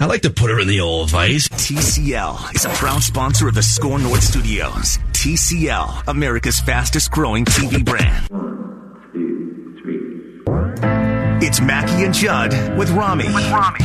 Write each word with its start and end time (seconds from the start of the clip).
I 0.00 0.06
like 0.06 0.22
to 0.22 0.30
put 0.30 0.50
her 0.50 0.58
in 0.58 0.66
the 0.66 0.80
old 0.80 1.10
vice. 1.10 1.46
TCL 1.48 2.52
is 2.56 2.64
a 2.64 2.68
proud 2.70 3.00
sponsor 3.04 3.46
of 3.46 3.54
the 3.54 3.62
SKOR 3.62 4.00
North 4.00 4.24
Studios. 4.24 4.98
TCL, 5.12 6.08
America's 6.08 6.58
fastest 6.58 7.12
growing 7.12 7.44
TV 7.44 7.84
brand. 7.84 8.26
One, 8.28 9.08
two, 9.12 9.78
three. 9.80 11.46
It's 11.46 11.60
Mackey 11.60 12.04
and 12.04 12.12
Judd 12.12 12.76
with 12.76 12.90
Rami. 12.90 13.26
With 13.26 13.48
Rami. 13.52 13.78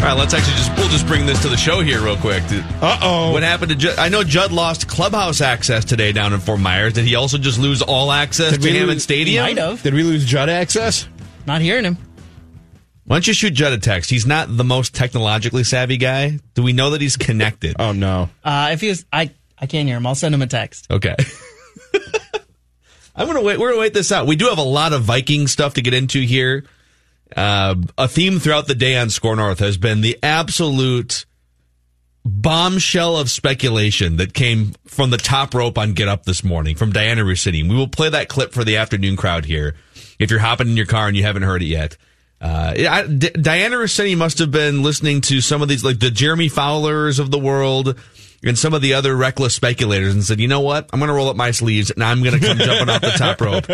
All 0.00 0.06
right, 0.06 0.16
let's 0.16 0.32
actually 0.32 0.54
just 0.54 0.74
we'll 0.78 0.88
just 0.88 1.06
bring 1.06 1.26
this 1.26 1.42
to 1.42 1.48
the 1.50 1.58
show 1.58 1.82
here 1.82 2.00
real 2.02 2.16
quick. 2.16 2.42
Uh 2.80 2.98
oh. 3.02 3.32
What 3.32 3.42
happened 3.42 3.68
to 3.70 3.76
Judd? 3.76 3.98
I 3.98 4.08
know 4.08 4.24
Judd 4.24 4.50
lost 4.50 4.88
clubhouse 4.88 5.42
access 5.42 5.84
today 5.84 6.10
down 6.12 6.32
in 6.32 6.40
Fort 6.40 6.58
Myers. 6.58 6.94
Did 6.94 7.04
he 7.04 7.16
also 7.16 7.36
just 7.36 7.58
lose 7.58 7.82
all 7.82 8.10
access 8.10 8.52
Did 8.52 8.62
to 8.62 8.68
we 8.68 8.72
Hammond 8.76 8.92
lose- 8.94 9.02
Stadium? 9.02 9.44
Might 9.44 9.58
have. 9.58 9.82
Did 9.82 9.92
we 9.92 10.02
lose 10.02 10.24
Judd 10.24 10.48
access? 10.48 11.06
Not 11.46 11.60
hearing 11.60 11.84
him. 11.84 11.98
Why 13.04 13.16
don't 13.16 13.26
you 13.26 13.34
shoot 13.34 13.52
Judd 13.52 13.74
a 13.74 13.78
text? 13.78 14.08
He's 14.08 14.24
not 14.24 14.56
the 14.56 14.64
most 14.64 14.94
technologically 14.94 15.64
savvy 15.64 15.98
guy. 15.98 16.38
Do 16.54 16.62
we 16.62 16.72
know 16.72 16.90
that 16.90 17.02
he's 17.02 17.18
connected? 17.18 17.76
Oh 17.78 17.92
no. 17.92 18.30
Uh, 18.42 18.70
if 18.72 18.80
he's, 18.80 19.04
I, 19.12 19.30
I 19.58 19.66
can't 19.66 19.86
hear 19.86 19.98
him. 19.98 20.06
I'll 20.06 20.14
send 20.14 20.34
him 20.34 20.40
a 20.40 20.46
text. 20.46 20.90
Okay. 20.90 21.14
I'm 23.14 23.26
gonna 23.26 23.42
wait. 23.42 23.60
We're 23.60 23.68
gonna 23.70 23.80
wait 23.82 23.92
this 23.92 24.12
out. 24.12 24.26
We 24.26 24.36
do 24.36 24.46
have 24.48 24.56
a 24.58 24.62
lot 24.62 24.94
of 24.94 25.02
Viking 25.02 25.46
stuff 25.46 25.74
to 25.74 25.82
get 25.82 25.92
into 25.92 26.20
here. 26.20 26.64
Uh, 27.36 27.76
a 27.96 28.08
theme 28.08 28.38
throughout 28.38 28.66
the 28.66 28.74
day 28.74 28.96
on 28.96 29.10
SKOR 29.10 29.36
North 29.36 29.60
has 29.60 29.76
been 29.76 30.00
the 30.00 30.18
absolute 30.22 31.26
bombshell 32.24 33.16
of 33.16 33.30
speculation 33.30 34.16
that 34.16 34.34
came 34.34 34.72
from 34.84 35.10
the 35.10 35.16
top 35.16 35.54
rope 35.54 35.78
on 35.78 35.94
Get 35.94 36.08
Up 36.08 36.24
this 36.24 36.44
morning 36.44 36.76
from 36.76 36.92
Dianna 36.92 37.24
Russini. 37.24 37.68
We 37.68 37.74
will 37.74 37.88
play 37.88 38.10
that 38.10 38.28
clip 38.28 38.52
for 38.52 38.64
the 38.64 38.76
afternoon 38.76 39.16
crowd 39.16 39.44
here. 39.44 39.74
If 40.18 40.30
you're 40.30 40.40
hopping 40.40 40.68
in 40.68 40.76
your 40.76 40.86
car 40.86 41.08
and 41.08 41.16
you 41.16 41.22
haven't 41.22 41.42
heard 41.42 41.62
it 41.62 41.66
yet, 41.66 41.96
uh, 42.40 42.74
I, 42.76 43.06
D- 43.06 43.30
Dianna 43.30 43.78
Russini 43.82 44.16
must 44.16 44.38
have 44.38 44.50
been 44.50 44.82
listening 44.82 45.20
to 45.22 45.40
some 45.40 45.62
of 45.62 45.68
these, 45.68 45.84
like 45.84 45.98
the 45.98 46.10
Jeremy 46.10 46.48
Fowlers 46.48 47.18
of 47.18 47.30
the 47.30 47.38
world 47.38 47.98
and 48.42 48.58
some 48.58 48.72
of 48.74 48.82
the 48.82 48.94
other 48.94 49.14
reckless 49.14 49.54
speculators 49.54 50.14
and 50.14 50.24
said, 50.24 50.40
you 50.40 50.48
know 50.48 50.60
what? 50.60 50.88
I'm 50.92 50.98
going 50.98 51.08
to 51.08 51.14
roll 51.14 51.28
up 51.28 51.36
my 51.36 51.50
sleeves 51.50 51.90
and 51.90 52.02
I'm 52.02 52.22
going 52.22 52.38
to 52.40 52.46
come 52.46 52.58
jumping 52.58 52.88
off 52.88 53.00
the 53.02 53.10
top 53.10 53.40
rope 53.40 53.64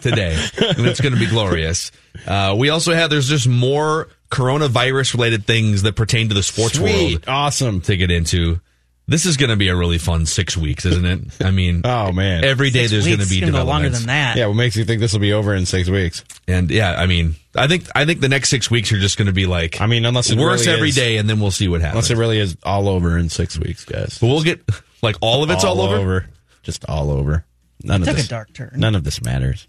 today. 0.00 0.34
And 0.76 0.86
it's 0.86 1.00
going 1.00 1.14
to 1.14 1.18
be 1.18 1.26
glorious. 1.28 1.92
Uh, 2.26 2.54
we 2.58 2.70
also 2.70 2.92
have, 2.94 3.10
there's 3.10 3.28
just 3.28 3.46
more 3.46 4.08
coronavirus 4.30 5.14
related 5.14 5.46
things 5.46 5.82
that 5.82 5.94
pertain 5.94 6.28
to 6.28 6.34
the 6.34 6.42
sports 6.42 6.78
world 6.78 7.24
Awesome. 7.28 7.80
to 7.82 7.96
get 7.96 8.10
into. 8.10 8.60
This 9.08 9.24
is 9.24 9.36
going 9.36 9.50
to 9.50 9.56
be 9.56 9.68
a 9.68 9.76
really 9.76 9.98
fun 9.98 10.26
six 10.26 10.56
weeks, 10.56 10.84
isn't 10.84 11.04
it? 11.04 11.20
I 11.44 11.52
mean, 11.52 11.82
Oh 11.84 12.10
man. 12.10 12.44
every 12.44 12.70
day 12.70 12.88
there's 12.88 13.04
going 13.06 13.18
to 13.18 13.22
Weeks 13.22 13.30
be 13.34 13.40
can 13.40 13.52
go 13.52 13.62
longer 13.64 13.88
than 13.88 14.06
that. 14.06 14.36
yeah, 14.36 14.46
what 14.46 14.54
makes 14.56 14.74
you 14.74 14.84
think 14.84 15.00
this 15.00 15.12
will 15.12 15.20
be 15.20 15.32
over 15.32 15.54
in 15.54 15.64
six 15.64 15.88
weeks? 15.88 16.24
And 16.48 16.70
yeah, 16.70 16.92
I 17.00 17.06
mean, 17.06 17.36
I 17.54 17.68
think 17.68 17.84
I 17.94 18.04
think 18.04 18.20
the 18.20 18.28
next 18.28 18.48
six 18.48 18.68
weeks 18.70 18.90
are 18.92 18.98
just 18.98 19.16
going 19.16 19.26
to 19.26 19.32
be 19.32 19.46
like, 19.46 19.80
I 19.80 19.86
mean, 19.86 20.04
unless 20.04 20.30
it 20.30 20.38
worse 20.38 20.66
really 20.66 20.76
every 20.76 20.88
is- 20.88 20.96
day, 20.96 21.18
and 21.18 21.30
then 21.30 21.38
we'll 21.38 21.52
see 21.52 21.68
what 21.68 21.80
happens. 21.82 21.94
Unless 21.94 22.10
it 22.10 22.16
really 22.20 22.38
is 22.40 22.56
all 22.64 22.88
over 22.88 23.16
in 23.16 23.28
six 23.28 23.56
weeks, 23.58 23.84
guys. 23.84 24.18
but 24.18 24.26
we'll 24.26 24.42
get 24.42 24.60
like 25.02 25.16
all 25.20 25.44
of 25.44 25.50
it's 25.50 25.62
all, 25.62 25.80
over. 25.80 26.26
Just 26.64 26.84
all 26.88 27.10
over. 27.12 27.44
None 27.84 28.02
of 28.02 28.08
Took 28.08 28.18
a 28.18 28.22
dark 28.26 28.52
turn. 28.54 28.72
None 28.74 28.96
of 28.96 29.04
this 29.04 29.22
matters. 29.22 29.68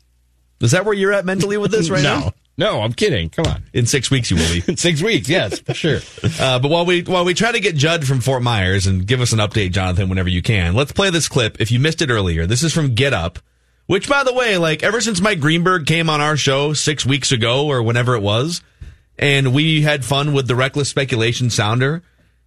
Is 0.62 0.72
that 0.72 0.86
where 0.86 0.94
you're 0.94 1.14
at 1.14 1.26
mentally 1.26 1.58
with 1.58 1.72
this 1.72 1.90
right 1.90 2.04
no. 2.04 2.20
now? 2.20 2.34
No, 2.60 2.72
no, 2.78 2.82
I'm 2.82 2.94
kidding. 2.94 3.30
Come 3.30 3.46
on. 3.46 3.64
In 3.74 3.86
six 3.86 4.10
weeks, 4.10 4.32
you 4.32 4.38
will 4.38 4.52
be. 4.52 4.64
In 4.72 4.78
six 4.78 5.02
weeks, 5.04 5.30
yes, 5.30 5.60
for 5.60 5.76
sure. 5.76 6.00
Uh, 6.40 6.58
but 6.58 6.70
while 6.72 6.86
we 6.88 7.04
while 7.04 7.24
we 7.24 7.36
try 7.36 7.52
to 7.52 7.60
get 7.60 7.76
Judd 7.76 8.06
from 8.08 8.20
Fort 8.20 8.42
Myers 8.42 8.88
and 8.88 9.06
give 9.06 9.22
us 9.22 9.32
an 9.32 9.38
update, 9.40 9.72
Jonathan, 9.72 10.10
whenever 10.10 10.30
you 10.30 10.42
can, 10.42 10.74
let's 10.74 10.92
play 10.92 11.12
this 11.12 11.28
clip. 11.28 11.62
If 11.62 11.72
you 11.72 11.80
missed 11.80 12.02
it 12.02 12.10
earlier, 12.10 12.48
this 12.48 12.64
is 12.64 12.74
from 12.74 12.96
Get 12.96 13.14
Up, 13.14 13.38
which, 13.86 14.10
by 14.10 14.24
the 14.24 14.34
way, 14.34 14.58
like 14.58 14.82
ever 14.82 15.02
since 15.02 15.22
Mike 15.22 15.40
Greenberg 15.40 15.86
came 15.86 16.10
on 16.10 16.20
our 16.20 16.36
show 16.36 16.74
six 16.74 17.06
weeks 17.06 17.32
ago 17.32 17.68
or 17.68 17.84
whenever 17.84 18.16
it 18.16 18.24
was, 18.24 18.64
and 19.20 19.54
we 19.54 19.84
had 19.84 20.04
fun 20.04 20.34
with 20.34 20.48
the 20.48 20.56
reckless 20.56 20.90
speculation 20.90 21.52
sounder. 21.52 22.02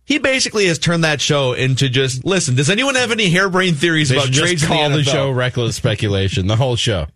He 0.05 0.19
basically 0.19 0.67
has 0.67 0.81
turned 0.81 1.05
that 1.05 1.21
show 1.21 1.53
into 1.53 1.89
just 1.89 2.25
listen. 2.25 2.57
Does 2.57 2.69
anyone 2.69 2.97
have 2.97 3.13
any 3.13 3.31
harebrained 3.31 3.77
theories 3.77 4.09
They 4.09 4.17
about 4.17 4.33
trades 4.33 4.67
call 4.67 4.89
the, 4.91 4.97
NFL? 4.99 5.05
show 5.05 5.31
reckless 5.31 5.77
speculation. 5.77 6.49
The 6.49 6.57
whole 6.57 6.75
show. 6.75 7.07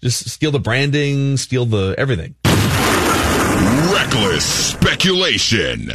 Just 0.00 0.28
steal 0.28 0.50
the 0.50 0.60
branding, 0.60 1.36
steal 1.36 1.64
the 1.66 1.94
everything. 1.98 2.34
Reckless 3.92 4.44
speculation. 4.44 5.90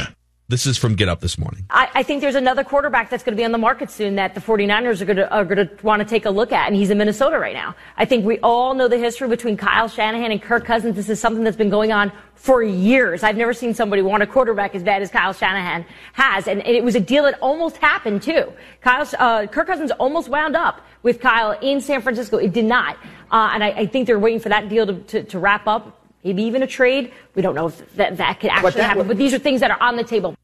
This 0.54 0.66
is 0.66 0.78
from 0.78 0.94
Get 0.94 1.08
Up 1.08 1.18
this 1.18 1.36
morning. 1.36 1.66
I, 1.68 1.88
I 1.94 2.02
think 2.04 2.20
there's 2.20 2.36
another 2.36 2.62
quarterback 2.62 3.10
that's 3.10 3.24
going 3.24 3.34
to 3.34 3.36
be 3.36 3.44
on 3.44 3.50
the 3.50 3.58
market 3.58 3.90
soon 3.90 4.14
that 4.14 4.36
the 4.36 4.40
49ers 4.40 5.00
are 5.00 5.04
going 5.04 5.16
to, 5.16 5.28
are 5.34 5.44
going 5.44 5.66
to 5.68 5.84
want 5.84 5.98
to 5.98 6.06
take 6.06 6.26
a 6.26 6.30
look 6.30 6.52
at, 6.52 6.68
and 6.68 6.76
he's 6.76 6.90
in 6.90 6.98
Minnesota 6.98 7.40
right 7.40 7.54
now. 7.54 7.74
I 7.96 8.04
think 8.04 8.24
we 8.24 8.38
all 8.38 8.72
know 8.72 8.86
the 8.86 8.96
history 8.96 9.26
between 9.26 9.56
Kyle 9.56 9.88
Shanahan 9.88 10.30
and 10.30 10.40
Kirk 10.40 10.64
Cousins. 10.64 10.94
This 10.94 11.08
is 11.08 11.18
something 11.20 11.42
that's 11.42 11.56
been 11.56 11.70
going 11.70 11.90
on 11.90 12.12
for 12.36 12.62
years. 12.62 13.24
I've 13.24 13.36
never 13.36 13.52
seen 13.52 13.74
somebody 13.74 14.00
want 14.00 14.22
a 14.22 14.28
quarterback 14.28 14.76
as 14.76 14.84
bad 14.84 15.02
as 15.02 15.10
Kyle 15.10 15.32
Shanahan 15.32 15.84
has, 16.12 16.46
and, 16.46 16.60
and 16.64 16.76
it 16.76 16.84
was 16.84 16.94
a 16.94 17.00
deal 17.00 17.24
that 17.24 17.36
almost 17.42 17.78
happened 17.78 18.22
too. 18.22 18.52
Kyle, 18.80 19.08
uh, 19.18 19.48
Kirk 19.48 19.66
Cousins 19.66 19.90
almost 19.98 20.28
wound 20.28 20.54
up 20.54 20.82
with 21.02 21.18
Kyle 21.18 21.58
in 21.62 21.80
San 21.80 22.00
Francisco. 22.00 22.36
It 22.36 22.52
did 22.52 22.66
not, 22.66 22.96
uh, 23.32 23.50
and 23.54 23.64
I, 23.64 23.70
I 23.70 23.86
think 23.86 24.06
they're 24.06 24.20
waiting 24.20 24.38
for 24.38 24.50
that 24.50 24.68
deal 24.68 24.86
to, 24.86 24.94
to, 25.00 25.24
to 25.24 25.38
wrap 25.40 25.66
up. 25.66 26.00
Maybe 26.22 26.44
even 26.44 26.62
a 26.62 26.66
trade. 26.68 27.12
We 27.34 27.42
don't 27.42 27.56
know 27.56 27.66
if 27.66 27.96
that, 27.96 28.16
that 28.18 28.38
could 28.40 28.50
actually 28.50 28.70
that 28.70 28.82
happen, 28.84 28.98
would- 28.98 29.08
but 29.08 29.16
these 29.18 29.34
are 29.34 29.38
things 29.40 29.60
that 29.60 29.72
are 29.72 29.82
on 29.82 29.96
the 29.96 30.04
table. 30.04 30.36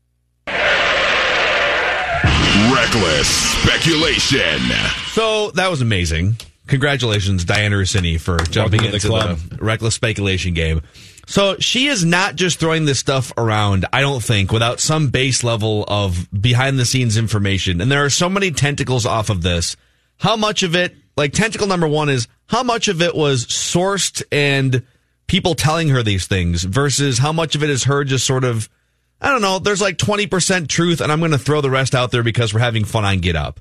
Reckless 2.92 3.28
speculation. 3.28 4.58
So 5.12 5.52
that 5.52 5.70
was 5.70 5.80
amazing. 5.80 6.34
Congratulations, 6.66 7.44
Dianna 7.44 7.80
Russini, 7.80 8.20
for 8.20 8.38
jumping 8.38 8.80
to 8.80 8.88
the 8.88 8.94
into 8.94 9.06
club. 9.06 9.38
the 9.38 9.64
reckless 9.64 9.94
speculation 9.94 10.54
game. 10.54 10.82
So 11.28 11.56
she 11.60 11.86
is 11.86 12.04
not 12.04 12.34
just 12.34 12.58
throwing 12.58 12.86
this 12.86 12.98
stuff 12.98 13.32
around, 13.38 13.86
I 13.92 14.00
don't 14.00 14.20
think, 14.20 14.50
without 14.50 14.80
some 14.80 15.10
base 15.10 15.44
level 15.44 15.84
of 15.86 16.26
behind 16.32 16.80
the 16.80 16.84
scenes 16.84 17.16
information. 17.16 17.80
And 17.80 17.92
there 17.92 18.04
are 18.04 18.10
so 18.10 18.28
many 18.28 18.50
tentacles 18.50 19.06
off 19.06 19.30
of 19.30 19.42
this. 19.42 19.76
How 20.16 20.34
much 20.34 20.64
of 20.64 20.74
it, 20.74 20.96
like 21.16 21.32
tentacle 21.32 21.68
number 21.68 21.86
one 21.86 22.08
is 22.08 22.26
how 22.48 22.64
much 22.64 22.88
of 22.88 23.00
it 23.02 23.14
was 23.14 23.46
sourced 23.46 24.20
and 24.32 24.84
people 25.28 25.54
telling 25.54 25.90
her 25.90 26.02
these 26.02 26.26
things 26.26 26.64
versus 26.64 27.18
how 27.18 27.32
much 27.32 27.54
of 27.54 27.62
it 27.62 27.70
is 27.70 27.84
her 27.84 28.02
just 28.02 28.26
sort 28.26 28.42
of, 28.42 28.68
I 29.20 29.30
don't 29.30 29.42
know, 29.42 29.58
there's 29.58 29.80
like 29.82 29.98
20% 29.98 30.68
truth 30.68 31.00
and 31.00 31.12
I'm 31.12 31.18
going 31.18 31.32
to 31.32 31.38
throw 31.38 31.60
the 31.60 31.70
rest 31.70 31.94
out 31.94 32.10
there 32.10 32.22
because 32.22 32.54
we're 32.54 32.60
having 32.60 32.84
fun 32.84 33.04
on 33.04 33.18
Get 33.18 33.36
Up. 33.36 33.60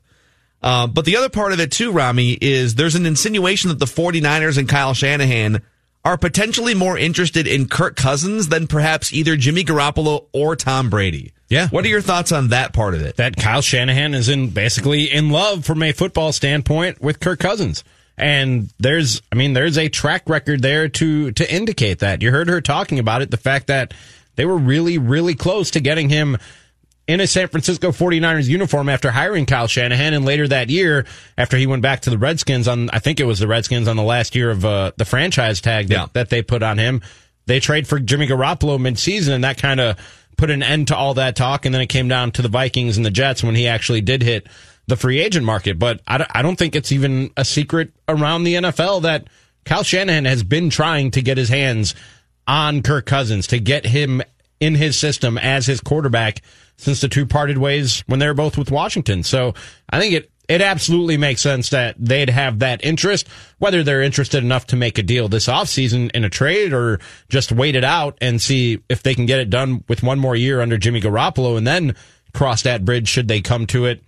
Uh, 0.62 0.88
but 0.88 1.06
the 1.06 1.18
other 1.18 1.30
part 1.30 1.54
of 1.54 1.60
it 1.60 1.72
too, 1.72 1.92
Rami, 1.92 2.34
is 2.34 2.76
there's 2.76 2.96
an 2.96 3.06
insinuation 3.06 3.70
that 3.70 3.80
the 3.80 3.86
49ers 3.86 4.58
and 4.58 4.68
Kyle 4.68 4.94
Shanahan 4.94 5.62
are 6.06 6.18
potentially 6.18 6.74
more 6.74 6.98
interested 6.98 7.48
in 7.48 7.68
Kirk 7.68 7.96
Cousins 7.96 8.48
than 8.48 8.68
perhaps 8.68 9.12
either 9.14 9.36
Jimmy 9.36 9.64
Garoppolo 9.64 10.26
or 10.34 10.56
Tom 10.56 10.90
Brady. 10.90 11.34
Yeah. 11.50 11.68
What 11.70 11.84
are 11.84 11.90
your 11.90 12.02
thoughts 12.02 12.32
on 12.32 12.50
that 12.50 12.74
part 12.74 12.94
of 12.94 13.02
it? 13.02 13.18
that 13.18 13.36
Kyle 13.36 13.62
Shanahan 13.62 14.14
is 14.14 14.30
in 14.30 14.50
basically 14.50 15.12
in 15.12 15.30
love 15.30 15.66
from 15.66 15.82
a 15.84 15.92
football 15.92 16.32
standpoint 16.32 17.02
with 17.02 17.20
Kirk 17.20 17.40
Cousins. 17.40 17.84
And 18.18 18.70
there's 18.80 19.22
I 19.32 19.36
mean 19.36 19.54
there's 19.54 19.78
a 19.78 19.90
track 19.90 20.30
record 20.30 20.62
there 20.62 20.90
to 20.90 21.32
to 21.32 21.54
indicate 21.54 22.00
that. 22.00 22.22
You 22.22 22.32
heard 22.32 22.50
her 22.50 22.62
talking 22.62 23.00
about 23.00 23.22
it, 23.22 23.32
the 23.32 23.38
fact 23.38 23.68
that 23.68 23.94
they 24.40 24.46
were 24.46 24.58
really 24.58 24.98
really 24.98 25.36
close 25.36 25.70
to 25.72 25.82
getting 25.82 26.08
him 26.10 26.38
in 27.08 27.20
a 27.20 27.28
San 27.28 27.48
Francisco 27.50 27.92
49ers 27.92 28.48
uniform 28.48 28.88
after 28.88 29.12
hiring 29.12 29.46
Kyle 29.46 29.68
Shanahan 29.68 30.14
and 30.14 30.24
later 30.26 30.48
that 30.48 30.70
year 30.70 31.06
after 31.38 31.58
he 31.58 31.68
went 31.68 31.82
back 31.82 32.02
to 32.02 32.10
the 32.10 32.18
Redskins 32.18 32.68
on 32.68 32.90
I 32.92 33.00
think 33.00 33.20
it 33.20 33.26
was 33.26 33.40
the 33.40 33.48
Redskins 33.48 33.88
on 33.88 33.98
the 33.98 34.04
last 34.04 34.36
year 34.36 34.50
of 34.52 34.64
uh, 34.64 34.92
the 34.96 35.06
franchise 35.06 35.60
tag 35.60 35.88
that, 35.90 35.94
Yeah. 35.94 36.08
that 36.14 36.30
they 36.30 36.42
put 36.42 36.64
on 36.64 36.78
him 36.78 37.02
they 37.48 37.60
trade 37.60 37.88
for 37.88 38.00
Jimmy 38.00 38.28
Garoppolo 38.28 38.78
midseason, 38.78 39.30
and 39.34 39.44
that 39.44 39.58
kind 39.58 39.80
of 39.80 39.98
put 40.38 40.52
an 40.52 40.62
end 40.62 40.90
to 40.90 40.96
all 40.96 41.16
that 41.16 41.36
talk. 41.36 41.66
And 41.66 41.74
then 41.74 41.82
it 41.82 41.88
came 41.88 42.08
down 42.08 42.32
to 42.34 42.44
the 42.44 42.48
Vikings 42.48 42.96
and 42.96 43.04
the 43.04 43.10
Jets 43.10 43.44
when 43.44 43.56
he 43.56 43.68
actually 43.68 44.02
did 44.02 44.22
hit 44.22 44.46
the 44.86 44.96
free 44.96 45.20
agent 45.20 45.48
market. 45.48 45.80
But 45.80 46.00
I, 46.08 46.28
I 46.30 46.42
don't 46.44 46.58
think 46.58 46.76
it's 46.76 46.92
even 46.92 47.32
a 47.36 47.44
secret 47.44 47.92
around 48.08 48.44
the 48.44 48.54
NFL 48.54 49.02
that 49.02 49.28
Kyle 49.66 49.82
Shanahan 49.82 50.26
has 50.26 50.44
been 50.44 50.70
trying 50.70 51.10
to 51.12 51.24
get 51.24 51.40
his 51.40 51.50
hands 51.50 51.96
on 52.50 52.82
Kirk 52.82 53.06
Cousins 53.06 53.46
to 53.48 53.60
get 53.60 53.86
him 53.86 54.24
in 54.60 54.74
his 54.74 54.98
system 54.98 55.38
as 55.38 55.68
his 55.68 55.80
quarterback 55.80 56.42
since 56.78 57.00
the 57.00 57.08
two 57.08 57.28
parted 57.28 57.60
ways 57.60 58.04
when 58.08 58.20
they 58.20 58.28
were 58.28 58.34
both 58.34 58.58
with 58.58 58.72
Washington. 58.72 59.22
So 59.22 59.54
I 59.88 60.00
think 60.00 60.14
it 60.16 60.32
it 60.48 60.62
absolutely 60.62 61.16
makes 61.16 61.42
sense 61.42 61.70
that 61.70 61.96
they'd 62.00 62.32
have 62.32 62.58
that 62.60 62.84
interest, 62.84 63.28
whether 63.60 63.84
they're 63.84 64.02
interested 64.02 64.44
enough 64.44 64.66
to 64.68 64.76
make 64.76 64.98
a 64.98 65.04
deal 65.04 65.28
this 65.28 65.46
offseason 65.46 66.10
in 66.16 66.24
a 66.24 66.30
trade 66.30 66.74
or 66.74 67.00
just 67.30 67.52
wait 67.52 67.76
it 67.76 67.84
out 67.84 68.18
and 68.20 68.42
see 68.42 68.80
if 68.90 69.04
they 69.04 69.14
can 69.14 69.28
get 69.28 69.40
it 69.40 69.52
done 69.52 69.84
with 69.88 70.02
one 70.02 70.18
more 70.18 70.36
year 70.36 70.60
under 70.60 70.80
Jimmy 70.80 71.02
Garoppolo 71.02 71.56
and 71.56 71.68
then 71.68 71.96
cross 72.34 72.64
that 72.64 72.84
bridge 72.84 73.08
should 73.08 73.28
they 73.28 73.42
come 73.42 73.68
to 73.68 73.86
it. 73.86 74.02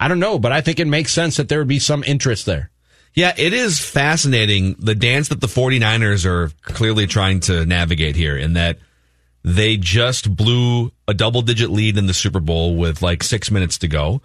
I 0.00 0.08
don't 0.08 0.18
know, 0.18 0.38
but 0.38 0.50
I 0.50 0.62
think 0.62 0.80
it 0.80 0.86
makes 0.86 1.12
sense 1.12 1.36
that 1.36 1.50
there 1.50 1.58
would 1.58 1.68
be 1.68 1.78
some 1.78 2.02
interest 2.04 2.46
there. 2.46 2.70
Yeah, 3.16 3.32
it 3.36 3.54
is 3.54 3.80
fascinating 3.80 4.76
the 4.78 4.94
dance 4.94 5.28
that 5.28 5.40
the 5.40 5.46
49ers 5.46 6.26
are 6.26 6.50
clearly 6.60 7.06
trying 7.06 7.40
to 7.40 7.64
navigate 7.64 8.14
here 8.14 8.36
in 8.36 8.52
that 8.52 8.78
they 9.42 9.78
just 9.78 10.34
blew 10.36 10.92
a 11.08 11.14
double 11.14 11.40
digit 11.40 11.70
lead 11.70 11.96
in 11.96 12.06
the 12.06 12.14
Super 12.14 12.40
Bowl 12.40 12.76
with 12.76 13.00
like 13.00 13.22
six 13.22 13.50
minutes 13.50 13.78
to 13.78 13.88
go. 13.88 14.20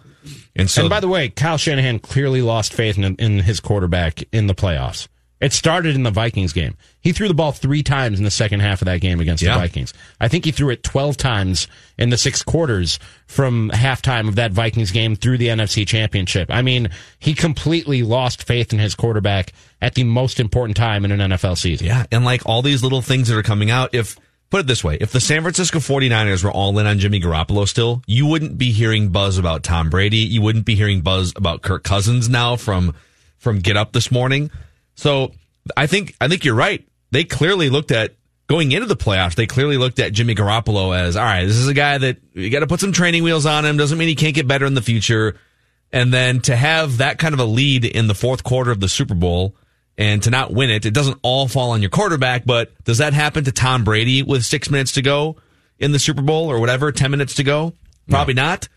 And 0.54 0.68
so, 0.68 0.82
and 0.82 0.90
by 0.90 1.00
the 1.00 1.08
way, 1.08 1.30
Kyle 1.30 1.56
Shanahan 1.56 2.00
clearly 2.00 2.42
lost 2.42 2.74
faith 2.74 2.98
in, 2.98 3.16
in 3.16 3.38
his 3.40 3.60
quarterback 3.60 4.22
in 4.30 4.46
the 4.46 4.54
playoffs. 4.54 5.08
It 5.42 5.52
started 5.52 5.94
in 5.96 6.04
the 6.04 6.10
Vikings 6.10 6.52
game. 6.52 6.76
He 7.00 7.12
threw 7.12 7.26
the 7.28 7.34
ball 7.34 7.52
three 7.52 7.82
times 7.82 8.18
in 8.18 8.24
the 8.24 8.30
second 8.30 8.60
half 8.60 8.80
of 8.80 8.86
that 8.86 9.00
game 9.00 9.20
against 9.20 9.42
Yeah. 9.42 9.54
the 9.54 9.60
Vikings. 9.60 9.92
I 10.20 10.28
think 10.28 10.44
he 10.44 10.52
threw 10.52 10.70
it 10.70 10.82
12 10.84 11.16
times 11.16 11.66
in 11.98 12.10
the 12.10 12.16
six 12.16 12.42
quarters 12.42 12.98
from 13.26 13.70
halftime 13.74 14.28
of 14.28 14.36
that 14.36 14.52
Vikings 14.52 14.92
game 14.92 15.16
through 15.16 15.38
the 15.38 15.48
NFC 15.48 15.84
championship. 15.86 16.48
I 16.50 16.62
mean, 16.62 16.88
he 17.18 17.34
completely 17.34 18.02
lost 18.04 18.44
faith 18.46 18.72
in 18.72 18.78
his 18.78 18.94
quarterback 18.94 19.52
at 19.80 19.94
the 19.94 20.04
most 20.04 20.38
important 20.38 20.76
time 20.76 21.04
in 21.04 21.10
an 21.12 21.32
NFL 21.32 21.58
season. 21.58 21.88
yeah, 21.88 22.06
and 22.12 22.24
like 22.24 22.42
all 22.46 22.62
these 22.62 22.82
little 22.84 23.02
things 23.02 23.26
that 23.28 23.36
are 23.36 23.42
coming 23.42 23.68
out, 23.70 23.92
if 23.94 24.16
put 24.50 24.60
it 24.60 24.66
this 24.68 24.84
way, 24.84 24.96
if 25.00 25.10
the 25.10 25.20
San 25.20 25.42
Francisco 25.42 25.80
49ers 25.80 26.44
were 26.44 26.52
all 26.52 26.78
in 26.78 26.86
on 26.86 27.00
Jimmy 27.00 27.18
Garoppolo 27.20 27.66
still, 27.66 28.00
you 28.06 28.26
wouldn't 28.26 28.58
be 28.58 28.70
hearing 28.70 29.08
buzz 29.08 29.38
about 29.38 29.64
Tom 29.64 29.90
Brady. 29.90 30.18
You 30.18 30.40
wouldn't 30.40 30.66
be 30.66 30.76
hearing 30.76 31.00
buzz 31.00 31.32
about 31.34 31.62
Kirk 31.62 31.82
Cousins 31.82 32.28
now 32.28 32.54
from 32.54 32.94
from 33.38 33.58
Get 33.58 33.76
Up 33.76 33.92
this 33.92 34.12
morning. 34.12 34.52
So 34.94 35.32
I 35.76 35.86
think 35.86 36.14
I 36.20 36.28
think 36.28 36.44
you're 36.44 36.54
right. 36.54 36.86
They 37.10 37.24
clearly 37.24 37.70
looked 37.70 37.90
at 37.90 38.14
going 38.46 38.72
into 38.72 38.86
the 38.86 38.96
playoffs. 38.96 39.34
They 39.34 39.46
clearly 39.46 39.76
looked 39.76 39.98
at 39.98 40.12
Jimmy 40.12 40.34
Garoppolo 40.34 40.96
as 40.96 41.16
all 41.16 41.24
right. 41.24 41.44
This 41.44 41.56
is 41.56 41.68
a 41.68 41.74
guy 41.74 41.98
that 41.98 42.18
you 42.34 42.50
got 42.50 42.60
to 42.60 42.66
put 42.66 42.80
some 42.80 42.92
training 42.92 43.22
wheels 43.22 43.46
on 43.46 43.64
him. 43.64 43.76
Doesn't 43.76 43.98
mean 43.98 44.08
he 44.08 44.14
can't 44.14 44.34
get 44.34 44.48
better 44.48 44.66
in 44.66 44.74
the 44.74 44.82
future. 44.82 45.38
And 45.92 46.12
then 46.12 46.40
to 46.42 46.56
have 46.56 46.98
that 46.98 47.18
kind 47.18 47.34
of 47.34 47.40
a 47.40 47.44
lead 47.44 47.84
in 47.84 48.06
the 48.06 48.14
fourth 48.14 48.44
quarter 48.44 48.70
of 48.70 48.80
the 48.80 48.88
Super 48.88 49.14
Bowl 49.14 49.54
and 49.98 50.22
to 50.22 50.30
not 50.30 50.52
win 50.52 50.70
it, 50.70 50.86
it 50.86 50.94
doesn't 50.94 51.18
all 51.22 51.48
fall 51.48 51.72
on 51.72 51.82
your 51.82 51.90
quarterback. 51.90 52.44
But 52.46 52.72
does 52.84 52.98
that 52.98 53.12
happen 53.12 53.44
to 53.44 53.52
Tom 53.52 53.84
Brady 53.84 54.22
with 54.22 54.44
six 54.44 54.70
minutes 54.70 54.92
to 54.92 55.02
go 55.02 55.36
in 55.78 55.92
the 55.92 55.98
Super 55.98 56.22
Bowl 56.22 56.50
or 56.50 56.60
whatever, 56.60 56.92
ten 56.92 57.10
minutes 57.10 57.34
to 57.34 57.44
go? 57.44 57.74
Probably 58.08 58.34
not. 58.34 58.68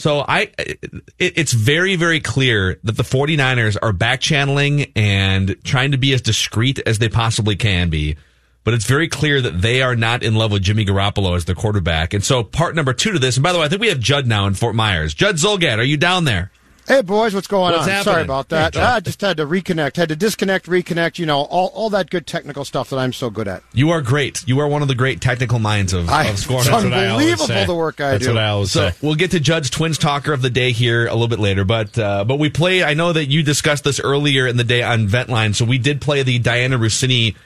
So 0.00 0.24
I, 0.26 0.50
it, 0.56 0.80
it's 1.18 1.52
very, 1.52 1.94
very 1.96 2.20
clear 2.20 2.80
that 2.84 2.96
the 2.96 3.02
49ers 3.02 3.76
are 3.82 3.92
back 3.92 4.22
channeling 4.22 4.90
and 4.96 5.62
trying 5.62 5.90
to 5.90 5.98
be 5.98 6.14
as 6.14 6.22
discreet 6.22 6.78
as 6.86 6.98
they 6.98 7.10
possibly 7.10 7.54
can 7.54 7.90
be. 7.90 8.16
But 8.64 8.72
it's 8.72 8.86
very 8.86 9.08
clear 9.08 9.42
that 9.42 9.60
they 9.60 9.82
are 9.82 9.94
not 9.94 10.22
in 10.22 10.36
love 10.36 10.52
with 10.52 10.62
Jimmy 10.62 10.86
Garoppolo 10.86 11.36
as 11.36 11.44
their 11.44 11.54
quarterback. 11.54 12.14
And 12.14 12.24
so 12.24 12.42
part 12.42 12.74
number 12.74 12.94
two 12.94 13.12
to 13.12 13.18
this, 13.18 13.36
and 13.36 13.42
by 13.42 13.52
the 13.52 13.58
way, 13.58 13.66
I 13.66 13.68
think 13.68 13.82
we 13.82 13.88
have 13.88 14.00
Judd 14.00 14.26
now 14.26 14.46
in 14.46 14.54
Fort 14.54 14.74
Myers. 14.74 15.12
Judd 15.12 15.36
Zulgad, 15.36 15.76
are 15.76 15.82
you 15.82 15.98
down 15.98 16.24
there? 16.24 16.50
Hey 16.90 17.02
boys, 17.02 17.36
what's 17.36 17.46
going 17.46 17.70
What's 17.70 17.84
on? 17.84 17.88
happening? 17.88 18.12
Sorry 18.14 18.22
about 18.24 18.48
that. 18.48 18.76
I 18.76 18.98
just 18.98 19.20
had 19.20 19.36
to 19.36 19.46
reconnect, 19.46 19.94
had 19.94 20.08
to 20.08 20.16
disconnect, 20.16 20.66
reconnect. 20.66 21.20
You 21.20 21.26
know, 21.26 21.38
all, 21.42 21.68
all 21.68 21.88
that 21.90 22.10
good 22.10 22.26
technical 22.26 22.64
stuff 22.64 22.90
that 22.90 22.96
I'm 22.98 23.12
so 23.12 23.30
good 23.30 23.46
at. 23.46 23.62
You 23.72 23.90
are 23.90 24.02
great. 24.02 24.42
You 24.48 24.58
are 24.58 24.66
one 24.66 24.82
of 24.82 24.88
the 24.88 24.96
great 24.96 25.20
technical 25.20 25.60
minds 25.60 25.92
of, 25.92 26.08
I- 26.08 26.24
of 26.26 26.36
scoring. 26.40 26.62
it's 26.62 26.68
That's 26.68 26.84
unbelievable 26.84 27.64
the 27.64 27.76
work 27.76 28.00
I 28.00 28.10
That's 28.10 28.24
do. 28.24 28.30
what 28.34 28.42
I 28.42 28.48
always 28.48 28.72
So 28.72 28.90
say. 28.90 28.96
we'll 29.02 29.14
get 29.14 29.30
to 29.30 29.38
Judge 29.38 29.70
Twins 29.70 29.98
talker 29.98 30.32
of 30.32 30.42
the 30.42 30.50
day 30.50 30.72
here 30.72 31.06
a 31.06 31.12
little 31.12 31.28
bit 31.28 31.38
later, 31.38 31.64
but 31.64 31.96
uh, 31.96 32.24
but 32.24 32.40
we 32.40 32.50
play. 32.50 32.82
I 32.82 32.94
know 32.94 33.12
that 33.12 33.26
you 33.26 33.44
discussed 33.44 33.84
this 33.84 34.00
earlier 34.00 34.48
in 34.48 34.56
the 34.56 34.64
day 34.64 34.82
on 34.82 35.06
Ventline, 35.06 35.54
so 35.54 35.64
we 35.64 35.78
did 35.78 36.00
play 36.00 36.24
the 36.24 36.40
Dianna 36.40 36.76
Russini, 36.76 37.36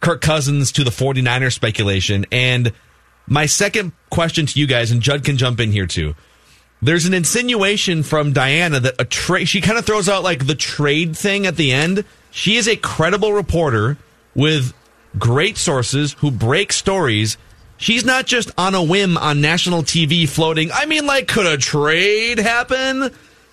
Kirk 0.00 0.20
Cousins 0.20 0.70
to 0.70 0.84
the 0.84 0.92
49er 0.92 1.52
speculation. 1.52 2.24
And 2.30 2.72
my 3.26 3.46
second 3.46 3.90
question 4.10 4.46
to 4.46 4.60
you 4.60 4.68
guys, 4.68 4.92
and 4.92 5.02
Judd 5.02 5.24
can 5.24 5.38
jump 5.38 5.58
in 5.58 5.72
here 5.72 5.88
too. 5.88 6.14
There's 6.82 7.06
an 7.06 7.14
insinuation 7.14 8.02
from 8.02 8.34
Dianna 8.34 8.82
that 8.82 9.00
a 9.00 9.04
trade. 9.04 9.48
She 9.48 9.60
kind 9.60 9.78
of 9.78 9.86
throws 9.86 10.08
out 10.08 10.24
like 10.24 10.48
the 10.48 10.56
trade 10.56 11.16
thing 11.16 11.46
at 11.46 11.56
the 11.56 11.70
end. 11.70 12.04
She 12.32 12.56
is 12.56 12.66
a 12.66 12.74
credible 12.76 13.32
reporter 13.32 13.96
with 14.34 14.74
great 15.16 15.56
sources 15.56 16.14
who 16.14 16.32
break 16.32 16.72
stories. 16.72 17.36
She's 17.76 18.04
not 18.04 18.26
just 18.26 18.50
on 18.58 18.74
a 18.74 18.82
whim 18.82 19.16
on 19.16 19.40
national 19.40 19.82
TV 19.82 20.28
floating. 20.28 20.70
I 20.72 20.86
mean, 20.86 21.06
like, 21.06 21.28
could 21.28 21.46
a 21.46 21.56
trade 21.56 22.38
happen? 22.38 23.10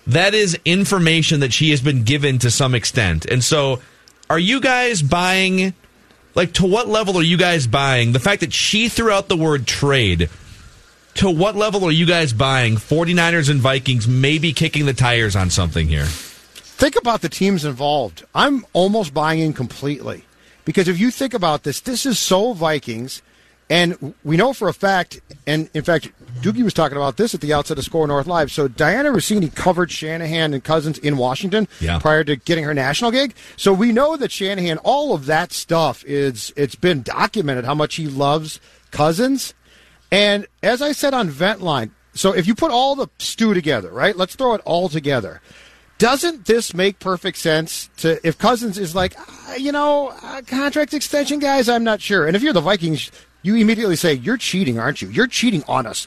That 0.08 0.34
is 0.34 0.58
information 0.64 1.40
that 1.40 1.52
she 1.52 1.70
has 1.70 1.80
been 1.80 2.02
given 2.02 2.38
to 2.40 2.50
some 2.50 2.74
extent. 2.74 3.26
And 3.26 3.44
so, 3.44 3.80
are 4.28 4.38
you 4.38 4.60
guys 4.60 5.02
buying? 5.02 5.74
Like, 6.34 6.54
to 6.54 6.66
what 6.66 6.88
level 6.88 7.18
are 7.18 7.22
you 7.22 7.36
guys 7.36 7.66
buying 7.66 8.12
the 8.12 8.20
fact 8.20 8.40
that 8.40 8.52
she 8.52 8.88
threw 8.88 9.10
out 9.10 9.28
the 9.28 9.36
word 9.36 9.66
trade? 9.66 10.30
To 11.14 11.30
what 11.30 11.56
level 11.56 11.84
are 11.84 11.90
you 11.90 12.06
guys 12.06 12.32
buying 12.32 12.76
49ers 12.76 13.50
and 13.50 13.60
Vikings 13.60 14.08
maybe 14.08 14.52
kicking 14.52 14.86
the 14.86 14.94
tires 14.94 15.36
on 15.36 15.50
something 15.50 15.86
here? 15.88 16.06
Think 16.06 16.96
about 16.96 17.20
the 17.20 17.28
teams 17.28 17.64
involved. 17.64 18.24
I'm 18.34 18.64
almost 18.72 19.12
buying 19.12 19.40
in 19.40 19.52
completely. 19.52 20.24
Because 20.64 20.88
if 20.88 20.98
you 20.98 21.10
think 21.10 21.34
about 21.34 21.64
this, 21.64 21.80
this 21.80 22.06
is 22.06 22.18
so 22.18 22.52
Vikings. 22.52 23.22
And 23.68 24.14
we 24.24 24.36
know 24.36 24.52
for 24.52 24.68
a 24.68 24.74
fact, 24.74 25.20
and 25.46 25.68
in 25.74 25.82
fact, 25.84 26.10
Doogie 26.40 26.62
was 26.64 26.74
talking 26.74 26.96
about 26.96 27.16
this 27.18 27.34
at 27.34 27.40
the 27.40 27.52
outset 27.52 27.78
of 27.78 27.84
SKOR 27.84 28.06
North 28.08 28.26
Live. 28.26 28.50
So 28.50 28.66
Dianna 28.68 29.14
Russini 29.14 29.54
covered 29.54 29.90
Shanahan 29.92 30.54
and 30.54 30.64
Cousins 30.64 30.98
in 30.98 31.16
Washington 31.16 31.68
Yeah. 31.80 31.98
prior 31.98 32.24
to 32.24 32.34
getting 32.36 32.64
her 32.64 32.74
national 32.74 33.10
gig. 33.10 33.34
So 33.56 33.72
we 33.72 33.92
know 33.92 34.16
that 34.16 34.32
Shanahan, 34.32 34.78
all 34.78 35.12
of 35.14 35.26
that 35.26 35.52
stuff 35.52 36.02
is 36.04 36.52
it's 36.56 36.74
been 36.74 37.02
documented 37.02 37.64
how 37.64 37.74
much 37.74 37.96
he 37.96 38.06
loves 38.06 38.58
Cousins. 38.90 39.54
And 40.10 40.46
as 40.62 40.82
I 40.82 40.92
said 40.92 41.14
on 41.14 41.28
Ventline, 41.30 41.90
so 42.14 42.32
if 42.32 42.46
you 42.46 42.54
put 42.54 42.70
all 42.70 42.96
the 42.96 43.08
stew 43.18 43.54
together, 43.54 43.90
right? 43.90 44.16
Let's 44.16 44.34
throw 44.34 44.54
it 44.54 44.62
all 44.64 44.88
together. 44.88 45.40
Doesn't 45.98 46.46
this 46.46 46.72
make 46.72 46.98
perfect 46.98 47.36
sense 47.36 47.90
to 47.98 48.26
if 48.26 48.38
Cousins 48.38 48.78
is 48.78 48.94
like, 48.94 49.14
"Ah, 49.18 49.54
you 49.56 49.70
know, 49.70 50.08
uh, 50.22 50.40
contract 50.46 50.94
extension, 50.94 51.38
guys? 51.40 51.68
I'm 51.68 51.84
not 51.84 52.00
sure. 52.00 52.26
And 52.26 52.34
if 52.34 52.42
you're 52.42 52.54
the 52.54 52.62
Vikings, 52.62 53.10
you 53.42 53.54
immediately 53.56 53.96
say, 53.96 54.14
"You're 54.14 54.38
cheating, 54.38 54.78
aren't 54.78 55.02
you? 55.02 55.10
You're 55.10 55.26
cheating 55.26 55.62
on 55.68 55.84
us." 55.84 56.06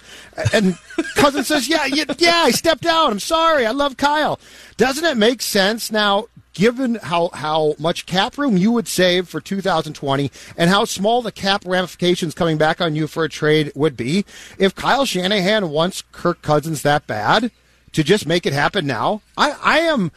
And 0.52 0.80
Cousins 1.16 1.46
says, 1.46 1.68
"Yeah, 1.70 1.86
yeah, 1.86 2.06
yeah, 2.18 2.42
I 2.44 2.50
stepped 2.50 2.88
out. 2.88 3.12
I'm 3.12 3.20
sorry. 3.20 3.68
I 3.68 3.72
love 3.72 3.96
Kyle." 3.96 4.40
Doesn't 4.78 5.06
it 5.06 5.16
make 5.16 5.44
sense 5.44 5.92
now? 5.92 6.26
Given 6.54 6.96
how, 6.96 7.30
how 7.34 7.76
much 7.80 8.06
cap 8.06 8.38
room 8.38 8.58
you 8.58 8.72
would 8.72 8.88
save 8.88 9.28
for 9.28 9.42
2020 9.42 10.32
and 10.56 10.70
how 10.70 10.86
small 10.86 11.22
the 11.22 11.32
cap 11.32 11.64
ramifications 11.66 12.36
coming 12.36 12.58
back 12.58 12.80
on 12.80 12.96
you 12.96 13.08
for 13.08 13.24
a 13.24 13.30
trade 13.30 13.72
would 13.74 13.98
be, 13.98 14.24
if 14.60 14.76
Kyle 14.76 15.06
Shanahan 15.06 15.70
wants 15.70 16.04
Kirk 16.12 16.42
Cousins 16.44 16.84
that 16.84 17.08
bad, 17.08 17.52
to 17.94 18.04
just 18.04 18.28
make 18.28 18.46
it 18.46 18.54
happen 18.54 18.86
now. 18.86 19.22
I, 19.38 19.52
I 19.64 19.80
am 19.80 20.12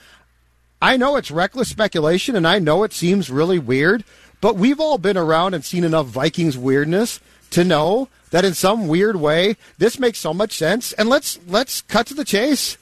I 0.81 0.97
know 0.97 1.17
it's 1.17 1.31
reckless 1.31 1.69
speculation 1.69 2.37
and 2.37 2.47
I 2.47 2.59
know 2.59 2.83
it 2.83 2.93
seems 2.93 3.31
really 3.31 3.59
weird, 3.59 4.05
but 4.41 4.57
we've 4.57 4.81
all 4.81 4.99
been 4.99 5.17
around 5.17 5.55
and 5.55 5.65
seen 5.65 5.85
enough 5.85 6.07
Vikings 6.07 6.59
weirdness 6.59 7.21
to 7.51 7.65
know 7.65 8.09
that 8.31 8.45
in 8.45 8.55
some 8.55 8.89
weird 8.89 9.17
way 9.17 9.57
this 9.79 9.99
makes 9.99 10.19
so 10.19 10.35
much 10.35 10.53
sense. 10.53 10.93
And 10.95 11.09
let's 11.09 11.39
let's 11.47 11.81
cut 11.83 12.07
to 12.09 12.15
the 12.15 12.25
chase. 12.25 12.77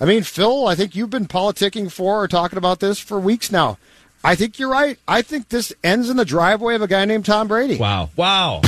I 0.00 0.04
mean, 0.04 0.22
Phil, 0.22 0.66
I 0.68 0.74
think 0.74 0.94
you've 0.94 1.10
been 1.10 1.26
politicking 1.26 1.90
for 1.90 2.22
or 2.22 2.28
talking 2.28 2.56
about 2.56 2.80
this 2.80 2.98
for 2.98 3.18
weeks 3.18 3.50
now. 3.50 3.78
I 4.22 4.34
think 4.34 4.58
you're 4.58 4.70
right. 4.70 4.98
I 5.06 5.22
think 5.22 5.48
this 5.48 5.72
ends 5.82 6.08
in 6.10 6.16
the 6.16 6.24
driveway 6.24 6.74
of 6.74 6.82
a 6.82 6.88
guy 6.88 7.04
named 7.04 7.24
Tom 7.24 7.48
Brady. 7.48 7.76
Wow. 7.78 8.10
Wow. 8.16 8.60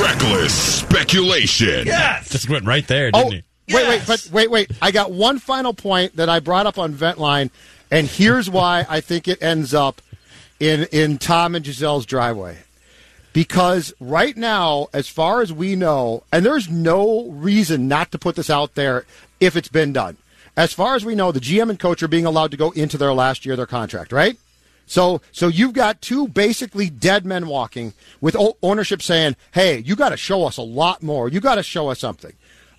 Reckless 0.00 0.54
speculation. 0.54 1.86
Yes. 1.86 2.28
Just 2.30 2.48
went 2.48 2.64
right 2.66 2.86
there, 2.86 3.10
oh, 3.12 3.30
didn't 3.30 3.44
Oh, 3.44 3.44
he? 3.66 3.74
wait, 3.74 3.88
wait, 3.88 4.02
but 4.06 4.28
wait, 4.32 4.50
wait. 4.50 4.70
I 4.80 4.90
got 4.90 5.10
one 5.10 5.38
final 5.38 5.74
point 5.74 6.16
that 6.16 6.28
I 6.28 6.40
brought 6.40 6.66
up 6.66 6.78
on 6.78 6.94
Ventline, 6.94 7.50
and 7.90 8.06
here's 8.06 8.48
why 8.48 8.86
I 8.88 9.00
think 9.00 9.28
it 9.28 9.42
ends 9.42 9.74
up 9.74 10.00
in 10.60 10.84
in 10.92 11.18
Tom 11.18 11.54
and 11.54 11.64
Gisele's 11.64 12.06
driveway. 12.06 12.58
Because 13.34 13.92
right 14.00 14.36
now, 14.36 14.88
as 14.92 15.06
far 15.08 15.42
as 15.42 15.52
we 15.52 15.76
know, 15.76 16.22
and 16.32 16.44
there's 16.46 16.68
no 16.68 17.28
reason 17.28 17.86
not 17.88 18.10
to 18.12 18.18
put 18.18 18.36
this 18.36 18.48
out 18.50 18.74
there 18.74 19.04
if 19.40 19.56
it's 19.56 19.68
been 19.68 19.92
done. 19.92 20.16
As 20.56 20.72
far 20.72 20.96
as 20.96 21.04
we 21.04 21.14
know, 21.14 21.30
the 21.30 21.40
GM 21.40 21.70
and 21.70 21.78
coach 21.78 22.02
are 22.02 22.08
being 22.08 22.26
allowed 22.26 22.50
to 22.50 22.56
go 22.56 22.72
into 22.72 22.98
their 22.98 23.14
last 23.14 23.46
year 23.46 23.52
of 23.52 23.58
their 23.58 23.66
contract, 23.66 24.12
right? 24.12 24.36
So, 24.86 25.20
so 25.32 25.48
you've 25.48 25.74
got 25.74 26.00
two 26.00 26.28
basically 26.28 26.90
dead 26.90 27.26
men 27.26 27.46
walking 27.46 27.92
with 28.20 28.36
ownership 28.62 29.02
saying, 29.02 29.36
"Hey, 29.52 29.78
you 29.78 29.94
got 29.94 30.08
to 30.08 30.16
show 30.16 30.44
us 30.44 30.56
a 30.56 30.62
lot 30.62 31.02
more. 31.02 31.28
You 31.28 31.40
got 31.40 31.56
to 31.56 31.62
show 31.62 31.90
us 31.90 32.00
something." 32.00 32.32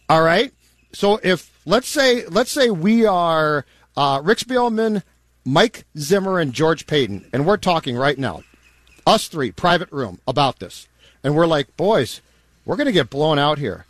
All 0.10 0.24
right. 0.24 0.52
So 0.92 1.20
if 1.24 1.52
let's 1.66 1.88
say 1.88 2.26
let's 2.26 2.52
say 2.52 2.72
we 2.72 3.06
are 3.06 3.64
uh, 3.96 4.22
Rick 4.24 4.40
Spielman, 4.40 5.04
Mike 5.46 5.86
Zimmer, 5.98 6.40
and 6.40 6.52
George 6.52 6.88
Paton, 6.88 7.30
and 7.32 7.46
we're 7.46 7.58
talking 7.58 7.96
right 7.96 8.18
now, 8.18 8.42
us 9.06 9.28
three, 9.28 9.52
private 9.52 9.92
room, 9.92 10.20
about 10.28 10.60
this, 10.60 10.88
and 11.24 11.36
we're 11.36 11.48
like, 11.48 11.78
boys, 11.78 12.22
we're 12.66 12.76
going 12.76 12.88
to 12.88 12.92
get 12.92 13.12
blown 13.12 13.38
out 13.38 13.60
here. 13.60 13.86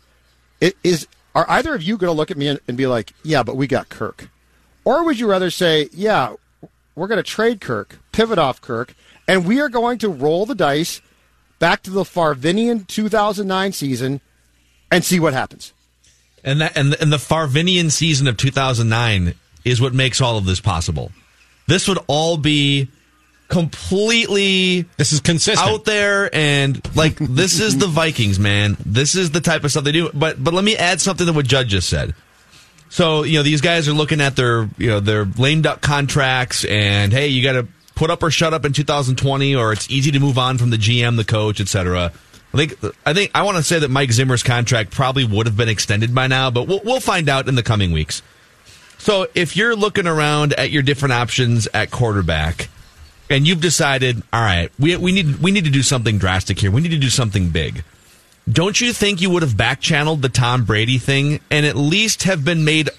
It 0.60 0.76
is 0.84 1.08
are 1.34 1.46
either 1.48 1.74
of 1.74 1.82
you 1.82 1.96
going 1.96 2.10
to 2.10 2.16
look 2.16 2.30
at 2.30 2.36
me 2.36 2.48
and, 2.48 2.60
and 2.66 2.76
be 2.76 2.86
like, 2.86 3.12
yeah, 3.22 3.42
but 3.42 3.56
we 3.56 3.66
got 3.66 3.88
Kirk, 3.88 4.28
or 4.84 5.04
would 5.04 5.18
you 5.18 5.28
rather 5.28 5.50
say, 5.50 5.88
yeah, 5.92 6.34
we're 6.94 7.06
going 7.06 7.18
to 7.18 7.22
trade 7.22 7.60
Kirk, 7.60 7.98
pivot 8.12 8.38
off 8.38 8.60
Kirk, 8.60 8.94
and 9.28 9.46
we 9.46 9.60
are 9.60 9.68
going 9.68 9.98
to 9.98 10.08
roll 10.08 10.46
the 10.46 10.54
dice 10.54 11.00
back 11.58 11.82
to 11.84 11.90
the 11.90 12.04
Farvinian 12.04 12.86
2009 12.86 13.72
season 13.72 14.20
and 14.90 15.04
see 15.04 15.20
what 15.20 15.32
happens. 15.32 15.72
And 16.42 16.60
that 16.60 16.76
and, 16.76 16.94
and 17.00 17.12
the 17.12 17.18
Farvinian 17.18 17.90
season 17.90 18.26
of 18.26 18.36
2009 18.36 19.34
is 19.64 19.80
what 19.80 19.94
makes 19.94 20.20
all 20.20 20.38
of 20.38 20.46
this 20.46 20.60
possible. 20.60 21.12
This 21.66 21.86
would 21.86 21.98
all 22.06 22.36
be 22.36 22.88
completely 23.50 24.82
this 24.96 25.12
is 25.12 25.20
consistent 25.20 25.68
out 25.68 25.84
there 25.84 26.34
and 26.34 26.80
like 26.96 27.16
this 27.16 27.60
is 27.60 27.76
the 27.76 27.86
Vikings, 27.86 28.38
man. 28.38 28.76
This 28.86 29.14
is 29.14 29.32
the 29.32 29.40
type 29.40 29.64
of 29.64 29.70
stuff 29.70 29.84
they 29.84 29.92
do. 29.92 30.10
But 30.14 30.42
but 30.42 30.54
let 30.54 30.64
me 30.64 30.76
add 30.76 31.00
something 31.00 31.26
to 31.26 31.32
what 31.32 31.46
Judd 31.46 31.68
just 31.68 31.90
said. 31.90 32.14
So, 32.88 33.22
you 33.22 33.38
know, 33.38 33.42
these 33.42 33.60
guys 33.60 33.88
are 33.88 33.92
looking 33.92 34.20
at 34.20 34.34
their, 34.34 34.68
you 34.78 34.88
know, 34.88 35.00
their 35.00 35.24
lame 35.24 35.62
duck 35.62 35.80
contracts 35.80 36.64
and 36.64 37.12
hey, 37.12 37.28
you 37.28 37.42
got 37.42 37.52
to 37.52 37.68
put 37.94 38.10
up 38.10 38.22
or 38.22 38.30
shut 38.30 38.54
up 38.54 38.64
in 38.64 38.72
2020 38.72 39.54
or 39.54 39.72
it's 39.72 39.88
easy 39.90 40.10
to 40.10 40.18
move 40.18 40.38
on 40.38 40.58
from 40.58 40.70
the 40.70 40.76
GM, 40.76 41.16
the 41.16 41.24
coach, 41.24 41.60
etc. 41.60 42.12
I 42.52 42.56
think 42.56 42.74
I 43.04 43.12
think 43.12 43.30
I 43.34 43.42
want 43.42 43.58
to 43.58 43.62
say 43.62 43.80
that 43.80 43.90
Mike 43.90 44.10
Zimmer's 44.12 44.42
contract 44.42 44.90
probably 44.90 45.24
would 45.24 45.46
have 45.46 45.56
been 45.56 45.68
extended 45.68 46.14
by 46.14 46.26
now, 46.26 46.50
but 46.50 46.66
we'll 46.66 46.80
we'll 46.84 47.00
find 47.00 47.28
out 47.28 47.48
in 47.48 47.54
the 47.56 47.62
coming 47.62 47.92
weeks. 47.92 48.22
So, 48.98 49.28
if 49.34 49.56
you're 49.56 49.74
looking 49.74 50.06
around 50.06 50.52
at 50.54 50.70
your 50.70 50.82
different 50.82 51.14
options 51.14 51.68
at 51.72 51.90
quarterback 51.90 52.68
and 53.30 53.46
you've 53.46 53.60
decided, 53.60 54.22
all 54.32 54.42
right, 54.42 54.70
we 54.78 54.96
we 54.96 55.12
need 55.12 55.36
we 55.36 55.50
need 55.50 55.64
to 55.64 55.70
do 55.70 55.82
something 55.82 56.18
drastic 56.18 56.58
here. 56.58 56.70
We 56.70 56.82
need 56.82 56.90
to 56.90 56.98
do 56.98 57.10
something 57.10 57.48
big 57.48 57.84
don't 58.50 58.80
you 58.80 58.92
think 58.92 59.20
you 59.20 59.30
would 59.30 59.42
have 59.42 59.56
back 59.56 59.80
channeled 59.80 60.22
the 60.22 60.28
Tom 60.28 60.64
Brady 60.64 60.98
thing 60.98 61.40
and 61.50 61.66
at 61.66 61.76
least 61.76 62.24
have 62.24 62.44
been 62.44 62.64
made 62.64 62.90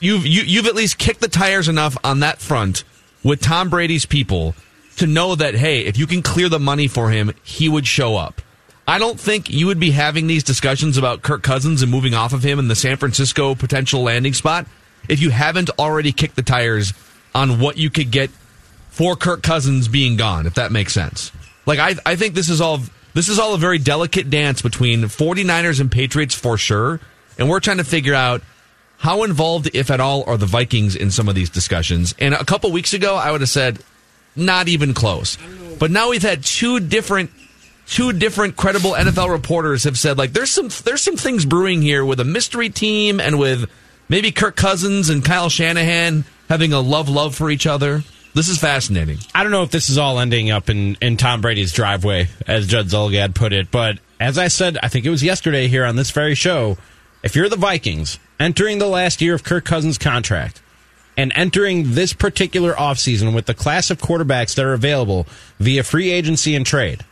you've 0.00 0.26
you, 0.26 0.42
you've 0.42 0.66
at 0.66 0.74
least 0.74 0.98
kicked 0.98 1.20
the 1.20 1.28
tires 1.28 1.68
enough 1.68 1.96
on 2.02 2.20
that 2.20 2.38
front 2.38 2.84
with 3.22 3.40
Tom 3.40 3.70
Brady's 3.70 4.06
people 4.06 4.54
to 4.96 5.06
know 5.06 5.34
that 5.34 5.54
hey, 5.54 5.80
if 5.80 5.98
you 5.98 6.06
can 6.06 6.22
clear 6.22 6.48
the 6.48 6.58
money 6.58 6.88
for 6.88 7.10
him, 7.10 7.32
he 7.42 7.68
would 7.68 7.86
show 7.86 8.16
up. 8.16 8.40
I 8.86 8.98
don't 8.98 9.18
think 9.18 9.48
you 9.48 9.66
would 9.66 9.80
be 9.80 9.92
having 9.92 10.26
these 10.26 10.44
discussions 10.44 10.98
about 10.98 11.22
Kirk 11.22 11.42
Cousins 11.42 11.80
and 11.80 11.90
moving 11.90 12.14
off 12.14 12.32
of 12.32 12.42
him 12.42 12.58
in 12.58 12.68
the 12.68 12.74
San 12.74 12.96
Francisco 12.96 13.54
potential 13.54 14.02
landing 14.02 14.34
spot 14.34 14.66
if 15.08 15.20
you 15.20 15.30
haven't 15.30 15.70
already 15.78 16.12
kicked 16.12 16.36
the 16.36 16.42
tires 16.42 16.92
on 17.34 17.60
what 17.60 17.76
you 17.78 17.90
could 17.90 18.10
get 18.10 18.30
for 18.94 19.16
Kirk 19.16 19.42
Cousins 19.42 19.88
being 19.88 20.16
gone, 20.16 20.46
if 20.46 20.54
that 20.54 20.70
makes 20.70 20.92
sense. 20.92 21.32
Like 21.66 21.80
I 21.80 21.96
I 22.06 22.14
think 22.14 22.34
this 22.34 22.48
is 22.48 22.60
all 22.60 22.78
this 23.12 23.28
is 23.28 23.40
all 23.40 23.54
a 23.54 23.58
very 23.58 23.78
delicate 23.78 24.30
dance 24.30 24.62
between 24.62 25.02
49ers 25.02 25.80
and 25.80 25.90
Patriots 25.90 26.34
for 26.34 26.56
sure. 26.56 27.00
And 27.36 27.48
we're 27.48 27.60
trying 27.60 27.78
to 27.78 27.84
figure 27.84 28.14
out 28.14 28.42
how 28.98 29.24
involved, 29.24 29.68
if 29.74 29.90
at 29.90 30.00
all, 30.00 30.22
are 30.28 30.36
the 30.36 30.46
Vikings 30.46 30.94
in 30.94 31.10
some 31.10 31.28
of 31.28 31.34
these 31.34 31.50
discussions. 31.50 32.14
And 32.20 32.34
a 32.34 32.44
couple 32.44 32.70
weeks 32.70 32.94
ago, 32.94 33.16
I 33.16 33.32
would 33.32 33.40
have 33.40 33.50
said 33.50 33.80
not 34.36 34.68
even 34.68 34.94
close. 34.94 35.36
But 35.80 35.90
now 35.90 36.10
we've 36.10 36.22
had 36.22 36.44
two 36.44 36.78
different 36.78 37.30
two 37.86 38.12
different 38.12 38.56
credible 38.56 38.92
NFL 38.92 39.28
reporters 39.30 39.84
have 39.84 39.98
said 39.98 40.16
like 40.16 40.32
there's 40.32 40.52
some 40.52 40.70
there's 40.84 41.02
some 41.02 41.16
things 41.16 41.44
brewing 41.44 41.82
here 41.82 42.04
with 42.04 42.20
a 42.20 42.24
mystery 42.24 42.70
team 42.70 43.20
and 43.20 43.40
with 43.40 43.68
maybe 44.08 44.30
Kirk 44.30 44.54
Cousins 44.56 45.10
and 45.10 45.24
Kyle 45.24 45.48
Shanahan 45.48 46.24
having 46.48 46.72
a 46.72 46.80
love 46.80 47.08
love 47.08 47.34
for 47.34 47.50
each 47.50 47.66
other. 47.66 48.04
This 48.34 48.48
is 48.48 48.58
fascinating. 48.58 49.18
I 49.32 49.44
don't 49.44 49.52
know 49.52 49.62
if 49.62 49.70
this 49.70 49.88
is 49.88 49.96
all 49.96 50.18
ending 50.18 50.50
up 50.50 50.68
in, 50.68 50.96
in 51.00 51.16
Tom 51.16 51.40
Brady's 51.40 51.72
driveway, 51.72 52.28
as 52.48 52.66
Judd 52.66 52.86
Zulgad 52.86 53.32
put 53.32 53.52
it, 53.52 53.70
but 53.70 53.98
as 54.18 54.38
I 54.38 54.48
said, 54.48 54.76
I 54.82 54.88
think 54.88 55.06
it 55.06 55.10
was 55.10 55.22
yesterday 55.22 55.68
here 55.68 55.84
on 55.84 55.94
this 55.94 56.10
very 56.10 56.34
show, 56.34 56.76
if 57.22 57.36
you're 57.36 57.48
the 57.48 57.56
Vikings 57.56 58.18
entering 58.40 58.78
the 58.78 58.88
last 58.88 59.22
year 59.22 59.34
of 59.34 59.44
Kirk 59.44 59.64
Cousins' 59.64 59.98
contract 59.98 60.60
and 61.16 61.32
entering 61.36 61.92
this 61.92 62.12
particular 62.12 62.72
offseason 62.72 63.36
with 63.36 63.46
the 63.46 63.54
class 63.54 63.88
of 63.88 63.98
quarterbacks 63.98 64.56
that 64.56 64.64
are 64.64 64.72
available 64.72 65.28
via 65.60 65.84
free 65.84 66.10
agency 66.10 66.56
and 66.56 66.66
trade, 66.66 67.04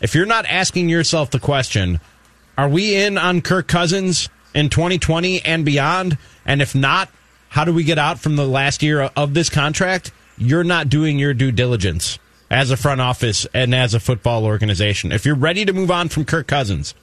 if 0.00 0.14
you're 0.14 0.24
not 0.24 0.46
asking 0.46 0.88
yourself 0.88 1.30
the 1.30 1.38
question, 1.38 2.00
are 2.56 2.68
we 2.68 2.94
in 2.96 3.18
on 3.18 3.42
Kirk 3.42 3.68
Cousins 3.68 4.30
in 4.54 4.70
2020 4.70 5.44
and 5.44 5.66
beyond? 5.66 6.16
And 6.46 6.62
if 6.62 6.74
not, 6.74 7.10
how 7.50 7.66
do 7.66 7.74
we 7.74 7.84
get 7.84 7.98
out 7.98 8.18
from 8.18 8.36
the 8.36 8.46
last 8.46 8.82
year 8.82 9.02
of 9.02 9.34
this 9.34 9.50
contract? 9.50 10.12
You're 10.42 10.64
not 10.64 10.88
doing 10.88 11.18
your 11.18 11.34
due 11.34 11.52
diligence 11.52 12.18
as 12.50 12.70
a 12.70 12.76
front 12.76 13.00
office 13.00 13.46
and 13.54 13.74
as 13.74 13.94
a 13.94 14.00
football 14.00 14.44
organization. 14.44 15.12
If 15.12 15.24
you're 15.24 15.34
ready 15.34 15.64
to 15.64 15.72
move 15.72 15.90
on 15.90 16.08
from 16.08 16.24
Kirk 16.24 16.46
Cousins, 16.46 16.94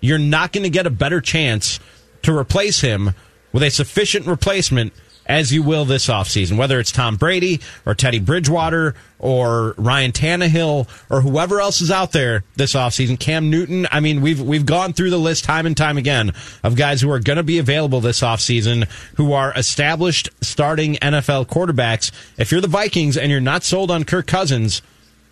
you're 0.00 0.18
not 0.18 0.52
going 0.52 0.64
to 0.64 0.70
get 0.70 0.86
a 0.86 0.90
better 0.90 1.20
chance 1.20 1.80
to 2.22 2.36
replace 2.36 2.80
him 2.80 3.12
with 3.52 3.62
a 3.62 3.70
sufficient 3.70 4.26
replacement 4.26 4.92
as 5.26 5.52
you 5.52 5.62
will 5.62 5.84
this 5.84 6.06
offseason, 6.06 6.56
whether 6.56 6.78
it's 6.78 6.92
Tom 6.92 7.16
Brady 7.16 7.60
or 7.84 7.94
Teddy 7.94 8.18
Bridgewater 8.18 8.94
or 9.18 9.74
Ryan 9.76 10.12
Tannehill 10.12 10.88
or 11.10 11.20
whoever 11.20 11.60
else 11.60 11.80
is 11.80 11.90
out 11.90 12.12
there 12.12 12.44
this 12.56 12.74
offseason. 12.74 13.18
Cam 13.18 13.50
Newton. 13.50 13.86
I 13.90 14.00
mean, 14.00 14.20
we've 14.20 14.40
we've 14.40 14.66
gone 14.66 14.92
through 14.92 15.10
the 15.10 15.18
list 15.18 15.44
time 15.44 15.66
and 15.66 15.76
time 15.76 15.98
again 15.98 16.32
of 16.62 16.76
guys 16.76 17.00
who 17.00 17.10
are 17.10 17.20
going 17.20 17.38
to 17.38 17.42
be 17.42 17.58
available 17.58 18.00
this 18.00 18.20
offseason 18.20 18.88
who 19.16 19.32
are 19.32 19.52
established 19.54 20.28
starting 20.40 20.94
NFL 20.96 21.46
quarterbacks. 21.46 22.10
If 22.38 22.52
you're 22.52 22.60
the 22.60 22.68
Vikings 22.68 23.16
and 23.16 23.30
you're 23.30 23.40
not 23.40 23.64
sold 23.64 23.90
on 23.90 24.04
Kirk 24.04 24.26
Cousins, 24.26 24.82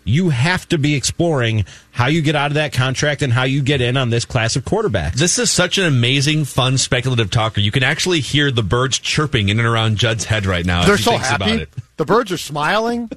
you 0.05 0.29
have 0.29 0.69
to 0.69 0.77
be 0.77 0.93
exploring 0.93 1.65
how 1.91 2.05
you 2.07 2.21
get 2.21 2.35
out 2.35 2.51
of 2.51 2.53
that 2.53 2.71
contract 2.71 3.21
and 3.21 3.33
how 3.33 3.43
you 3.43 3.61
get 3.61 3.81
in 3.81 3.97
on 3.97 4.11
this 4.11 4.23
class 4.23 4.55
of 4.55 4.63
quarterbacks. 4.63 5.13
This 5.15 5.39
is 5.39 5.51
such 5.51 5.77
an 5.77 5.85
amazing, 5.85 6.45
fun, 6.45 6.77
speculative 6.77 7.31
talker. 7.31 7.59
You 7.59 7.71
can 7.71 7.83
actually 7.83 8.19
hear 8.19 8.51
the 8.51 8.63
birds 8.63 8.99
chirping 8.99 9.49
in 9.49 9.59
and 9.59 9.67
around 9.67 9.97
Judd's 9.97 10.23
head 10.23 10.45
right 10.45 10.65
now. 10.65 10.85
They're 10.85 10.97
so 10.97 11.17
happy. 11.17 11.65
The 11.97 12.05
birds 12.05 12.31
are 12.31 12.37
smiling. 12.37 13.09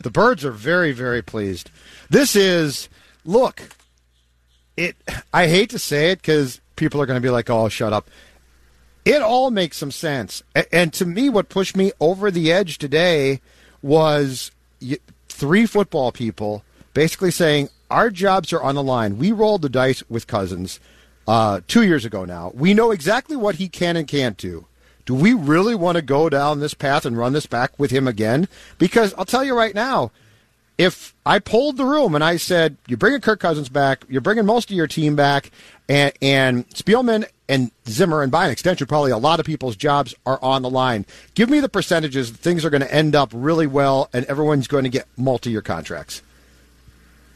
the 0.00 0.10
birds 0.10 0.44
are 0.44 0.50
very, 0.50 0.92
very 0.92 1.22
pleased. 1.22 1.70
This 2.08 2.34
is 2.34 2.88
look. 3.24 3.62
It. 4.76 4.96
I 5.32 5.48
hate 5.48 5.70
to 5.70 5.78
say 5.78 6.10
it 6.10 6.16
because 6.22 6.60
people 6.76 7.00
are 7.00 7.06
going 7.06 7.20
to 7.20 7.26
be 7.26 7.30
like, 7.30 7.50
"Oh, 7.50 7.68
shut 7.68 7.92
up." 7.92 8.08
It 9.04 9.22
all 9.22 9.50
makes 9.50 9.76
some 9.76 9.90
sense. 9.90 10.42
And 10.72 10.92
to 10.94 11.06
me, 11.06 11.28
what 11.28 11.48
pushed 11.48 11.76
me 11.76 11.92
over 12.00 12.30
the 12.30 12.52
edge 12.52 12.78
today 12.78 13.40
was 13.80 14.50
three 15.36 15.66
football 15.66 16.12
people 16.12 16.64
basically 16.94 17.30
saying 17.30 17.68
our 17.90 18.08
jobs 18.08 18.54
are 18.54 18.62
on 18.62 18.74
the 18.74 18.82
line. 18.82 19.18
We 19.18 19.32
rolled 19.32 19.60
the 19.60 19.68
dice 19.68 20.02
with 20.08 20.26
Cousins 20.26 20.80
uh, 21.28 21.60
two 21.68 21.82
years 21.82 22.06
ago 22.06 22.24
now. 22.24 22.52
We 22.54 22.72
know 22.72 22.90
exactly 22.90 23.36
what 23.36 23.56
he 23.56 23.68
can 23.68 23.96
and 23.96 24.08
can't 24.08 24.38
do. 24.38 24.66
Do 25.04 25.14
we 25.14 25.34
really 25.34 25.74
want 25.74 25.96
to 25.96 26.02
go 26.02 26.30
down 26.30 26.60
this 26.60 26.72
path 26.72 27.04
and 27.04 27.18
run 27.18 27.34
this 27.34 27.46
back 27.46 27.78
with 27.78 27.90
him 27.90 28.08
again? 28.08 28.48
Because 28.78 29.12
I'll 29.18 29.26
tell 29.26 29.44
you 29.44 29.54
right 29.54 29.74
now, 29.74 30.10
if 30.78 31.14
I 31.24 31.38
polled 31.38 31.76
the 31.76 31.84
room 31.84 32.14
and 32.14 32.22
I 32.22 32.36
said, 32.36 32.76
you're 32.86 32.98
bringing 32.98 33.20
Kirk 33.20 33.40
Cousins 33.40 33.68
back, 33.68 34.04
you're 34.08 34.20
bringing 34.20 34.44
most 34.44 34.70
of 34.70 34.76
your 34.76 34.86
team 34.86 35.16
back, 35.16 35.50
and, 35.88 36.12
and 36.20 36.68
Spielman 36.70 37.26
and 37.48 37.70
Zimmer, 37.88 38.22
and 38.22 38.30
by 38.32 38.46
an 38.46 38.50
extension, 38.50 38.86
probably 38.86 39.12
a 39.12 39.18
lot 39.18 39.40
of 39.40 39.46
people's 39.46 39.76
jobs 39.76 40.14
are 40.26 40.38
on 40.42 40.62
the 40.62 40.70
line. 40.70 41.06
Give 41.34 41.48
me 41.48 41.60
the 41.60 41.68
percentages. 41.68 42.30
Things 42.30 42.64
are 42.64 42.70
going 42.70 42.82
to 42.82 42.92
end 42.92 43.14
up 43.14 43.30
really 43.32 43.66
well, 43.66 44.10
and 44.12 44.26
everyone's 44.26 44.66
going 44.66 44.84
to 44.84 44.90
get 44.90 45.06
multi-year 45.16 45.62
contracts. 45.62 46.22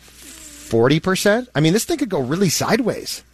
Forty 0.00 1.00
percent. 1.00 1.48
I 1.54 1.60
mean, 1.60 1.72
this 1.72 1.84
thing 1.84 1.98
could 1.98 2.08
go 2.08 2.20
really 2.20 2.48
sideways. 2.48 3.24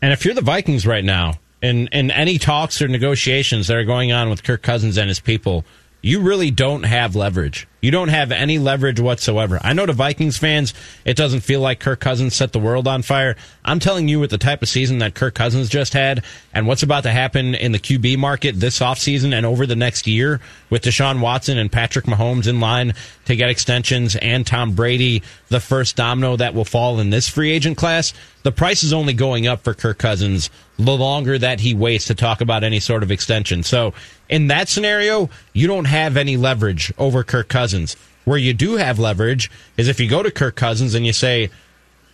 And 0.00 0.12
if 0.12 0.24
you're 0.24 0.34
the 0.34 0.40
Vikings 0.40 0.86
right 0.86 1.04
now, 1.04 1.34
in 1.60 1.88
in 1.88 2.10
any 2.10 2.38
talks 2.38 2.80
or 2.80 2.88
negotiations 2.88 3.66
that 3.66 3.76
are 3.76 3.84
going 3.84 4.12
on 4.12 4.30
with 4.30 4.42
Kirk 4.42 4.62
Cousins 4.62 4.96
and 4.96 5.08
his 5.08 5.20
people, 5.20 5.64
you 6.02 6.20
really 6.20 6.50
don't 6.50 6.84
have 6.84 7.14
leverage. 7.14 7.66
You 7.80 7.90
don't 7.90 8.08
have 8.08 8.30
any 8.30 8.58
leverage 8.58 9.00
whatsoever. 9.00 9.58
I 9.62 9.72
know 9.72 9.86
to 9.86 9.92
Vikings 9.92 10.36
fans, 10.36 10.74
it 11.04 11.16
doesn't 11.16 11.40
feel 11.40 11.60
like 11.60 11.80
Kirk 11.80 12.00
Cousins 12.00 12.34
set 12.34 12.52
the 12.52 12.58
world 12.58 12.86
on 12.86 13.00
fire. 13.02 13.36
I'm 13.64 13.78
telling 13.78 14.06
you, 14.08 14.20
with 14.20 14.30
the 14.30 14.38
type 14.38 14.62
of 14.62 14.68
season 14.68 14.98
that 14.98 15.14
Kirk 15.14 15.34
Cousins 15.34 15.70
just 15.70 15.94
had 15.94 16.22
and 16.52 16.66
what's 16.66 16.82
about 16.82 17.04
to 17.04 17.10
happen 17.10 17.54
in 17.54 17.72
the 17.72 17.78
QB 17.78 18.18
market 18.18 18.60
this 18.60 18.80
offseason 18.80 19.32
and 19.32 19.46
over 19.46 19.64
the 19.66 19.76
next 19.76 20.06
year 20.06 20.40
with 20.68 20.82
Deshaun 20.82 21.20
Watson 21.20 21.56
and 21.56 21.72
Patrick 21.72 22.04
Mahomes 22.04 22.46
in 22.46 22.60
line 22.60 22.92
to 23.24 23.36
get 23.36 23.48
extensions 23.48 24.14
and 24.16 24.46
Tom 24.46 24.74
Brady, 24.74 25.22
the 25.48 25.60
first 25.60 25.96
domino 25.96 26.36
that 26.36 26.54
will 26.54 26.66
fall 26.66 27.00
in 27.00 27.10
this 27.10 27.28
free 27.28 27.50
agent 27.50 27.78
class, 27.78 28.12
the 28.42 28.52
price 28.52 28.82
is 28.82 28.92
only 28.92 29.12
going 29.12 29.46
up 29.46 29.64
for 29.64 29.74
Kirk 29.74 29.98
Cousins 29.98 30.50
the 30.84 30.96
longer 30.96 31.38
that 31.38 31.60
he 31.60 31.74
waits 31.74 32.06
to 32.06 32.14
talk 32.14 32.40
about 32.40 32.64
any 32.64 32.80
sort 32.80 33.02
of 33.02 33.10
extension. 33.10 33.62
So 33.62 33.92
in 34.30 34.46
that 34.46 34.68
scenario, 34.68 35.28
you 35.52 35.66
don't 35.66 35.84
have 35.86 36.16
any 36.16 36.36
leverage 36.38 36.92
over 36.96 37.22
Kirk 37.22 37.48
Cousins. 37.48 37.96
Where 38.24 38.38
you 38.38 38.54
do 38.54 38.76
have 38.76 38.98
leverage 38.98 39.50
is 39.76 39.88
if 39.88 39.98
you 39.98 40.08
go 40.08 40.22
to 40.22 40.30
Kirk 40.30 40.54
Cousins 40.54 40.94
and 40.94 41.04
you 41.04 41.12
say, 41.12 41.50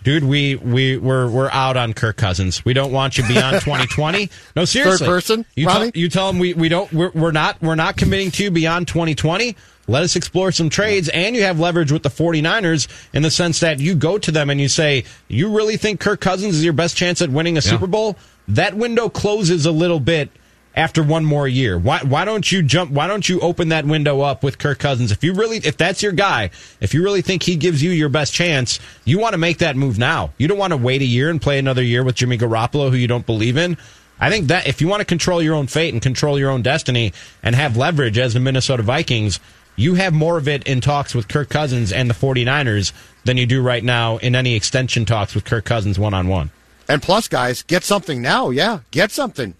dude, 0.02 0.24
we 0.24 0.54
we 0.56 0.96
we're 0.96 1.28
we're 1.28 1.50
out 1.50 1.76
on 1.76 1.92
Kirk 1.92 2.16
Cousins. 2.16 2.64
We 2.64 2.72
don't 2.72 2.92
want 2.92 3.18
you 3.18 3.26
beyond 3.26 3.60
2020. 3.60 4.30
No, 4.54 4.64
seriously. 4.64 4.98
Third 5.06 5.12
person, 5.12 5.44
You 5.56 5.66
Ronnie? 5.66 5.90
tell, 5.92 6.00
you 6.00 6.08
tell 6.08 6.26
them 6.28 6.38
we, 6.38 6.54
we 6.54 6.68
don't 6.68 6.90
we're, 6.92 7.10
we're 7.10 7.32
not 7.32 7.60
we're 7.60 7.74
not 7.74 7.96
committing 7.96 8.30
to 8.32 8.44
you 8.44 8.50
beyond 8.50 8.88
2020. 8.88 9.56
Let 9.88 10.02
us 10.04 10.16
explore 10.16 10.50
some 10.52 10.68
trades 10.70 11.08
and 11.10 11.36
you 11.36 11.42
have 11.42 11.60
leverage 11.60 11.92
with 11.92 12.02
the 12.02 12.08
49ers 12.08 12.88
in 13.12 13.22
the 13.22 13.30
sense 13.30 13.60
that 13.60 13.78
you 13.78 13.94
go 13.94 14.16
to 14.18 14.30
them 14.32 14.48
and 14.48 14.60
you 14.60 14.68
say, 14.68 15.04
"You 15.28 15.54
really 15.54 15.76
think 15.76 16.00
Kirk 16.00 16.20
Cousins 16.20 16.54
is 16.56 16.64
your 16.64 16.72
best 16.72 16.96
chance 16.96 17.20
at 17.20 17.30
winning 17.30 17.56
a 17.58 17.62
Super 17.62 17.86
Bowl?" 17.86 18.16
That 18.48 18.74
window 18.74 19.08
closes 19.08 19.66
a 19.66 19.72
little 19.72 20.00
bit 20.00 20.30
after 20.76 21.02
one 21.02 21.24
more 21.24 21.48
year. 21.48 21.78
Why 21.78 22.00
why 22.00 22.24
don't 22.24 22.50
you 22.52 22.62
jump 22.62 22.90
why 22.90 23.06
don't 23.06 23.28
you 23.28 23.40
open 23.40 23.70
that 23.70 23.86
window 23.86 24.20
up 24.20 24.42
with 24.44 24.58
Kirk 24.58 24.78
Cousins? 24.78 25.10
If 25.10 25.24
you 25.24 25.32
really 25.32 25.56
if 25.58 25.76
that's 25.76 26.02
your 26.02 26.12
guy, 26.12 26.50
if 26.80 26.92
you 26.92 27.02
really 27.02 27.22
think 27.22 27.42
he 27.42 27.56
gives 27.56 27.82
you 27.82 27.90
your 27.90 28.10
best 28.10 28.34
chance, 28.34 28.78
you 29.04 29.18
want 29.18 29.32
to 29.32 29.38
make 29.38 29.58
that 29.58 29.76
move 29.76 29.98
now. 29.98 30.32
You 30.38 30.46
don't 30.48 30.58
want 30.58 30.72
to 30.72 30.76
wait 30.76 31.02
a 31.02 31.06
year 31.06 31.30
and 31.30 31.40
play 31.40 31.58
another 31.58 31.82
year 31.82 32.04
with 32.04 32.14
Jimmy 32.14 32.36
Garoppolo 32.36 32.90
who 32.90 32.96
you 32.96 33.08
don't 33.08 33.26
believe 33.26 33.56
in. 33.56 33.76
I 34.20 34.30
think 34.30 34.48
that 34.48 34.66
if 34.66 34.80
you 34.80 34.88
want 34.88 35.00
to 35.00 35.04
control 35.06 35.42
your 35.42 35.54
own 35.54 35.66
fate 35.66 35.92
and 35.92 36.02
control 36.02 36.38
your 36.38 36.50
own 36.50 36.62
destiny 36.62 37.12
and 37.42 37.54
have 37.54 37.76
leverage 37.76 38.18
as 38.18 38.34
the 38.34 38.40
Minnesota 38.40 38.82
Vikings, 38.82 39.40
you 39.76 39.94
have 39.94 40.14
more 40.14 40.38
of 40.38 40.48
it 40.48 40.66
in 40.66 40.80
talks 40.80 41.14
with 41.14 41.28
Kirk 41.28 41.50
Cousins 41.50 41.92
and 41.92 42.08
the 42.08 42.14
49ers 42.14 42.92
than 43.24 43.36
you 43.36 43.44
do 43.44 43.60
right 43.60 43.84
now 43.84 44.16
in 44.18 44.34
any 44.34 44.54
extension 44.54 45.04
talks 45.04 45.34
with 45.34 45.44
Kirk 45.44 45.66
Cousins 45.66 45.98
one 45.98 46.14
on 46.14 46.28
one. 46.28 46.50
And 46.88 47.02
plus, 47.02 47.28
guys, 47.28 47.62
get 47.62 47.84
something 47.84 48.22
now. 48.22 48.48
Yeah, 48.50 48.80
get 48.90 49.10
something. 49.10 49.54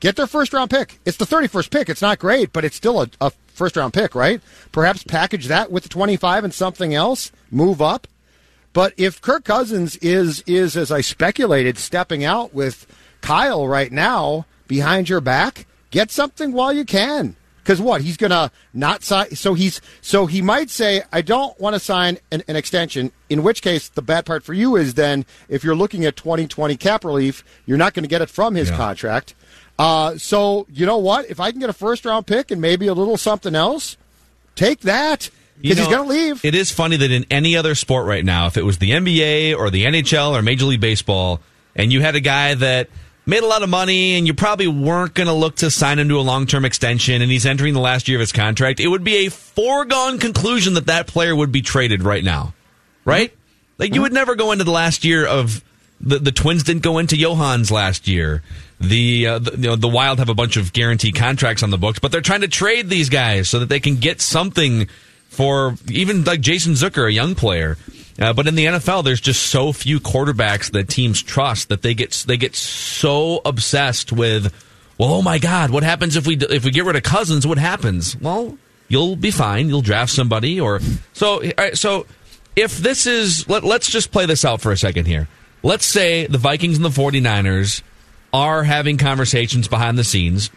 Get 0.00 0.16
their 0.16 0.26
first 0.26 0.52
round 0.52 0.70
pick. 0.70 1.00
It's 1.04 1.16
the 1.16 1.24
31st 1.24 1.70
pick. 1.70 1.88
It's 1.88 2.02
not 2.02 2.18
great, 2.18 2.52
but 2.52 2.64
it's 2.64 2.76
still 2.76 3.02
a, 3.02 3.08
a 3.20 3.30
first 3.48 3.76
round 3.76 3.92
pick, 3.92 4.14
right? 4.14 4.40
Perhaps 4.72 5.04
package 5.04 5.46
that 5.46 5.70
with 5.70 5.82
the 5.82 5.88
25 5.88 6.44
and 6.44 6.54
something 6.54 6.94
else, 6.94 7.32
move 7.50 7.82
up. 7.82 8.06
But 8.72 8.94
if 8.96 9.20
Kirk 9.20 9.44
Cousins 9.44 9.96
is 9.96 10.42
is 10.46 10.76
as 10.76 10.92
I 10.92 11.00
speculated 11.00 11.78
stepping 11.78 12.24
out 12.24 12.54
with 12.54 12.86
Kyle 13.20 13.66
right 13.66 13.90
now 13.90 14.46
behind 14.68 15.08
your 15.08 15.20
back, 15.20 15.66
get 15.90 16.10
something 16.10 16.52
while 16.52 16.72
you 16.72 16.84
can. 16.84 17.34
Because 17.58 17.80
what 17.82 18.00
he's 18.00 18.16
gonna 18.16 18.50
not 18.72 19.02
sign, 19.02 19.34
so 19.34 19.52
he's 19.52 19.80
so 20.00 20.26
he 20.26 20.40
might 20.40 20.70
say, 20.70 21.02
"I 21.12 21.20
don't 21.20 21.58
want 21.60 21.74
to 21.74 21.80
sign 21.80 22.18
an, 22.30 22.42
an 22.48 22.56
extension." 22.56 23.12
In 23.28 23.42
which 23.42 23.60
case, 23.60 23.88
the 23.90 24.00
bad 24.00 24.24
part 24.24 24.42
for 24.42 24.54
you 24.54 24.74
is 24.76 24.94
then 24.94 25.26
if 25.50 25.64
you're 25.64 25.76
looking 25.76 26.06
at 26.06 26.16
2020 26.16 26.76
cap 26.78 27.04
relief, 27.04 27.44
you're 27.66 27.76
not 27.76 27.92
going 27.92 28.04
to 28.04 28.08
get 28.08 28.22
it 28.22 28.30
from 28.30 28.54
his 28.54 28.70
contract. 28.70 29.34
Uh, 29.78 30.18
so 30.18 30.66
you 30.72 30.86
know 30.86 30.98
what? 30.98 31.30
If 31.30 31.40
I 31.40 31.50
can 31.50 31.60
get 31.60 31.70
a 31.70 31.74
first 31.74 32.04
round 32.04 32.26
pick 32.26 32.50
and 32.50 32.60
maybe 32.60 32.86
a 32.88 32.94
little 32.94 33.16
something 33.16 33.54
else, 33.54 33.96
take 34.56 34.80
that 34.80 35.30
because 35.60 35.78
he's 35.78 35.86
going 35.86 36.08
to 36.08 36.14
leave. 36.14 36.44
It 36.44 36.54
is 36.54 36.70
funny 36.70 36.96
that 36.96 37.10
in 37.10 37.26
any 37.30 37.56
other 37.56 37.74
sport 37.74 38.06
right 38.06 38.24
now, 38.24 38.46
if 38.46 38.56
it 38.56 38.64
was 38.64 38.78
the 38.78 38.90
NBA 38.90 39.56
or 39.56 39.70
the 39.70 39.84
NHL 39.84 40.32
or 40.32 40.42
Major 40.42 40.66
League 40.66 40.80
Baseball, 40.80 41.40
and 41.76 41.92
you 41.92 42.00
had 42.00 42.16
a 42.16 42.20
guy 42.20 42.54
that 42.54 42.88
made 43.26 43.42
a 43.42 43.46
lot 43.46 43.62
of 43.62 43.68
money 43.68 44.16
and 44.16 44.26
you 44.26 44.34
probably 44.34 44.66
weren't 44.66 45.14
going 45.14 45.26
to 45.26 45.32
look 45.34 45.56
to 45.56 45.70
sign 45.70 45.98
him 45.98 46.08
to 46.08 46.18
a 46.18 46.22
long 46.22 46.46
term 46.46 46.64
extension 46.64 47.20
and 47.20 47.30
he's 47.30 47.46
entering 47.46 47.74
the 47.74 47.80
last 47.80 48.08
year 48.08 48.18
of 48.18 48.20
his 48.20 48.32
contract, 48.32 48.80
it 48.80 48.88
would 48.88 49.04
be 49.04 49.26
a 49.26 49.30
foregone 49.30 50.18
conclusion 50.18 50.74
that 50.74 50.86
that 50.86 51.06
player 51.06 51.36
would 51.36 51.52
be 51.52 51.62
traded 51.62 52.02
right 52.02 52.24
now. 52.24 52.54
Right? 53.04 53.32
Like 53.78 53.94
you 53.94 54.02
would 54.02 54.12
never 54.12 54.34
go 54.34 54.52
into 54.52 54.64
the 54.64 54.72
last 54.72 55.04
year 55.04 55.24
of 55.26 55.62
the 56.00 56.18
the 56.18 56.32
Twins 56.32 56.62
didn't 56.62 56.82
go 56.82 56.98
into 56.98 57.16
Johans 57.16 57.70
last 57.70 58.08
year. 58.08 58.42
The, 58.80 59.26
uh, 59.26 59.38
the 59.40 59.52
you 59.52 59.68
know 59.68 59.76
the 59.76 59.88
Wild 59.88 60.20
have 60.20 60.28
a 60.28 60.34
bunch 60.34 60.56
of 60.56 60.72
guaranteed 60.72 61.16
contracts 61.16 61.62
on 61.62 61.70
the 61.70 61.78
books, 61.78 61.98
but 61.98 62.12
they're 62.12 62.20
trying 62.20 62.42
to 62.42 62.48
trade 62.48 62.88
these 62.88 63.08
guys 63.08 63.48
so 63.48 63.58
that 63.58 63.68
they 63.68 63.80
can 63.80 63.96
get 63.96 64.20
something 64.20 64.88
for 65.28 65.74
even 65.88 66.24
like 66.24 66.40
Jason 66.40 66.74
Zucker, 66.74 67.08
a 67.08 67.12
young 67.12 67.34
player. 67.34 67.76
Uh, 68.20 68.32
but 68.32 68.48
in 68.48 68.56
the 68.56 68.66
NFL, 68.66 69.04
there's 69.04 69.20
just 69.20 69.44
so 69.44 69.72
few 69.72 70.00
quarterbacks 70.00 70.72
that 70.72 70.88
teams 70.88 71.22
trust 71.22 71.68
that 71.68 71.82
they 71.82 71.94
get 71.94 72.24
they 72.26 72.36
get 72.36 72.54
so 72.54 73.40
obsessed 73.44 74.12
with. 74.12 74.52
Well, 74.98 75.10
oh 75.10 75.22
my 75.22 75.38
God, 75.38 75.70
what 75.70 75.84
happens 75.84 76.16
if 76.16 76.26
we 76.26 76.36
if 76.36 76.64
we 76.64 76.70
get 76.70 76.84
rid 76.84 76.96
of 76.96 77.02
Cousins? 77.04 77.46
What 77.46 77.58
happens? 77.58 78.16
Well, 78.16 78.58
you'll 78.88 79.16
be 79.16 79.30
fine. 79.30 79.68
You'll 79.68 79.82
draft 79.82 80.12
somebody, 80.12 80.60
or 80.60 80.80
so. 81.12 81.42
right, 81.56 81.78
so 81.78 82.06
if 82.56 82.78
this 82.78 83.06
is 83.06 83.48
let, 83.48 83.62
let's 83.62 83.88
just 83.88 84.10
play 84.10 84.26
this 84.26 84.44
out 84.44 84.60
for 84.60 84.72
a 84.72 84.76
second 84.76 85.06
here. 85.06 85.28
Let's 85.62 85.84
say 85.84 86.26
the 86.26 86.38
Vikings 86.38 86.76
and 86.76 86.84
the 86.84 86.90
49ers 86.90 87.82
are 88.32 88.64
having 88.64 88.98
conversations 88.98 89.68
behind 89.68 89.98
the 89.98 90.04
scenes 90.04 90.50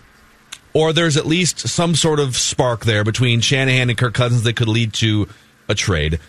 or 0.74 0.94
there's 0.94 1.18
at 1.18 1.26
least 1.26 1.60
some 1.60 1.96
sort 1.96 2.20
of 2.20 2.36
spark 2.38 2.86
there 2.86 3.04
between 3.04 3.42
Shanahan 3.42 3.90
and 3.90 3.98
Kirk 3.98 4.14
Cousins 4.14 4.44
that 4.44 4.56
could 4.56 4.68
lead 4.68 4.94
to 4.94 5.28
a 5.68 5.76
trade. 5.76 6.20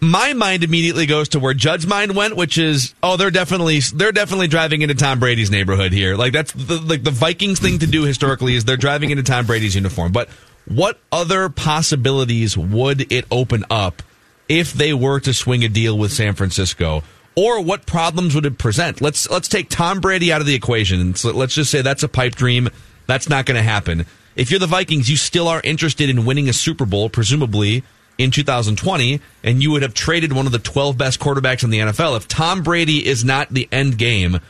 My 0.00 0.34
mind 0.34 0.62
immediately 0.62 1.06
goes 1.06 1.30
to 1.30 1.40
where 1.40 1.54
Judd's 1.54 1.86
mind 1.86 2.14
went, 2.14 2.36
which 2.36 2.58
is, 2.58 2.94
oh, 3.02 3.16
they're 3.16 3.30
definitely 3.30 3.80
they're 3.94 4.12
definitely 4.12 4.46
driving 4.46 4.82
into 4.82 4.94
Tom 4.94 5.18
Brady's 5.18 5.50
neighborhood 5.50 5.92
here. 5.92 6.16
Like 6.16 6.34
that's 6.34 6.52
the 6.52 6.78
like 6.78 7.02
the 7.02 7.10
Vikings 7.10 7.60
thing 7.60 7.78
to 7.78 7.86
do 7.86 8.04
historically 8.04 8.54
is 8.56 8.66
they're 8.66 8.76
driving 8.76 9.08
into 9.08 9.22
Tom 9.22 9.46
Brady's 9.46 9.74
uniform. 9.74 10.12
But 10.12 10.28
what 10.66 10.98
other 11.10 11.48
possibilities 11.48 12.58
would 12.58 13.10
it 13.10 13.24
open 13.30 13.64
up 13.70 14.02
if 14.50 14.74
they 14.74 14.92
were 14.92 15.18
to 15.20 15.32
swing 15.32 15.64
a 15.64 15.68
deal 15.68 15.96
with 15.96 16.12
San 16.12 16.34
Francisco? 16.34 17.02
Or 17.36 17.60
what 17.60 17.84
problems 17.84 18.34
would 18.34 18.46
it 18.46 18.56
present? 18.56 19.02
Let's 19.02 19.28
let's 19.30 19.48
take 19.48 19.68
Tom 19.68 20.00
Brady 20.00 20.32
out 20.32 20.40
of 20.40 20.46
the 20.46 20.54
equation. 20.54 21.14
So 21.14 21.32
let's 21.32 21.54
just 21.54 21.70
say 21.70 21.82
that's 21.82 22.02
a 22.02 22.08
pipe 22.08 22.34
dream. 22.34 22.70
That's 23.06 23.28
not 23.28 23.44
going 23.44 23.56
to 23.56 23.62
happen. 23.62 24.06
If 24.36 24.50
you're 24.50 24.60
the 24.60 24.66
Vikings, 24.66 25.10
you 25.10 25.16
still 25.16 25.46
are 25.46 25.60
interested 25.62 26.08
in 26.10 26.24
winning 26.24 26.48
a 26.48 26.52
Super 26.52 26.86
Bowl, 26.86 27.08
presumably 27.08 27.84
in 28.18 28.30
2020, 28.30 29.20
and 29.44 29.62
you 29.62 29.70
would 29.70 29.82
have 29.82 29.94
traded 29.94 30.32
one 30.32 30.46
of 30.46 30.52
the 30.52 30.58
12 30.58 30.96
best 30.96 31.20
quarterbacks 31.20 31.62
in 31.62 31.70
the 31.70 31.78
NFL. 31.78 32.16
If 32.16 32.28
Tom 32.28 32.62
Brady 32.62 33.06
is 33.06 33.24
not 33.24 33.50
the 33.50 33.68
end 33.70 33.98
game, 33.98 34.40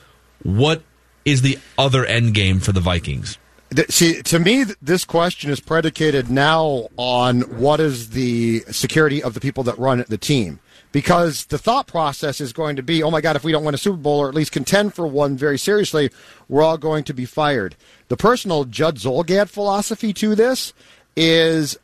what 0.43 0.83
is 1.25 1.43
the 1.43 1.59
other 1.77 2.05
end 2.05 2.35
game 2.35 2.61
for 2.61 2.73
the 2.73 2.81
Vikings? 2.81 3.39
See, 3.89 4.23
to 4.23 4.39
me, 4.39 4.65
this 4.81 5.05
question 5.05 5.51
is 5.51 5.59
predicated 5.59 6.31
now 6.31 6.89
on 6.97 7.41
what 7.59 7.81
is 7.81 8.11
the 8.11 8.61
security 8.71 9.23
of 9.23 9.35
the 9.35 9.41
people 9.41 9.65
that 9.65 9.77
run 9.77 10.05
the 10.09 10.19
team. 10.19 10.61
Because 10.93 11.47
the 11.47 11.59
thought 11.59 11.87
process 11.87 12.41
is 12.41 12.53
going 12.53 12.77
to 12.77 12.83
be, 12.83 13.03
oh 13.03 13.11
my 13.11 13.21
God, 13.21 13.37
if 13.37 13.45
we 13.45 13.53
don't 13.53 13.65
win 13.65 13.75
a 13.75 13.79
Super 13.79 13.99
Bowl 13.99 14.21
or 14.21 14.29
at 14.29 14.35
least 14.35 14.53
contend 14.53 14.95
for 14.95 15.07
one 15.07 15.37
very 15.37 15.59
seriously, 15.59 16.11
we're 16.49 16.63
all 16.63 16.79
going 16.79 17.05
to 17.05 17.13
be 17.13 17.27
fired. 17.27 17.77
The 18.09 18.17
personal 18.17 18.65
Judd 18.65 18.97
Zulgad 18.97 19.49
philosophy 19.49 20.13
to 20.15 20.35
this 20.35 20.73
is 21.17 21.79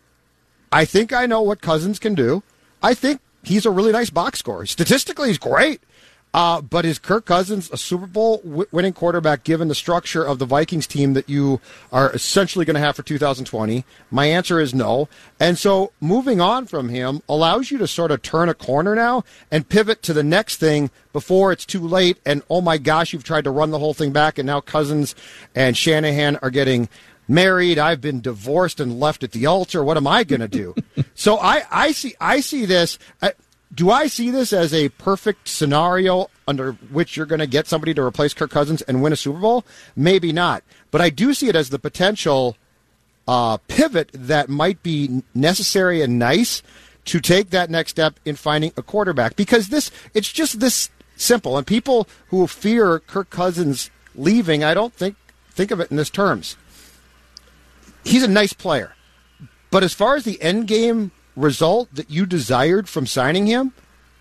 I 0.70 0.84
think 0.86 1.12
I 1.12 1.26
know 1.26 1.42
what 1.42 1.60
Cousins 1.60 1.98
can 1.98 2.14
do. 2.14 2.42
I 2.82 2.94
think 2.94 3.20
he's 3.42 3.66
a 3.66 3.70
really 3.70 3.92
nice 3.92 4.10
box 4.10 4.38
scorer. 4.38 4.66
Statistically, 4.66 5.28
he's 5.28 5.38
great. 5.38 5.82
Uh, 6.34 6.62
but 6.62 6.86
is 6.86 6.98
Kirk 6.98 7.26
Cousins 7.26 7.70
a 7.70 7.76
Super 7.76 8.06
Bowl 8.06 8.38
w- 8.38 8.66
winning 8.72 8.94
quarterback 8.94 9.44
given 9.44 9.68
the 9.68 9.74
structure 9.74 10.24
of 10.24 10.38
the 10.38 10.46
Vikings 10.46 10.86
team 10.86 11.12
that 11.12 11.28
you 11.28 11.60
are 11.92 12.10
essentially 12.12 12.64
going 12.64 12.74
to 12.74 12.80
have 12.80 12.96
for 12.96 13.02
2020? 13.02 13.84
My 14.10 14.26
answer 14.26 14.58
is 14.58 14.74
no. 14.74 15.08
And 15.38 15.58
so 15.58 15.92
moving 16.00 16.40
on 16.40 16.66
from 16.66 16.88
him 16.88 17.20
allows 17.28 17.70
you 17.70 17.78
to 17.78 17.86
sort 17.86 18.10
of 18.10 18.22
turn 18.22 18.48
a 18.48 18.54
corner 18.54 18.94
now 18.94 19.24
and 19.50 19.68
pivot 19.68 20.02
to 20.04 20.14
the 20.14 20.22
next 20.22 20.56
thing 20.56 20.90
before 21.12 21.52
it's 21.52 21.66
too 21.66 21.86
late. 21.86 22.18
And 22.24 22.42
oh 22.48 22.62
my 22.62 22.78
gosh, 22.78 23.12
you've 23.12 23.24
tried 23.24 23.44
to 23.44 23.50
run 23.50 23.70
the 23.70 23.78
whole 23.78 23.94
thing 23.94 24.12
back, 24.12 24.38
and 24.38 24.46
now 24.46 24.60
Cousins 24.60 25.14
and 25.54 25.76
Shanahan 25.76 26.36
are 26.36 26.50
getting 26.50 26.88
married 27.28 27.78
i've 27.78 28.00
been 28.00 28.20
divorced 28.20 28.80
and 28.80 28.98
left 28.98 29.22
at 29.22 29.30
the 29.30 29.46
altar 29.46 29.82
what 29.84 29.96
am 29.96 30.08
i 30.08 30.24
going 30.24 30.40
to 30.40 30.48
do 30.48 30.74
so 31.14 31.38
i 31.38 31.62
i 31.70 31.92
see 31.92 32.14
i 32.20 32.40
see 32.40 32.66
this 32.66 32.98
I, 33.22 33.32
do 33.74 33.90
i 33.90 34.06
see 34.06 34.30
this 34.30 34.52
as 34.52 34.74
a 34.74 34.88
perfect 34.90 35.48
scenario 35.48 36.28
under 36.46 36.72
which 36.72 37.16
you're 37.16 37.26
going 37.26 37.38
to 37.38 37.46
get 37.46 37.66
somebody 37.66 37.94
to 37.94 38.02
replace 38.02 38.34
kirk 38.34 38.50
cousins 38.50 38.82
and 38.82 39.02
win 39.02 39.12
a 39.12 39.16
super 39.16 39.38
bowl? 39.38 39.64
Maybe 39.96 40.32
not. 40.32 40.62
But 40.90 41.00
i 41.00 41.10
do 41.10 41.34
see 41.34 41.48
it 41.48 41.56
as 41.56 41.70
the 41.70 41.78
potential 41.78 42.56
uh, 43.28 43.58
pivot 43.68 44.10
that 44.12 44.48
might 44.48 44.82
be 44.82 45.22
necessary 45.34 46.02
and 46.02 46.18
nice 46.18 46.62
to 47.04 47.20
take 47.20 47.50
that 47.50 47.70
next 47.70 47.90
step 47.92 48.18
in 48.24 48.36
finding 48.36 48.72
a 48.76 48.82
quarterback. 48.82 49.36
Because 49.36 49.68
this 49.68 49.90
it's 50.14 50.32
just 50.32 50.60
this 50.60 50.90
simple 51.16 51.56
and 51.56 51.66
people 51.66 52.08
who 52.28 52.46
fear 52.46 52.98
kirk 52.98 53.30
cousins 53.30 53.90
leaving 54.14 54.64
i 54.64 54.74
don't 54.74 54.92
think 54.94 55.14
think 55.52 55.70
of 55.70 55.80
it 55.80 55.90
in 55.90 55.96
this 55.96 56.10
terms. 56.10 56.56
He's 58.04 58.22
a 58.22 58.28
nice 58.28 58.52
player. 58.52 58.94
But 59.70 59.84
as 59.84 59.94
far 59.94 60.16
as 60.16 60.24
the 60.24 60.40
end 60.42 60.66
game 60.66 61.12
result 61.36 61.94
that 61.94 62.10
you 62.10 62.26
desired 62.26 62.88
from 62.88 63.06
signing 63.06 63.46
him, 63.46 63.72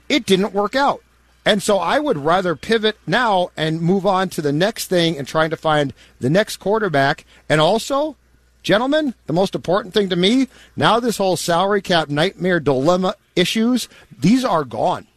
it 0.09 0.25
didn't 0.25 0.53
work 0.53 0.75
out. 0.75 1.03
And 1.45 1.63
so 1.63 1.77
I 1.77 1.99
would 1.99 2.17
rather 2.17 2.55
pivot 2.55 2.97
now 3.07 3.49
and 3.57 3.81
move 3.81 4.05
on 4.05 4.29
to 4.29 4.41
the 4.41 4.51
next 4.51 4.87
thing 4.87 5.17
and 5.17 5.27
trying 5.27 5.49
to 5.49 5.57
find 5.57 5.93
the 6.19 6.29
next 6.29 6.57
quarterback. 6.57 7.25
And 7.49 7.59
also, 7.59 8.15
gentlemen, 8.61 9.15
the 9.25 9.33
most 9.33 9.55
important 9.55 9.93
thing 9.93 10.09
to 10.09 10.15
me 10.15 10.47
now, 10.75 10.99
this 10.99 11.17
whole 11.17 11.37
salary 11.37 11.81
cap 11.81 12.09
nightmare 12.09 12.59
dilemma 12.59 13.15
issues, 13.35 13.89
these 14.19 14.45
are 14.45 14.63
gone. 14.63 15.07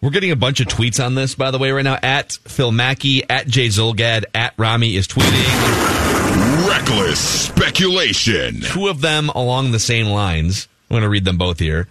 We're 0.00 0.10
getting 0.10 0.30
a 0.30 0.36
bunch 0.36 0.60
of 0.60 0.68
tweets 0.68 1.04
on 1.04 1.14
this, 1.14 1.34
by 1.34 1.50
the 1.50 1.58
way, 1.58 1.70
right 1.72 1.82
now. 1.82 1.98
At 2.02 2.32
Phil 2.32 2.70
Mackey, 2.70 3.28
at 3.28 3.46
Jay 3.46 3.68
Zulgad, 3.68 4.24
at 4.34 4.54
Rami 4.56 4.94
is 4.94 5.08
tweeting. 5.08 6.68
Reckless 6.68 7.18
speculation. 7.18 8.60
Two 8.60 8.88
of 8.88 9.00
them 9.00 9.30
along 9.30 9.72
the 9.72 9.78
same 9.78 10.06
lines. 10.06 10.68
I'm 10.88 10.94
going 10.94 11.02
to 11.02 11.08
read 11.08 11.24
them 11.24 11.38
both 11.38 11.58
here. 11.58 11.88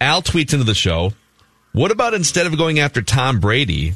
Al 0.00 0.22
tweets 0.22 0.52
into 0.52 0.64
the 0.64 0.74
show, 0.74 1.12
"What 1.72 1.90
about 1.90 2.14
instead 2.14 2.46
of 2.46 2.56
going 2.56 2.78
after 2.78 3.02
Tom 3.02 3.40
Brady, 3.40 3.94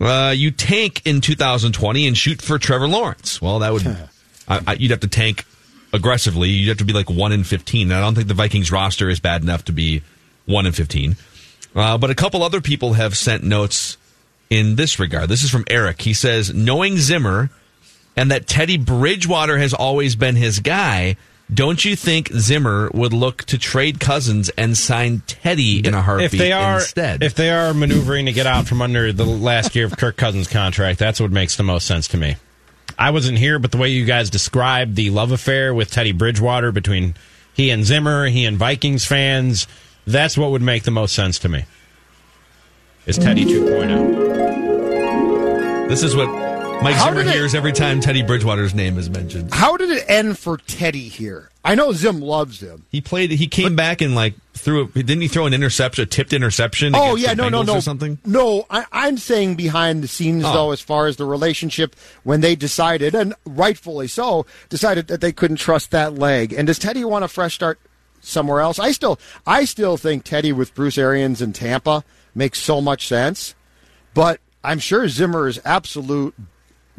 uh, 0.00 0.32
you 0.36 0.50
tank 0.50 1.02
in 1.04 1.20
2020 1.20 2.06
and 2.06 2.16
shoot 2.16 2.40
for 2.40 2.58
Trevor 2.58 2.88
Lawrence?" 2.88 3.42
Well, 3.42 3.58
that 3.60 3.72
would 3.72 3.86
I, 4.48 4.60
I, 4.66 4.72
you'd 4.74 4.90
have 4.90 5.00
to 5.00 5.08
tank 5.08 5.44
aggressively. 5.92 6.48
You'd 6.48 6.68
have 6.68 6.78
to 6.78 6.84
be 6.84 6.92
like 6.92 7.10
one 7.10 7.32
in 7.32 7.44
15. 7.44 7.92
I 7.92 8.00
don't 8.00 8.14
think 8.14 8.28
the 8.28 8.34
Vikings 8.34 8.72
roster 8.72 9.08
is 9.08 9.20
bad 9.20 9.42
enough 9.42 9.64
to 9.66 9.72
be 9.72 10.02
one 10.46 10.66
in 10.66 10.72
15. 10.72 11.16
Uh, 11.74 11.98
but 11.98 12.10
a 12.10 12.14
couple 12.14 12.42
other 12.42 12.60
people 12.60 12.94
have 12.94 13.16
sent 13.16 13.42
notes 13.42 13.96
in 14.50 14.76
this 14.76 14.98
regard. 14.98 15.28
This 15.28 15.42
is 15.42 15.50
from 15.50 15.64
Eric. 15.68 16.02
He 16.02 16.12
says, 16.12 16.52
knowing 16.52 16.98
Zimmer 16.98 17.50
and 18.16 18.30
that 18.30 18.46
Teddy 18.46 18.76
Bridgewater 18.76 19.58
has 19.58 19.72
always 19.72 20.16
been 20.16 20.36
his 20.36 20.60
guy, 20.60 21.16
don't 21.52 21.84
you 21.84 21.96
think 21.96 22.32
Zimmer 22.32 22.90
would 22.94 23.12
look 23.12 23.44
to 23.44 23.58
trade 23.58 24.00
Cousins 24.00 24.48
and 24.50 24.78
sign 24.78 25.22
Teddy 25.26 25.86
in 25.86 25.94
a 25.94 26.02
heartbeat 26.02 26.34
if 26.34 26.38
they 26.38 26.52
are 26.52 26.76
instead? 26.76 27.22
if 27.22 27.34
they 27.34 27.50
are 27.50 27.74
maneuvering 27.74 28.26
to 28.26 28.32
get 28.32 28.46
out 28.46 28.66
from 28.66 28.80
under 28.80 29.12
the 29.12 29.24
last 29.24 29.74
year 29.74 29.86
of 29.86 29.96
Kirk 29.96 30.16
Cousins' 30.16 30.48
contract, 30.48 30.98
that's 30.98 31.20
what 31.20 31.30
makes 31.30 31.56
the 31.56 31.62
most 31.62 31.86
sense 31.86 32.08
to 32.08 32.16
me. 32.16 32.36
I 32.98 33.10
wasn't 33.10 33.38
here, 33.38 33.58
but 33.58 33.72
the 33.72 33.78
way 33.78 33.88
you 33.88 34.04
guys 34.04 34.30
described 34.30 34.96
the 34.96 35.10
love 35.10 35.32
affair 35.32 35.74
with 35.74 35.90
Teddy 35.90 36.12
Bridgewater 36.12 36.72
between 36.72 37.14
he 37.54 37.70
and 37.70 37.84
Zimmer, 37.84 38.26
he 38.26 38.44
and 38.44 38.56
Vikings 38.56 39.04
fans, 39.04 39.66
that's 40.06 40.38
what 40.38 40.50
would 40.50 40.62
make 40.62 40.84
the 40.84 40.90
most 40.90 41.14
sense 41.14 41.38
to 41.40 41.48
me. 41.48 41.64
Is 43.06 43.18
Teddy 43.18 43.44
oh? 43.44 43.48
2.0. 43.48 45.88
This 45.88 46.02
is 46.02 46.14
what 46.14 46.51
Mike 46.82 46.96
How 46.96 47.04
Zimmer 47.10 47.22
did 47.22 47.28
it- 47.30 47.34
hears 47.34 47.54
every 47.54 47.72
time 47.72 48.00
Teddy 48.00 48.22
Bridgewater's 48.22 48.74
name 48.74 48.98
is 48.98 49.08
mentioned. 49.08 49.54
How 49.54 49.76
did 49.76 49.90
it 49.90 50.04
end 50.08 50.38
for 50.38 50.56
Teddy 50.58 51.08
here? 51.08 51.50
I 51.64 51.76
know 51.76 51.92
Zim 51.92 52.20
loves 52.20 52.60
him. 52.60 52.86
He 52.90 53.00
played. 53.00 53.30
He 53.30 53.46
came 53.46 53.76
back 53.76 54.00
and 54.00 54.16
like 54.16 54.34
threw. 54.54 54.82
A, 54.82 54.86
didn't 55.02 55.20
he 55.20 55.28
throw 55.28 55.46
an 55.46 55.54
interception, 55.54 56.02
a 56.02 56.06
tipped 56.06 56.32
interception? 56.32 56.92
Oh 56.96 57.14
yeah, 57.14 57.34
the 57.34 57.36
no, 57.36 57.48
no, 57.48 57.62
no, 57.62 57.76
or 57.76 57.80
something. 57.80 58.18
No, 58.26 58.66
I, 58.68 58.84
I'm 58.90 59.16
saying 59.16 59.54
behind 59.54 60.02
the 60.02 60.08
scenes 60.08 60.42
Oh. 60.44 60.52
though, 60.52 60.70
as 60.72 60.80
far 60.80 61.06
as 61.06 61.18
the 61.18 61.24
relationship 61.24 61.94
when 62.24 62.40
they 62.40 62.56
decided, 62.56 63.14
and 63.14 63.34
rightfully 63.46 64.08
so, 64.08 64.44
decided 64.68 65.06
that 65.06 65.20
they 65.20 65.30
couldn't 65.30 65.58
trust 65.58 65.92
that 65.92 66.14
leg. 66.16 66.52
And 66.52 66.66
does 66.66 66.80
Teddy 66.80 67.04
want 67.04 67.24
a 67.24 67.28
fresh 67.28 67.54
start 67.54 67.78
somewhere 68.20 68.60
else? 68.60 68.80
I 68.80 68.90
still, 68.90 69.20
I 69.46 69.64
still 69.64 69.96
think 69.96 70.24
Teddy 70.24 70.52
with 70.52 70.74
Bruce 70.74 70.98
Arians 70.98 71.40
in 71.40 71.52
Tampa 71.52 72.02
makes 72.34 72.58
so 72.60 72.80
much 72.80 73.06
sense. 73.06 73.54
But 74.14 74.40
I'm 74.64 74.80
sure 74.80 75.06
Zimmer 75.08 75.46
is 75.46 75.60
absolute 75.64 76.34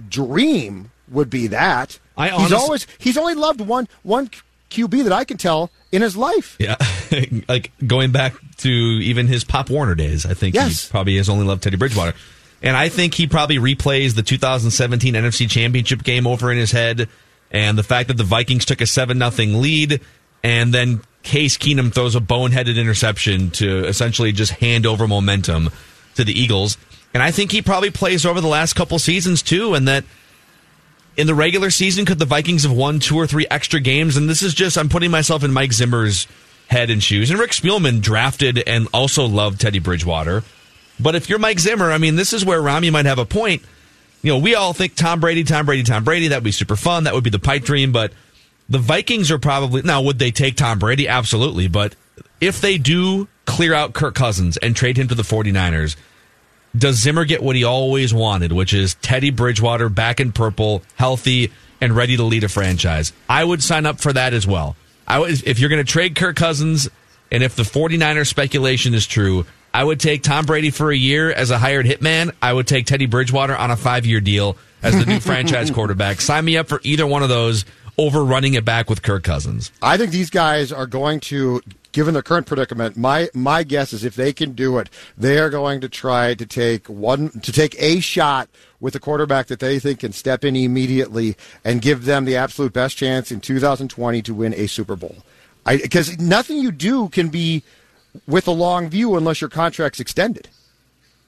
dream 0.10 0.92
would 1.10 1.30
be 1.30 1.48
that. 1.48 2.00
I 2.18 2.30
he's 2.30 2.54
always 2.54 2.88
he's 2.98 3.18
only 3.18 3.36
loved 3.36 3.62
one 3.62 3.88
one 4.04 4.30
QB 4.70 5.04
that 5.04 5.12
I 5.14 5.24
can 5.24 5.38
tell 5.38 5.70
in 5.92 6.02
his 6.02 6.16
life. 6.18 6.56
Yeah, 6.60 6.76
like 7.48 7.72
going 7.86 8.12
back 8.12 8.34
to 8.58 8.70
even 8.70 9.28
his 9.28 9.44
Pop 9.44 9.70
Warner 9.70 9.96
days. 9.96 10.26
I 10.26 10.34
think 10.34 10.56
Yes. 10.56 10.86
he 10.88 10.92
probably 10.92 11.18
has 11.18 11.30
only 11.30 11.46
loved 11.46 11.64
Teddy 11.64 11.78
Bridgewater, 11.78 12.14
and 12.62 12.76
I 12.78 12.90
think 12.90 13.14
he 13.14 13.28
probably 13.28 13.58
replays 13.58 14.16
the 14.16 14.24
2017 14.24 15.14
NFC 15.14 15.50
Championship 15.50 16.04
game 16.04 16.26
over 16.28 16.52
in 16.52 16.58
his 16.58 16.72
head, 16.72 17.08
and 17.52 17.78
the 17.78 17.84
fact 17.84 18.08
that 18.08 18.18
the 18.18 18.24
Vikings 18.24 18.66
took 18.66 18.82
a 18.82 18.88
seven 18.88 19.18
nothing 19.18 19.62
lead, 19.62 20.02
and 20.44 20.74
then 20.74 21.02
Case 21.24 21.58
Keenum 21.58 21.94
throws 21.94 22.16
a 22.16 22.20
boneheaded 22.20 22.78
interception 22.78 23.50
to 23.52 23.86
essentially 23.86 24.32
just 24.32 24.52
hand 24.54 24.86
over 24.86 25.08
momentum 25.08 25.70
to 26.16 26.24
the 26.24 26.38
Eagles, 26.40 26.78
and 27.14 27.22
I 27.22 27.32
think 27.32 27.52
he 27.52 27.62
probably 27.62 27.92
plays 27.92 28.26
over 28.26 28.42
the 28.42 28.48
last 28.48 28.74
couple 28.74 28.98
seasons 29.00 29.42
too, 29.42 29.74
and 29.74 29.88
that 29.88 30.04
in 31.16 31.28
the 31.28 31.36
regular 31.36 31.70
season, 31.70 32.06
could 32.06 32.20
the 32.20 32.26
Vikings 32.26 32.64
have 32.64 32.72
won 32.72 33.00
two 33.00 33.16
or 33.16 33.28
three 33.28 33.46
extra 33.52 33.80
games? 33.80 34.18
And 34.18 34.28
this 34.28 34.42
is 34.42 34.54
just, 34.54 34.78
I'm 34.78 34.90
putting 34.90 35.12
myself 35.12 35.44
in 35.44 35.54
Mike 35.54 35.74
Zimmer's 35.74 36.28
head 36.68 36.90
and 36.90 37.04
shoes. 37.04 37.30
And 37.30 37.40
Rick 37.40 37.52
Spielman 37.52 38.02
drafted 38.02 38.58
and 38.68 38.88
also 38.94 39.26
loved 39.26 39.62
Teddy 39.62 39.80
Bridgewater. 39.80 40.44
But 41.00 41.16
if 41.16 41.30
you're 41.30 41.40
Mike 41.40 41.60
Zimmer, 41.60 41.92
I 41.92 41.98
mean, 41.98 42.16
this 42.16 42.34
is 42.34 42.46
where 42.46 42.62
Rami 42.62 42.90
might 42.90 43.06
have 43.06 43.20
a 43.20 43.26
point. 43.26 43.62
You 44.22 44.32
know, 44.32 44.38
we 44.40 44.56
all 44.56 44.74
think 44.74 44.96
Tom 44.96 45.20
Brady, 45.20 45.44
Tom 45.44 45.66
Brady, 45.66 45.84
Tom 45.84 46.04
Brady. 46.04 46.30
That 46.30 46.38
would 46.38 46.44
be 46.44 46.52
super 46.52 46.76
fun. 46.76 47.04
That 47.04 47.14
would 47.14 47.24
be 47.24 47.30
the 47.30 47.40
pipe 47.40 47.64
dream. 47.64 47.92
But 47.92 48.14
the 48.70 48.80
Vikings 48.80 49.30
are 49.30 49.40
probably, 49.40 49.82
now, 49.82 50.02
would 50.02 50.18
they 50.18 50.32
take 50.32 50.56
Tom 50.56 50.80
Brady? 50.80 51.08
Absolutely. 51.08 51.68
But 51.68 51.96
if 52.40 52.62
they 52.62 52.78
do 52.78 53.28
clear 53.46 53.74
out 53.74 53.94
Kirk 53.94 54.16
Cousins 54.16 54.58
and 54.58 54.76
trade 54.76 54.98
him 54.98 55.10
to 55.10 55.16
the 55.16 55.24
49ers, 55.24 55.96
does 56.76 56.96
Zimmer 56.98 57.26
get 57.26 57.44
what 57.44 57.56
he 57.56 57.64
always 57.64 58.14
wanted, 58.14 58.52
which 58.52 58.74
is 58.74 58.96
Teddy 58.96 59.30
Bridgewater 59.30 59.90
back 59.90 60.20
in 60.20 60.32
purple, 60.32 60.82
healthy, 60.96 61.52
and 61.80 61.96
ready 61.96 62.18
to 62.18 62.24
lead 62.24 62.44
a 62.44 62.50
franchise? 62.50 63.14
I 63.30 63.44
would 63.44 63.62
sign 63.62 63.86
up 63.86 64.00
for 64.00 64.12
that 64.14 64.34
as 64.34 64.48
well. 64.48 64.76
I 65.08 65.20
would, 65.20 65.44
if 65.44 65.60
you're 65.60 65.70
going 65.70 65.86
to 65.86 65.92
trade 65.92 66.16
Kirk 66.16 66.36
Cousins, 66.36 66.90
and 67.32 67.44
if 67.44 67.56
the 67.56 67.64
49er 67.64 68.26
speculation 68.26 68.94
is 68.94 69.06
true, 69.06 69.46
I 69.74 69.84
would 69.84 70.00
take 70.00 70.24
Tom 70.24 70.46
Brady 70.46 70.70
for 70.70 70.92
a 70.92 70.96
year 70.96 71.32
as 71.32 71.50
a 71.50 71.58
hired 71.58 71.86
hitman. 71.86 72.34
I 72.42 72.54
would 72.54 72.68
take 72.68 72.86
Teddy 72.86 73.08
Bridgewater 73.08 73.56
on 73.56 73.72
a 73.72 73.76
five 73.76 74.06
year 74.06 74.22
deal 74.22 74.56
as 74.82 74.94
the 74.94 75.06
new 75.06 75.20
franchise 75.22 75.72
quarterback. 75.72 76.22
Sign 76.22 76.46
me 76.46 76.58
up 76.58 76.68
for 76.68 76.80
either 76.84 77.08
one 77.08 77.24
of 77.24 77.30
those 77.30 77.66
over 77.98 78.24
running 78.24 78.54
it 78.54 78.66
back 78.66 78.90
with 78.90 79.02
Kirk 79.02 79.24
Cousins. 79.24 79.72
I 79.82 79.98
think 79.98 80.12
these 80.12 80.30
guys 80.30 80.72
are 80.72 80.88
going 80.88 81.20
to, 81.22 81.62
given 81.94 82.14
their 82.14 82.24
current 82.24 82.46
predicament, 82.46 82.98
my 82.98 83.30
my 83.34 83.64
guess 83.64 83.94
is 83.94 84.04
if 84.04 84.16
they 84.16 84.34
can 84.34 84.52
do 84.52 84.78
it, 84.78 84.90
they 85.18 85.40
are 85.40 85.50
going 85.50 85.80
to 85.80 85.88
try 85.88 86.34
to 86.34 86.46
take 86.46 86.90
one 86.90 87.30
to 87.40 87.52
take 87.54 87.76
a 87.80 88.02
shot 88.02 88.50
with 88.82 88.96
a 88.96 89.00
quarterback 89.00 89.48
that 89.48 89.60
they 89.60 89.80
think 89.80 90.02
can 90.02 90.12
step 90.12 90.44
in 90.44 90.58
immediately 90.58 91.38
and 91.64 91.82
give 91.82 92.04
them 92.04 92.26
the 92.26 92.36
absolute 92.36 92.74
best 92.74 92.98
chance 92.98 93.32
in 93.32 93.40
2020 93.40 94.22
to 94.24 94.34
win 94.34 94.54
a 94.56 94.68
Super 94.68 94.98
Bowl. 94.98 95.16
Because 95.66 96.20
nothing 96.20 96.58
you 96.58 96.72
do 96.72 97.08
can 97.08 97.30
be 97.30 97.64
with 98.28 98.48
a 98.48 98.52
long 98.52 98.90
view 98.90 99.16
unless 99.16 99.40
your 99.40 99.50
contract's 99.50 100.02
extended. 100.02 100.50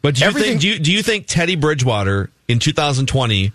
But 0.01 0.15
do 0.15 0.25
you 0.25 0.31
think 0.31 0.61
do 0.61 0.67
you, 0.67 0.79
do 0.79 0.91
you 0.91 1.01
think 1.01 1.27
Teddy 1.27 1.55
Bridgewater 1.55 2.29
in 2.47 2.59
2020 2.59 3.53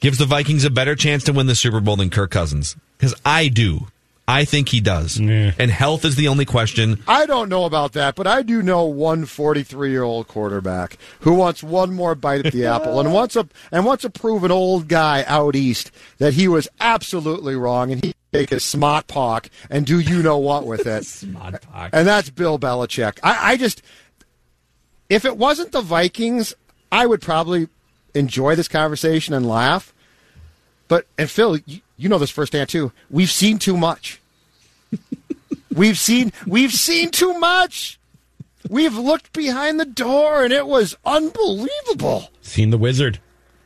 gives 0.00 0.18
the 0.18 0.26
Vikings 0.26 0.64
a 0.64 0.70
better 0.70 0.94
chance 0.94 1.24
to 1.24 1.32
win 1.32 1.46
the 1.46 1.54
Super 1.54 1.80
Bowl 1.80 1.96
than 1.96 2.10
Kirk 2.10 2.30
Cousins? 2.30 2.76
Because 2.96 3.14
I 3.24 3.48
do. 3.48 3.88
I 4.26 4.46
think 4.46 4.70
he 4.70 4.80
does. 4.80 5.18
And 5.18 5.70
health 5.70 6.04
is 6.04 6.16
the 6.16 6.28
only 6.28 6.46
question. 6.46 7.02
I 7.06 7.26
don't 7.26 7.50
know 7.50 7.66
about 7.66 7.92
that, 7.92 8.14
but 8.14 8.26
I 8.26 8.42
do 8.42 8.62
know 8.62 8.84
one 8.84 9.26
43 9.26 9.90
year 9.90 10.02
old 10.02 10.28
quarterback 10.28 10.96
who 11.20 11.34
wants 11.34 11.62
one 11.62 11.92
more 11.94 12.14
bite 12.14 12.46
at 12.46 12.52
the 12.52 12.66
apple 12.74 13.00
and 13.00 13.12
wants 13.12 13.36
a 13.36 13.46
and 13.70 13.84
wants 13.84 14.02
to 14.02 14.10
prove 14.10 14.44
an 14.44 14.50
old 14.50 14.88
guy 14.88 15.24
out 15.26 15.54
east 15.54 15.90
that 16.18 16.34
he 16.34 16.48
was 16.48 16.68
absolutely 16.80 17.54
wrong 17.54 17.92
and 17.92 18.02
he 18.02 18.14
take 18.32 18.50
his 18.50 18.64
smart 18.64 19.06
pock 19.06 19.50
and 19.68 19.84
do 19.86 20.00
you 20.00 20.22
know 20.22 20.38
what 20.38 20.66
with 20.66 20.86
it. 20.86 21.04
Smart 21.04 21.62
pock. 21.62 21.90
And 21.92 22.06
that's 22.06 22.30
Bill 22.30 22.58
Belichick. 22.58 23.18
I, 23.22 23.52
I 23.52 23.56
just 23.56 23.82
if 25.10 25.26
it 25.26 25.36
wasn't 25.36 25.72
the 25.72 25.82
Vikings, 25.82 26.54
I 26.90 27.06
would 27.06 27.20
probably 27.20 27.68
enjoy 28.14 28.54
this 28.54 28.68
conversation 28.68 29.34
and 29.34 29.46
laugh. 29.46 29.92
But 30.88 31.06
and 31.18 31.30
Phil, 31.30 31.58
you, 31.66 31.80
you 31.96 32.08
know 32.08 32.18
this 32.18 32.30
firsthand 32.30 32.68
too. 32.68 32.92
We've 33.10 33.30
seen 33.30 33.58
too 33.58 33.76
much. 33.76 34.20
we've 35.74 35.98
seen 35.98 36.32
we've 36.46 36.72
seen 36.72 37.10
too 37.10 37.38
much. 37.38 37.98
We've 38.68 38.96
looked 38.96 39.32
behind 39.32 39.78
the 39.78 39.84
door 39.84 40.44
and 40.44 40.52
it 40.52 40.66
was 40.66 40.96
unbelievable. 41.04 42.30
Seen 42.40 42.70
the 42.70 42.78
wizard. 42.78 43.18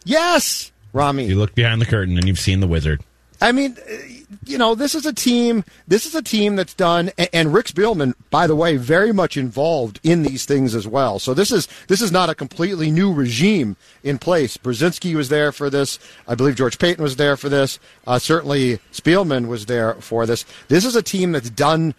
Yes, 0.04 0.72
Rami. 0.92 1.26
You 1.26 1.36
look 1.36 1.54
behind 1.54 1.80
the 1.80 1.86
curtain 1.86 2.16
and 2.16 2.26
you've 2.26 2.38
seen 2.38 2.60
the 2.60 2.66
wizard. 2.66 3.02
I 3.40 3.52
mean, 3.52 3.76
you 4.48 4.58
know, 4.58 4.74
this 4.74 4.94
is 4.94 5.06
a 5.06 5.12
team. 5.12 5.64
This 5.87 6.06
is 6.06 6.14
a 6.14 6.22
team 6.22 6.56
that's 6.56 6.74
done, 6.74 7.11
and, 7.18 7.28
and 7.32 7.54
Rick 7.54 7.66
Spielman, 7.66 8.14
by 8.30 8.46
the 8.46 8.56
way, 8.56 8.76
very 8.76 9.12
much 9.12 9.37
involved 9.37 10.00
in 10.02 10.22
these 10.22 10.44
things 10.44 10.74
as 10.74 10.87
well. 10.87 11.18
So 11.18 11.34
this 11.34 11.52
is 11.52 11.68
this 11.88 12.00
is 12.00 12.11
not 12.11 12.30
a 12.30 12.34
completely 12.34 12.90
new 12.90 13.12
regime 13.12 13.76
in 14.02 14.18
place. 14.18 14.56
Brzezinski 14.56 15.14
was 15.14 15.28
there 15.28 15.52
for 15.52 15.70
this. 15.70 15.98
I 16.26 16.34
believe 16.34 16.56
George 16.56 16.78
Paton 16.78 17.02
was 17.02 17.16
there 17.16 17.37
for 17.37 17.48
this. 17.48 17.78
Uh, 18.06 18.18
certainly, 18.18 18.78
Spielman 18.92 19.48
was 19.48 19.66
there 19.66 19.94
for 19.94 20.26
this. 20.26 20.44
This 20.68 20.84
is 20.84 20.96
a 20.96 21.02
team 21.02 21.32
that's 21.32 21.50
done 21.50 21.94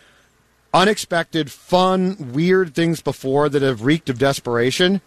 unexpected, 0.73 1.51
fun, 1.51 2.31
weird 2.33 2.75
things 2.75 3.01
before 3.01 3.49
that 3.49 3.61
have 3.61 3.83
reeked 3.83 4.09
of 4.09 4.19
desperation. 4.19 5.01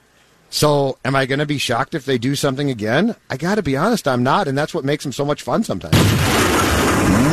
So, 0.51 0.99
am 1.05 1.17
I 1.17 1.25
going 1.25 1.39
to 1.39 1.47
be 1.47 1.57
shocked 1.57 1.95
if 1.95 2.05
they 2.05 2.19
do 2.19 2.35
something 2.35 2.69
again? 2.69 3.17
I 3.31 3.39
got 3.39 3.55
to 3.55 3.63
be 3.63 3.77
honest, 3.77 4.07
I'm 4.07 4.23
not, 4.23 4.49
and 4.49 4.59
that's 4.59 4.75
what 4.75 4.85
makes 4.85 5.03
them 5.03 5.13
so 5.13 5.25
much 5.25 5.41
fun 5.41 5.65
sometimes. 5.65 5.97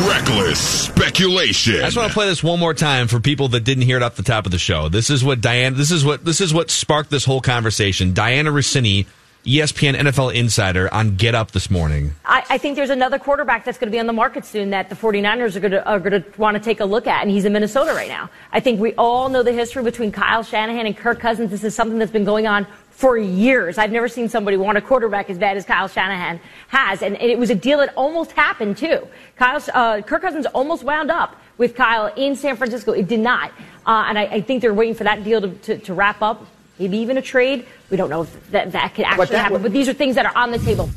Reckless 0.09 0.85
speculation. 0.85 1.75
I 1.75 1.81
just 1.81 1.95
want 1.95 2.07
to 2.07 2.13
play 2.15 2.25
this 2.25 2.43
one 2.43 2.59
more 2.59 2.73
time 2.73 3.07
for 3.07 3.19
people 3.19 3.49
that 3.49 3.59
didn't 3.59 3.83
hear 3.83 3.95
it 3.95 4.01
off 4.01 4.15
the 4.15 4.23
top 4.23 4.47
of 4.47 4.51
the 4.51 4.57
show. 4.57 4.89
This 4.89 5.11
is 5.11 5.23
what 5.23 5.39
Dianna. 5.39 5.75
This 5.75 5.91
is 5.91 6.03
what 6.03 6.25
this 6.25 6.41
is 6.41 6.51
what 6.51 6.71
sparked 6.71 7.11
this 7.11 7.25
whole 7.25 7.41
conversation. 7.41 8.11
Dianna 8.11 8.51
Russini, 8.51 9.05
ESPN 9.45 9.93
NFL 9.93 10.33
insider, 10.33 10.91
on 10.91 11.15
Get 11.15 11.35
Up 11.35 11.51
this 11.51 11.69
morning. 11.69 12.15
I, 12.25 12.43
I 12.49 12.57
think 12.57 12.75
there's 12.75 12.89
another 12.89 13.19
quarterback 13.19 13.65
that's 13.65 13.77
going 13.77 13.89
to 13.89 13.91
be 13.91 13.99
on 13.99 14.07
the 14.07 14.13
market 14.13 14.45
soon 14.45 14.71
that 14.71 14.89
the 14.89 14.95
49ers 14.95 15.55
are 15.55 15.59
going 15.59 15.71
to, 15.73 15.87
are 15.87 15.99
going 15.99 16.23
to 16.23 16.41
want 16.41 16.57
to 16.57 16.63
take 16.63 16.79
a 16.79 16.85
look 16.85 17.05
at, 17.05 17.21
and 17.21 17.29
he's 17.29 17.45
in 17.45 17.53
Minnesota 17.53 17.93
right 17.93 18.09
now. 18.09 18.31
I 18.51 18.61
think 18.61 18.79
we 18.79 18.95
all 18.95 19.29
know 19.29 19.43
the 19.43 19.53
history 19.53 19.83
between 19.83 20.11
Kyle 20.11 20.41
Shanahan 20.41 20.87
and 20.87 20.97
Kirk 20.97 21.19
Cousins. 21.19 21.51
This 21.51 21.63
is 21.63 21.75
something 21.75 21.99
that's 21.99 22.11
been 22.11 22.25
going 22.25 22.47
on 22.47 22.65
for 22.99 23.17
years. 23.17 23.77
I've 23.77 23.93
never 23.93 24.09
seen 24.09 24.27
somebody 24.27 24.57
want 24.57 24.77
a 24.77 24.81
quarterback 24.81 25.29
as 25.29 25.37
bad 25.37 25.55
as 25.55 25.63
Kyle 25.63 25.87
Shanahan 25.87 26.37
has, 26.67 27.01
and, 27.01 27.15
it 27.15 27.39
was 27.39 27.49
a 27.49 27.55
deal 27.55 27.77
that 27.77 27.93
almost 27.95 28.33
happened 28.33 28.75
too. 28.75 29.07
Kyle, 29.37 29.63
uh, 29.73 30.01
Kirk 30.01 30.21
Cousins 30.21 30.45
almost 30.47 30.83
wound 30.83 31.09
up 31.09 31.37
with 31.57 31.75
Kyle 31.75 32.07
in 32.17 32.35
San 32.35 32.57
Francisco. 32.57 32.91
It 32.91 33.07
did 33.07 33.21
not. 33.21 33.51
Uh, 33.87 34.03
and 34.09 34.19
I, 34.19 34.23
I 34.23 34.41
think 34.41 34.61
they're 34.61 34.73
waiting 34.73 34.95
for 34.95 35.05
that 35.05 35.23
deal 35.23 35.39
to, 35.39 35.49
to, 35.49 35.77
to 35.77 35.93
wrap 35.93 36.21
up, 36.21 36.45
maybe 36.77 36.97
even 36.97 37.15
a 37.15 37.21
trade. 37.21 37.65
We 37.89 37.95
don't 37.95 38.09
know 38.09 38.23
if 38.23 38.51
that, 38.51 38.73
that 38.73 38.95
could 38.95 39.05
actually 39.05 39.27
that 39.27 39.37
happen, 39.37 39.53
would- 39.53 39.63
but 39.63 39.71
these 39.71 39.87
are 39.87 39.93
things 39.93 40.15
that 40.15 40.25
are 40.25 40.35
on 40.35 40.51
the 40.51 40.59
table. 40.59 40.89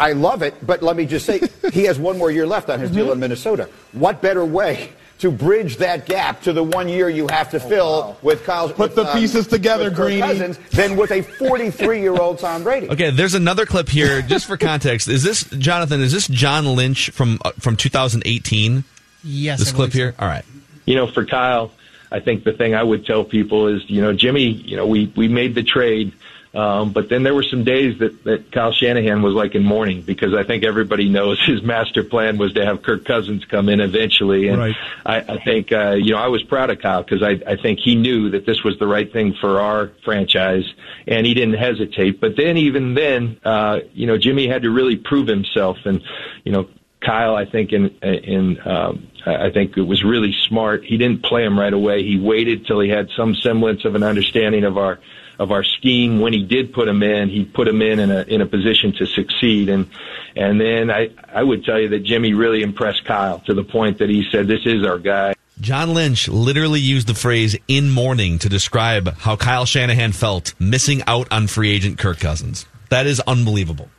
I 0.00 0.12
love 0.12 0.40
it, 0.40 0.54
but 0.66 0.82
let 0.82 0.96
me 0.96 1.04
just 1.04 1.26
say, 1.26 1.42
he 1.70 1.84
has 1.84 1.98
one 1.98 2.16
more 2.16 2.30
year 2.30 2.46
left 2.46 2.70
on 2.70 2.80
his 2.80 2.90
deal 2.90 3.12
in 3.12 3.20
Minnesota. 3.20 3.68
What 3.92 4.22
better 4.22 4.42
way 4.42 4.88
to 5.22 5.30
bridge 5.30 5.78
that 5.78 6.06
gap 6.06 6.42
to 6.42 6.52
the 6.52 6.62
one 6.62 6.88
year 6.88 7.08
you 7.08 7.26
have 7.28 7.50
to 7.50 7.58
fill 7.60 8.16
with 8.22 8.44
Kyle? 8.44 8.68
Put 8.68 8.94
with, 8.94 9.06
um, 9.06 9.18
pieces 9.18 9.46
together, 9.46 9.84
with 9.84 9.96
Greeny. 9.96 10.20
Cousins 10.20 10.58
than 10.70 10.96
with 10.96 11.10
a 11.10 11.22
43-year-old 11.22 12.38
Tom 12.38 12.62
Brady. 12.62 12.88
Okay, 12.90 13.10
there's 13.10 13.34
another 13.34 13.64
clip 13.66 13.88
here, 13.88 14.22
just 14.22 14.46
for 14.46 14.56
context. 14.56 15.08
Is 15.08 15.22
this 15.22 15.44
Jonathan? 15.44 16.00
Is 16.00 16.12
this 16.12 16.28
John 16.28 16.66
Lynch 16.76 17.10
from 17.10 17.38
uh, 17.44 17.52
from 17.58 17.76
2018? 17.76 18.84
Yes, 19.24 19.58
This 19.60 19.68
I 19.68 19.76
clip 19.76 19.92
believe 19.92 19.92
so. 19.92 19.98
here. 19.98 20.14
All 20.18 20.28
right. 20.28 20.44
you 20.84 20.94
know, 20.96 21.06
for 21.06 21.24
Kyle, 21.24 21.70
I 22.10 22.20
think 22.20 22.44
the 22.44 22.52
thing 22.52 22.74
I 22.74 22.82
would 22.82 23.06
tell 23.06 23.24
people 23.24 23.68
is, 23.68 23.88
you 23.88 24.02
know, 24.02 24.12
Jimmy, 24.12 24.42
you 24.44 24.76
know, 24.76 24.86
we 24.86 25.12
we 25.16 25.28
made 25.28 25.54
the 25.54 25.62
trade, 25.62 26.12
um, 26.54 26.92
but 26.92 27.08
then 27.08 27.22
there 27.22 27.34
were 27.34 27.42
some 27.42 27.64
days 27.64 27.98
that 28.00 28.24
that 28.24 28.52
Kyle 28.52 28.72
Shanahan 28.72 29.22
was 29.22 29.34
like 29.34 29.54
in 29.54 29.64
mourning 29.64 30.02
because 30.02 30.34
I 30.34 30.44
think 30.44 30.64
everybody 30.64 31.08
knows 31.18 31.42
his 31.44 31.62
master 31.62 32.02
plan 32.04 32.36
was 32.36 32.52
to 32.54 32.64
have 32.64 32.82
Kirk 32.82 33.04
Cousins 33.04 33.44
come 33.46 33.68
in 33.68 33.80
eventually, 33.80 34.48
and 34.48 34.58
Right. 34.58 34.76
I, 35.06 35.16
I 35.20 35.44
think 35.44 35.72
uh, 35.72 35.92
you 35.92 36.12
know 36.12 36.18
I 36.18 36.28
was 36.28 36.42
proud 36.42 36.70
of 36.70 36.80
Kyle 36.80 37.02
because 37.02 37.22
I 37.22 37.40
I 37.50 37.56
think 37.56 37.78
he 37.80 37.94
knew 37.94 38.30
that 38.30 38.44
this 38.44 38.62
was 38.62 38.78
the 38.78 38.86
right 38.86 39.10
thing 39.10 39.34
for 39.40 39.60
our 39.60 39.92
franchise, 40.04 40.64
and 41.06 41.26
he 41.26 41.34
didn't 41.34 41.54
hesitate. 41.54 42.20
But 42.20 42.36
then 42.36 42.56
even 42.58 42.94
then, 42.94 43.38
uh, 43.44 43.80
you 43.94 44.06
know, 44.06 44.18
Jimmy 44.18 44.46
had 44.46 44.62
to 44.62 44.70
really 44.70 44.96
prove 44.96 45.26
himself, 45.26 45.78
and 45.84 46.02
you 46.44 46.52
know. 46.52 46.68
Kyle, 47.04 47.34
I 47.34 47.46
think 47.46 47.72
in 47.72 47.88
in 48.00 48.64
um, 48.64 49.08
I 49.26 49.50
think 49.50 49.76
it 49.76 49.82
was 49.82 50.04
really 50.04 50.32
smart. 50.46 50.84
He 50.84 50.96
didn't 50.96 51.24
play 51.24 51.44
him 51.44 51.58
right 51.58 51.72
away. 51.72 52.04
He 52.04 52.16
waited 52.16 52.64
till 52.64 52.78
he 52.78 52.88
had 52.88 53.08
some 53.16 53.34
semblance 53.34 53.84
of 53.84 53.96
an 53.96 54.04
understanding 54.04 54.62
of 54.62 54.78
our 54.78 55.00
of 55.42 55.50
our 55.50 55.64
scheme. 55.64 56.20
When 56.20 56.32
he 56.32 56.42
did 56.42 56.72
put 56.72 56.88
him 56.88 57.02
in, 57.02 57.28
he 57.28 57.44
put 57.44 57.66
him 57.66 57.82
in 57.82 57.98
in 57.98 58.10
a 58.10 58.22
in 58.22 58.40
a 58.40 58.46
position 58.46 58.92
to 58.94 59.06
succeed. 59.06 59.68
And 59.68 59.90
and 60.36 60.60
then 60.60 60.90
I 60.90 61.10
I 61.32 61.42
would 61.42 61.64
tell 61.64 61.80
you 61.80 61.88
that 61.88 62.04
Jimmy 62.04 62.32
really 62.32 62.62
impressed 62.62 63.04
Kyle 63.04 63.40
to 63.40 63.54
the 63.54 63.64
point 63.64 63.98
that 63.98 64.08
he 64.08 64.24
said, 64.30 64.46
"This 64.46 64.64
is 64.64 64.86
our 64.86 64.98
guy." 64.98 65.34
John 65.60 65.94
Lynch 65.94 66.28
literally 66.28 66.80
used 66.80 67.08
the 67.08 67.14
phrase 67.14 67.56
"in 67.68 67.90
mourning" 67.90 68.38
to 68.38 68.48
describe 68.48 69.16
how 69.18 69.36
Kyle 69.36 69.66
Shanahan 69.66 70.12
felt 70.12 70.54
missing 70.58 71.02
out 71.06 71.26
on 71.30 71.48
free 71.48 71.70
agent 71.70 71.98
Kirk 71.98 72.20
Cousins. 72.20 72.66
That 72.88 73.06
is 73.06 73.20
unbelievable. 73.26 73.90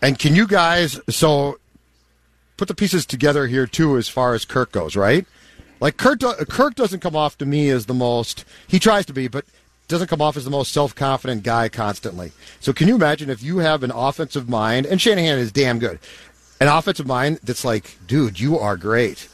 And 0.00 0.18
can 0.18 0.34
you 0.34 0.46
guys 0.46 1.00
so 1.08 1.58
put 2.56 2.68
the 2.68 2.74
pieces 2.74 3.04
together 3.04 3.46
here 3.46 3.66
too 3.66 3.96
as 3.96 4.08
far 4.08 4.34
as 4.34 4.44
Kirk 4.44 4.70
goes, 4.70 4.94
right? 4.94 5.26
Like 5.80 5.96
Kirk, 5.96 6.20
Kirk 6.48 6.74
doesn't 6.74 7.00
come 7.00 7.16
off 7.16 7.38
to 7.38 7.46
me 7.46 7.70
as 7.70 7.86
the 7.86 7.94
most. 7.94 8.44
He 8.66 8.78
tries 8.78 9.06
to 9.06 9.12
be, 9.12 9.28
but 9.28 9.44
doesn't 9.88 10.08
come 10.08 10.20
off 10.22 10.36
as 10.36 10.44
the 10.44 10.50
most 10.50 10.72
self-confident 10.72 11.42
guy 11.42 11.68
constantly. 11.68 12.32
So 12.60 12.72
can 12.72 12.88
you 12.88 12.94
imagine 12.94 13.30
if 13.30 13.42
you 13.42 13.58
have 13.58 13.82
an 13.82 13.90
offensive 13.90 14.48
mind, 14.48 14.86
and 14.86 15.00
Shanahan 15.00 15.38
is 15.38 15.50
damn 15.50 15.78
good, 15.78 15.98
an 16.60 16.68
offensive 16.68 17.06
mind 17.06 17.40
that's 17.42 17.64
like, 17.64 17.96
dude, 18.06 18.38
you 18.38 18.58
are 18.58 18.76
great, 18.76 19.28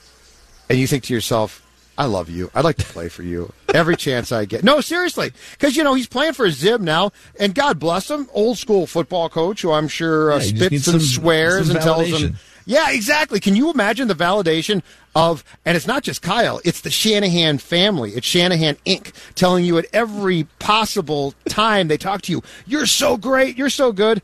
and 0.71 0.79
you 0.79 0.87
think 0.87 1.05
to 1.05 1.15
yourself, 1.15 1.61
I 1.97 2.07
love 2.07 2.29
you. 2.29 2.51
I'd 2.55 2.65
like 2.65 2.77
to 2.79 2.85
play 2.85 3.09
for 3.09 3.23
you 3.23 3.53
every 3.73 3.97
chance 3.97 4.33
I 4.33 4.47
get. 4.47 4.65
No, 4.65 4.81
seriously, 4.81 5.33
because 5.53 5.77
you 5.77 5.85
know 5.85 5.95
he's 5.95 6.09
playing 6.09 6.33
for 6.33 6.45
a 6.47 6.51
Zib 6.51 6.81
now, 6.81 7.13
and 7.39 7.55
God 7.55 7.79
bless 7.79 8.11
him, 8.11 8.29
old 8.33 8.59
school 8.59 8.87
football 8.87 9.29
coach 9.29 9.63
who 9.63 9.71
I'm 9.73 9.87
sure 9.89 10.33
uh, 10.33 10.39
Yeah, 10.39 10.43
you 10.45 10.53
just 10.53 10.71
need 10.73 10.79
spits 10.83 10.87
and 10.89 11.03
some- 11.03 11.23
swears 11.23 11.67
some 11.69 11.77
and 11.77 11.85
tells 11.85 12.09
him. 12.09 12.37
Yeah, 12.67 12.91
exactly. 12.91 13.41
Can 13.41 13.57
you 13.57 13.71
imagine 13.71 14.09
the 14.09 14.15
validation 14.15 14.83
of, 15.15 15.45
and 15.65 15.77
it's 15.77 15.87
not 15.87 16.03
just 16.03 16.23
Kyle, 16.23 16.61
it's 16.65 16.81
the 16.81 16.91
Shanahan 16.91 17.59
family. 17.59 18.13
It's 18.13 18.27
Shanahan 18.27 18.77
Inc. 18.87 19.13
telling 19.35 19.65
you 19.65 19.79
at 19.79 19.87
every 19.93 20.45
possible 20.59 21.35
time 21.49 21.89
they 21.89 21.99
talk 21.99 22.23
to 22.23 22.33
you, 22.33 22.43
you're 22.67 22.87
so 22.87 23.17
great, 23.17 23.59
you're 23.59 23.71
so 23.71 23.93
good. 23.93 24.23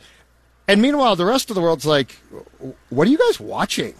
And 0.66 0.80
meanwhile, 0.80 1.16
the 1.16 1.24
rest 1.26 1.50
of 1.50 1.54
the 1.54 1.60
world's 1.60 1.84
like, 1.84 2.16
what 2.88 3.06
are 3.06 3.10
you 3.10 3.18
guys 3.18 3.40
watching? 3.40 3.94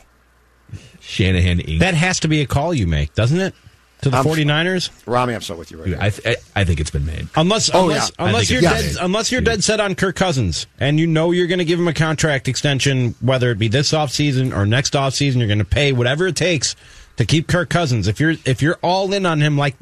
Shanahan 1.01 1.59
Inc. 1.59 1.81
That 1.81 1.95
has 1.95 2.21
to 2.21 2.29
be 2.29 2.41
a 2.41 2.47
call 2.47 2.73
you 2.73 2.87
make, 2.87 3.15
doesn't 3.15 3.41
it? 3.41 3.55
To 4.03 4.11
the 4.11 4.17
I'm- 4.17 4.25
49ers? 4.25 4.91
Rami, 5.07 5.35
I'm 5.35 5.43
so 5.43 5.55
with 5.57 5.71
you 5.71 5.79
right 5.83 5.91
now. 5.91 5.99
I, 6.01 6.09
th- 6.11 6.37
I 6.57 6.65
think 6.65 6.81
it's 6.81 6.91
been 6.91 7.05
made. 7.05 7.29
Unless 7.37 7.71
Oh, 7.75 7.83
unless, 7.83 8.11
yeah. 8.19 8.27
Unless 8.27 8.51
you're 8.51 8.61
dead 8.63 8.85
made. 8.85 8.97
unless 9.01 9.31
you're 9.33 9.41
dead 9.43 9.63
set 9.63 9.79
on 9.81 9.95
Kirk 9.95 10.17
Cousins 10.17 10.67
and 10.79 10.99
you 10.99 11.07
know 11.07 11.33
you're 11.33 11.47
going 11.49 11.59
to 11.59 11.65
give 11.67 11.79
him 11.79 11.87
a 11.89 11.93
contract 11.93 12.49
extension 12.49 13.15
whether 13.21 13.51
it 13.51 13.59
be 13.59 13.69
this 13.69 13.93
offseason 13.93 14.57
or 14.57 14.65
next 14.65 14.95
offseason 14.95 15.37
you're 15.39 15.47
going 15.49 15.59
to 15.59 15.65
pay 15.67 15.93
whatever 15.93 16.27
it 16.27 16.37
takes 16.37 16.77
to 17.19 17.27
keep 17.27 17.47
Kirk 17.47 17.69
Cousins 17.69 18.09
if 18.09 18.19
you're 18.21 18.37
if 18.47 18.63
you're 18.63 18.79
all 18.83 19.13
in 19.13 19.27
on 19.27 19.41
him 19.41 19.59
like 19.59 19.77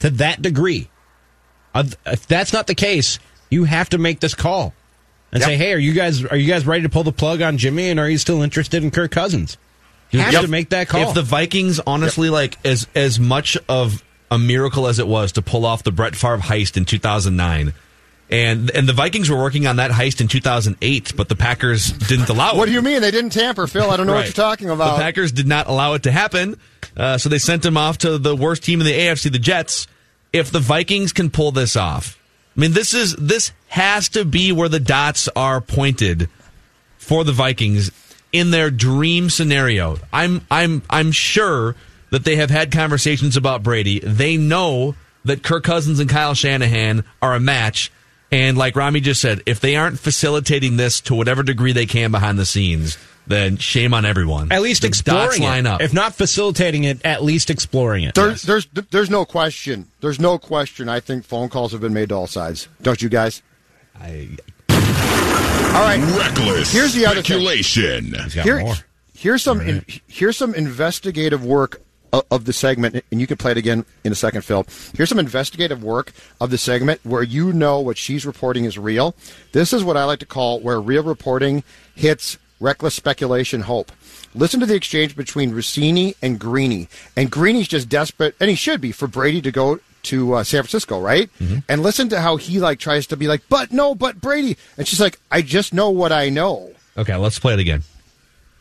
to 0.00 0.10
that 0.10 0.42
degree 0.42 0.88
uh, 1.72 1.84
if 2.06 2.26
that's 2.26 2.52
not 2.52 2.66
the 2.66 2.74
case 2.74 3.20
you 3.50 3.64
have 3.64 3.88
to 3.90 3.98
make 3.98 4.18
this 4.18 4.34
call 4.34 4.74
and 5.30 5.40
Yep. 5.42 5.48
say 5.48 5.56
hey 5.56 5.72
are 5.72 5.78
you 5.78 5.92
guys 5.92 6.24
are 6.24 6.36
you 6.36 6.48
guys 6.52 6.66
ready 6.66 6.82
to 6.82 6.88
pull 6.88 7.04
the 7.04 7.12
plug 7.12 7.40
on 7.40 7.56
Jimmy 7.56 7.88
and 7.90 8.00
are 8.00 8.08
you 8.10 8.18
still 8.18 8.42
interested 8.42 8.82
in 8.82 8.90
Kirk 8.90 9.12
Cousins 9.12 9.52
you 9.52 9.69
have 10.18 10.32
Yep. 10.32 10.42
to 10.42 10.48
make 10.48 10.70
that 10.70 10.88
call 10.88 11.08
If 11.08 11.14
the 11.14 11.22
Vikings, 11.22 11.78
honestly, 11.86 12.30
like 12.30 12.58
as 12.64 12.86
as 12.94 13.20
much 13.20 13.56
of 13.68 14.02
a 14.30 14.38
miracle 14.38 14.86
as 14.88 14.98
it 14.98 15.06
was 15.06 15.32
to 15.32 15.42
pull 15.42 15.64
off 15.64 15.82
the 15.82 15.92
Brett 15.92 16.16
Favre 16.16 16.38
heist 16.38 16.76
in 16.76 16.84
2009, 16.84 17.72
and 18.30 18.70
and 18.70 18.88
the 18.88 18.92
Vikings 18.92 19.28
were 19.30 19.36
working 19.36 19.66
on 19.66 19.76
that 19.76 19.90
heist 19.90 20.20
in 20.20 20.28
2008, 20.28 21.16
but 21.16 21.28
the 21.28 21.36
Packers 21.36 21.90
didn't 21.92 22.28
allow 22.28 22.52
it. 22.52 22.56
What 22.56 22.66
do 22.66 22.72
you 22.72 22.82
mean? 22.82 23.00
They 23.02 23.10
didn't 23.10 23.30
tamper, 23.30 23.66
Phil. 23.66 23.90
I 23.90 23.96
don't 23.96 24.06
know 24.06 24.14
what 24.14 24.24
you're 24.26 24.32
talking 24.32 24.70
about. 24.70 24.96
The 24.96 25.02
Packers 25.02 25.32
did 25.32 25.46
not 25.46 25.66
allow 25.68 25.94
it 25.94 26.04
to 26.04 26.12
happen, 26.12 26.56
uh, 26.96 27.18
so 27.18 27.28
they 27.28 27.38
sent 27.38 27.64
him 27.64 27.76
off 27.76 27.98
to 27.98 28.18
the 28.18 28.34
worst 28.36 28.62
team 28.64 28.80
in 28.80 28.86
the 28.86 28.92
AFC, 28.92 29.30
the 29.30 29.38
Jets. 29.38 29.86
If 30.32 30.52
the 30.52 30.60
Vikings 30.60 31.12
can 31.12 31.30
pull 31.30 31.50
this 31.50 31.74
off, 31.74 32.16
I 32.56 32.60
mean, 32.60 32.72
this 32.72 32.94
is 32.94 33.16
this 33.16 33.50
has 33.68 34.08
to 34.10 34.24
be 34.24 34.52
where 34.52 34.68
the 34.68 34.78
dots 34.80 35.28
are 35.34 35.60
pointed 35.60 36.28
for 36.98 37.24
the 37.24 37.32
Vikings 37.32 37.90
in 38.32 38.50
their 38.50 38.70
dream 38.70 39.30
scenario. 39.30 39.98
I'm 40.12 40.46
I'm 40.50 40.82
I'm 40.88 41.12
sure 41.12 41.74
that 42.10 42.24
they 42.24 42.36
have 42.36 42.50
had 42.50 42.72
conversations 42.72 43.36
about 43.36 43.62
Brady. 43.62 44.00
They 44.00 44.36
know 44.36 44.94
that 45.24 45.42
Kirk 45.42 45.64
Cousins 45.64 46.00
and 46.00 46.08
Kyle 46.10 46.34
Shanahan 46.34 47.04
are 47.22 47.34
a 47.34 47.40
match. 47.40 47.92
And 48.32 48.56
like 48.56 48.76
Rami 48.76 49.00
just 49.00 49.20
said, 49.20 49.42
if 49.46 49.60
they 49.60 49.74
aren't 49.76 49.98
facilitating 49.98 50.76
this 50.76 51.00
to 51.02 51.14
whatever 51.14 51.42
degree 51.42 51.72
they 51.72 51.86
can 51.86 52.12
behind 52.12 52.38
the 52.38 52.46
scenes, 52.46 52.96
then 53.26 53.56
shame 53.56 53.92
on 53.92 54.04
everyone. 54.04 54.50
at 54.52 54.62
least 54.62 54.82
the 54.82 54.88
dots 54.88 55.00
exploring 55.00 55.42
line 55.42 55.66
it 55.66 55.68
up. 55.68 55.80
if 55.80 55.92
not 55.92 56.14
facilitating 56.14 56.84
it 56.84 57.04
at 57.04 57.22
least 57.22 57.50
exploring 57.50 58.04
it 58.04 58.14
There's, 58.14 58.42
there's, 58.42 58.66
there's 58.90 59.10
no 59.10 59.24
question. 59.24 59.88
There's 60.00 60.18
no 60.18 60.38
question. 60.38 60.88
I 60.88 61.00
think 61.00 61.24
phone 61.24 61.48
calls 61.48 61.72
have 61.72 61.80
been 61.80 61.92
made 61.92 62.08
to 62.10 62.14
all 62.14 62.26
sides. 62.26 62.68
Don't 62.82 63.00
you 63.02 63.08
guys? 63.08 63.42
I, 64.00 64.36
All 65.72 65.82
right. 65.86 66.00
Reckless 66.18 66.72
Here's 66.72 66.94
the 66.94 67.06
other 67.06 67.22
thing. 67.22 67.40
speculation. 67.40 68.14
Here, 68.42 68.74
here's 69.14 69.42
some 69.42 69.60
in, 69.60 69.84
here's 70.08 70.36
some 70.36 70.52
investigative 70.54 71.44
work 71.44 71.80
of, 72.12 72.24
of 72.30 72.44
the 72.44 72.52
segment, 72.52 73.04
and 73.10 73.20
you 73.20 73.26
can 73.28 73.36
play 73.36 73.52
it 73.52 73.56
again 73.56 73.84
in 74.02 74.10
a 74.10 74.16
second, 74.16 74.42
Phil. 74.42 74.66
Here's 74.94 75.08
some 75.08 75.20
investigative 75.20 75.82
work 75.82 76.12
of 76.40 76.50
the 76.50 76.58
segment 76.58 77.00
where 77.04 77.22
you 77.22 77.52
know 77.52 77.78
what 77.78 77.96
she's 77.96 78.26
reporting 78.26 78.64
is 78.64 78.78
real. 78.78 79.14
This 79.52 79.72
is 79.72 79.84
what 79.84 79.96
I 79.96 80.04
like 80.04 80.18
to 80.18 80.26
call 80.26 80.58
where 80.58 80.80
real 80.80 81.04
reporting 81.04 81.62
hits 81.94 82.36
reckless 82.58 82.94
speculation 82.94 83.62
hope. 83.62 83.92
Listen 84.34 84.60
to 84.60 84.66
the 84.66 84.74
exchange 84.74 85.16
between 85.16 85.52
Russini 85.52 86.14
and 86.20 86.38
Greeny, 86.38 86.88
and 87.16 87.30
Greeny's 87.30 87.68
just 87.68 87.88
desperate, 87.88 88.34
and 88.40 88.50
he 88.50 88.56
should 88.56 88.80
be 88.80 88.92
for 88.92 89.06
Brady 89.06 89.40
to 89.42 89.52
go 89.52 89.78
to 90.04 90.34
uh, 90.34 90.44
San 90.44 90.62
Francisco, 90.62 91.00
right? 91.00 91.30
And 91.68 91.82
listen 91.82 92.08
to 92.10 92.20
how 92.20 92.36
he 92.36 92.60
like 92.60 92.78
tries 92.78 93.06
to 93.08 93.16
be 93.16 93.28
like, 93.28 93.42
but 93.48 93.72
no, 93.72 93.94
but 93.94 94.20
Brady, 94.20 94.56
and 94.76 94.86
she's 94.86 95.00
like, 95.00 95.18
I 95.30 95.42
just 95.42 95.72
know 95.74 95.90
what 95.90 96.12
I 96.12 96.28
know. 96.28 96.72
okay, 96.96 97.16
let's 97.16 97.38
play 97.38 97.54
it 97.54 97.58
again. 97.60 97.82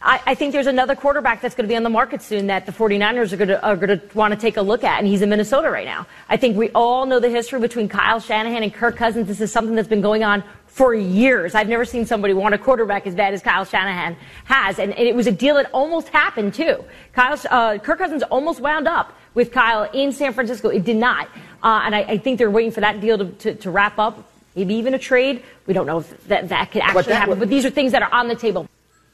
I, 0.01 0.21
I 0.27 0.35
think 0.35 0.53
there's 0.53 0.67
another 0.67 0.95
quarterback 0.95 1.41
that's 1.41 1.55
going 1.55 1.65
to 1.65 1.69
be 1.69 1.75
on 1.75 1.83
the 1.83 1.89
market 1.89 2.21
soon 2.21 2.47
that 2.47 2.65
the 2.65 2.71
49ers 2.71 3.33
are 3.33 3.37
going 3.37 3.49
to, 3.49 3.61
are 3.61 3.75
going 3.75 3.99
to 3.99 4.17
want 4.17 4.33
to 4.33 4.39
take 4.39 4.55
a 4.55 4.61
look 4.61 4.85
at, 4.85 4.99
and 4.99 5.07
he's 5.07 5.21
in 5.21 5.29
Minnesota 5.29 5.69
right 5.69 5.85
now. 5.85 6.07
I 6.29 6.37
think 6.37 6.55
we 6.55 6.69
all 6.69 7.05
know 7.05 7.19
the 7.19 7.29
history 7.29 7.59
between 7.59 7.89
Kyle 7.89 8.21
Shanahan 8.21 8.63
and 8.63 8.73
Kirk 8.73 8.95
Cousins. 8.95 9.27
This 9.27 9.41
is 9.41 9.51
something 9.51 9.75
that's 9.75 9.89
been 9.89 9.99
going 10.01 10.23
on 10.23 10.41
for 10.67 10.93
years. 10.93 11.53
I've 11.53 11.67
never 11.67 11.83
seen 11.83 12.05
somebody 12.05 12.33
want 12.33 12.55
a 12.55 12.57
quarterback 12.57 13.07
as 13.07 13.15
bad 13.15 13.33
as 13.33 13.41
Kyle 13.41 13.65
Shanahan 13.65 14.15
has, 14.45 14.79
and, 14.79 14.93
and 14.93 15.05
it 15.05 15.15
was 15.15 15.27
a 15.27 15.33
deal 15.33 15.55
that 15.55 15.69
almost 15.73 16.07
happened 16.07 16.53
too. 16.53 16.85
Kyle, 17.11 17.37
uh, 17.49 17.77
Kirk 17.79 17.97
Cousins 17.97 18.23
almost 18.23 18.61
wound 18.61 18.87
up 18.87 19.13
with 19.33 19.51
Kyle 19.51 19.89
in 19.93 20.11
San 20.11 20.33
Francisco. 20.33 20.69
It 20.69 20.83
did 20.83 20.97
not, 20.97 21.27
uh, 21.63 21.81
and 21.85 21.95
I, 21.95 21.99
I 22.01 22.17
think 22.17 22.37
they're 22.37 22.51
waiting 22.51 22.71
for 22.71 22.81
that 22.81 22.99
deal 23.01 23.17
to, 23.17 23.25
to, 23.25 23.55
to 23.55 23.71
wrap 23.71 23.99
up. 23.99 24.29
Maybe 24.55 24.75
even 24.75 24.93
a 24.93 24.99
trade. 24.99 25.43
We 25.67 25.73
don't 25.73 25.85
know 25.85 25.99
if 25.99 26.27
that, 26.27 26.49
that 26.49 26.71
could 26.71 26.81
actually 26.81 27.03
that 27.03 27.15
happen, 27.15 27.29
would- 27.31 27.39
but 27.39 27.49
these 27.49 27.65
are 27.65 27.69
things 27.69 27.91
that 27.91 28.01
are 28.01 28.11
on 28.11 28.27
the 28.27 28.35
table. 28.35 28.67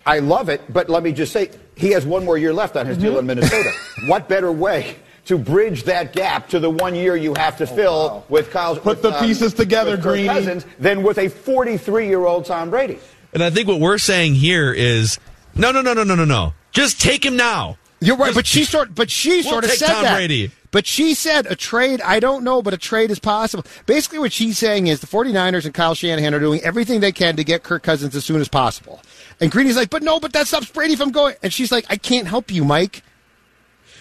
I 0.06 0.19
love 0.19 0.49
it, 0.49 0.62
but 0.71 0.88
let 0.88 1.01
me 1.01 1.12
just 1.12 1.34
say, 1.34 1.49
he 1.75 1.89
has 1.91 2.06
one 2.06 2.23
more 2.25 2.38
year 2.38 2.54
left 2.54 2.78
on 2.78 2.86
his 2.86 2.97
deal 2.97 3.17
in 3.17 3.25
Minnesota. 3.25 3.71
what 4.06 4.30
better 4.30 4.51
way 4.51 4.97
to 5.25 5.38
bridge 5.38 5.84
that 5.84 6.13
gap 6.13 6.49
to 6.49 6.60
the 6.60 6.69
one 6.69 6.93
year 6.93 7.15
you 7.15 7.34
have 7.34 7.58
to 7.58 7.65
fill 7.65 8.23
with 8.30 8.51
Kyle's 8.51 8.78
Put 8.78 8.86
with, 8.86 9.01
the 9.01 9.19
pieces 9.19 9.54
together, 9.56 9.91
with 9.91 10.04
Kirk 10.04 10.13
Greeny. 10.13 10.28
Cousins 10.28 10.65
than 10.78 11.01
with 11.01 11.17
a 11.17 11.28
43 11.30 12.08
year 12.08 12.23
old 12.23 12.45
Tom 12.45 12.69
Brady. 12.69 12.99
And 13.34 13.43
I 13.43 13.49
think 13.49 13.67
what 13.67 13.80
we're 13.80 13.97
saying 13.97 14.36
here 14.36 14.71
is 14.71 15.19
no, 15.56 15.71
no, 15.71 15.82
no, 15.82 15.93
no, 15.93 16.04
no, 16.04 16.13
no, 16.15 16.25
no. 16.25 16.54
Just 16.71 17.01
take 17.01 17.25
him 17.25 17.36
now. 17.36 17.78
You're 18.06 18.18
right, 18.18 18.34
but 18.34 18.46
she 18.46 18.63
sort, 18.65 18.94
but 18.94 19.10
she 19.10 19.41
We'll 19.41 19.44
sort 19.44 19.63
of 19.65 19.72
said 19.72 19.88
Tom 19.88 20.04
that. 20.04 20.15
Brady. 20.15 20.52
But 20.72 20.86
she 20.86 21.13
said 21.13 21.46
a 21.48 21.56
trade, 21.56 22.02
I 22.02 22.20
don't 22.20 22.44
know, 22.44 22.62
but 22.62 22.74
a 22.74 22.78
trade 22.78 23.10
is 23.10 23.18
possible. 23.20 23.63
Basically, 23.86 24.20
what 24.20 24.34
she's 24.34 24.58
saying 24.58 24.88
is 24.88 25.00
the 25.00 25.08
49ers 25.08 25.63
and 25.65 25.74
Kyle 25.74 25.96
Shanahan 25.96 26.34
are 26.34 26.39
doing 26.39 26.60
everything 26.62 27.00
they 27.00 27.13
can 27.13 27.38
to 27.38 27.44
get 27.46 27.63
Kirk 27.63 27.82
Cousins 27.84 28.13
as 28.15 28.26
soon 28.26 28.41
as 28.41 28.50
possible. 28.50 29.02
And 29.39 29.50
Greeny's 29.50 29.78
like, 29.78 29.89
but 29.89 30.04
no, 30.04 30.20
but 30.20 30.34
that 30.34 30.48
stops 30.48 30.70
Brady 30.70 30.96
from 30.98 31.12
going. 31.12 31.36
And 31.41 31.54
she's 31.54 31.72
like, 31.72 31.86
I 31.89 31.96
can't 31.96 32.28
help 32.28 32.52
you, 32.52 32.65
Mike. 32.65 33.04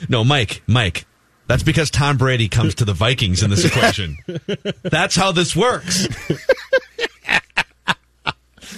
No, 0.08 0.24
Mike, 0.24 0.62
Mike. 0.66 1.06
That's 1.46 1.62
because 1.62 1.90
Tom 1.90 2.16
Brady 2.16 2.48
comes 2.48 2.74
to 2.76 2.84
the 2.84 2.94
Vikings 2.94 3.42
in 3.42 3.50
this 3.50 3.64
equation. 3.64 4.16
That's 4.82 5.14
how 5.14 5.30
this 5.30 5.54
works. 5.54 6.08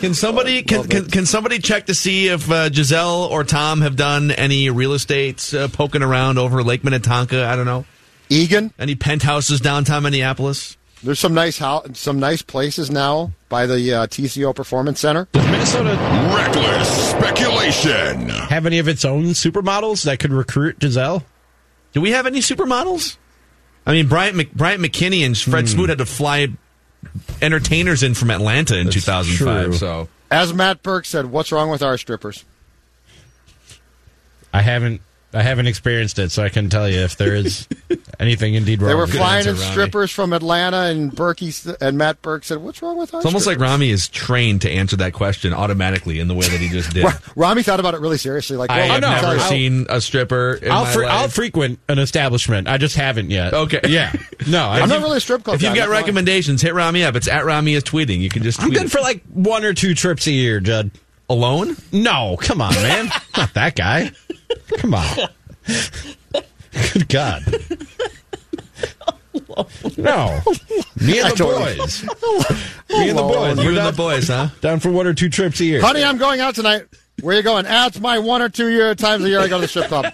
Can 0.01 0.13
somebody 0.13 0.63
can, 0.63 0.87
can, 0.89 1.07
can 1.07 1.27
somebody 1.27 1.59
check 1.59 1.87
to 1.87 1.95
see 1.95 2.29
if 2.29 2.51
uh, 2.51 2.69
Gisele 2.69 3.29
or 3.31 3.45
Tom 3.45 3.81
have 3.81 3.97
done 3.97 4.31
any 4.31 4.69
real 4.69 4.93
estate 4.93 5.55
uh, 5.55 5.69
poking 5.69 6.03
around 6.03 6.39
over 6.39 6.63
Lake 6.63 6.85
Minnetonka? 6.85 7.47
I 7.47 7.57
don't 7.57 7.65
know. 7.65 7.87
Egan, 8.29 8.73
any 8.79 8.95
penthouses 8.95 9.61
downtown 9.61 10.03
Minneapolis? 10.03 10.77
There's 11.03 11.21
some 11.21 11.35
nice 11.35 11.59
house, 11.59 11.87
some 11.95 12.19
nice 12.19 12.43
places 12.43 12.91
now 12.91 13.31
by 13.49 13.67
the 13.67 13.95
uh, 13.95 14.07
TCO 14.07 14.55
Performance 14.55 15.01
Center. 15.01 15.29
Does 15.33 15.47
Minnesota 15.47 15.91
Reckless 16.35 17.11
speculation. 17.11 18.29
have 18.29 18.67
any 18.67 18.79
of 18.79 18.89
its 18.89 19.05
own 19.05 19.27
supermodels 19.27 20.05
that 20.05 20.19
could 20.19 20.33
recruit 20.33 20.79
Gisele? 20.79 21.23
Do 21.93 22.01
we 22.01 22.11
have 22.11 22.27
any 22.27 22.41
supermodels? 22.41 23.17
I 23.87 23.93
mean, 23.93 24.09
Bryant 24.09 24.37
Mc, 24.37 24.53
Bryant 24.53 24.83
McKinnie 24.83 25.25
and 25.25 25.39
Fred 25.39 25.69
Smoot 25.69 25.91
had 25.91 25.99
to 25.99 26.07
fly 26.07 26.49
entertainers 27.43 28.03
in 28.03 28.15
from 28.15 28.31
Atlanta 28.31 28.79
in 28.79 28.91
2005. 28.91 29.65
true. 29.65 29.73
So 29.75 30.09
As 30.31 30.53
Matt 30.55 30.83
Birk 30.83 31.05
said, 31.05 31.27
what's 31.27 31.53
wrong 31.53 31.71
with 31.71 31.83
our 31.83 31.99
strippers? 31.99 32.45
I 34.53 34.63
haven't 34.63 35.01
I 35.35 35.43
haven't 35.43 35.67
experienced 35.67 36.19
it, 36.19 36.31
so 36.31 36.43
I 36.43 36.49
can 36.49 36.71
tell 36.71 36.89
you 36.89 37.01
if 37.01 37.17
there 37.17 37.35
is 37.35 37.69
anything 38.21 38.55
indeed 38.55 38.81
wrong. 38.81 38.89
They 38.89 38.95
were 38.95 39.07
flying 39.07 39.47
in 39.47 39.57
strippers 39.57 40.11
from 40.11 40.33
Atlanta, 40.33 40.85
and 40.85 41.13
Berkey 41.13 41.49
s- 41.49 41.67
and 41.81 41.99
Matt 41.99 42.23
Birk 42.23 42.45
said, 42.45 42.59
"What's 42.59 42.81
wrong 42.81 42.97
with 42.97 43.13
our?" 43.13 43.21
it's 43.21 43.27
almost 43.27 43.47
like 43.47 43.57
strippers?" 43.57 43.71
Rami 43.73 43.91
is 43.91 44.09
trained 44.09 44.63
to 44.63 44.71
answer 44.71 44.97
that 44.97 45.13
question 45.13 45.53
automatically 45.53 46.21
in 46.21 46.29
the 46.29 46.35
way 46.35 46.49
that 46.49 46.59
he 46.61 46.69
just 46.71 46.95
did. 46.95 47.05
Ra- 47.05 47.13
Rami 47.35 47.63
thought 47.63 47.81
about 47.81 47.93
it 47.95 48.01
really 48.01 48.17
seriously. 48.19 48.57
Like, 48.57 48.71
I 48.71 48.77
well, 48.79 48.87
have 48.93 49.05
I'll 49.05 49.21
tell 49.21 49.31
never 49.33 49.43
you. 49.43 49.49
seen 49.49 49.87
a 49.91 50.01
stripper. 50.01 50.55
In 50.55 50.71
I'll, 50.73 50.85
my 50.85 50.93
fre- 50.93 51.03
life. 51.03 51.13
I'll 51.13 51.29
frequent 51.29 51.81
an 51.89 51.99
establishment. 51.99 52.67
I 52.69 52.79
just 52.79 52.97
haven't 52.97 53.31
yet. 53.31 53.53
Okay. 53.53 53.81
Yeah. 53.89 54.13
No, 54.49 54.65
I, 54.67 54.81
I'm 54.81 54.89
not 54.89 55.03
really 55.03 55.19
a 55.19 55.21
strip 55.21 55.43
club. 55.45 55.57
If 55.57 55.63
you've 55.63 55.71
got 55.75 55.81
that's 55.83 55.91
why. 55.91 55.97
recommendations, 55.99 56.63
hit 56.63 56.73
Rami 56.75 57.03
up. 57.05 57.15
It's 57.17 57.29
at 57.29 57.45
Rami 57.45 57.75
is 57.75 57.83
tweeting. 57.85 58.21
You 58.21 58.29
can 58.31 58.43
just 58.43 58.61
I'm 58.63 58.71
good 58.71 58.85
it. 58.85 58.91
for 58.91 59.01
like 59.01 59.23
one 59.33 59.65
or 59.65 59.75
two 59.75 59.95
trips 59.95 60.27
a 60.27 60.33
year, 60.33 60.61
Judd. 60.61 60.91
alone. 61.29 61.77
No, 61.93 62.37
come 62.41 62.61
on, 62.61 62.73
man. 62.75 63.11
not 63.37 63.53
that 63.55 63.75
guy. 63.77 64.13
Come 64.79 64.95
on. 64.95 65.17
Good 66.93 67.09
God. 67.09 67.43
No. 69.97 70.43
Me 71.01 71.21
and 71.21 71.31
the 71.31 71.37
boys. 71.39 72.03
Me 72.91 73.09
and 73.09 73.19
the 73.19 73.23
boys. 73.23 73.59
You 73.59 73.69
and 73.79 73.87
the 73.87 73.95
boys, 73.97 74.29
huh? 74.29 74.49
down 74.61 74.81
for 74.81 74.91
one 74.91 75.07
or 75.07 75.15
two 75.15 75.29
trips 75.29 75.61
a 75.61 75.65
year. 75.65 75.81
Honey, 75.81 76.05
I'm 76.05 76.19
going 76.19 76.41
out 76.41 76.55
tonight. 76.55 76.85
Where 77.23 77.37
you 77.37 77.43
going? 77.43 77.65
That's 77.65 77.99
my 77.99 78.19
one 78.19 78.43
or 78.43 78.49
two 78.49 78.69
year 78.69 78.95
times 78.95 79.25
a 79.25 79.29
year 79.29 79.41
I 79.41 79.49
go 79.49 79.57
to 79.57 79.63
the 79.63 79.69
strip 79.69 79.87
club. 79.87 80.13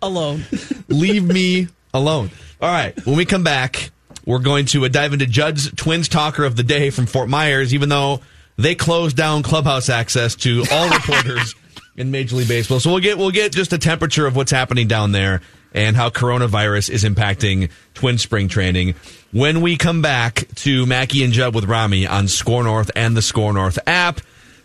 Alone. 0.00 0.44
Leave 0.88 1.24
me 1.24 1.68
alone. 1.92 2.30
All 2.60 2.70
right. 2.70 2.94
When 3.04 3.16
we 3.16 3.24
come 3.24 3.42
back, 3.42 3.90
we're 4.24 4.38
going 4.38 4.66
to 4.66 4.84
uh, 4.84 4.88
dive 4.88 5.12
into 5.12 5.26
Judd's 5.26 5.70
Twins 5.72 6.08
talker 6.08 6.44
of 6.44 6.56
the 6.56 6.62
day 6.62 6.90
from 6.90 7.06
Fort 7.06 7.28
Myers, 7.28 7.74
even 7.74 7.88
though 7.88 8.20
they 8.56 8.74
closed 8.74 9.16
down 9.16 9.42
clubhouse 9.42 9.88
access 9.88 10.36
to 10.36 10.64
all 10.70 10.88
reporters 10.90 11.54
in 11.96 12.10
Major 12.10 12.36
League 12.36 12.48
Baseball. 12.48 12.80
So 12.80 12.90
we'll 12.90 13.00
get 13.00 13.18
we'll 13.18 13.30
get 13.30 13.52
just 13.52 13.72
a 13.72 13.78
temperature 13.78 14.26
of 14.26 14.36
what's 14.36 14.50
happening 14.50 14.88
down 14.88 15.12
there 15.12 15.40
and 15.72 15.96
how 15.96 16.10
coronavirus 16.10 16.90
is 16.90 17.04
impacting 17.04 17.70
Twin 17.94 18.18
spring 18.18 18.48
training. 18.48 18.94
When 19.32 19.60
we 19.60 19.76
come 19.76 20.02
back 20.02 20.46
to 20.56 20.86
Mackey 20.86 21.24
and 21.24 21.32
Judd 21.32 21.54
with 21.54 21.64
Rami 21.64 22.06
on 22.06 22.28
SKOR 22.28 22.64
North 22.64 22.90
and 22.96 23.16
the 23.16 23.22
SKOR 23.22 23.52
North 23.52 23.78
app, 23.86 24.20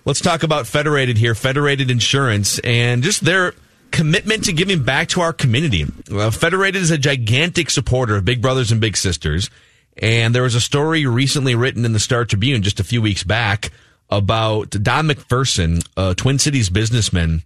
let's 0.05 0.21
talk 0.21 0.43
about 0.43 0.67
Federated 0.67 1.17
here, 1.17 1.35
Federated 1.35 1.91
Insurance, 1.91 2.59
and 2.59 3.03
just 3.03 3.25
their 3.25 3.53
commitment 3.91 4.45
to 4.45 4.53
giving 4.53 4.83
back 4.83 5.09
to 5.09 5.21
our 5.21 5.33
community. 5.33 5.85
Uh, 6.09 6.31
Federated 6.31 6.81
is 6.81 6.91
a 6.91 6.97
gigantic 6.97 7.69
supporter 7.69 8.15
of 8.15 8.23
Big 8.23 8.41
Brothers 8.41 8.71
and 8.71 8.79
Big 8.79 8.95
Sisters. 8.95 9.49
And 9.97 10.33
there 10.33 10.43
was 10.43 10.55
a 10.55 10.61
story 10.61 11.05
recently 11.05 11.53
written 11.53 11.83
in 11.83 11.91
the 11.91 11.99
Star 11.99 12.23
Tribune 12.23 12.63
just 12.63 12.79
a 12.79 12.83
few 12.83 13.01
weeks 13.01 13.23
back 13.23 13.71
about 14.11 14.71
Don 14.71 15.07
McPherson, 15.07 15.87
a 15.95 16.13
Twin 16.13 16.37
Cities 16.37 16.69
businessman, 16.69 17.41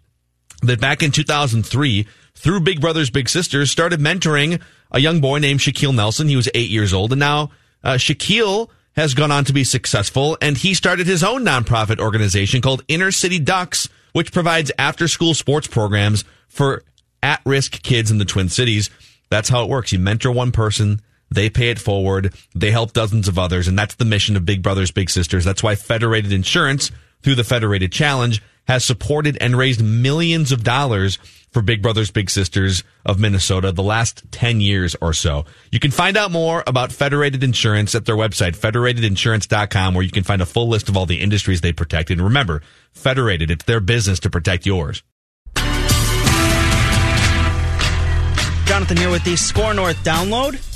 that 0.63 0.82
back 0.82 1.04
in 1.04 1.12
2003, 1.12 2.08
through 2.34 2.60
Big 2.62 2.82
Brothers 2.82 3.10
Big 3.10 3.30
Sisters, 3.30 3.71
started 3.71 3.99
mentoring 3.99 4.62
a 4.91 4.99
young 4.99 5.21
boy 5.21 5.39
named 5.39 5.60
Shaquille 5.60 5.95
Nelson. 5.95 6.28
He 6.28 6.36
was 6.36 6.49
eight 6.54 6.69
years 6.69 6.93
old, 6.93 7.12
and 7.12 7.19
now 7.19 7.51
uh, 7.84 7.93
Shaquille 7.93 8.69
has 8.95 9.13
gone 9.13 9.32
on 9.32 9.45
to 9.45 9.54
be 9.54 9.63
successful, 9.63 10.38
and 10.41 10.58
he 10.58 10.73
started 10.73 11.06
his 11.06 11.23
own 11.23 11.43
nonprofit 11.43 11.99
organization 11.99 12.62
called 12.62 12.84
Inner 12.88 13.12
City 13.12 13.39
Ducks, 13.39 13.89
which 14.13 14.32
provides 14.32 14.71
after-school 14.80 15.34
sports 15.34 15.67
programs 15.67 16.23
for 16.47 16.84
at-risk 17.21 17.82
kids 17.84 18.10
in 18.10 18.17
the 18.17 18.25
Twin 18.25 18.49
Cities. 18.49 18.89
That's 19.30 19.49
how 19.49 19.63
it 19.63 19.69
works. 19.69 19.91
You 19.91 19.99
mentor 19.99 20.32
one 20.32 20.51
person. 20.51 21.01
They 21.29 21.49
pay 21.49 21.69
it 21.69 21.79
forward. 21.79 22.33
They 22.53 22.71
help 22.71 22.93
dozens 22.93 23.27
of 23.27 23.39
others. 23.39 23.67
And 23.67 23.77
that's 23.77 23.95
the 23.95 24.05
mission 24.05 24.35
of 24.35 24.45
Big 24.45 24.61
Brothers 24.61 24.91
Big 24.91 25.09
Sisters. 25.09 25.43
That's 25.45 25.63
why 25.63 25.75
Federated 25.75 26.31
Insurance, 26.31 26.91
through 27.21 27.35
the 27.35 27.43
Federated 27.43 27.91
Challenge, 27.91 28.41
has 28.67 28.83
supported 28.83 29.38
and 29.39 29.57
raised 29.57 29.83
millions 29.83 30.51
of 30.51 30.63
dollars 30.63 31.17
for 31.51 31.61
Big 31.61 31.81
Brothers 31.81 32.11
Big 32.11 32.29
Sisters 32.29 32.83
of 33.05 33.19
Minnesota 33.19 33.71
the 33.71 33.83
last 33.83 34.23
10 34.31 34.59
years 34.59 34.95
or 35.01 35.13
so. 35.13 35.45
You 35.71 35.79
can 35.79 35.91
find 35.91 36.17
out 36.17 36.31
more 36.31 36.63
about 36.67 36.91
Federated 36.91 37.43
Insurance 37.43 37.95
at 37.95 38.05
their 38.05 38.15
website, 38.15 38.57
federatedinsurance.com, 38.57 39.93
where 39.93 40.03
you 40.03 40.11
can 40.11 40.23
find 40.23 40.41
a 40.41 40.45
full 40.45 40.67
list 40.67 40.89
of 40.89 40.97
all 40.97 41.05
the 41.05 41.21
industries 41.21 41.61
they 41.61 41.71
protect. 41.71 42.11
And 42.11 42.21
remember, 42.21 42.61
Federated, 42.91 43.51
it's 43.51 43.63
their 43.65 43.79
business 43.79 44.19
to 44.21 44.29
protect 44.29 44.65
yours. 44.65 45.01
Jonathan 48.65 48.97
here 48.97 49.09
with 49.09 49.23
the 49.23 49.38
SKOR 49.38 49.73
North 49.73 50.03
download. 50.03 50.74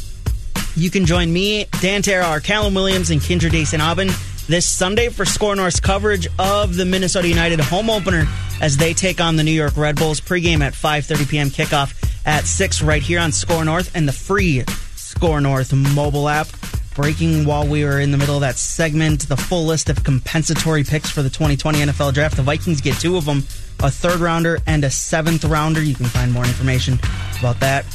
You 0.79 0.89
can 0.89 1.05
join 1.05 1.31
me, 1.33 1.65
Dan 1.81 2.01
Terra, 2.01 2.39
Callum 2.39 2.73
Williams, 2.73 3.09
and 3.09 3.19
Kendra 3.19 3.51
Dason 3.51 3.81
Aubin 3.81 4.07
this 4.47 4.65
Sunday 4.65 5.09
for 5.09 5.25
SKOR 5.25 5.57
North's 5.57 5.81
coverage 5.81 6.25
of 6.39 6.77
the 6.77 6.85
Minnesota 6.85 7.27
United 7.27 7.59
home 7.59 7.89
opener 7.89 8.25
as 8.61 8.77
they 8.77 8.93
take 8.93 9.19
on 9.19 9.35
the 9.35 9.43
New 9.43 9.51
York 9.51 9.75
Red 9.75 9.97
Bulls. 9.97 10.21
Pregame 10.21 10.61
at 10.61 10.71
5:30 10.71 11.29
p.m. 11.29 11.49
Kickoff 11.49 11.93
at 12.25 12.45
six 12.45 12.81
right 12.81 13.01
here 13.01 13.19
on 13.19 13.33
SKOR 13.33 13.65
North 13.65 13.93
and 13.93 14.07
the 14.07 14.13
free 14.13 14.63
SKOR 14.95 15.41
North 15.41 15.73
mobile 15.73 16.29
app. 16.29 16.47
Breaking 16.95 17.43
while 17.43 17.67
we 17.67 17.83
were 17.83 17.99
in 17.99 18.11
the 18.11 18.17
middle 18.17 18.35
of 18.35 18.41
that 18.41 18.55
segment, 18.55 19.27
the 19.27 19.35
full 19.35 19.65
list 19.65 19.89
of 19.89 20.05
compensatory 20.05 20.85
picks 20.85 21.09
for 21.09 21.21
the 21.21 21.29
2020 21.29 21.79
NFL 21.79 22.13
Draft. 22.13 22.37
The 22.37 22.41
Vikings 22.41 22.79
get 22.79 22.95
two 22.95 23.17
of 23.17 23.25
them, 23.25 23.39
a 23.83 23.91
third 23.91 24.21
rounder 24.21 24.59
and 24.65 24.85
a 24.85 24.89
seventh 24.89 25.43
rounder. 25.43 25.83
You 25.83 25.95
can 25.95 26.05
find 26.05 26.31
more 26.31 26.45
information 26.45 26.99
about 27.37 27.59
that 27.59 27.85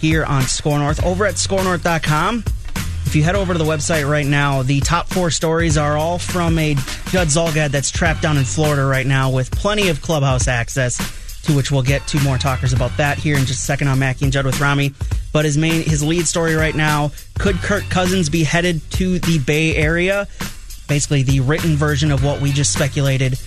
here 0.00 0.24
on 0.24 0.42
SKOR 0.42 0.78
North 0.78 1.04
over 1.04 1.26
at 1.26 1.34
skornorth.com. 1.34 2.44
If 3.06 3.16
you 3.16 3.22
head 3.22 3.34
over 3.34 3.52
to 3.52 3.58
the 3.58 3.64
website 3.64 4.08
right 4.08 4.26
now, 4.26 4.62
the 4.62 4.80
top 4.80 5.08
four 5.08 5.30
stories 5.30 5.76
are 5.76 5.96
all 5.96 6.18
from 6.18 6.58
a 6.58 6.74
Judd 7.08 7.28
Zulgad 7.28 7.70
that's 7.70 7.90
trapped 7.90 8.22
down 8.22 8.36
in 8.36 8.44
Florida 8.44 8.84
right 8.84 9.06
now 9.06 9.30
with 9.30 9.50
plenty 9.50 9.88
of 9.88 10.00
clubhouse 10.00 10.48
access, 10.48 10.96
to 11.42 11.54
which 11.54 11.70
we'll 11.70 11.82
get 11.82 12.06
two 12.06 12.20
more 12.20 12.38
talkers 12.38 12.72
about 12.72 12.96
that 12.98 13.18
here 13.18 13.36
in 13.36 13.46
just 13.46 13.60
a 13.60 13.64
second 13.64 13.88
on 13.88 13.98
Mackey 13.98 14.26
and 14.26 14.32
Judd 14.32 14.46
with 14.46 14.60
Rami. 14.60 14.94
But 15.32 15.44
his 15.44 15.58
main, 15.58 15.82
his 15.82 16.02
lead 16.02 16.26
story 16.26 16.54
right 16.54 16.74
now, 16.74 17.10
could 17.38 17.56
Kirk 17.56 17.84
Cousins 17.90 18.28
be 18.28 18.44
headed 18.44 18.80
to 18.92 19.18
the 19.18 19.38
Bay 19.38 19.74
Area? 19.76 20.28
Basically, 20.88 21.22
the 21.22 21.40
written 21.40 21.76
version 21.76 22.10
of 22.10 22.24
what 22.24 22.40
we 22.40 22.52
just 22.52 22.72
speculated 22.72 23.38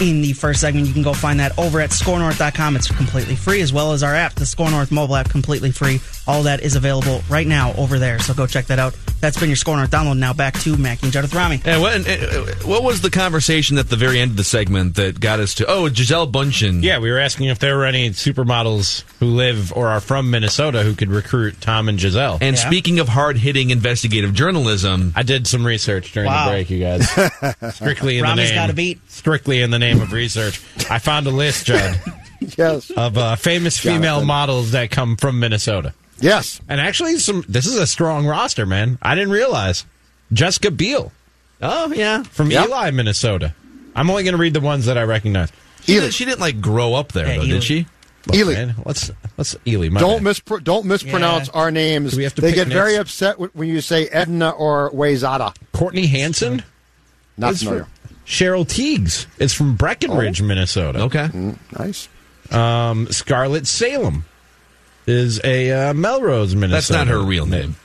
in 0.00 0.22
the 0.22 0.32
first 0.32 0.60
segment. 0.60 0.86
You 0.86 0.92
can 0.92 1.02
go 1.02 1.12
find 1.12 1.40
that 1.40 1.58
over 1.58 1.80
at 1.80 1.90
skornorth.com. 1.90 2.76
It's 2.76 2.88
completely 2.88 3.36
free, 3.36 3.60
as 3.60 3.72
well 3.72 3.92
as 3.92 4.02
our 4.02 4.14
app, 4.14 4.34
the 4.34 4.46
SKOR 4.46 4.70
North 4.70 4.90
mobile 4.90 5.16
app, 5.16 5.28
completely 5.28 5.70
free. 5.70 6.00
All 6.26 6.44
that 6.44 6.60
is 6.60 6.76
available 6.76 7.20
right 7.28 7.46
now 7.46 7.72
over 7.74 7.98
there. 7.98 8.18
So 8.20 8.32
go 8.32 8.46
check 8.46 8.66
that 8.66 8.78
out. 8.78 8.96
That's 9.20 9.38
been 9.38 9.48
your 9.48 9.56
SKOR 9.56 9.76
North 9.76 9.90
download. 9.90 10.18
Now 10.18 10.32
back 10.32 10.54
to 10.60 10.76
Mackey 10.76 11.06
and 11.06 11.12
Judith 11.12 11.34
Rami. 11.34 11.60
And 11.64 11.80
what, 11.80 11.94
and, 11.94 12.06
uh, 12.06 12.54
what 12.66 12.82
was 12.84 13.00
the 13.00 13.10
conversation 13.10 13.76
at 13.78 13.88
the 13.88 13.96
very 13.96 14.20
end 14.20 14.32
of 14.32 14.36
the 14.36 14.44
segment 14.44 14.94
that 14.96 15.18
got 15.20 15.40
us 15.40 15.54
to, 15.54 15.66
oh, 15.68 15.88
Gisele 15.88 16.26
Bundchen. 16.30 16.82
Yeah, 16.82 16.98
we 17.00 17.10
were 17.10 17.18
asking 17.18 17.46
if 17.48 17.58
there 17.58 17.76
were 17.76 17.84
any 17.84 18.10
supermodels 18.10 19.02
who 19.20 19.26
live 19.26 19.72
or 19.72 19.88
are 19.88 20.00
from 20.00 20.30
Minnesota 20.30 20.82
who 20.82 20.94
could 20.94 21.08
recruit 21.10 21.60
Tom 21.60 21.88
and 21.88 21.98
Gisele. 21.98 22.38
And 22.40 22.56
speaking 22.58 22.98
of 23.00 23.08
hard 23.08 23.36
hitting 23.36 23.70
investigative 23.70 24.32
journalism, 24.34 25.12
I 25.16 25.22
did 25.24 25.46
some 25.46 25.66
research 25.66 26.12
during 26.12 26.28
Wow. 26.28 26.46
the 26.46 26.50
break, 26.52 26.70
you 26.70 26.80
guys. 26.80 27.08
Strictly 27.74 28.18
in 28.18 28.24
Rami's 28.24 28.48
the 28.48 28.54
name. 28.54 28.62
got 28.62 28.70
a 28.70 28.74
beat. 28.74 29.00
Strictly 29.10 29.62
in 29.62 29.70
the 29.70 29.78
name 29.78 30.00
of 30.00 30.12
research. 30.12 30.60
I 30.90 30.98
found 30.98 31.26
a 31.26 31.30
list, 31.30 31.66
Judd, 31.66 32.00
Yes. 32.58 32.90
of 32.90 33.16
uh, 33.18 33.36
famous 33.36 33.78
female 33.78 34.00
Jonathan. 34.16 34.26
models 34.26 34.70
that 34.72 34.90
come 34.90 35.16
from 35.16 35.38
Minnesota. 35.40 35.94
Yes. 36.20 36.60
And 36.68 36.80
actually, 36.80 37.18
some 37.18 37.44
this 37.48 37.66
is 37.66 37.76
a 37.76 37.86
strong 37.86 38.26
roster, 38.26 38.66
man. 38.66 38.98
I 39.02 39.14
didn't 39.14 39.32
realize. 39.32 39.84
Jessica 40.32 40.70
Biel 40.70 41.12
oh, 41.60 41.92
yeah. 41.92 42.22
from 42.22 42.50
Yep. 42.50 42.68
Ely, 42.68 42.90
Minnesota. 42.90 43.54
I'm 43.94 44.08
only 44.08 44.22
going 44.22 44.32
to 44.32 44.38
read 44.40 44.54
the 44.54 44.60
ones 44.60 44.86
that 44.86 44.96
I 44.96 45.02
recognize. 45.02 45.50
She, 45.82 45.92
Either. 45.96 46.06
did, 46.06 46.14
she 46.14 46.24
didn't 46.24 46.40
like 46.40 46.60
grow 46.60 46.94
up 46.94 47.12
there, 47.12 47.26
Yeah, 47.26 47.36
though, 47.36 47.42
Ely. 47.42 47.50
did 47.54 47.64
she? 47.64 47.86
Look, 48.26 48.36
Ely. 48.36 48.52
man, 48.54 48.74
let's 48.86 49.10
let's 49.36 49.56
Ely. 49.66 49.88
my 49.88 49.98
Don't 50.00 50.22
bad. 50.22 50.36
mispr- 50.36 50.62
don't 50.62 50.86
mispronounce 50.86 51.48
Yeah. 51.48 51.58
our 51.60 51.70
names. 51.72 52.12
Do 52.12 52.18
we 52.18 52.22
have 52.22 52.34
to 52.36 52.40
they 52.40 52.48
pick 52.52 52.54
get 52.54 52.68
very 52.68 52.94
upset 52.96 53.38
when 53.40 53.50
when 53.52 53.68
you 53.68 53.80
say 53.80 54.06
Edna 54.06 54.50
or 54.50 54.90
Wayzata. 54.92 55.54
Courtney 55.72 56.06
Hansen. 56.06 56.62
Not 57.36 57.56
familiar. 57.56 57.88
Cheryl 58.24 58.64
Tiegs 58.64 59.26
It's 59.40 59.52
from 59.52 59.74
Breckenridge, 59.74 60.40
Minnesota. 60.40 61.00
Okay. 61.00 61.28
Nice. 61.76 62.08
Um, 62.52 63.06
Scarlett 63.10 63.66
Salem 63.66 64.24
is 65.06 65.40
a 65.44 65.70
uh, 65.90 65.94
Melrose, 65.94 66.54
Minnesota. 66.54 66.74
That's 66.74 66.90
not 66.90 67.06
her 67.08 67.22
real 67.24 67.46
name. 67.46 67.76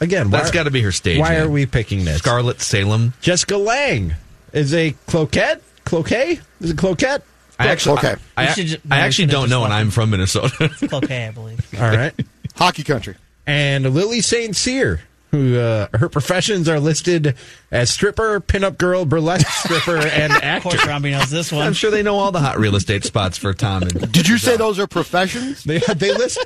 Again, 0.00 0.30
That's 0.30 0.48
why- 0.50 0.54
got 0.54 0.62
to 0.64 0.70
be 0.70 0.80
her 0.82 0.92
stage 0.92 1.18
Why 1.20 1.30
name. 1.34 1.42
are 1.46 1.48
we 1.50 1.66
picking 1.66 2.04
this? 2.04 2.18
Scarlett 2.18 2.60
Salem. 2.60 3.12
Jessica 3.20 3.56
Lange 3.56 4.14
is 4.52 4.72
a 4.74 4.92
cloquette. 5.06 5.62
Cloquet? 5.84 6.40
Is 6.60 6.70
it 6.70 6.78
cloquet? 6.78 7.18
I 7.58 7.66
actually, 7.68 7.98
Okay. 7.98 8.14
I, 8.38 8.44
I, 8.44 8.46
We 8.46 8.52
should 8.54 8.66
ju- 8.68 8.76
I 8.90 9.00
actually 9.00 9.26
don't 9.26 9.50
know, 9.50 9.64
and 9.64 9.72
I'm 9.74 9.90
from 9.90 10.10
Minnesota. 10.10 10.70
Okay, 10.92 11.26
I 11.26 11.30
believe. 11.30 11.60
All 11.78 11.88
right. 11.90 12.14
Hockey 12.56 12.82
country. 12.84 13.16
and 13.46 13.84
Lily 13.94 14.20
St. 14.22 14.56
Cyr, 14.56 15.00
who 15.30 15.58
uh, 15.58 15.86
her 15.94 16.08
professions 16.08 16.68
are 16.68 16.80
listed 16.80 17.36
as 17.70 17.88
stripper, 17.90 18.40
pinup 18.40 18.76
girl, 18.78 19.04
burlesque 19.04 19.46
stripper, 19.64 19.96
and 19.98 20.32
Of 20.32 20.42
actor. 20.42 20.70
course, 20.70 20.86
Robbie 20.86 21.12
knows 21.12 21.30
this 21.30 21.52
one. 21.52 21.66
I'm 21.66 21.72
sure 21.72 21.90
they 21.90 22.02
know 22.02 22.16
all 22.18 22.32
the 22.32 22.40
hot 22.40 22.58
real 22.58 22.74
estate 22.76 23.04
spots 23.04 23.38
for 23.38 23.52
Tom. 23.54 23.82
And 23.84 24.10
Did 24.12 24.28
you 24.28 24.38
say 24.38 24.56
those 24.56 24.78
are 24.78 24.86
professions? 24.86 25.62
They 25.64 25.78
they 25.78 26.12
list 26.12 26.38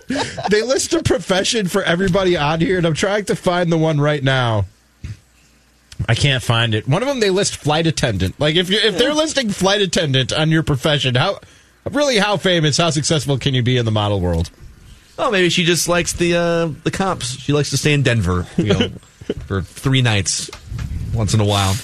they 0.51 0.63
list 0.63 0.93
a 0.95 1.03
profession 1.03 1.67
for 1.69 1.83
everybody 1.83 2.37
on 2.37 2.61
here, 2.61 2.77
and 2.79 2.87
I'm 2.87 2.95
trying 2.95 3.25
to 3.27 3.37
find 3.37 3.73
the 3.73 3.79
one 3.79 4.01
right 4.01 4.23
now. 4.23 4.67
I 6.09 6.15
can't 6.15 6.43
find 6.43 6.75
it. 6.75 6.87
One 6.89 7.03
of 7.03 7.09
them 7.09 7.21
they 7.21 7.31
list 7.31 7.57
flight 7.57 7.87
attendant. 7.87 8.39
Like 8.39 8.57
if 8.57 8.69
you 8.69 8.79
if 8.79 8.99
they're 8.99 9.15
listing 9.15 9.49
flight 9.49 9.81
attendant 9.81 10.33
on 10.33 10.51
your 10.51 10.63
profession, 10.63 11.15
how 11.15 11.39
really 11.91 12.19
how 12.19 12.37
famous, 12.37 12.77
how 12.77 12.91
successful 12.91 13.39
can 13.39 13.55
you 13.55 13.63
be 13.63 13.77
in 13.79 13.85
the 13.85 13.91
model 13.93 14.21
world? 14.21 14.51
Oh, 15.19 15.31
maybe 15.31 15.49
she 15.49 15.65
just 15.65 15.89
likes 15.89 16.13
the 16.15 16.35
uh, 16.37 16.67
the 16.83 16.91
comps. 16.91 17.39
She 17.39 17.53
likes 17.53 17.71
to 17.71 17.77
stay 17.77 17.93
in 17.93 18.03
Denver, 18.03 18.47
you 18.57 18.65
know, 18.65 18.89
for 19.47 19.63
three 19.63 20.03
nights 20.03 20.51
once 21.15 21.35
in 21.35 21.41
a 21.41 21.45
while. 21.45 21.75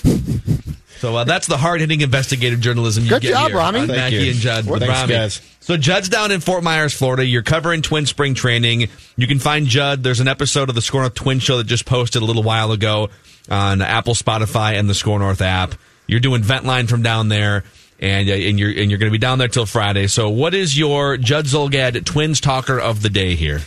So 0.99 1.17
uh, 1.17 1.25
that's 1.25 1.47
the 1.47 1.57
hard 1.57 1.81
hitting 1.81 2.03
investigative 2.03 2.61
journalism 2.61 3.05
you 3.05 3.11
Good 3.11 3.23
get 3.23 3.33
job, 3.33 3.49
here 3.49 3.57
Rami. 3.57 3.81
on 3.81 3.87
Thank 3.87 3.97
Mackey 3.99 4.17
you. 4.17 4.31
and 4.33 4.41
Judd. 4.41 4.65
Well, 4.67 4.75
with 4.75 4.83
thanks, 4.83 5.01
Rami. 5.01 5.15
guys. 5.15 5.41
So 5.61 5.77
Judd's 5.79 6.09
down 6.11 6.31
in 6.31 6.41
Fort 6.41 6.63
Myers, 6.63 6.93
Florida. 6.93 7.25
You're 7.25 7.43
covering 7.43 7.81
Twin 7.83 8.05
Spring 8.05 8.35
Training. 8.35 8.89
You 9.17 9.27
can 9.27 9.39
find 9.39 9.67
Judd. 9.67 10.03
There's 10.03 10.21
an 10.21 10.29
episode 10.29 10.69
of 10.69 10.75
the 10.75 10.83
SKOR 10.83 11.01
North 11.03 11.15
Twin 11.15 11.39
Show 11.39 11.57
that 11.59 11.65
just 11.67 11.87
posted 11.87 12.21
a 12.21 12.25
little 12.25 12.43
while 12.43 12.73
ago 12.73 13.09
on 13.49 13.81
Apple, 13.81 14.15
Spotify, 14.15 14.79
and 14.79 14.91
the 14.91 14.95
SKOR 14.95 15.19
North 15.21 15.41
app. 15.41 15.75
You're 16.07 16.21
doing 16.21 16.43
vent 16.43 16.65
line 16.67 16.87
from 16.87 17.03
down 17.03 17.29
there, 17.29 17.65
and 18.01 18.29
uh, 18.29 18.33
and 18.33 18.59
you're 18.59 18.71
and 18.71 18.91
you're 18.91 18.99
going 18.99 19.11
to 19.11 19.13
be 19.13 19.19
down 19.19 19.39
there 19.39 19.49
till 19.49 19.67
Friday. 19.67 20.07
So 20.07 20.29
what 20.29 20.55
is 20.55 20.77
your 20.77 21.17
Judd 21.17 21.45
Zulgad 21.45 22.05
Twins 22.05 22.41
talker 22.41 22.81
of 22.81 23.03
the 23.03 23.11
day 23.11 23.35
here? 23.35 23.61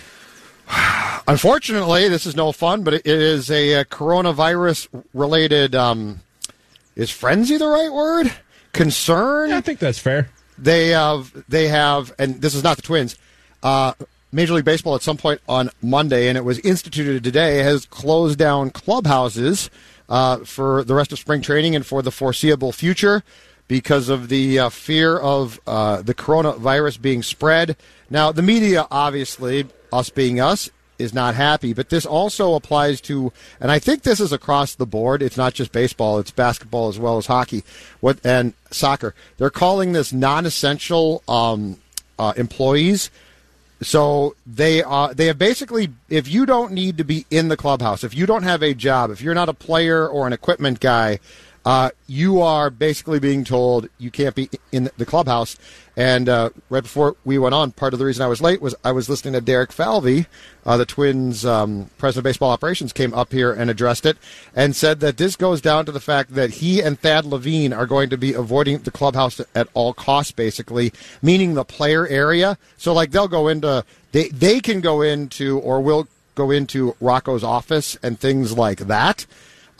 Unfortunately, 1.28 2.10
this 2.10 2.26
is 2.26 2.36
no 2.36 2.52
fun, 2.52 2.84
but 2.84 2.96
it 2.96 3.06
is 3.06 3.50
a, 3.50 3.76
uh 3.76 3.84
coronavirus 3.86 4.88
related. 5.14 5.76
Um, 5.76 6.20
is 6.96 7.10
frenzy 7.10 7.58
the 7.58 7.68
right 7.68 7.92
word? 7.92 8.34
Concern. 8.74 9.52
Yeah, 9.52 9.58
I 9.58 9.62
think 9.62 9.80
that's 9.80 10.00
fair. 10.00 10.30
They 10.58 10.90
have, 10.90 11.32
they 11.48 11.68
have, 11.68 12.14
and 12.20 12.42
this 12.42 12.54
is 12.54 12.64
not 12.64 12.76
the 12.76 12.84
Twins. 12.84 13.18
Uh, 13.64 13.94
Major 14.32 14.54
League 14.54 14.66
Baseball 14.66 14.96
at 14.96 15.02
some 15.02 15.18
point 15.18 15.42
on 15.48 15.70
Monday, 15.82 16.28
and 16.28 16.38
it 16.38 16.44
was 16.44 16.60
instituted 16.60 17.24
today, 17.24 17.60
has 17.60 17.86
closed 17.86 18.38
down 18.38 18.70
clubhouses 18.70 19.70
uh, 20.10 20.38
for 20.40 20.84
the 20.84 20.94
rest 20.94 21.12
of 21.12 21.20
spring 21.20 21.42
training 21.42 21.76
and 21.76 21.86
for 21.86 22.02
the 22.02 22.12
foreseeable 22.12 22.72
future 22.72 23.24
because 23.74 24.08
of 24.08 24.30
the 24.30 24.60
uh, 24.60 24.70
fear 24.70 25.18
of 25.18 25.60
uh, 25.66 26.00
the 26.04 26.14
coronavirus 26.14 27.02
being 27.02 27.24
spread. 27.24 27.76
Now, 28.08 28.32
the 28.32 28.44
media, 28.44 28.86
obviously, 28.92 29.66
us 29.92 30.12
being 30.12 30.40
us, 30.40 30.70
is 31.00 31.12
not 31.12 31.34
happy, 31.34 31.74
but 31.74 31.90
this 31.90 32.06
also 32.06 32.54
applies 32.54 33.02
to, 33.02 33.34
and 33.60 33.72
I 33.72 33.80
think 33.80 34.04
this 34.04 34.20
is 34.20 34.32
across 34.32 34.76
the 34.76 34.86
board. 34.86 35.24
It's 35.24 35.38
not 35.38 35.56
just 35.56 35.72
baseball; 35.72 36.20
it's 36.20 36.30
basketball 36.30 36.88
as 36.88 37.00
well 37.00 37.18
as 37.18 37.26
hockey, 37.26 37.64
what 38.00 38.24
and 38.24 38.54
soccer. 38.70 39.16
They're 39.38 39.50
calling 39.50 39.94
this 39.94 40.14
non-essential 40.14 41.24
um, 41.28 41.82
uh, 42.20 42.34
employees. 42.38 43.10
So 43.82 44.36
they 44.46 44.84
uh, 44.84 45.14
they 45.14 45.26
have 45.26 45.40
basically, 45.40 45.90
if 46.10 46.28
you 46.28 46.46
don't 46.46 46.74
need 46.74 47.00
to 47.00 47.04
be 47.04 47.26
in 47.32 47.48
the 47.48 47.58
clubhouse, 47.58 48.04
if 48.04 48.14
you 48.14 48.28
don't 48.28 48.44
have 48.44 48.62
a 48.62 48.76
job, 48.76 49.10
if 49.10 49.20
you're 49.20 49.34
not 49.34 49.50
a 49.50 49.54
player 49.54 50.08
or 50.08 50.28
an 50.28 50.32
equipment 50.32 50.80
guy, 50.80 51.18
uh, 51.66 51.92
you 52.08 52.42
are 52.42 52.70
basically 52.70 53.20
being 53.20 53.44
told 53.44 53.88
you 53.98 54.12
can't 54.12 54.36
be 54.36 54.50
in 54.72 54.90
the 54.98 55.06
clubhouse. 55.06 55.58
And 55.96 56.28
uh, 56.28 56.50
right 56.70 56.82
before 56.82 57.16
we 57.24 57.38
went 57.38 57.54
on, 57.54 57.72
part 57.72 57.94
of 57.94 58.00
the 58.00 58.06
reason 58.06 58.24
I 58.24 58.28
was 58.28 58.42
late 58.42 58.62
was 58.62 58.74
I 58.84 58.92
was 58.92 59.10
listening 59.10 59.34
to 59.34 59.42
Derek 59.42 59.72
Falvey, 59.72 60.26
uh, 60.66 60.76
the 60.76 60.86
Twins 60.86 61.46
um, 61.46 61.90
president 61.98 62.22
of 62.22 62.24
baseball 62.24 62.50
operations, 62.50 62.92
came 62.92 63.14
up 63.14 63.32
here 63.32 63.54
and 63.54 63.70
addressed 63.70 64.06
it 64.06 64.18
and 64.56 64.76
said 64.76 65.00
that 65.02 65.18
this 65.18 65.36
goes 65.36 65.62
down 65.62 65.86
to 65.86 65.92
the 65.92 66.00
fact 66.00 66.34
that 66.34 66.50
he 66.50 66.82
and 66.82 67.00
Thad 67.00 67.26
Levine 67.26 67.74
are 67.74 67.86
going 67.86 68.10
to 68.10 68.18
be 68.18 68.34
avoiding 68.34 68.80
the 68.80 68.92
clubhouse 68.92 69.40
at 69.54 69.68
all 69.76 69.94
costs, 69.94 70.32
basically, 70.32 70.92
meaning 71.22 71.54
the 71.54 71.64
player 71.64 72.08
area. 72.08 72.58
So 72.76 72.92
like 72.92 73.12
they'll 73.12 73.28
go 73.28 73.48
into 73.48 73.86
they 74.12 74.30
they 74.30 74.60
can 74.60 74.82
go 74.82 75.02
into 75.02 75.60
or 75.60 75.80
will 75.80 76.08
go 76.36 76.50
into 76.50 76.96
Rocco's 77.00 77.44
office 77.44 77.98
and 78.02 78.20
things 78.20 78.58
like 78.58 78.80
that. 78.80 79.28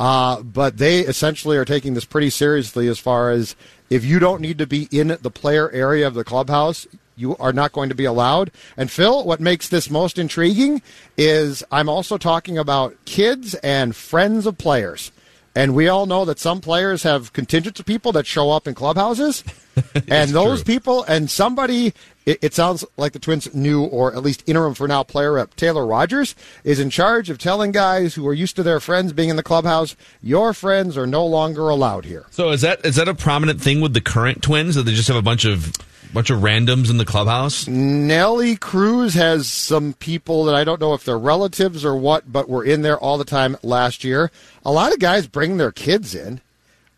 Uh, 0.04 0.44
but 0.44 0.80
they 0.80 1.00
essentially 1.00 1.56
are 1.56 1.64
taking 1.64 1.94
this 1.94 2.04
pretty 2.04 2.30
seriously 2.30 2.90
as 2.90 3.00
far 3.00 3.32
as 3.32 3.56
if 3.90 4.04
you 4.04 4.20
don't 4.20 4.42
need 4.42 4.58
to 4.58 4.68
be 4.68 4.90
in 4.92 5.18
the 5.22 5.32
player 5.32 5.72
area 5.72 6.06
of 6.06 6.14
the 6.14 6.26
clubhouse, 6.26 6.86
you 7.16 7.38
are 7.38 7.54
not 7.54 7.72
going 7.72 7.88
to 7.88 7.96
be 7.96 8.04
allowed. 8.04 8.52
And 8.76 8.92
Phil, 8.92 9.24
what 9.24 9.40
makes 9.40 9.70
this 9.70 9.90
most 9.90 10.18
intriguing 10.18 10.82
is 11.16 11.64
I'm 11.72 11.88
also 11.88 12.18
talking 12.18 12.58
about 12.58 12.98
kids 13.06 13.56
and 13.56 13.96
friends 13.96 14.46
of 14.46 14.58
players. 14.58 15.14
And 15.56 15.74
we 15.74 15.88
all 15.88 16.06
know 16.06 16.26
that 16.26 16.38
some 16.38 16.60
players 16.60 17.04
have 17.04 17.32
contingents 17.32 17.80
of 17.80 17.86
people 17.86 18.12
that 18.12 18.28
show 18.28 18.52
up 18.52 18.68
in 18.68 18.76
clubhouses. 18.76 19.42
and 20.10 20.32
those 20.32 20.64
people, 20.66 21.04
and 21.04 21.32
somebody, 21.32 21.94
it, 22.26 22.40
it 22.42 22.54
sounds 22.54 22.86
like 22.98 23.14
the 23.14 23.20
Twins' 23.20 23.54
new 23.54 23.84
or 23.84 24.14
at 24.14 24.24
least 24.24 24.44
interim 24.46 24.74
for 24.74 24.88
now 24.88 25.04
player 25.04 25.34
rep, 25.34 25.56
Taylor 25.56 25.86
Rogers, 25.86 26.36
is 26.64 26.80
in 26.80 26.90
charge 26.90 27.30
of 27.30 27.38
telling 27.38 27.72
guys 27.72 28.16
who 28.16 28.28
are 28.28 28.34
used 28.34 28.56
to 28.56 28.64
their 28.64 28.80
friends 28.80 29.14
being 29.14 29.30
in 29.30 29.36
the 29.36 29.44
clubhouse, 29.44 29.96
your 30.22 30.54
friends 30.54 30.98
are 30.98 31.08
no 31.08 31.26
longer 31.26 31.70
allowed 31.70 32.06
here. 32.06 32.26
So 32.32 32.50
is 32.50 32.62
that 32.62 32.86
is 32.86 32.96
that 32.96 33.08
a 33.08 33.14
prominent 33.14 33.62
thing 33.62 33.82
with 33.82 33.94
the 33.94 34.02
current 34.02 34.42
Twins 34.42 34.76
that 34.76 34.84
they 34.84 34.94
just 34.94 35.08
have 35.08 35.18
a 35.18 35.22
bunch 35.22 35.46
of 35.46 35.72
bunch 36.14 36.30
of 36.30 36.40
randoms 36.40 36.90
in 36.90 36.98
the 36.98 37.06
clubhouse? 37.06 37.68
Nelly 37.68 38.56
Cruz 38.56 39.14
has 39.16 39.48
some 39.48 39.94
people 39.94 40.46
that 40.46 40.56
I 40.56 40.64
don't 40.64 40.80
know 40.80 40.94
if 40.94 41.04
they're 41.04 41.18
relatives 41.18 41.84
or 41.84 41.96
what, 41.96 42.32
but 42.32 42.48
were 42.48 42.64
in 42.64 42.84
there 42.84 42.98
all 42.98 43.18
the 43.18 43.26
time 43.26 43.58
last 43.64 44.04
year. 44.04 44.32
A 44.66 44.72
lot 44.72 44.94
of 44.94 45.00
guys 45.00 45.28
bring 45.28 45.58
their 45.58 45.72
kids 45.72 46.14
in. 46.16 46.40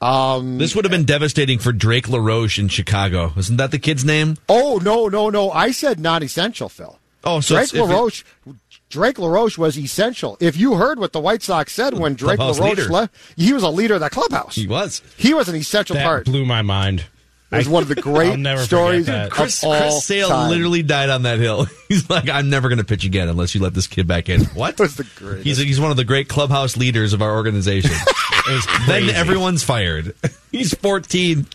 Um, 0.06 0.58
This 0.60 0.76
would 0.76 0.86
have 0.86 0.92
been 0.92 1.06
devastating 1.06 1.58
for 1.60 1.72
Drake 1.72 2.08
LaRoche 2.08 2.60
in 2.60 2.68
Chicago. 2.68 3.34
Isn't 3.38 3.58
that 3.58 3.72
the 3.72 3.80
kid's 3.80 4.06
name? 4.06 4.38
oh 4.48 4.80
no, 4.84 5.08
no, 5.08 5.30
no! 5.30 5.52
I 5.52 5.72
said 5.72 6.00
non-essential, 6.00 6.70
Phil. 6.70 7.00
Oh, 7.24 7.40
so 7.40 7.56
Drake 7.56 7.70
it's- 7.70 7.84
if 7.84 7.90
it- 7.90 7.94
LaRoche. 7.94 8.24
Drake 8.90 9.18
LaRoche 9.18 9.58
was 9.58 9.78
essential. 9.80 10.38
If 10.40 10.56
you 10.58 10.76
heard 10.76 11.00
what 11.00 11.12
the 11.12 11.20
White 11.20 11.42
Sox 11.42 11.74
said 11.74 11.98
when 11.98 12.14
Drake 12.14 12.38
Clubhouse 12.38 12.60
LaRoche 12.60 12.78
leader. 12.78 12.90
left, 12.90 13.16
he 13.36 13.52
was 13.52 13.64
a 13.64 13.70
leader 13.70 13.96
of 13.96 14.00
that 14.02 14.12
clubhouse. 14.12 14.56
He 14.56 14.68
was. 14.68 15.02
He 15.18 15.34
was 15.34 15.50
an 15.50 15.56
essential 15.56 15.96
That 15.96 16.04
part. 16.06 16.26
blew 16.26 16.46
my 16.46 16.62
mind. 16.62 17.06
It 17.56 17.60
was 17.60 17.70
one 17.70 17.84
of 17.84 17.90
the 17.90 17.96
great 18.02 18.38
never 18.38 18.62
stories 18.62 19.06
that. 19.08 19.28
of 19.28 19.32
Chris, 19.32 19.64
all 19.64 19.78
Chris 19.78 20.06
Sale 20.06 20.30
time. 20.30 20.50
literally 20.50 20.84
died 20.84 21.10
on 21.10 21.24
that 21.24 21.40
hill. 21.40 21.66
He's 21.90 22.10
like, 22.10 22.30
I'm 22.30 22.50
never 22.50 22.70
going 22.70 22.80
to 22.80 22.84
pitch 22.86 23.06
again 23.06 23.28
unless 23.30 23.56
you 23.56 23.62
let 23.62 23.74
this 23.74 23.88
kid 23.88 24.08
back 24.08 24.30
in. 24.30 24.42
What? 24.56 24.80
was 24.80 24.96
the 24.96 25.08
greatest. 25.16 25.46
He's 25.46 25.58
he's 25.58 25.80
one 25.82 25.92
of 25.92 25.98
the 25.98 26.04
great 26.04 26.28
clubhouse 26.30 26.78
leaders 26.78 27.14
of 27.14 27.22
our 27.22 27.36
organization. 27.36 27.92
Then 28.88 29.10
everyone's 29.10 29.64
fired. 29.64 30.16
he's 30.52 30.74
14. 30.76 31.46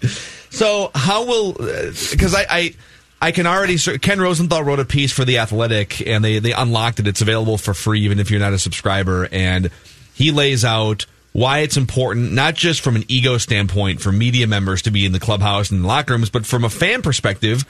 So 0.51 0.91
how 0.95 1.25
will? 1.27 1.51
Uh, 1.61 1.93
because 2.11 2.35
I. 2.35 2.47
I 2.49 2.75
I 3.23 3.33
can 3.33 3.47
already. 3.47 3.77
Ken 3.99 4.19
Rosenthal 4.19 4.63
wrote 4.65 4.81
a 4.81 4.85
piece 4.87 5.13
for 5.13 5.27
the 5.27 5.37
Athletic, 5.39 6.07
and 6.07 6.25
they 6.25 6.39
they 6.39 6.53
unlocked 6.53 7.01
it. 7.01 7.07
It's 7.07 7.21
available 7.21 7.59
for 7.59 7.75
free, 7.75 8.01
even 8.01 8.19
if 8.19 8.31
you're 8.31 8.41
not 8.41 8.55
a 8.55 8.59
subscriber. 8.59 9.29
And 9.31 9.71
he 10.15 10.33
lays 10.33 10.65
out 10.65 11.05
why 11.33 11.61
it's 11.61 11.77
important, 11.77 12.33
not 12.33 12.55
just 12.55 12.81
from 12.81 12.97
an 12.97 13.05
ego 13.09 13.39
standpoint 13.39 14.01
for 14.01 14.11
media 14.11 14.47
members 14.47 14.83
to 14.83 14.91
be 14.91 15.07
in 15.07 15.13
the 15.13 15.21
clubhouse 15.21 15.71
and 15.71 15.85
the 15.85 15.87
locker 15.89 16.13
rooms, 16.15 16.31
but 16.31 16.45
from 16.45 16.65
a 16.65 16.71
fan 16.71 17.03
perspective. 17.03 17.65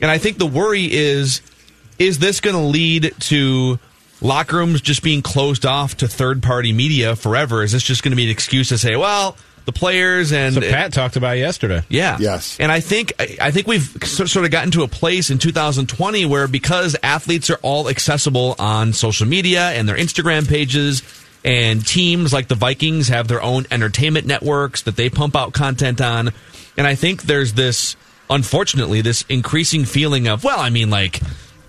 And 0.00 0.10
I 0.10 0.18
think 0.18 0.38
the 0.38 0.46
worry 0.46 0.84
is 0.92 1.40
is 1.98 2.18
this 2.18 2.40
going 2.40 2.54
to 2.54 2.62
lead 2.62 3.12
to 3.20 3.78
locker 4.20 4.56
rooms 4.56 4.80
just 4.80 5.02
being 5.02 5.22
closed 5.22 5.66
off 5.66 5.96
to 5.96 6.06
third 6.08 6.42
party 6.42 6.72
media 6.72 7.16
forever? 7.16 7.62
Is 7.62 7.72
this 7.72 7.82
just 7.82 8.02
going 8.02 8.12
to 8.12 8.16
be 8.16 8.24
an 8.24 8.30
excuse 8.30 8.68
to 8.68 8.78
say, 8.78 8.94
well, 8.94 9.36
the 9.64 9.72
players 9.72 10.32
and 10.32 10.54
So 10.54 10.60
Pat 10.60 10.92
talked 10.92 11.16
about 11.16 11.36
it 11.36 11.40
yesterday. 11.40 11.82
yeah. 11.88 12.16
Yes. 12.20 12.56
And 12.60 12.70
I 12.72 12.80
think 12.80 13.12
I 13.18 13.36
I 13.40 13.50
think 13.50 13.66
we've 13.66 13.82
sort 14.04 14.44
of 14.44 14.50
gotten 14.50 14.70
to 14.72 14.82
a 14.82 14.88
place 14.88 15.30
in 15.30 15.38
2020 15.38 16.24
where 16.26 16.46
because 16.48 16.96
athletes 17.02 17.50
are 17.50 17.58
all 17.62 17.88
accessible 17.88 18.54
on 18.58 18.92
social 18.92 19.26
media 19.26 19.70
and 19.70 19.88
their 19.88 19.96
Instagram 19.96 20.48
pages 20.48 21.02
and 21.48 21.86
teams 21.86 22.32
like 22.32 22.48
the 22.48 22.54
Vikings 22.54 23.08
have 23.08 23.28
their 23.28 23.42
own 23.42 23.66
entertainment 23.70 24.26
networks 24.26 24.82
that 24.82 24.96
they 24.96 25.08
pump 25.08 25.34
out 25.34 25.52
content 25.52 26.00
on 26.00 26.32
and 26.76 26.86
I 26.86 26.94
think 26.94 27.22
there's 27.22 27.54
this 27.54 27.96
unfortunately, 28.30 29.00
this 29.00 29.24
increasing 29.28 29.84
feeling 29.84 30.28
of, 30.28 30.44
well, 30.44 30.60
I 30.60 30.70
mean, 30.70 30.90
like, 30.90 31.20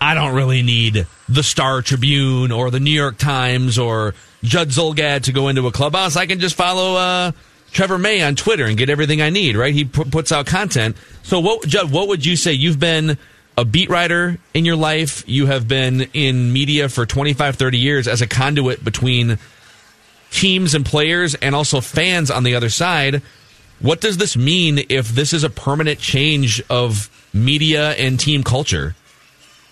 I 0.01 0.13
don't 0.13 0.35
really 0.35 0.61
need 0.61 1.07
the 1.27 1.43
Star 1.43 1.81
Tribune 1.81 2.51
or 2.51 2.71
the 2.71 2.79
New 2.79 2.91
York 2.91 3.17
Times 3.17 3.77
or 3.77 4.13
Judd 4.43 4.69
Zulgad 4.69 5.23
to 5.23 5.31
go 5.31 5.49
into 5.49 5.67
a 5.67 5.71
clubhouse. 5.71 6.15
I 6.15 6.25
can 6.25 6.39
just 6.39 6.55
follow 6.55 6.95
uh, 6.95 7.31
Trevor 7.71 7.97
May 7.97 8.21
on 8.21 8.35
Twitter 8.35 8.65
and 8.65 8.77
get 8.77 8.89
everything 8.89 9.21
I 9.21 9.29
need, 9.29 9.57
right? 9.57 9.73
He 9.73 9.85
p- 9.85 10.05
puts 10.05 10.31
out 10.31 10.45
content. 10.45 10.95
So, 11.23 11.39
what, 11.39 11.67
Judd, 11.67 11.91
what 11.91 12.07
would 12.07 12.25
you 12.25 12.35
say? 12.35 12.53
You've 12.53 12.79
been 12.79 13.17
a 13.57 13.65
beat 13.65 13.89
writer 13.89 14.37
in 14.53 14.63
your 14.63 14.77
life, 14.77 15.27
you 15.27 15.47
have 15.47 15.67
been 15.67 16.03
in 16.13 16.53
media 16.53 16.87
for 16.87 17.05
25, 17.05 17.57
30 17.57 17.77
years 17.77 18.07
as 18.07 18.21
a 18.21 18.27
conduit 18.27 18.85
between 18.85 19.37
teams 20.31 20.75
and 20.75 20.85
players 20.85 21.35
and 21.35 21.55
also 21.55 21.81
fans 21.81 22.29
on 22.29 22.43
the 22.43 22.55
other 22.55 22.69
side. 22.69 23.21
What 23.79 24.01
does 24.01 24.17
this 24.17 24.35
mean 24.35 24.81
if 24.89 25.09
this 25.09 25.33
is 25.33 25.43
a 25.43 25.49
permanent 25.49 25.99
change 25.99 26.61
of 26.69 27.09
media 27.33 27.91
and 27.91 28.19
team 28.19 28.43
culture? 28.43 28.95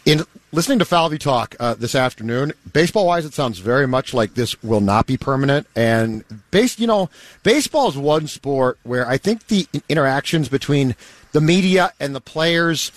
In 0.05 0.23
listening 0.53 0.79
to 0.79 0.85
Falvey 0.85 1.17
talk 1.17 1.55
uh, 1.59 1.73
this 1.73 1.93
afternoon, 1.93 2.53
baseball 2.71 3.05
wise, 3.07 3.25
it 3.25 3.33
sounds 3.33 3.59
very 3.59 3.87
much 3.87 4.13
like 4.13 4.33
this 4.35 4.61
will 4.63 4.79
not 4.79 5.05
be 5.05 5.17
permanent. 5.17 5.67
And 5.75 6.23
base, 6.51 6.79
you 6.79 6.87
know, 6.87 7.09
baseball 7.43 7.89
is 7.89 7.97
one 7.97 8.27
sport 8.27 8.79
where 8.83 9.05
I 9.05 9.17
think 9.17 9.47
the 9.47 9.67
interactions 9.89 10.47
between 10.47 10.95
the 11.33 11.41
media 11.41 11.91
and 11.99 12.15
the 12.15 12.21
players 12.21 12.91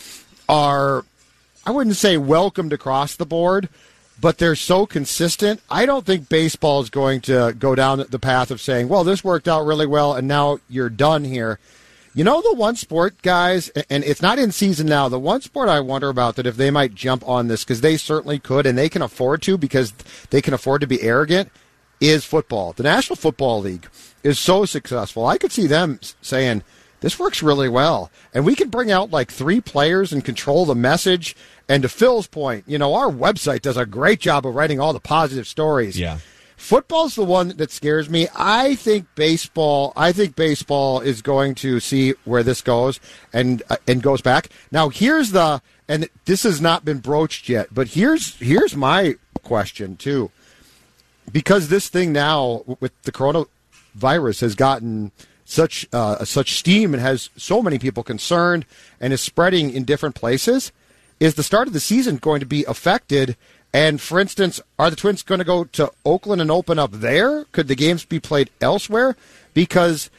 are, 0.48 1.04
I 1.66 1.72
wouldn't 1.72 1.96
say 1.96 2.16
welcomed 2.16 2.72
across 2.72 3.16
the 3.16 3.26
board, 3.26 3.68
but 4.20 4.38
they're 4.38 4.56
so 4.56 4.86
consistent. 4.86 5.60
I 5.70 5.86
don't 5.86 6.04
think 6.04 6.28
baseball 6.28 6.82
is 6.82 6.90
going 6.90 7.20
to 7.22 7.54
go 7.58 7.74
down 7.74 8.04
the 8.08 8.18
path 8.18 8.50
of 8.50 8.60
saying, 8.60 8.88
well, 8.88 9.04
this 9.04 9.24
worked 9.24 9.48
out 9.48 9.64
really 9.64 9.86
well 9.86 10.14
and 10.14 10.28
now 10.28 10.58
you're 10.68 10.90
done 10.90 11.24
here. 11.24 11.58
You 12.12 12.24
know, 12.24 12.42
the 12.42 12.54
one 12.54 12.74
sport, 12.74 13.22
guys, 13.22 13.68
and 13.68 14.02
it's 14.02 14.20
not 14.20 14.38
in 14.38 14.50
season 14.50 14.88
now, 14.88 15.08
the 15.08 15.18
one 15.18 15.42
sport 15.42 15.68
I 15.68 15.78
wonder 15.78 16.08
about 16.08 16.36
that 16.36 16.46
if 16.46 16.56
they 16.56 16.70
might 16.70 16.92
jump 16.94 17.26
on 17.28 17.46
this, 17.46 17.62
because 17.62 17.82
they 17.82 17.96
certainly 17.96 18.40
could 18.40 18.66
and 18.66 18.76
they 18.76 18.88
can 18.88 19.00
afford 19.00 19.42
to 19.42 19.56
because 19.56 19.92
they 20.30 20.42
can 20.42 20.52
afford 20.52 20.80
to 20.80 20.88
be 20.88 21.02
arrogant, 21.02 21.52
is 22.00 22.24
football. 22.24 22.72
The 22.72 22.82
National 22.82 23.14
Football 23.14 23.60
League 23.60 23.88
is 24.24 24.40
so 24.40 24.64
successful. 24.64 25.26
I 25.26 25.38
could 25.38 25.52
see 25.52 25.68
them 25.68 26.00
saying, 26.20 26.64
this 27.00 27.18
works 27.18 27.42
really 27.42 27.68
well. 27.68 28.10
And 28.34 28.44
we 28.44 28.56
can 28.56 28.70
bring 28.70 28.90
out 28.90 29.10
like 29.10 29.30
three 29.30 29.60
players 29.60 30.12
and 30.12 30.24
control 30.24 30.64
the 30.64 30.74
message. 30.74 31.36
And 31.70 31.84
to 31.84 31.88
Phil's 31.88 32.26
point, 32.26 32.64
you 32.66 32.78
know, 32.78 32.94
our 32.94 33.08
website 33.08 33.62
does 33.62 33.76
a 33.76 33.86
great 33.86 34.18
job 34.18 34.44
of 34.44 34.56
writing 34.56 34.80
all 34.80 34.92
the 34.92 34.98
positive 34.98 35.46
stories. 35.46 35.96
Yeah. 35.96 36.18
Football's 36.56 37.14
the 37.14 37.24
one 37.24 37.50
that 37.58 37.70
scares 37.70 38.10
me. 38.10 38.26
I 38.34 38.74
think 38.74 39.06
baseball. 39.14 39.92
I 39.96 40.10
think 40.10 40.34
baseball 40.34 40.98
is 40.98 41.22
going 41.22 41.54
to 41.56 41.78
see 41.78 42.14
where 42.24 42.42
this 42.42 42.60
goes 42.60 42.98
and 43.32 43.62
uh, 43.70 43.76
and 43.86 44.02
goes 44.02 44.20
back. 44.20 44.48
Now 44.72 44.88
here's 44.88 45.30
the 45.30 45.62
and 45.88 46.08
this 46.24 46.42
has 46.42 46.60
not 46.60 46.84
been 46.84 46.98
broached 46.98 47.48
yet, 47.48 47.68
but 47.72 47.86
here's 47.86 48.34
here's 48.40 48.74
my 48.74 49.14
question 49.44 49.96
too, 49.96 50.32
because 51.30 51.68
this 51.68 51.88
thing 51.88 52.12
now 52.12 52.64
with 52.80 53.00
the 53.02 53.12
coronavirus 53.12 54.40
has 54.40 54.56
gotten 54.56 55.12
such 55.44 55.86
uh, 55.92 56.24
such 56.24 56.58
steam 56.58 56.94
and 56.94 57.00
has 57.00 57.30
so 57.36 57.62
many 57.62 57.78
people 57.78 58.02
concerned 58.02 58.66
and 59.00 59.12
is 59.12 59.20
spreading 59.20 59.70
in 59.70 59.84
different 59.84 60.16
places. 60.16 60.72
Is 61.20 61.34
the 61.34 61.42
start 61.42 61.68
of 61.68 61.74
the 61.74 61.80
season 61.80 62.16
going 62.16 62.40
to 62.40 62.46
be 62.46 62.64
affected? 62.64 63.36
And 63.74 64.00
for 64.00 64.18
instance, 64.18 64.60
are 64.78 64.88
the 64.90 64.96
Twins 64.96 65.22
going 65.22 65.38
to 65.38 65.44
go 65.44 65.64
to 65.64 65.92
Oakland 66.04 66.40
and 66.40 66.50
open 66.50 66.78
up 66.78 66.92
there? 66.92 67.44
Could 67.52 67.68
the 67.68 67.76
games 67.76 68.04
be 68.06 68.18
played 68.18 68.50
elsewhere? 68.60 69.16
Because 69.52 70.10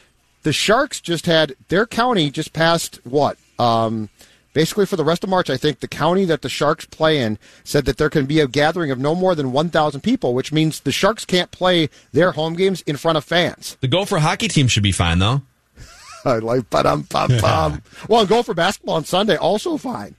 the 0.43 0.53
Sharks 0.53 1.01
just 1.01 1.25
had 1.25 1.55
their 1.67 1.85
county 1.87 2.29
just 2.29 2.53
passed 2.53 2.99
what? 3.03 3.37
Um, 3.57 4.09
basically, 4.53 4.85
for 4.85 4.95
the 4.95 5.03
rest 5.03 5.23
of 5.23 5.29
March, 5.29 5.49
I 5.49 5.57
think 5.57 5.79
the 5.79 5.87
county 5.87 6.23
that 6.25 6.43
the 6.43 6.49
Sharks 6.49 6.85
play 6.85 7.19
in 7.19 7.39
said 7.63 7.85
that 7.85 7.97
there 7.97 8.09
can 8.09 8.27
be 8.27 8.39
a 8.39 8.47
gathering 8.47 8.91
of 8.91 8.99
no 8.99 9.15
more 9.15 9.35
than 9.35 9.51
1,000 9.51 10.01
people, 10.01 10.33
which 10.33 10.53
means 10.53 10.81
the 10.81 10.91
Sharks 10.91 11.25
can't 11.25 11.51
play 11.51 11.89
their 12.13 12.31
home 12.33 12.53
games 12.53 12.81
in 12.81 12.95
front 12.95 13.17
of 13.17 13.23
fans. 13.23 13.75
The 13.81 13.87
Gopher 13.87 14.19
hockey 14.19 14.47
team 14.47 14.67
should 14.67 14.83
be 14.83 14.91
fine, 14.91 15.19
though. 15.19 15.41
I 16.25 16.37
like, 16.37 16.69
but 16.69 16.85
um, 16.85 17.03
pum, 17.03 17.31
pum. 17.39 17.81
well, 18.07 18.21
and 18.21 18.29
Gopher 18.29 18.53
basketball 18.53 18.95
on 18.95 19.05
Sunday 19.05 19.35
also 19.35 19.77
fine. 19.77 20.15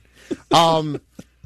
Um, 0.51 1.01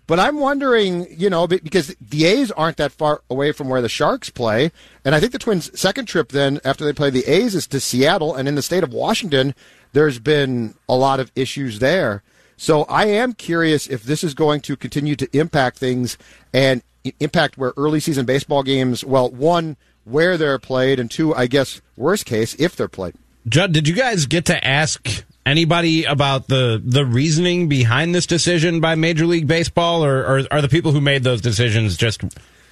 but 0.06 0.20
I'm 0.20 0.38
wondering, 0.38 1.06
you 1.10 1.28
know, 1.28 1.46
because 1.46 1.94
the 2.00 2.26
A's 2.26 2.52
aren't 2.52 2.76
that 2.76 2.92
far 2.92 3.22
away 3.28 3.50
from 3.52 3.68
where 3.68 3.82
the 3.82 3.88
Sharks 3.88 4.30
play, 4.30 4.70
and 5.04 5.14
I 5.14 5.20
think 5.20 5.32
the 5.32 5.38
Twins' 5.38 5.78
second 5.78 6.06
trip 6.06 6.30
then 6.30 6.60
after 6.64 6.84
they 6.84 6.92
play 6.92 7.10
the 7.10 7.24
A's 7.24 7.54
is 7.54 7.66
to 7.68 7.80
Seattle, 7.80 8.34
and 8.34 8.46
in 8.46 8.54
the 8.54 8.62
state 8.62 8.84
of 8.84 8.92
Washington, 8.92 9.54
there's 9.92 10.18
been 10.18 10.74
a 10.88 10.96
lot 10.96 11.18
of 11.18 11.32
issues 11.34 11.80
there. 11.80 12.22
So 12.56 12.84
I 12.84 13.06
am 13.06 13.32
curious 13.32 13.86
if 13.86 14.04
this 14.04 14.22
is 14.22 14.32
going 14.32 14.60
to 14.62 14.76
continue 14.76 15.16
to 15.16 15.28
impact 15.36 15.78
things 15.78 16.16
and 16.54 16.82
impact 17.20 17.58
where 17.58 17.72
early 17.76 18.00
season 18.00 18.26
baseball 18.26 18.62
games, 18.62 19.04
well, 19.04 19.30
one, 19.30 19.76
where 20.04 20.36
they're 20.36 20.58
played, 20.58 21.00
and 21.00 21.10
two, 21.10 21.34
I 21.34 21.48
guess, 21.48 21.80
worst 21.96 22.26
case, 22.26 22.54
if 22.58 22.76
they're 22.76 22.88
played. 22.88 23.14
Judd, 23.48 23.72
did 23.72 23.88
you 23.88 23.94
guys 23.94 24.26
get 24.26 24.44
to 24.46 24.66
ask 24.66 25.24
anybody 25.46 26.04
about 26.04 26.48
the 26.48 26.82
the 26.84 27.06
reasoning 27.06 27.68
behind 27.68 28.14
this 28.14 28.26
decision 28.26 28.80
by 28.80 28.96
Major 28.96 29.24
League 29.24 29.46
Baseball, 29.46 30.04
or, 30.04 30.26
or 30.26 30.42
are 30.50 30.60
the 30.60 30.68
people 30.68 30.92
who 30.92 31.00
made 31.00 31.22
those 31.22 31.40
decisions 31.40 31.96
just 31.96 32.22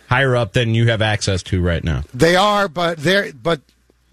higher 0.08 0.36
up 0.36 0.52
than 0.52 0.74
you 0.74 0.88
have 0.88 1.00
access 1.00 1.42
to 1.44 1.62
right 1.62 1.82
now? 1.82 2.02
They 2.12 2.36
are, 2.36 2.68
but 2.68 2.98
they're 2.98 3.32
but 3.32 3.60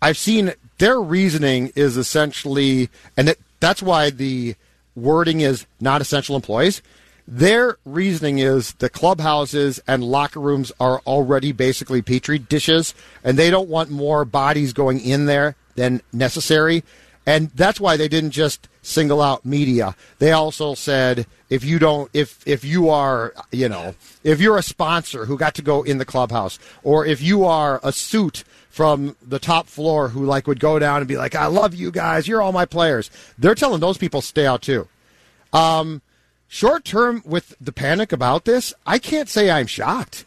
I've 0.02 0.18
seen 0.18 0.54
their 0.78 1.02
reasoning 1.02 1.72
is 1.76 1.98
essentially, 1.98 2.90
and 3.18 3.30
it, 3.30 3.40
that's 3.60 3.84
why 3.84 4.12
the 4.12 4.56
wording 4.96 5.42
is 5.42 5.66
not 5.80 6.02
essential 6.02 6.36
employees. 6.36 6.82
Their 7.28 7.78
reasoning 7.86 8.40
is 8.40 8.74
the 8.74 8.90
clubhouses 8.90 9.80
and 9.88 10.04
locker 10.04 10.40
rooms 10.40 10.72
are 10.80 11.00
already 11.06 11.52
basically 11.52 12.02
petri 12.02 12.40
dishes, 12.40 12.94
and 13.24 13.38
they 13.38 13.50
don't 13.50 13.70
want 13.70 13.90
more 13.90 14.26
bodies 14.26 14.74
going 14.74 15.00
in 15.00 15.28
there 15.28 15.56
than 15.76 16.02
necessary. 16.12 16.84
And 17.26 17.50
that's 17.52 17.80
why 17.80 17.98
they 17.98 18.08
didn't 18.08 18.32
just 18.32 18.68
single 18.82 19.22
out 19.22 19.46
media. 19.46 19.96
They 20.20 20.32
also 20.32 20.74
said 20.74 21.28
if 21.50 21.64
you 21.64 21.78
don't 21.78 22.10
if 22.14 22.46
if 22.48 22.66
you 22.66 22.90
are, 22.90 23.34
you 23.52 23.70
know, 23.70 23.94
if 24.24 24.42
you're 24.42 24.58
a 24.58 24.64
sponsor 24.64 25.26
who 25.26 25.38
got 25.38 25.54
to 25.56 25.62
go 25.62 25.84
in 25.84 26.00
the 26.00 26.06
clubhouse 26.06 26.58
or 26.84 27.06
if 27.06 27.22
you 27.22 27.46
are 27.46 27.80
a 27.84 27.92
suit 27.92 28.44
from 28.70 29.16
the 29.22 29.38
top 29.38 29.68
floor 29.68 30.10
who 30.10 30.26
like 30.26 30.48
would 30.48 30.60
go 30.60 30.80
down 30.80 30.98
and 30.98 31.08
be 31.08 31.18
like, 31.18 31.36
"I 31.36 31.46
love 31.46 31.76
you 31.76 31.92
guys. 31.92 32.28
You're 32.28 32.42
all 32.42 32.54
my 32.54 32.66
players." 32.66 33.12
They're 33.38 33.56
telling 33.56 33.82
those 33.82 33.98
people 33.98 34.22
stay 34.22 34.48
out 34.48 34.64
too. 34.64 34.88
Um 35.54 36.02
short 36.48 36.84
term 36.84 37.22
with 37.26 37.56
the 37.62 37.72
panic 37.72 38.12
about 38.12 38.46
this, 38.46 38.74
I 38.86 38.98
can't 38.98 39.30
say 39.30 39.52
I'm 39.52 39.68
shocked. 39.68 40.26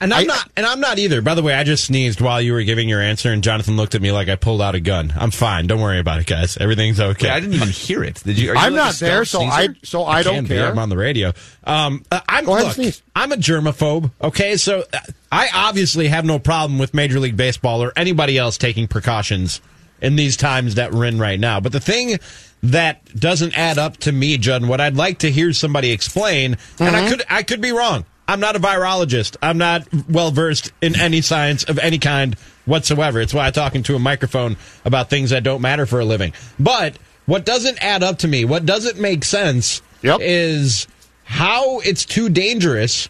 And 0.00 0.12
I'm 0.12 0.22
I- 0.22 0.24
not, 0.24 0.50
and 0.56 0.66
I'm 0.66 0.80
not 0.80 0.98
either. 0.98 1.22
By 1.22 1.34
the 1.34 1.42
way, 1.42 1.54
I 1.54 1.64
just 1.64 1.84
sneezed 1.84 2.20
while 2.20 2.40
you 2.42 2.52
were 2.52 2.62
giving 2.62 2.88
your 2.88 3.00
answer, 3.00 3.32
and 3.32 3.42
Jonathan 3.42 3.76
looked 3.76 3.94
at 3.94 4.02
me 4.02 4.12
like 4.12 4.28
I 4.28 4.36
pulled 4.36 4.60
out 4.60 4.74
a 4.74 4.80
gun. 4.80 5.12
I'm 5.16 5.30
fine. 5.30 5.66
Don't 5.66 5.80
worry 5.80 5.98
about 6.00 6.20
it, 6.20 6.26
guys. 6.26 6.56
Everything's 6.58 7.00
okay. 7.00 7.28
Wait, 7.28 7.32
I 7.32 7.40
didn't 7.40 7.54
even 7.54 7.68
hear 7.68 8.02
it. 8.04 8.20
Did 8.24 8.38
you? 8.38 8.50
Are 8.50 8.54
you 8.54 8.60
I'm 8.60 8.72
like 8.74 8.84
not 8.84 8.94
there, 8.96 9.24
so 9.24 9.42
I 9.42 9.68
so 9.82 10.04
I, 10.04 10.22
don't 10.22 10.34
can 10.34 10.44
be. 10.44 10.48
care. 10.56 10.68
I'm 10.68 10.78
on 10.78 10.88
the 10.88 10.96
radio. 10.96 11.32
Um, 11.62 12.04
uh, 12.10 12.20
I'm 12.28 12.44
Go 12.44 12.56
ahead 12.56 12.76
and 12.76 12.86
look. 12.86 12.94
I'm 13.16 13.32
a 13.32 13.36
germaphobe. 13.36 14.10
Okay, 14.20 14.56
so 14.56 14.84
uh, 14.92 14.98
I 15.32 15.48
obviously 15.54 16.08
have 16.08 16.24
no 16.24 16.38
problem 16.38 16.78
with 16.78 16.92
Major 16.92 17.20
League 17.20 17.36
Baseball 17.36 17.82
or 17.82 17.92
anybody 17.96 18.36
else 18.36 18.58
taking 18.58 18.88
precautions 18.88 19.60
in 20.02 20.16
these 20.16 20.36
times 20.36 20.74
that 20.74 20.92
we're 20.92 21.04
in 21.06 21.18
right 21.18 21.38
now. 21.40 21.60
But 21.60 21.72
the 21.72 21.80
thing 21.80 22.18
that 22.64 23.04
doesn't 23.14 23.56
add 23.56 23.78
up 23.78 23.96
to 23.98 24.12
me, 24.12 24.38
Judd, 24.38 24.62
and 24.62 24.68
what 24.68 24.80
I'd 24.80 24.96
like 24.96 25.20
to 25.20 25.30
hear 25.30 25.52
somebody 25.52 25.92
explain, 25.92 26.56
and 26.78 26.96
I 26.96 27.08
could 27.08 27.22
I 27.30 27.42
could 27.42 27.60
be 27.60 27.72
wrong. 27.72 28.04
I'm 28.26 28.40
not 28.40 28.56
a 28.56 28.58
virologist. 28.58 29.36
I'm 29.42 29.58
not 29.58 29.86
well 30.08 30.30
versed 30.30 30.72
in 30.80 30.98
any 30.98 31.20
science 31.20 31.64
of 31.64 31.78
any 31.78 31.98
kind 31.98 32.36
whatsoever. 32.64 33.20
It's 33.20 33.34
why 33.34 33.46
I'm 33.46 33.52
talking 33.52 33.82
to 33.84 33.96
a 33.96 33.98
microphone 33.98 34.56
about 34.84 35.10
things 35.10 35.30
that 35.30 35.42
don't 35.42 35.60
matter 35.60 35.86
for 35.86 36.00
a 36.00 36.04
living. 36.04 36.32
But 36.58 36.98
what 37.26 37.44
doesn't 37.44 37.82
add 37.82 38.02
up 38.02 38.18
to 38.18 38.28
me, 38.28 38.44
what 38.44 38.64
doesn't 38.64 38.98
make 38.98 39.24
sense, 39.24 39.82
is 40.02 40.86
how 41.24 41.80
it's 41.80 42.04
too 42.04 42.28
dangerous 42.28 43.08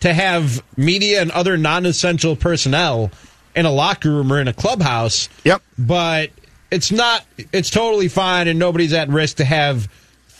to 0.00 0.12
have 0.12 0.62
media 0.76 1.22
and 1.22 1.30
other 1.30 1.56
non-essential 1.56 2.36
personnel 2.36 3.10
in 3.56 3.66
a 3.66 3.70
locker 3.70 4.10
room 4.10 4.32
or 4.32 4.40
in 4.40 4.48
a 4.48 4.52
clubhouse. 4.52 5.28
Yep. 5.44 5.62
But 5.78 6.30
it's 6.70 6.90
not 6.90 7.24
it's 7.52 7.70
totally 7.70 8.08
fine 8.08 8.48
and 8.48 8.58
nobody's 8.58 8.92
at 8.92 9.08
risk 9.08 9.36
to 9.36 9.44
have 9.44 9.88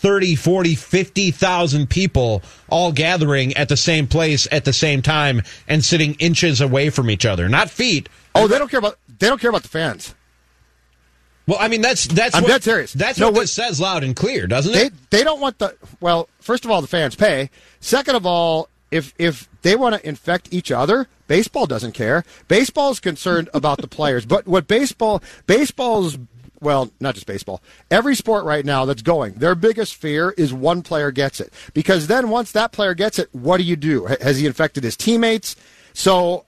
30, 0.04 0.34
40, 0.36 0.74
50,000 0.74 1.88
people 1.88 2.42
all 2.68 2.92
gathering 2.92 3.56
at 3.56 3.70
the 3.70 3.76
same 3.76 4.06
place 4.06 4.46
at 4.52 4.66
the 4.66 4.72
same 4.74 5.00
time 5.00 5.40
and 5.66 5.82
sitting 5.82 6.12
inches 6.16 6.60
away 6.60 6.90
from 6.90 7.08
each 7.08 7.24
other. 7.24 7.48
Not 7.48 7.70
feet. 7.70 8.10
Oh, 8.34 8.46
they 8.46 8.58
don't 8.58 8.70
care 8.70 8.80
about 8.80 8.98
they 9.18 9.28
don't 9.28 9.40
care 9.40 9.48
about 9.48 9.62
the 9.62 9.68
fans. 9.70 10.14
Well, 11.46 11.56
I 11.58 11.68
mean 11.68 11.80
that's 11.80 12.06
that's 12.06 12.34
I'm 12.34 12.42
what, 12.42 12.48
dead 12.50 12.64
serious. 12.64 12.92
That's 12.92 13.18
No, 13.18 13.28
what 13.28 13.34
what- 13.34 13.40
this 13.44 13.52
says 13.52 13.80
loud 13.80 14.04
and 14.04 14.14
clear, 14.14 14.46
doesn't 14.46 14.72
They 14.74 14.86
it? 14.88 14.92
they 15.08 15.24
don't 15.24 15.40
want 15.40 15.58
the 15.58 15.74
well. 16.00 16.28
First 16.38 16.66
of 16.66 16.70
all, 16.70 16.82
the 16.82 16.86
fans 16.86 17.14
pay. 17.14 17.48
Second 17.80 18.14
of 18.14 18.26
all, 18.26 18.68
if 18.90 19.14
if 19.18 19.48
they 19.62 19.74
want 19.74 19.94
to 19.94 20.06
infect 20.06 20.48
each 20.52 20.70
other, 20.70 21.08
baseball 21.28 21.64
doesn't 21.64 21.92
care. 21.92 22.24
Baseball's 22.46 23.00
concerned 23.00 23.48
about 23.54 23.78
the 23.78 23.88
players. 23.88 24.26
But 24.26 24.46
what 24.46 24.68
baseball 24.68 25.22
baseball's 25.46 26.18
well, 26.60 26.90
not 27.00 27.14
just 27.14 27.26
baseball, 27.26 27.62
every 27.90 28.14
sport 28.14 28.44
right 28.44 28.64
now 28.64 28.84
that's 28.84 29.02
going, 29.02 29.34
their 29.34 29.54
biggest 29.54 29.94
fear 29.94 30.30
is 30.30 30.52
one 30.52 30.82
player 30.82 31.10
gets 31.10 31.40
it. 31.40 31.52
Because 31.72 32.06
then 32.06 32.30
once 32.30 32.52
that 32.52 32.72
player 32.72 32.94
gets 32.94 33.18
it, 33.18 33.28
what 33.32 33.58
do 33.58 33.64
you 33.64 33.76
do? 33.76 34.06
Has 34.06 34.38
he 34.38 34.46
infected 34.46 34.84
his 34.84 34.96
teammates? 34.96 35.56
So, 35.92 36.44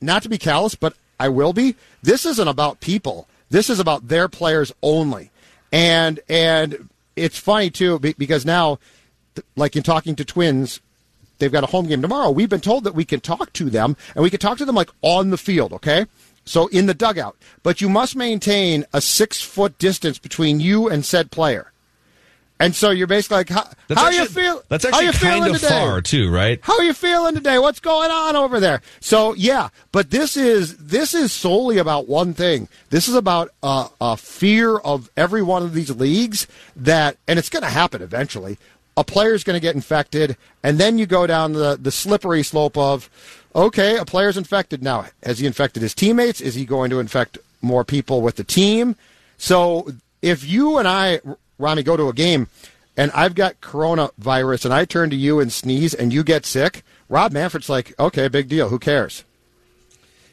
not 0.00 0.22
to 0.22 0.28
be 0.28 0.38
callous, 0.38 0.74
but 0.74 0.94
I 1.18 1.28
will 1.28 1.52
be. 1.52 1.76
This 2.02 2.26
isn't 2.26 2.48
about 2.48 2.80
people. 2.80 3.28
This 3.50 3.70
is 3.70 3.78
about 3.78 4.08
their 4.08 4.28
players 4.28 4.72
only. 4.82 5.30
And 5.72 6.20
and 6.28 6.88
it's 7.16 7.38
funny 7.38 7.70
too 7.70 7.98
because 7.98 8.44
now 8.44 8.78
like 9.56 9.76
in 9.76 9.82
talking 9.82 10.16
to 10.16 10.24
twins 10.24 10.80
they've 11.38 11.52
got 11.52 11.64
a 11.64 11.68
home 11.68 11.86
game 11.86 12.02
tomorrow. 12.02 12.30
We've 12.30 12.48
been 12.48 12.60
told 12.60 12.84
that 12.84 12.94
we 12.94 13.04
can 13.04 13.20
talk 13.20 13.52
to 13.54 13.70
them 13.70 13.96
and 14.14 14.22
we 14.22 14.30
can 14.30 14.40
talk 14.40 14.58
to 14.58 14.64
them 14.64 14.74
like 14.74 14.90
on 15.02 15.30
the 15.30 15.38
field, 15.38 15.72
okay? 15.72 16.06
So 16.44 16.66
in 16.68 16.86
the 16.86 16.94
dugout. 16.94 17.36
But 17.62 17.80
you 17.80 17.88
must 17.88 18.16
maintain 18.16 18.84
a 18.92 19.00
six 19.00 19.40
foot 19.40 19.78
distance 19.78 20.18
between 20.18 20.60
you 20.60 20.88
and 20.88 21.04
said 21.04 21.30
player. 21.30 21.72
And 22.60 22.74
so 22.74 22.90
you're 22.90 23.08
basically 23.08 23.38
like, 23.38 23.48
how, 23.48 23.68
That's 23.88 24.00
how 24.00 24.06
actually, 24.06 24.22
you 24.22 24.28
feel? 24.28 24.62
That's 24.68 24.84
actually 24.84 25.06
how 25.06 25.10
you 25.10 25.18
kind 25.18 25.34
feeling 25.34 25.54
of 25.56 25.60
today? 25.60 25.68
far 25.68 26.00
too, 26.00 26.30
right? 26.30 26.60
How 26.62 26.78
are 26.78 26.84
you 26.84 26.94
feeling 26.94 27.34
today? 27.34 27.58
What's 27.58 27.80
going 27.80 28.12
on 28.12 28.36
over 28.36 28.60
there? 28.60 28.80
So 29.00 29.34
yeah, 29.34 29.70
but 29.90 30.10
this 30.10 30.36
is 30.36 30.76
this 30.76 31.14
is 31.14 31.32
solely 31.32 31.78
about 31.78 32.08
one 32.08 32.32
thing. 32.32 32.68
This 32.90 33.08
is 33.08 33.16
about 33.16 33.50
uh, 33.62 33.88
a 34.00 34.16
fear 34.16 34.76
of 34.76 35.10
every 35.16 35.42
one 35.42 35.64
of 35.64 35.74
these 35.74 35.90
leagues 35.90 36.46
that, 36.76 37.16
and 37.26 37.40
it's 37.40 37.48
going 37.48 37.64
to 37.64 37.70
happen 37.70 38.02
eventually. 38.02 38.56
A 38.96 39.04
player's 39.04 39.42
going 39.42 39.54
to 39.54 39.60
get 39.60 39.74
infected, 39.74 40.36
and 40.62 40.78
then 40.78 40.98
you 40.98 41.06
go 41.06 41.26
down 41.26 41.52
the 41.52 41.76
the 41.80 41.90
slippery 41.90 42.42
slope 42.42 42.78
of, 42.78 43.10
okay, 43.54 43.96
a 43.96 44.04
player's 44.04 44.36
infected 44.36 44.82
now. 44.82 45.06
Has 45.22 45.38
he 45.40 45.46
infected 45.46 45.82
his 45.82 45.94
teammates? 45.94 46.40
Is 46.40 46.54
he 46.54 46.64
going 46.64 46.90
to 46.90 47.00
infect 47.00 47.38
more 47.60 47.84
people 47.84 48.22
with 48.22 48.36
the 48.36 48.44
team? 48.44 48.96
So 49.36 49.88
if 50.22 50.46
you 50.46 50.78
and 50.78 50.86
I, 50.86 51.20
Rami, 51.58 51.82
go 51.82 51.96
to 51.96 52.08
a 52.08 52.12
game 52.12 52.48
and 52.96 53.10
I've 53.12 53.34
got 53.34 53.60
coronavirus 53.60 54.66
and 54.66 54.74
I 54.74 54.84
turn 54.84 55.10
to 55.10 55.16
you 55.16 55.40
and 55.40 55.52
sneeze 55.52 55.94
and 55.94 56.12
you 56.12 56.22
get 56.22 56.46
sick, 56.46 56.84
Rob 57.08 57.32
Manfred's 57.32 57.68
like, 57.68 57.98
okay, 57.98 58.28
big 58.28 58.48
deal. 58.48 58.68
Who 58.68 58.78
cares? 58.78 59.24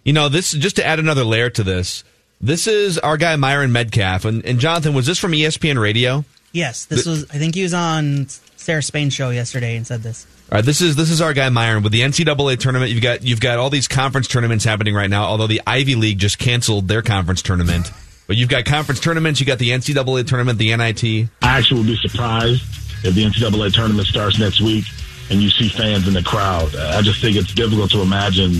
You 0.03 0.14
know, 0.14 0.30
this 0.30 0.51
just 0.51 0.78
to 0.78 0.86
add 0.86 0.99
another 0.99 1.24
layer 1.24 1.49
to 1.49 1.64
this. 1.64 2.03
This 2.39 2.66
is 2.66 2.97
our 2.97 3.18
guy 3.18 3.36
Myron 3.36 3.70
Medcalf, 3.70 4.26
and, 4.26 4.43
and 4.45 4.59
Jonathan, 4.59 4.95
was 4.95 5.05
this 5.05 5.20
from 5.20 5.32
ESPN 5.32 5.80
Radio? 5.80 6.26
Yes, 6.51 6.86
this 6.86 7.05
was. 7.05 7.30
I 7.30 7.38
think 7.38 7.53
he 7.53 7.62
was 7.62 7.74
on 7.74 8.28
Sarah 8.62 8.84
Spain 8.84 9.09
show 9.09 9.32
yesterday 9.32 9.76
and 9.76 9.88
said 9.88 10.03
this. 10.03 10.28
All 10.51 10.57
right, 10.57 10.66
this 10.66 10.82
is 10.82 10.95
this 10.95 11.09
is 11.09 11.20
our 11.20 11.34
guy 11.34 11.49
Myron 11.49 11.82
with 11.82 11.91
the 11.91 12.01
NCAA 12.01 12.59
tournament. 12.59 12.91
You've 12.91 13.01
got 13.01 13.24
you've 13.24 13.41
got 13.41 13.57
all 13.57 13.72
these 13.72 13.88
conference 13.88 14.28
tournaments 14.28 14.64
happening 14.64 14.93
right 14.93 15.09
now. 15.09 15.24
Although 15.24 15.47
the 15.47 15.62
Ivy 15.66 15.95
League 15.95 16.20
just 16.20 16.38
canceled 16.38 16.88
their 16.88 17.01
conference 17.01 17.41
tournament, 17.41 17.91
but 18.28 18.38
you've 18.38 18.49
got 18.49 18.66
conference 18.66 18.99
tournaments. 18.99 19.39
You 19.39 19.47
got 19.47 19.57
the 19.57 19.72
NCAA 19.72 20.28
tournament, 20.28 20.59
the 20.59 20.76
NIT. 20.76 21.03
I 21.41 21.57
actually 21.57 21.80
would 21.80 21.88
be 21.88 21.95
surprised 21.97 22.62
if 23.03 23.16
the 23.16 23.26
NCAA 23.26 23.74
tournament 23.74 24.07
starts 24.07 24.38
next 24.38 24.62
week 24.62 24.86
and 25.32 25.41
you 25.41 25.49
see 25.49 25.68
fans 25.68 26.07
in 26.07 26.14
the 26.14 26.22
crowd. 26.22 26.76
I 26.76 27.01
just 27.01 27.20
think 27.20 27.38
it's 27.38 27.53
difficult 27.53 27.89
to 27.91 28.01
imagine 28.01 28.51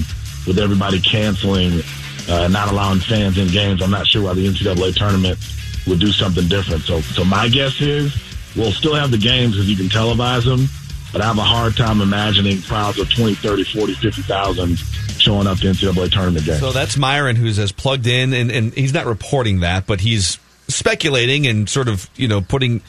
with 0.47 0.57
everybody 0.57 0.99
canceling, 0.99 1.81
uh, 2.27 2.47
not 2.47 2.71
allowing 2.71 2.99
fans 2.99 3.37
in 3.37 3.49
games. 3.49 3.83
I'm 3.83 3.91
not 3.91 4.07
sure 4.07 4.23
why 4.23 4.33
the 4.33 4.47
NCAA 4.47 4.95
tournament 4.95 5.37
would 5.85 5.99
do 5.99 6.11
something 6.11 6.47
different. 6.47 6.83
So, 6.83 7.01
so 7.01 7.23
my 7.23 7.49
guess 7.49 7.81
is 7.81 8.30
we'll 8.55 8.71
still 8.71 8.95
have 8.95 9.11
the 9.11 9.17
games 9.17 9.53
because 9.53 9.69
you 9.69 9.75
can 9.75 9.87
televise 9.87 10.45
them, 10.45 10.67
but 11.11 11.21
I 11.21 11.25
have 11.25 11.37
a 11.37 11.43
hard 11.43 11.75
time 11.75 12.01
imagining 12.01 12.61
crowds 12.61 12.99
of 12.99 13.13
20, 13.13 13.35
30, 13.35 13.63
40, 13.63 13.93
50,000 13.95 14.77
showing 15.19 15.47
up 15.47 15.59
to 15.59 15.67
NCAA 15.67 16.11
tournament 16.11 16.45
games. 16.45 16.59
So 16.59 16.71
that's 16.71 16.97
Myron 16.97 17.35
who's 17.35 17.59
as 17.59 17.71
plugged 17.71 18.07
in, 18.07 18.33
and, 18.33 18.51
and 18.51 18.73
he's 18.73 18.93
not 18.93 19.05
reporting 19.05 19.61
that, 19.61 19.85
but 19.85 20.01
he's 20.01 20.39
speculating 20.67 21.47
and 21.47 21.67
sort 21.69 21.89
of 21.89 22.09
you 22.15 22.27
know 22.27 22.39
putting 22.41 22.81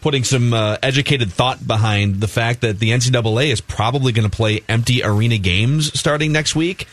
putting 0.00 0.24
some 0.24 0.54
uh, 0.54 0.78
educated 0.82 1.30
thought 1.30 1.64
behind 1.66 2.20
the 2.22 2.28
fact 2.28 2.62
that 2.62 2.78
the 2.78 2.90
NCAA 2.90 3.52
is 3.52 3.60
probably 3.60 4.12
going 4.12 4.28
to 4.28 4.34
play 4.34 4.62
empty 4.66 5.02
arena 5.04 5.36
games 5.36 5.98
starting 5.98 6.32
next 6.32 6.56
week. 6.56 6.88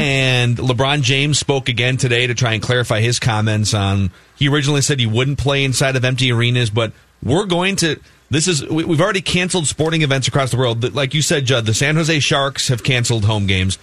And 0.00 0.56
LeBron 0.56 1.02
James 1.02 1.38
spoke 1.38 1.68
again 1.68 1.98
today 1.98 2.26
to 2.26 2.34
try 2.34 2.54
and 2.54 2.62
clarify 2.62 3.00
his 3.00 3.20
comments 3.20 3.74
on. 3.74 4.10
He 4.34 4.48
originally 4.48 4.82
said 4.82 4.98
he 4.98 5.06
wouldn't 5.06 5.38
play 5.38 5.64
inside 5.64 5.94
of 5.94 6.04
empty 6.04 6.32
arenas, 6.32 6.68
but 6.70 6.92
we're 7.22 7.46
going 7.46 7.76
to. 7.76 7.98
This 8.30 8.46
is 8.46 8.64
we- 8.66 8.84
we've 8.84 9.00
already 9.00 9.22
canceled 9.22 9.66
sporting 9.66 10.02
events 10.02 10.28
across 10.28 10.50
the 10.50 10.56
world. 10.56 10.94
Like 10.94 11.14
you 11.14 11.22
said, 11.22 11.46
Judd, 11.46 11.66
the 11.66 11.74
San 11.74 11.96
Jose 11.96 12.20
Sharks 12.20 12.68
have 12.68 12.82
canceled 12.84 13.24
home 13.24 13.46
games. 13.46 13.78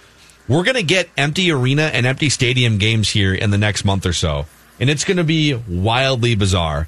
We're 0.48 0.62
going 0.62 0.76
to 0.76 0.82
get 0.84 1.08
empty 1.16 1.50
arena 1.50 1.90
and 1.92 2.06
empty 2.06 2.28
stadium 2.28 2.78
games 2.78 3.10
here 3.10 3.34
in 3.34 3.50
the 3.50 3.58
next 3.58 3.84
month 3.84 4.06
or 4.06 4.12
so, 4.12 4.46
and 4.78 4.88
it's 4.88 5.04
going 5.04 5.16
to 5.16 5.24
be 5.24 5.54
wildly 5.54 6.36
bizarre. 6.36 6.86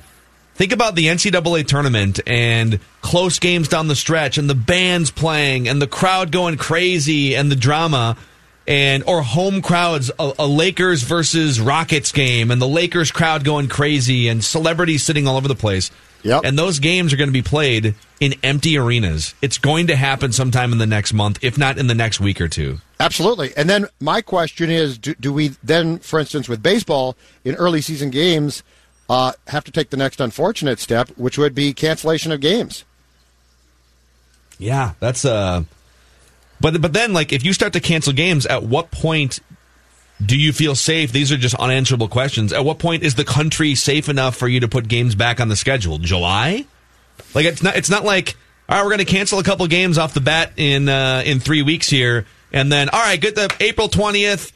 Think 0.54 0.72
about 0.72 0.94
the 0.96 1.06
NCAA 1.06 1.66
tournament 1.66 2.20
and 2.26 2.80
close 3.00 3.38
games 3.38 3.68
down 3.68 3.88
the 3.88 3.96
stretch, 3.96 4.38
and 4.38 4.48
the 4.48 4.54
bands 4.54 5.10
playing, 5.10 5.68
and 5.68 5.82
the 5.82 5.86
crowd 5.86 6.30
going 6.32 6.56
crazy, 6.56 7.34
and 7.34 7.50
the 7.50 7.56
drama, 7.56 8.16
and 8.66 9.02
or 9.06 9.22
home 9.22 9.62
crowds, 9.62 10.10
a, 10.18 10.32
a 10.38 10.46
Lakers 10.46 11.02
versus 11.02 11.60
Rockets 11.60 12.12
game, 12.12 12.50
and 12.52 12.60
the 12.62 12.68
Lakers 12.68 13.10
crowd 13.10 13.42
going 13.44 13.68
crazy, 13.68 14.28
and 14.28 14.44
celebrities 14.44 15.02
sitting 15.02 15.26
all 15.26 15.36
over 15.36 15.48
the 15.48 15.54
place. 15.56 15.90
Yep. 16.22 16.42
And 16.44 16.58
those 16.58 16.78
games 16.78 17.12
are 17.12 17.16
going 17.16 17.28
to 17.28 17.32
be 17.32 17.42
played 17.42 17.94
in 18.20 18.34
empty 18.42 18.76
arenas. 18.76 19.34
It's 19.40 19.58
going 19.58 19.86
to 19.86 19.96
happen 19.96 20.32
sometime 20.32 20.72
in 20.72 20.78
the 20.78 20.86
next 20.86 21.12
month, 21.12 21.38
if 21.42 21.56
not 21.56 21.78
in 21.78 21.86
the 21.86 21.94
next 21.94 22.20
week 22.20 22.40
or 22.40 22.48
two. 22.48 22.78
Absolutely. 23.00 23.52
And 23.56 23.70
then 23.70 23.86
my 24.00 24.20
question 24.20 24.70
is 24.70 24.98
do, 24.98 25.14
do 25.14 25.32
we 25.32 25.48
then, 25.62 25.98
for 25.98 26.18
instance, 26.18 26.48
with 26.48 26.62
baseball 26.62 27.16
in 27.44 27.54
early 27.54 27.80
season 27.80 28.10
games, 28.10 28.62
uh, 29.08 29.32
have 29.46 29.64
to 29.64 29.70
take 29.70 29.90
the 29.90 29.96
next 29.96 30.20
unfortunate 30.20 30.80
step, 30.80 31.08
which 31.10 31.38
would 31.38 31.54
be 31.54 31.72
cancellation 31.72 32.32
of 32.32 32.40
games? 32.40 32.84
Yeah, 34.58 34.94
that's 34.98 35.24
uh 35.24 35.62
but 36.60 36.80
but 36.80 36.92
then 36.92 37.12
like 37.12 37.32
if 37.32 37.44
you 37.44 37.52
start 37.52 37.72
to 37.74 37.80
cancel 37.80 38.12
games, 38.12 38.44
at 38.46 38.64
what 38.64 38.90
point 38.90 39.38
do 40.24 40.36
you 40.36 40.52
feel 40.52 40.74
safe? 40.74 41.12
These 41.12 41.30
are 41.32 41.36
just 41.36 41.54
unanswerable 41.54 42.08
questions. 42.08 42.52
At 42.52 42.64
what 42.64 42.78
point 42.78 43.02
is 43.02 43.14
the 43.14 43.24
country 43.24 43.74
safe 43.74 44.08
enough 44.08 44.36
for 44.36 44.48
you 44.48 44.60
to 44.60 44.68
put 44.68 44.88
games 44.88 45.14
back 45.14 45.40
on 45.40 45.48
the 45.48 45.56
schedule? 45.56 45.98
July? 45.98 46.66
Like 47.34 47.46
it's 47.46 47.62
not 47.62 47.76
it's 47.76 47.90
not 47.90 48.04
like 48.04 48.36
all 48.68 48.76
right, 48.76 48.82
we're 48.82 48.90
going 48.90 48.98
to 48.98 49.12
cancel 49.12 49.38
a 49.38 49.44
couple 49.44 49.66
games 49.66 49.96
off 49.96 50.14
the 50.14 50.20
bat 50.20 50.52
in 50.56 50.88
uh, 50.88 51.22
in 51.24 51.40
3 51.40 51.62
weeks 51.62 51.88
here 51.88 52.26
and 52.52 52.70
then 52.70 52.88
all 52.88 53.00
right, 53.00 53.20
good 53.20 53.34
the 53.34 53.54
April 53.60 53.88
20th 53.88 54.52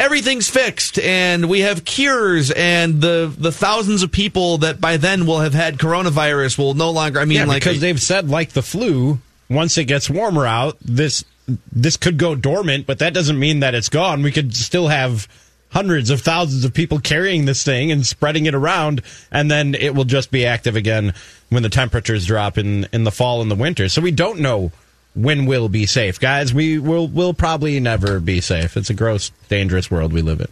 everything's 0.00 0.48
fixed 0.48 0.98
and 1.00 1.48
we 1.48 1.60
have 1.60 1.84
cures 1.84 2.50
and 2.52 3.00
the 3.00 3.32
the 3.36 3.50
thousands 3.50 4.02
of 4.02 4.12
people 4.12 4.58
that 4.58 4.80
by 4.80 4.96
then 4.96 5.26
will 5.26 5.40
have 5.40 5.54
had 5.54 5.76
coronavirus 5.76 6.56
will 6.56 6.74
no 6.74 6.90
longer 6.90 7.18
I 7.18 7.24
mean 7.24 7.38
yeah, 7.38 7.44
like 7.46 7.62
because 7.62 7.80
they've 7.80 8.00
said 8.00 8.28
like 8.28 8.50
the 8.50 8.62
flu, 8.62 9.18
once 9.50 9.76
it 9.78 9.84
gets 9.84 10.08
warmer 10.08 10.46
out, 10.46 10.76
this 10.80 11.24
this 11.72 11.96
could 11.96 12.18
go 12.18 12.34
dormant, 12.34 12.86
but 12.86 12.98
that 12.98 13.14
doesn't 13.14 13.38
mean 13.38 13.60
that 13.60 13.74
it's 13.74 13.88
gone. 13.88 14.22
We 14.22 14.32
could 14.32 14.54
still 14.54 14.88
have 14.88 15.28
hundreds 15.70 16.10
of 16.10 16.20
thousands 16.20 16.64
of 16.64 16.72
people 16.72 16.98
carrying 16.98 17.44
this 17.44 17.62
thing 17.62 17.92
and 17.92 18.06
spreading 18.06 18.46
it 18.46 18.54
around, 18.54 19.02
and 19.30 19.50
then 19.50 19.74
it 19.74 19.94
will 19.94 20.04
just 20.04 20.30
be 20.30 20.46
active 20.46 20.76
again 20.76 21.14
when 21.50 21.62
the 21.62 21.68
temperatures 21.68 22.26
drop 22.26 22.58
in 22.58 22.86
in 22.92 23.04
the 23.04 23.10
fall 23.10 23.42
and 23.42 23.50
the 23.50 23.54
winter. 23.54 23.88
So 23.88 24.00
we 24.00 24.10
don't 24.10 24.40
know 24.40 24.72
when 25.14 25.46
we'll 25.46 25.68
be 25.68 25.86
safe, 25.86 26.20
guys. 26.20 26.54
We 26.54 26.78
will 26.78 27.08
will 27.08 27.34
probably 27.34 27.80
never 27.80 28.20
be 28.20 28.40
safe. 28.40 28.76
It's 28.76 28.90
a 28.90 28.94
gross, 28.94 29.30
dangerous 29.48 29.90
world 29.90 30.12
we 30.12 30.22
live 30.22 30.40
in. 30.40 30.48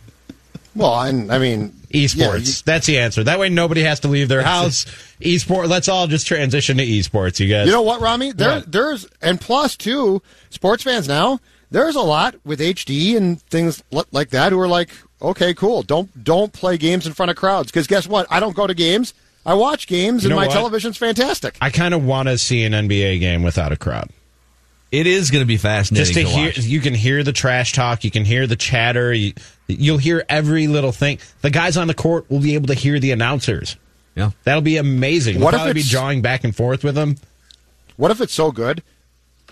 Well, 0.76 0.92
I, 0.92 1.08
I 1.08 1.38
mean, 1.38 1.70
Esports. 1.90 2.16
yeah, 2.16 2.34
you- 2.36 2.52
That's 2.64 2.86
the 2.86 2.98
answer. 2.98 3.24
That 3.24 3.38
way 3.38 3.48
nobody 3.48 3.82
has 3.82 4.00
to 4.00 4.08
leave 4.08 4.28
their 4.28 4.42
house. 4.42 4.84
Esport. 5.20 5.68
Let's 5.68 5.88
all 5.88 6.06
just 6.06 6.26
transition 6.26 6.76
to 6.76 6.84
esports, 6.86 7.40
you 7.40 7.48
guys. 7.48 7.66
You 7.66 7.72
know 7.72 7.82
what, 7.82 8.00
Rami? 8.00 8.32
There, 8.32 8.56
What? 8.56 8.70
there's 8.70 9.06
and 9.22 9.40
plus 9.40 9.76
too, 9.76 10.20
sports 10.50 10.82
fans 10.82 11.08
now. 11.08 11.40
There's 11.70 11.96
a 11.96 12.00
lot 12.02 12.36
with 12.44 12.60
HD 12.60 13.16
and 13.16 13.40
things 13.42 13.82
like 14.12 14.30
that 14.30 14.52
who 14.52 14.60
are 14.60 14.68
like, 14.68 14.90
okay, 15.20 15.52
cool. 15.54 15.82
Don't 15.82 16.22
don't 16.22 16.52
play 16.52 16.76
games 16.76 17.06
in 17.06 17.12
front 17.14 17.30
of 17.30 17.36
crowds 17.36 17.70
because 17.72 17.86
guess 17.86 18.06
what? 18.06 18.26
I 18.30 18.38
don't 18.38 18.54
go 18.54 18.66
to 18.66 18.74
games. 18.74 19.14
I 19.44 19.54
watch 19.54 19.86
games 19.86 20.24
You 20.24 20.30
and 20.30 20.36
my 20.36 20.46
what? 20.46 20.52
television's 20.52 20.96
fantastic. 20.96 21.56
I 21.60 21.70
kind 21.70 21.94
of 21.94 22.04
want 22.04 22.28
to 22.28 22.36
see 22.36 22.64
an 22.64 22.72
NBA 22.72 23.20
game 23.20 23.42
without 23.42 23.72
a 23.72 23.76
crowd. 23.76 24.10
It 24.96 25.06
is 25.06 25.30
going 25.30 25.42
to 25.42 25.46
be 25.46 25.56
fascinating 25.56 26.04
Just 26.04 26.14
to, 26.14 26.22
to 26.22 26.28
hear, 26.28 26.46
watch. 26.46 26.58
you 26.58 26.80
can 26.80 26.94
hear 26.94 27.22
the 27.22 27.32
trash 27.32 27.72
talk, 27.72 28.02
you 28.04 28.10
can 28.10 28.24
hear 28.24 28.46
the 28.46 28.56
chatter, 28.56 29.12
you, 29.12 29.34
you'll 29.66 29.98
hear 29.98 30.24
every 30.28 30.66
little 30.68 30.92
thing. 30.92 31.18
The 31.42 31.50
guys 31.50 31.76
on 31.76 31.86
the 31.86 31.94
court 31.94 32.30
will 32.30 32.40
be 32.40 32.54
able 32.54 32.68
to 32.68 32.74
hear 32.74 32.98
the 32.98 33.10
announcers. 33.12 33.76
Yeah. 34.14 34.30
That'll 34.44 34.62
be 34.62 34.78
amazing. 34.78 35.36
What 35.36 35.44
What 35.44 35.54
if 35.54 35.58
will 35.58 35.64
probably 35.64 35.74
be 35.74 35.80
it's- 35.80 35.90
jawing 35.92 36.22
back 36.22 36.44
and 36.44 36.56
forth 36.56 36.82
with 36.82 36.94
them. 36.94 37.16
What 37.96 38.10
if 38.10 38.20
it's 38.20 38.32
so 38.32 38.50
good, 38.52 38.82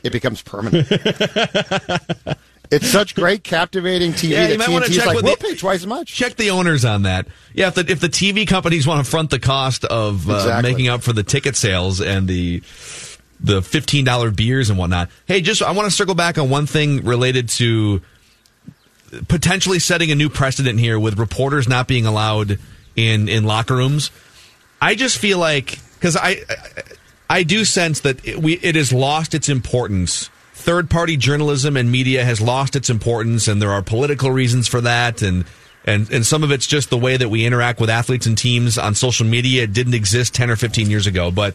it 0.02 0.12
becomes 0.12 0.40
permanent? 0.42 0.86
it's 2.70 2.86
such 2.88 3.14
great, 3.14 3.44
captivating 3.44 4.12
TV 4.12 4.30
Yeah, 4.30 4.42
you 4.42 4.48
that 4.48 4.58
might 4.58 4.68
wanna 4.70 4.88
check 4.88 5.06
like, 5.06 5.16
with 5.16 5.24
we'll 5.24 5.36
the- 5.36 5.44
pay 5.48 5.54
twice 5.56 5.80
as 5.80 5.86
much. 5.86 6.14
Check 6.14 6.36
the 6.36 6.50
owners 6.50 6.84
on 6.84 7.02
that. 7.02 7.26
Yeah, 7.54 7.68
if 7.68 7.74
the 7.74 7.90
if 7.90 8.00
the 8.00 8.08
TV 8.08 8.46
companies 8.46 8.86
want 8.86 9.04
to 9.04 9.10
front 9.10 9.30
the 9.30 9.38
cost 9.38 9.84
of 9.84 10.28
uh, 10.28 10.34
Exactly. 10.34 10.70
making 10.72 10.88
up 10.88 11.02
for 11.02 11.12
the 11.12 11.22
ticket 11.22 11.56
sales 11.56 12.00
and 12.00 12.26
the 12.28 12.60
the 13.44 13.60
fifteen 13.62 14.04
dollar 14.04 14.30
beers 14.30 14.70
and 14.70 14.78
whatnot. 14.78 15.10
Hey, 15.26 15.42
just 15.42 15.62
I 15.62 15.72
want 15.72 15.86
to 15.86 15.94
circle 15.94 16.14
back 16.14 16.38
on 16.38 16.48
one 16.48 16.66
thing 16.66 17.04
related 17.04 17.50
to 17.50 18.00
potentially 19.28 19.78
setting 19.78 20.10
a 20.10 20.14
new 20.14 20.28
precedent 20.28 20.80
here 20.80 20.98
with 20.98 21.18
reporters 21.18 21.68
not 21.68 21.86
being 21.86 22.06
allowed 22.06 22.58
in 22.96 23.28
in 23.28 23.44
locker 23.44 23.76
rooms. 23.76 24.10
I 24.80 24.94
just 24.94 25.18
feel 25.18 25.38
like 25.38 25.78
because 25.94 26.16
I, 26.16 26.40
I 26.48 26.82
I 27.30 27.42
do 27.42 27.64
sense 27.64 28.00
that 28.00 28.26
it, 28.26 28.40
we 28.42 28.54
it 28.54 28.74
has 28.76 28.92
lost 28.92 29.34
its 29.34 29.48
importance. 29.48 30.30
Third 30.54 30.88
party 30.88 31.16
journalism 31.18 31.76
and 31.76 31.92
media 31.92 32.24
has 32.24 32.40
lost 32.40 32.74
its 32.76 32.88
importance, 32.88 33.46
and 33.46 33.60
there 33.60 33.72
are 33.72 33.82
political 33.82 34.30
reasons 34.30 34.68
for 34.68 34.80
that, 34.80 35.20
and 35.20 35.44
and 35.84 36.10
and 36.10 36.24
some 36.24 36.42
of 36.42 36.50
it's 36.50 36.66
just 36.66 36.88
the 36.88 36.96
way 36.96 37.18
that 37.18 37.28
we 37.28 37.44
interact 37.44 37.78
with 37.78 37.90
athletes 37.90 38.26
and 38.26 38.38
teams 38.38 38.78
on 38.78 38.94
social 38.94 39.26
media. 39.26 39.64
It 39.64 39.74
didn't 39.74 39.94
exist 39.94 40.34
ten 40.34 40.50
or 40.50 40.56
fifteen 40.56 40.88
years 40.88 41.06
ago, 41.06 41.30
but 41.30 41.54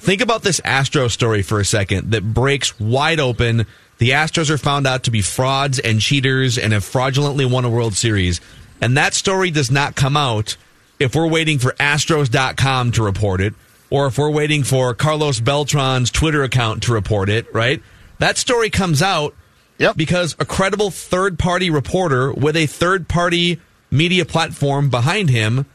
think 0.00 0.20
about 0.20 0.42
this 0.42 0.60
Astro 0.64 1.08
story 1.08 1.42
for 1.42 1.60
a 1.60 1.64
second 1.64 2.12
that 2.12 2.34
breaks 2.34 2.78
wide 2.80 3.20
open. 3.20 3.66
The 3.98 4.10
Astros 4.10 4.50
are 4.50 4.58
found 4.58 4.86
out 4.86 5.04
to 5.04 5.10
be 5.10 5.22
frauds 5.22 5.78
and 5.78 6.00
cheaters 6.00 6.58
and 6.58 6.72
have 6.72 6.84
fraudulently 6.84 7.44
won 7.44 7.64
a 7.64 7.70
World 7.70 7.94
Series, 7.94 8.40
and 8.80 8.96
that 8.96 9.14
story 9.14 9.50
does 9.50 9.70
not 9.70 9.94
come 9.94 10.16
out 10.16 10.56
if 10.98 11.14
we're 11.14 11.28
waiting 11.28 11.58
for 11.58 11.72
Astros.com 11.72 12.92
to 12.92 13.02
report 13.02 13.40
it 13.40 13.54
or 13.90 14.06
if 14.06 14.18
we're 14.18 14.30
waiting 14.30 14.62
for 14.62 14.94
Carlos 14.94 15.40
Beltran's 15.40 16.10
Twitter 16.10 16.42
account 16.42 16.84
to 16.84 16.92
report 16.92 17.28
it, 17.28 17.52
right? 17.52 17.82
That 18.18 18.38
story 18.38 18.70
comes 18.70 19.02
out 19.02 19.34
yep. 19.78 19.96
because 19.96 20.36
a 20.38 20.44
credible 20.44 20.90
third 20.90 21.38
party 21.38 21.70
reporter 21.70 22.32
with 22.32 22.56
a 22.56 22.66
third 22.66 23.08
party 23.08 23.60
media 23.90 24.24
platform 24.24 24.90
behind 24.90 25.30
him 25.30 25.66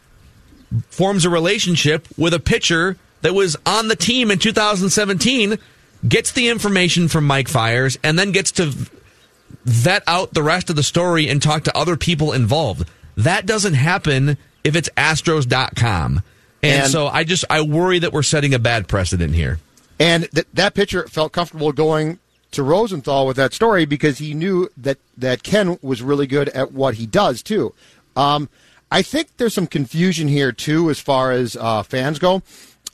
forms 0.90 1.26
a 1.26 1.30
relationship 1.30 2.08
with 2.18 2.34
a 2.34 2.40
pitcher 2.40 2.98
that 3.22 3.34
was 3.34 3.56
on 3.66 3.88
the 3.88 3.96
team 3.96 4.32
in 4.32 4.40
2017, 4.40 5.58
gets 6.08 6.32
the 6.32 6.50
information 6.50 7.08
from 7.08 7.26
Mike 7.26 7.48
Fiers 7.48 7.98
and 8.04 8.18
then 8.18 8.32
gets 8.32 8.52
to 8.54 8.74
vet 9.64 10.04
out 10.08 10.34
the 10.34 10.44
rest 10.44 10.70
of 10.70 10.76
the 10.76 10.84
story 10.84 11.28
and 11.28 11.42
talk 11.42 11.64
to 11.64 11.78
other 11.78 11.98
people 11.98 12.34
involved. 12.34 12.90
That 13.16 13.46
doesn't 13.46 13.74
happen 13.74 14.38
if 14.64 14.76
it's 14.76 14.90
Astros.com. 14.98 16.22
And, 16.62 16.84
and 16.84 16.92
so 16.92 17.08
I 17.08 17.24
just 17.24 17.46
I 17.50 17.62
worry 17.62 18.00
that 18.00 18.12
we're 18.12 18.24
setting 18.24 18.54
a 18.54 18.60
bad 18.60 18.88
precedent 18.88 19.36
here. 19.36 19.60
And 20.00 20.30
th- 20.32 20.48
that 20.54 20.74
pitcher 20.74 21.08
felt 21.08 21.32
comfortable 21.32 21.72
going 21.72 22.20
to 22.52 22.64
Rosenthal 22.64 23.28
with 23.28 23.38
that 23.38 23.54
story 23.54 23.86
because 23.86 24.18
he 24.18 24.34
knew 24.34 24.70
that 24.78 24.98
that 25.18 25.44
Ken 25.44 25.78
was 25.82 26.02
really 26.02 26.28
good 26.28 26.50
at 26.50 26.72
what 26.72 26.96
he 26.96 27.06
does 27.06 27.42
too. 27.44 27.74
Um, 28.16 28.50
I 28.92 29.02
think 29.02 29.38
there's 29.38 29.54
some 29.54 29.68
confusion 29.68 30.28
here 30.28 30.52
too 30.52 30.90
as 30.90 31.00
far 31.00 31.32
as 31.32 31.56
uh, 31.56 31.84
fans 31.84 32.20
go 32.20 32.42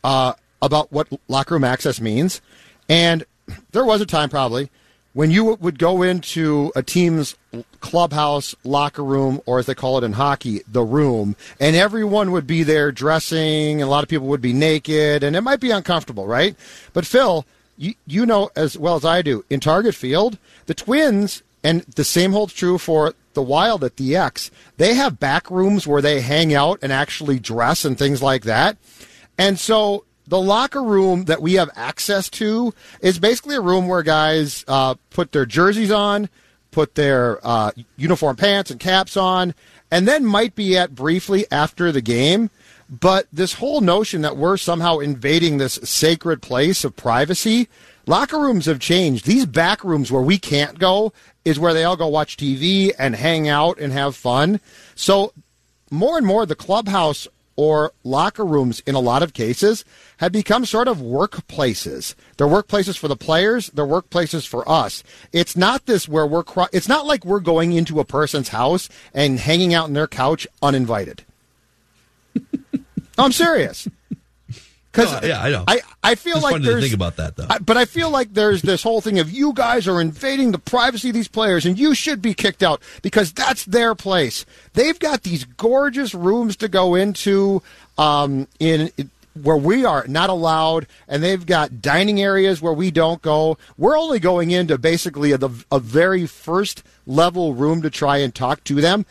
uh, 0.04 0.34
about 0.62 0.92
what 0.92 1.08
locker 1.28 1.56
room 1.56 1.64
access 1.64 2.00
means. 2.00 2.42
And 2.90 3.24
there 3.72 3.86
was 3.86 4.02
a 4.02 4.06
time 4.06 4.30
probably 4.30 4.70
when 5.14 5.30
you 5.30 5.44
would 5.56 5.78
go 5.78 6.02
into 6.04 6.72
a 6.76 6.82
team's 6.82 7.36
clubhouse, 7.82 8.56
locker 8.64 9.04
room, 9.04 9.42
or 9.46 9.60
as 9.60 9.66
they 9.66 9.76
call 9.76 9.98
it 9.98 10.04
in 10.04 10.14
hockey, 10.14 10.62
the 10.68 10.84
room, 10.84 11.36
and 11.60 11.76
everyone 11.76 12.32
would 12.32 12.48
be 12.48 12.64
there 12.64 12.92
dressing, 12.92 13.82
and 13.82 13.82
a 13.82 13.92
lot 13.92 14.04
of 14.04 14.10
people 14.10 14.28
would 14.28 14.42
be 14.42 14.54
naked, 14.54 15.24
and 15.24 15.36
it 15.36 15.42
might 15.42 15.60
be 15.60 15.72
uncomfortable, 15.72 16.28
right? 16.28 16.56
But 16.94 17.06
Phil, 17.06 17.46
you, 17.78 17.96
you 18.08 18.26
know 18.26 18.52
as 18.56 18.78
well 18.78 18.96
as 18.96 19.04
I 19.04 19.22
do, 19.22 19.44
in 19.50 19.60
Target 19.60 19.96
Field, 19.96 20.38
the 20.68 20.74
Twins, 20.74 21.44
and 21.64 21.82
the 21.82 22.06
same 22.06 22.32
holds 22.32 22.54
true 22.54 22.78
for 22.78 23.14
the 23.34 23.42
Wild 23.42 23.84
at 23.84 23.98
the 23.98 24.16
X, 24.16 24.50
they 24.78 24.94
have 24.94 25.20
back 25.20 25.50
rooms 25.52 25.86
where 25.86 26.02
they 26.02 26.22
hang 26.22 26.54
out 26.54 26.80
and 26.82 26.92
actually 26.92 27.40
dress 27.40 27.86
and 27.86 27.98
things 27.98 28.22
like 28.22 28.44
that. 28.44 28.78
And 29.42 29.60
so 29.60 30.06
the 30.28 30.40
locker 30.40 30.84
room 30.84 31.26
that 31.26 31.42
we 31.42 31.56
have 31.56 31.72
access 31.76 32.30
to 32.30 32.76
is 33.02 33.18
basically 33.18 33.56
a 33.56 33.62
room 33.62 33.88
where 33.88 34.04
guys 34.04 34.64
uh, 34.68 34.94
put 35.10 35.32
their 35.32 35.48
jerseys 35.48 35.92
on, 35.92 36.30
put 36.70 36.94
their 36.94 37.40
uh, 37.44 37.72
uniform 37.98 38.36
pants 38.36 38.70
and 38.70 38.80
caps 38.80 39.18
on, 39.18 39.56
and 39.90 40.08
then 40.08 40.28
might 40.28 40.54
be 40.54 40.78
at 40.78 40.94
briefly 40.94 41.48
after 41.50 41.92
the 41.92 42.04
game. 42.04 42.52
But 42.88 43.26
this 43.34 43.54
whole 43.54 43.82
notion 43.82 44.22
that 44.22 44.38
we're 44.38 44.58
somehow 44.58 45.00
invading 45.00 45.58
this 45.58 45.80
sacred 45.84 46.44
place 46.44 46.84
of 46.84 46.96
privacy, 46.96 47.68
locker 48.06 48.38
rooms 48.38 48.68
have 48.68 48.80
changed. 48.80 49.26
These 49.26 49.48
back 49.48 49.84
rooms 49.84 50.12
where 50.12 50.22
we 50.22 50.38
can't 50.38 50.78
go 50.78 51.14
is 51.46 51.58
where 51.58 51.74
they 51.74 51.84
all 51.84 51.98
go 51.98 52.06
watch 52.06 52.38
TV 52.38 52.92
and 53.00 53.16
hang 53.16 53.48
out 53.48 53.80
and 53.80 53.92
have 53.92 54.16
fun. 54.16 54.60
So 54.94 55.34
more 55.90 56.20
and 56.20 56.28
more, 56.28 56.46
the 56.46 56.54
clubhouse 56.56 57.28
or 57.56 57.94
locker 58.04 58.46
rooms 58.46 58.82
in 58.82 58.96
a 58.96 59.00
lot 59.00 59.24
of 59.24 59.34
cases 59.34 59.86
have 60.18 60.32
become 60.32 60.66
sort 60.66 60.88
of 60.88 60.98
workplaces. 60.98 62.16
They're 62.38 62.48
workplaces 62.48 62.98
for 62.98 63.08
the 63.08 63.16
players, 63.16 63.68
they're 63.68 63.86
workplaces 63.86 64.48
for 64.48 64.68
us. 64.70 65.04
It's 65.32 65.56
not 65.56 65.86
this 65.86 66.08
where 66.08 66.26
we're 66.26 66.44
it's 66.72 66.88
not 66.88 67.06
like 67.06 67.26
we're 67.26 67.40
going 67.40 67.74
into 67.74 68.00
a 68.00 68.06
person's 68.06 68.50
house 68.50 68.90
and 69.14 69.40
hanging 69.40 69.74
out 69.74 69.86
on 69.86 69.94
their 69.94 70.08
couch 70.08 70.48
uninvited. 70.62 71.24
I'm 73.18 73.32
serious. 73.32 73.88
Because 74.92 75.22
no, 75.22 75.28
yeah, 75.28 75.42
I 75.42 75.50
know. 75.50 75.64
I, 75.68 75.82
I 76.04 76.16
feel 76.16 76.36
it's 76.36 76.44
like 76.44 76.54
funny 76.54 76.66
there's 76.66 76.76
to 76.78 76.82
think 76.82 76.94
about 76.94 77.16
that 77.16 77.36
though. 77.38 77.48
I, 77.50 77.60
but 77.60 77.78
I 77.78 77.86
feel 77.86 78.10
like 78.10 78.34
there's 78.34 78.62
this 78.62 78.84
whole 78.84 79.00
thing 79.00 79.20
of 79.20 79.32
you 79.32 79.54
guys 79.54 79.88
are 79.88 80.02
invading 80.02 80.52
the 80.52 80.60
privacy 80.60 81.10
of 81.10 81.14
these 81.14 81.30
players, 81.30 81.66
and 81.66 81.80
you 81.80 81.96
should 81.96 82.22
be 82.22 82.34
kicked 82.34 82.62
out 82.62 82.82
because 83.02 83.32
that's 83.32 83.64
their 83.66 83.96
place. 83.96 84.46
They've 84.74 85.00
got 85.00 85.24
these 85.24 85.46
gorgeous 85.46 86.14
rooms 86.14 86.58
to 86.58 86.68
go 86.68 86.96
into 86.96 87.62
um, 87.98 88.48
in. 88.60 88.92
where 89.42 89.56
we 89.56 89.86
are 89.86 90.06
not 90.08 90.30
allowed, 90.30 90.88
and 91.08 91.24
they've 91.24 91.46
got 91.46 91.82
dining 91.82 92.22
areas 92.22 92.62
where 92.62 92.74
we 92.74 92.92
don't 92.92 93.22
go. 93.22 93.58
We're 93.78 93.98
only 93.98 94.20
going 94.20 94.52
into 94.52 94.78
basically 94.78 95.32
a, 95.32 95.40
a 95.72 95.80
very 95.80 96.26
first 96.26 96.84
level 97.08 97.54
room 97.54 97.82
to 97.84 97.90
try 97.90 98.18
and 98.18 98.36
talk 98.36 98.62
to 98.66 98.82
them. 98.82 99.06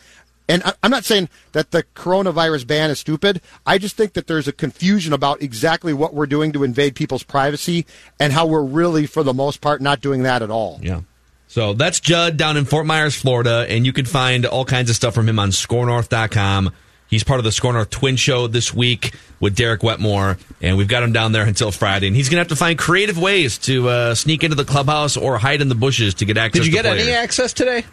And 0.51 0.61
I'm 0.83 0.91
not 0.91 1.05
saying 1.05 1.29
that 1.53 1.71
the 1.71 1.83
coronavirus 1.95 2.67
ban 2.67 2.89
is 2.89 2.99
stupid. 2.99 3.39
I 3.65 3.77
just 3.77 3.95
think 3.95 4.13
that 4.13 4.27
there's 4.27 4.49
a 4.49 4.51
confusion 4.51 5.13
about 5.13 5.41
exactly 5.41 5.93
what 5.93 6.13
we're 6.13 6.25
doing 6.25 6.51
to 6.51 6.65
invade 6.65 6.93
people's 6.93 7.23
privacy 7.23 7.85
and 8.19 8.33
how 8.33 8.47
we're 8.47 8.63
really, 8.63 9.05
for 9.05 9.23
the 9.23 9.33
most 9.33 9.61
part, 9.61 9.79
not 9.81 10.01
doing 10.01 10.23
that 10.23 10.41
at 10.41 10.51
all. 10.51 10.77
Yeah. 10.83 11.01
So 11.47 11.71
that's 11.71 12.01
Judd 12.01 12.35
down 12.35 12.57
in 12.57 12.65
Fort 12.65 12.85
Myers, 12.85 13.15
Florida, 13.15 13.65
and 13.69 13.85
you 13.85 13.93
can 13.93 14.05
find 14.05 14.45
all 14.45 14.65
kinds 14.65 14.89
of 14.89 14.97
stuff 14.97 15.13
from 15.13 15.29
him 15.29 15.39
on 15.39 15.51
skornorth.com. 15.51 16.73
He's 17.07 17.23
part 17.23 17.39
of 17.39 17.43
the 17.43 17.51
SKOR 17.51 17.73
North 17.73 17.89
Twin 17.89 18.15
Show 18.17 18.47
this 18.47 18.73
week 18.73 19.13
with 19.41 19.55
Derek 19.55 19.83
Wetmore, 19.83 20.37
and 20.61 20.77
we've 20.77 20.87
got 20.87 21.03
him 21.03 21.11
down 21.11 21.33
there 21.33 21.45
until 21.45 21.71
Friday. 21.71 22.07
And 22.07 22.15
he's 22.15 22.29
going 22.29 22.37
to 22.37 22.41
have 22.41 22.47
to 22.49 22.55
find 22.55 22.79
creative 22.79 23.17
ways 23.17 23.57
to 23.59 23.89
uh, 23.89 24.15
sneak 24.15 24.45
into 24.45 24.55
the 24.55 24.63
clubhouse 24.63 25.17
or 25.17 25.37
hide 25.37 25.61
in 25.61 25.67
the 25.67 25.75
bushes 25.75 26.13
to 26.15 26.25
get 26.25 26.37
access. 26.37 26.61
Did 26.61 26.67
you 26.67 26.71
get 26.71 26.85
players. 26.85 27.01
any 27.01 27.11
access 27.11 27.51
today? 27.51 27.83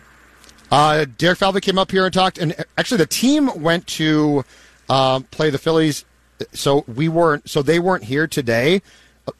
Uh, 0.71 1.07
Derek 1.17 1.39
Falvey 1.39 1.61
came 1.61 1.79
up 1.79 1.91
here 1.91 2.05
and 2.05 2.13
talked, 2.13 2.39
and 2.39 2.55
actually 2.77 2.99
the 2.99 3.07
team 3.07 3.51
went 3.63 3.87
to 3.87 4.45
um, 4.89 5.25
play 5.25 5.51
the 5.51 5.59
Phillies. 5.59 6.05
So 6.53 6.85
we 6.87 7.09
weren't. 7.09 7.49
So 7.49 7.63
they 7.63 7.79
weren't 7.79 8.05
here 8.05 8.27
today, 8.27 8.83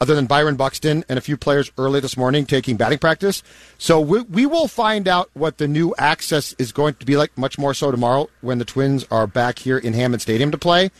other 0.01 0.15
than 0.15 0.27
Byron 0.27 0.57
Buxton 0.57 1.05
and 1.09 1.19
a 1.19 1.23
few 1.23 1.37
players 1.37 1.71
early 1.79 2.01
this 2.01 2.17
morning 2.17 2.47
taking 2.47 2.77
batting 2.77 2.99
practice. 2.99 3.43
So 3.79 4.01
we, 4.01 4.21
we 4.23 4.47
will 4.47 4.69
find 4.69 5.07
out 5.07 5.31
what 5.35 5.59
the 5.59 5.69
new 5.69 5.95
access 5.99 6.55
is 6.59 6.73
going 6.73 6.95
to 6.95 7.07
be 7.07 7.17
like 7.17 7.37
much 7.37 7.59
more 7.59 7.75
so 7.75 7.91
tomorrow 7.91 8.29
when 8.41 8.59
the 8.59 8.65
Twins 8.65 9.07
are 9.11 9.27
back 9.27 9.61
here 9.61 9.79
in 9.79 9.93
Hammond 9.93 10.23
Stadium 10.23 10.51
to 10.51 10.59
play. 10.59 10.91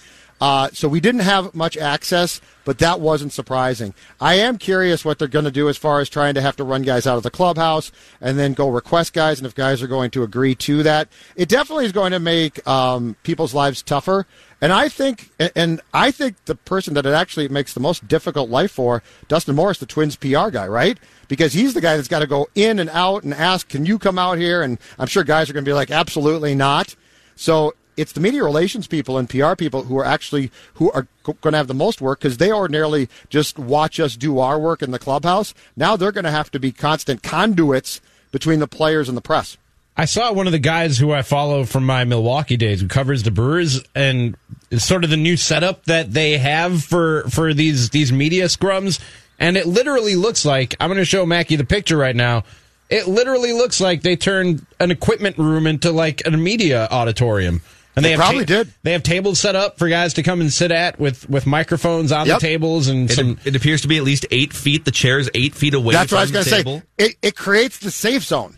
Uh, 0.41 0.69
so 0.73 0.89
we 0.89 1.01
didn't 1.01 1.23
have 1.23 1.55
much 1.55 1.77
access, 1.77 2.41
but 2.65 2.79
that 2.79 3.01
wasn't 3.01 3.33
surprising. 3.33 3.95
I 4.21 4.35
am 4.35 4.59
curious 4.59 5.05
what 5.05 5.19
they're 5.19 5.27
going 5.27 5.45
to 5.45 5.51
do 5.51 5.69
as 5.69 5.77
far 5.77 6.01
as 6.01 6.09
trying 6.09 6.35
to 6.35 6.41
have 6.41 6.57
to 6.57 6.65
run 6.65 6.83
guys 6.83 7.07
out 7.07 7.17
of 7.17 7.23
the 7.23 7.31
clubhouse 7.31 7.91
and 8.21 8.39
then 8.39 8.53
go 8.53 8.69
request 8.69 9.13
guys, 9.13 9.39
and 9.39 9.47
if 9.47 9.55
guys 9.55 9.83
are 9.83 9.89
going 9.89 10.11
to 10.13 10.23
agree 10.23 10.55
to 10.57 10.83
that. 10.85 11.09
It 11.35 11.49
definitely 11.49 11.87
is 11.87 11.93
going 11.93 12.13
to 12.13 12.21
make 12.21 12.67
um, 12.69 13.17
people's 13.23 13.55
lives 13.55 13.83
tougher. 13.83 14.27
And 14.61 14.73
I 14.73 14.89
think, 14.89 15.31
and 15.55 15.81
I 15.95 16.11
think 16.11 16.45
the 16.47 16.57
person 16.57 16.95
that 16.95 17.07
it 17.07 17.15
actually 17.15 17.49
makes 17.49 17.75
the 17.75 17.81
most 17.81 18.07
difficult 18.09 18.51
life 18.51 18.73
for, 18.73 19.03
Dustin 19.29 19.55
Morse, 19.55 19.79
the 19.79 19.87
Twins 19.87 20.17
PR 20.17 20.51
guy, 20.51 20.67
right? 20.67 20.99
Because 21.29 21.53
he's 21.53 21.75
the 21.75 21.81
guy 21.81 21.97
that's 21.97 22.09
got 22.09 22.21
to 22.21 22.27
go 22.27 22.49
in 22.55 22.81
and 22.81 22.91
out 22.91 23.23
and 23.23 23.33
ask, 23.33 23.69
"Can 23.69 23.87
you 23.87 23.99
come 23.99 24.19
out 24.19 24.39
here?" 24.39 24.63
And 24.63 24.79
I'm 24.99 25.07
sure 25.07 25.23
guys 25.23 25.49
are 25.49 25.53
going 25.53 25.65
to 25.65 25.69
be 25.69 25.75
like, 25.75 25.93
"Absolutely 25.93 26.57
not." 26.57 26.97
So 27.37 27.75
it's 27.99 28.13
the 28.13 28.21
media 28.21 28.45
relations 28.45 28.87
people 28.87 29.19
and 29.19 29.29
PR 29.29 29.55
people 29.55 29.83
who 29.83 29.99
are 29.99 30.05
actually 30.05 30.51
who 30.75 30.91
are 30.93 31.07
going 31.25 31.53
to 31.53 31.59
have 31.59 31.67
the 31.67 31.75
most 31.75 32.01
work 32.01 32.21
because 32.21 32.39
they 32.39 32.53
ordinarily 32.53 33.09
just 33.29 33.59
watch 33.59 33.99
us 33.99 34.17
do 34.17 34.39
our 34.39 34.59
work 34.59 34.83
in 34.83 34.93
the 34.93 34.99
clubhouse. 34.99 35.53
Now 35.77 35.97
they're 35.97 36.13
going 36.13 36.25
to 36.25 36.31
have 36.31 36.51
to 36.53 36.61
be 36.61 36.73
constant 36.73 37.23
conduits 37.23 38.01
between 38.31 38.61
the 38.61 38.69
players 38.69 39.09
and 39.09 39.17
the 39.17 39.23
press. 39.23 39.59
I 39.97 40.05
saw 40.05 40.33
one 40.33 40.47
of 40.47 40.53
the 40.53 40.61
guys 40.61 40.97
who 40.97 41.11
I 41.11 41.23
follow 41.23 41.65
from 41.65 41.85
my 41.85 42.05
Milwaukee 42.05 42.57
days 42.57 42.81
who 42.81 42.87
covers 42.87 43.25
the 43.25 43.33
Brewers 43.33 43.83
and 43.97 44.37
sort 44.77 45.03
of 45.03 45.11
the 45.11 45.17
new 45.17 45.37
setup 45.37 45.87
that 45.87 46.13
they 46.13 46.39
have 46.39 46.85
for 46.85 47.25
for 47.31 47.53
these 47.53 47.91
these 47.91 48.13
media 48.13 48.45
scrums 48.45 49.01
and 49.41 49.57
it 49.57 49.67
literally 49.67 50.15
looks 50.15 50.45
like 50.45 50.77
I'm 50.79 50.89
going 50.89 50.99
to 50.99 51.05
show 51.05 51.27
Mackey 51.27 51.57
the 51.57 51.65
picture 51.65 51.97
right 51.97 52.15
now. 52.15 52.45
It 52.91 53.09
literally 53.09 53.53
looks 53.53 53.81
like 53.81 54.03
they 54.03 54.17
turned 54.17 54.65
an 54.81 54.91
equipment 54.91 55.37
room 55.37 55.67
into 55.67 55.91
like 55.91 56.23
a 56.25 56.31
media 56.31 56.89
auditorium. 56.91 57.61
And 57.99 58.05
they, 58.05 58.11
they 58.11 58.17
probably 58.17 58.45
ta- 58.45 58.63
did. 58.63 58.73
They 58.83 58.93
have 58.93 59.03
tables 59.03 59.41
set 59.41 59.57
up 59.57 59.79
for 59.79 59.89
guys 59.89 60.15
to 60.15 60.23
come 60.23 60.41
and 60.41 60.53
sit 60.53 60.71
at 60.71 60.99
with, 60.99 61.29
with 61.29 61.47
microphones 61.47 62.13
on 62.13 62.27
yep. 62.27 62.41
the 62.41 62.47
tables 62.47 62.89
and 62.89 63.11
it, 63.11 63.15
some. 63.15 63.39
It 63.45 63.57
appears 63.57 63.83
to 63.83 63.89
be 63.89 63.97
at 63.97 64.05
least 64.05 64.25
eight 64.31 64.53
feet. 64.53 64.85
The 64.85 64.91
chair 64.91 65.19
is 65.19 65.31
eight 65.35 65.55
feet 65.55 65.75
away. 65.75 65.95
That's 65.95 66.13
what 66.13 66.19
I 66.19 66.23
was 66.23 66.31
going 66.31 66.45
to 66.45 66.51
say. 66.51 66.83
It, 66.97 67.17
it 67.23 67.37
creates 67.37 67.79
the 67.79 67.91
safe 67.91 68.23
zone. 68.23 68.57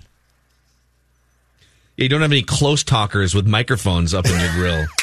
Yeah, 1.97 2.05
you 2.05 2.09
don't 2.11 2.21
have 2.21 2.33
any 2.33 2.43
close 2.43 2.85
talkers 2.85 3.35
with 3.35 3.47
microphones 3.47 4.15
up 4.15 4.27
in 4.27 4.39
your 4.39 4.53
grill. 4.53 4.87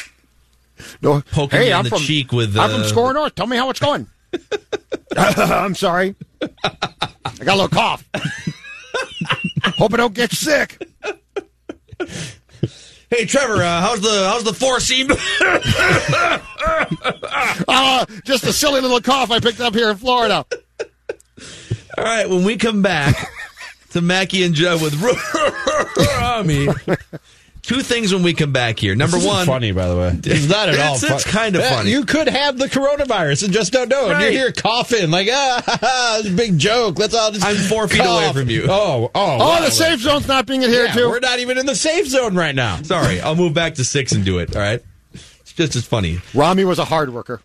No, 1.02 1.20
poking 1.32 1.58
hey, 1.58 1.64
you 1.66 1.70
in 1.72 1.76
I'm 1.76 1.82
the 1.82 1.90
from, 1.90 1.98
cheek 1.98 2.30
with. 2.30 2.56
I'm 2.56 2.70
from 2.70 2.82
uh, 2.82 2.84
SKOR 2.84 3.12
North. 3.12 3.34
Tell 3.34 3.48
me 3.48 3.56
how 3.56 3.68
it's 3.70 3.80
going. 3.80 4.06
I'm 5.16 5.74
sorry. 5.74 6.14
I 6.40 6.48
got 7.44 7.54
a 7.54 7.62
little 7.62 7.68
cough. 7.68 8.08
Hope 9.76 9.94
I 9.94 9.96
don't 9.96 10.14
get 10.14 10.30
sick. 10.30 10.80
Hey 13.10 13.24
Trevor, 13.24 13.62
uh, 13.62 13.80
how's 13.80 14.00
the 14.02 14.28
how's 14.28 14.44
the 14.44 14.52
four 14.52 14.80
seam? 14.80 15.08
Uh, 17.66 18.04
just 18.24 18.44
a 18.44 18.52
silly 18.52 18.82
little 18.82 19.00
cough 19.00 19.30
I 19.30 19.40
picked 19.40 19.60
up 19.60 19.74
here 19.74 19.90
in 19.90 19.96
Florida. 19.96 20.44
All 21.96 22.04
right, 22.04 22.28
when 22.28 22.44
we 22.44 22.56
come 22.56 22.82
back 22.82 23.30
to 23.90 24.02
Mackey 24.02 24.42
and 24.44 24.54
Joe 24.54 24.76
with 24.76 24.94
Rami, 26.20 26.68
two 27.68 27.82
things 27.82 28.14
when 28.14 28.22
we 28.22 28.32
come 28.32 28.50
back 28.50 28.78
here. 28.78 28.94
Number 28.94 29.16
This 29.18 29.24
isn't 29.26 29.36
one, 29.36 29.46
funny 29.46 29.72
by 29.72 29.88
the 29.88 29.96
way. 29.96 30.18
It's 30.24 30.48
not 30.48 30.70
at 30.70 30.78
all. 30.80 30.94
It's, 30.94 31.02
it's 31.04 31.24
kind 31.24 31.54
of 31.54 31.62
funny. 31.64 31.90
You 31.90 32.04
could 32.06 32.26
have 32.28 32.56
the 32.58 32.64
coronavirus 32.66 33.44
and 33.44 33.52
just 33.52 33.72
don't 33.72 33.88
know. 33.90 34.04
And 34.04 34.12
Right. 34.14 34.22
you're 34.22 34.32
here 34.32 34.52
coughing 34.52 35.10
like 35.10 35.28
ah, 35.32 35.62
ha, 35.64 35.78
ha, 35.80 36.16
it's 36.20 36.28
a 36.28 36.32
big 36.32 36.58
joke. 36.58 36.98
Let's 36.98 37.14
all 37.14 37.30
just. 37.30 37.44
I'm 37.44 37.56
four 37.56 37.86
feet 37.86 38.00
cough. 38.00 38.24
away 38.34 38.42
from 38.42 38.50
you. 38.50 38.64
Oh, 38.68 39.10
oh, 39.14 39.14
Oh, 39.14 39.38
wow. 39.38 39.60
the 39.60 39.70
safe 39.70 40.00
zone's 40.00 40.26
not 40.26 40.46
being 40.46 40.64
adhered 40.64 40.88
Yeah, 40.88 40.94
to. 41.02 41.08
We're 41.08 41.20
not 41.20 41.38
even 41.40 41.58
in 41.58 41.66
the 41.66 41.76
safe 41.76 42.08
zone 42.08 42.34
right 42.34 42.54
now. 42.54 42.80
Sorry, 42.82 43.20
I'll 43.20 43.36
move 43.36 43.52
back 43.54 43.74
to 43.76 43.84
six 43.84 44.12
and 44.12 44.24
do 44.24 44.38
it. 44.38 44.56
All 44.56 44.62
right, 44.62 44.82
it's 45.12 45.52
just 45.52 45.76
as 45.76 45.84
funny. 45.86 46.20
Rami 46.34 46.64
was 46.64 46.78
a 46.78 46.84
hard 46.86 47.12
worker. 47.12 47.40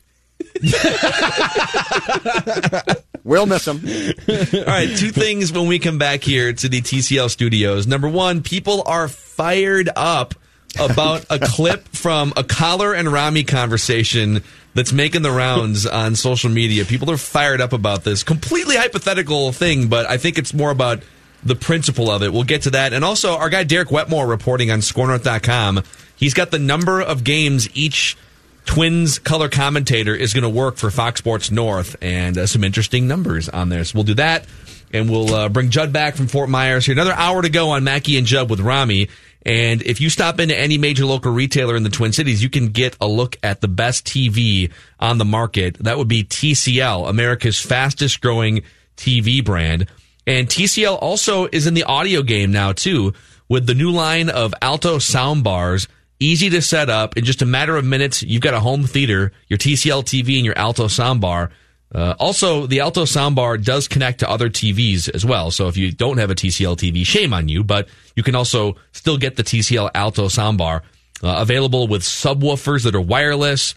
we'll 3.23 3.45
miss 3.45 3.67
him. 3.67 3.77
All 3.77 4.65
right, 4.65 4.95
two 4.95 5.11
things 5.11 5.51
when 5.51 5.67
we 5.67 5.79
come 5.79 5.97
back 5.97 6.23
here 6.23 6.53
to 6.53 6.69
the 6.69 6.81
TCL 6.81 7.29
studios. 7.29 7.87
Number 7.87 8.09
one, 8.09 8.41
people 8.41 8.83
are 8.85 9.07
fired 9.07 9.89
up 9.95 10.35
about 10.79 11.25
a 11.29 11.39
clip 11.41 11.87
from 11.89 12.33
a 12.35 12.43
Coller 12.43 12.93
and 12.93 13.11
Rami 13.11 13.43
conversation 13.43 14.43
that's 14.73 14.91
making 14.91 15.21
the 15.21 15.31
rounds 15.31 15.85
on 15.85 16.15
social 16.15 16.49
media. 16.49 16.85
People 16.85 17.11
are 17.11 17.17
fired 17.17 17.61
up 17.61 17.73
about 17.73 18.03
this 18.03 18.23
completely 18.23 18.75
hypothetical 18.75 19.51
thing, 19.51 19.87
but 19.87 20.09
I 20.09 20.17
think 20.17 20.37
it's 20.37 20.53
more 20.53 20.71
about 20.71 21.03
the 21.43 21.55
principle 21.55 22.09
of 22.09 22.23
it. 22.23 22.33
We'll 22.33 22.43
get 22.43 22.63
to 22.63 22.71
that. 22.71 22.93
And 22.93 23.03
also, 23.03 23.35
our 23.35 23.49
guy 23.49 23.63
Derek 23.63 23.91
Wetmore 23.91 24.25
reporting 24.27 24.71
on 24.71 24.79
skornorth.com. 24.79 25.83
He's 26.15 26.33
got 26.33 26.51
the 26.51 26.59
number 26.59 27.01
of 27.01 27.23
games 27.23 27.69
each 27.75 28.17
Twins 28.65 29.19
color 29.19 29.49
commentator 29.49 30.15
is 30.15 30.33
going 30.33 30.43
to 30.43 30.49
work 30.49 30.77
for 30.77 30.89
Fox 30.89 31.19
Sports 31.19 31.51
North 31.51 31.95
and 32.01 32.37
uh, 32.37 32.47
some 32.47 32.63
interesting 32.63 33.07
numbers 33.07 33.49
on 33.49 33.69
there. 33.69 33.83
So 33.83 33.95
we'll 33.95 34.03
do 34.03 34.15
that. 34.15 34.45
And 34.93 35.09
we'll 35.09 35.33
uh, 35.33 35.49
bring 35.49 35.71
Judd 35.71 35.91
back 35.91 36.15
from 36.15 36.27
Fort 36.27 36.49
Myers 36.49 36.85
here. 36.85 36.93
Another 36.93 37.13
hour 37.13 37.41
to 37.41 37.49
go 37.49 37.71
on 37.71 37.83
Mackey 37.83 38.17
and 38.17 38.27
Judd 38.27 38.49
with 38.49 38.59
Rami. 38.59 39.09
And 39.45 39.81
if 39.81 39.99
you 39.99 40.09
stop 40.09 40.39
into 40.39 40.57
any 40.57 40.77
major 40.77 41.05
local 41.05 41.31
retailer 41.31 41.75
in 41.75 41.83
the 41.83 41.89
Twin 41.89 42.13
Cities, 42.13 42.41
you 42.41 42.49
can 42.49 42.67
get 42.67 42.95
a 43.01 43.07
look 43.07 43.35
at 43.43 43.61
the 43.61 43.67
best 43.67 44.05
TV 44.05 44.71
on 44.99 45.17
the 45.17 45.25
market. 45.25 45.77
That 45.79 45.97
would 45.97 46.07
be 46.07 46.23
TCL, 46.23 47.09
America's 47.09 47.59
fastest 47.59 48.21
growing 48.21 48.63
TV 48.95 49.43
brand. 49.43 49.87
And 50.25 50.47
TCL 50.47 50.97
also 51.01 51.47
is 51.51 51.67
in 51.67 51.73
the 51.73 51.83
audio 51.83 52.21
game 52.21 52.51
now 52.51 52.71
too, 52.71 53.13
with 53.49 53.65
the 53.67 53.75
new 53.75 53.91
line 53.91 54.29
of 54.29 54.53
Alto 54.61 54.99
sound 54.99 55.43
bars 55.43 55.87
easy 56.19 56.49
to 56.51 56.61
set 56.61 56.89
up 56.89 57.17
in 57.17 57.25
just 57.25 57.41
a 57.41 57.45
matter 57.45 57.75
of 57.75 57.85
minutes. 57.85 58.23
You've 58.23 58.41
got 58.41 58.53
a 58.53 58.59
home 58.59 58.83
theater, 58.83 59.31
your 59.47 59.57
TCL 59.57 60.03
TV, 60.03 60.37
and 60.37 60.45
your 60.45 60.57
Alto 60.57 60.85
soundbar. 60.85 61.51
Uh, 61.93 62.15
also, 62.19 62.65
the 62.65 62.79
Alto 62.79 63.03
soundbar 63.03 63.63
does 63.63 63.87
connect 63.87 64.19
to 64.19 64.29
other 64.29 64.49
TVs 64.49 65.13
as 65.13 65.23
well. 65.25 65.51
So 65.51 65.67
if 65.67 65.77
you 65.77 65.91
don't 65.91 66.17
have 66.17 66.31
a 66.31 66.35
TCL 66.35 66.77
TV, 66.77 67.05
shame 67.05 67.33
on 67.33 67.47
you, 67.49 67.63
but 67.63 67.87
you 68.15 68.23
can 68.23 68.35
also 68.35 68.75
still 68.93 69.17
get 69.17 69.35
the 69.35 69.43
TCL 69.43 69.91
Alto 69.93 70.25
soundbar 70.25 70.81
uh, 71.23 71.35
available 71.39 71.87
with 71.87 72.01
subwoofers 72.01 72.83
that 72.83 72.95
are 72.95 73.01
wireless 73.01 73.75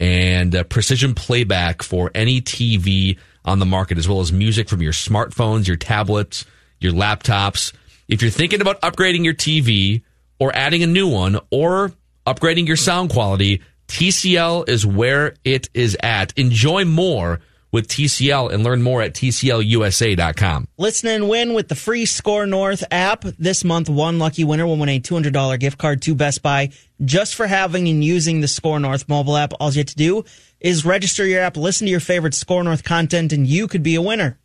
and 0.00 0.56
uh, 0.56 0.64
precision 0.64 1.14
playback 1.14 1.82
for 1.82 2.10
any 2.14 2.40
TV 2.40 3.18
on 3.44 3.58
the 3.58 3.66
market, 3.66 3.98
as 3.98 4.08
well 4.08 4.20
as 4.20 4.32
music 4.32 4.68
from 4.68 4.82
your 4.82 4.92
smartphones, 4.92 5.66
your 5.66 5.76
tablets, 5.76 6.44
your 6.80 6.92
laptops. 6.92 7.72
If 8.08 8.22
you're 8.22 8.30
thinking 8.30 8.60
about 8.60 8.80
upgrading 8.82 9.24
your 9.24 9.34
TV 9.34 10.02
or 10.42 10.50
adding 10.56 10.82
a 10.82 10.86
new 10.88 11.06
one 11.06 11.38
or 11.52 11.92
upgrading 12.26 12.66
your 12.66 12.74
sound 12.74 13.10
quality, 13.10 13.62
TCL 13.86 14.68
is 14.68 14.84
where 14.84 15.36
it 15.44 15.68
is 15.72 15.96
at. 16.02 16.36
Enjoy 16.36 16.84
more 16.84 17.38
with 17.70 17.86
TCL 17.86 18.52
and 18.52 18.64
learn 18.64 18.82
more 18.82 19.02
at 19.02 19.14
TCLUSA.com. 19.14 20.66
Listen 20.78 21.10
and 21.10 21.28
win 21.28 21.54
with 21.54 21.68
the 21.68 21.76
free 21.76 22.06
SKOR 22.06 22.46
North 22.46 22.82
app. 22.90 23.22
This 23.22 23.62
month, 23.62 23.88
one 23.88 24.18
lucky 24.18 24.42
winner 24.42 24.66
will 24.66 24.76
win 24.76 24.88
a 24.88 24.98
$200 24.98 25.60
gift 25.60 25.78
card 25.78 26.02
to 26.02 26.16
Best 26.16 26.42
Buy 26.42 26.70
just 27.04 27.36
for 27.36 27.46
having 27.46 27.86
and 27.86 28.02
using 28.02 28.40
the 28.40 28.48
SKOR 28.48 28.80
North 28.80 29.08
mobile 29.08 29.36
app. 29.36 29.52
All 29.60 29.70
you 29.70 29.78
have 29.78 29.86
to 29.86 29.94
do 29.94 30.24
is 30.58 30.84
register 30.84 31.24
your 31.24 31.40
app, 31.40 31.56
listen 31.56 31.86
to 31.86 31.90
your 31.92 32.00
favorite 32.00 32.34
SKOR 32.34 32.64
North 32.64 32.82
content, 32.82 33.32
and 33.32 33.46
you 33.46 33.68
could 33.68 33.84
be 33.84 33.94
a 33.94 34.02
winner. 34.02 34.40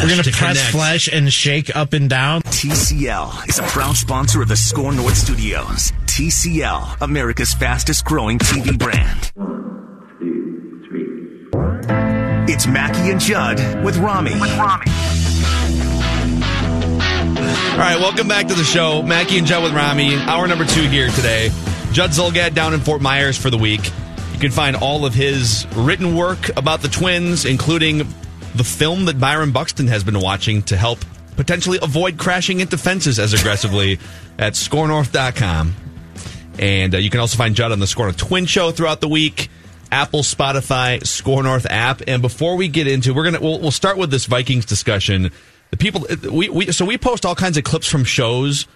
We're 0.00 0.10
gonna 0.10 0.22
To 0.22 0.30
press 0.30 0.56
connect. 0.56 0.70
flesh 0.70 1.08
and 1.12 1.32
shake 1.32 1.74
up 1.74 1.92
and 1.92 2.08
down. 2.08 2.42
TCL 2.42 3.48
is 3.48 3.58
a 3.58 3.64
proud 3.64 3.96
sponsor 3.96 4.40
of 4.40 4.46
the 4.46 4.54
SKOR 4.54 4.92
North 4.92 5.16
Studios. 5.16 5.92
TCL, 6.06 6.98
America's 7.00 7.52
fastest 7.52 8.04
growing 8.04 8.38
TV 8.38 8.78
brand. 8.78 9.32
One, 9.34 9.98
two, 10.20 10.82
three. 10.88 12.52
It's 12.54 12.68
Mackey 12.68 13.10
and 13.10 13.20
Judd 13.20 13.58
with 13.84 13.96
Rami. 13.96 14.38
With 14.40 14.56
Rami. 14.56 14.86
All 17.72 17.78
right, 17.84 17.96
welcome 17.98 18.28
back 18.28 18.46
to 18.46 18.54
the 18.54 18.62
show. 18.64 19.02
Mackey 19.02 19.38
and 19.38 19.48
Judd 19.48 19.64
with 19.64 19.72
Rami. 19.74 20.14
Hour 20.14 20.46
number 20.46 20.64
two 20.64 20.82
here 20.88 21.08
today. 21.10 21.50
Judd 21.90 22.10
Zulgad 22.10 22.54
down 22.54 22.72
in 22.72 22.78
Fort 22.78 23.02
Myers 23.02 23.36
for 23.36 23.50
the 23.50 23.58
week. 23.58 23.90
You 24.32 24.38
can 24.38 24.52
find 24.52 24.76
all 24.76 25.04
of 25.04 25.12
his 25.14 25.66
written 25.74 26.14
work 26.14 26.56
about 26.56 26.82
the 26.82 26.88
Twins, 26.88 27.44
including 27.44 28.06
the 28.58 28.64
film 28.64 29.06
that 29.06 29.18
Byron 29.18 29.52
Buxton 29.52 29.86
has 29.86 30.04
been 30.04 30.20
watching 30.20 30.62
to 30.64 30.76
help 30.76 30.98
potentially 31.36 31.78
avoid 31.80 32.18
crashing 32.18 32.58
into 32.60 32.76
fences 32.76 33.18
as 33.18 33.32
aggressively 33.32 33.98
at 34.38 34.54
skornorth.com. 34.54 35.74
And 36.58 36.94
uh, 36.94 36.98
you 36.98 37.08
can 37.08 37.20
also 37.20 37.38
find 37.38 37.54
Judd 37.54 37.70
on 37.70 37.78
the 37.78 37.86
SKOR 37.86 38.06
North 38.06 38.16
Twin 38.16 38.46
Show 38.46 38.72
throughout 38.72 39.00
the 39.00 39.08
week. 39.08 39.48
Apple, 39.90 40.20
Spotify, 40.20 41.04
SKOR 41.06 41.44
North 41.44 41.66
app. 41.70 42.02
And 42.06 42.20
before 42.20 42.56
we 42.56 42.68
get 42.68 42.88
into, 42.88 43.14
we're 43.14 43.24
gonna 43.24 43.40
we'll, 43.40 43.60
we'll 43.60 43.70
start 43.70 43.96
with 43.96 44.10
this 44.10 44.26
Vikings 44.26 44.66
discussion. 44.66 45.30
The 45.70 45.76
people 45.76 46.06
we, 46.30 46.48
we 46.48 46.72
so 46.72 46.84
we 46.84 46.98
post 46.98 47.24
all 47.24 47.36
kinds 47.36 47.56
of 47.56 47.64
clips 47.64 47.88
from 47.88 48.04
shows 48.04 48.66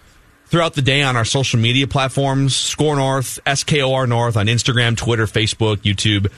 throughout 0.47 0.75
the 0.75 0.83
day 0.83 1.03
on 1.03 1.17
our 1.17 1.25
social 1.25 1.59
media 1.59 1.87
platforms: 1.87 2.55
SKOR 2.57 2.97
North, 2.97 3.41
SKOR 3.53 4.07
North 4.07 4.37
on 4.37 4.47
Instagram, 4.47 4.97
Twitter, 4.97 5.27
Facebook, 5.27 5.79
YouTube, 5.79 6.31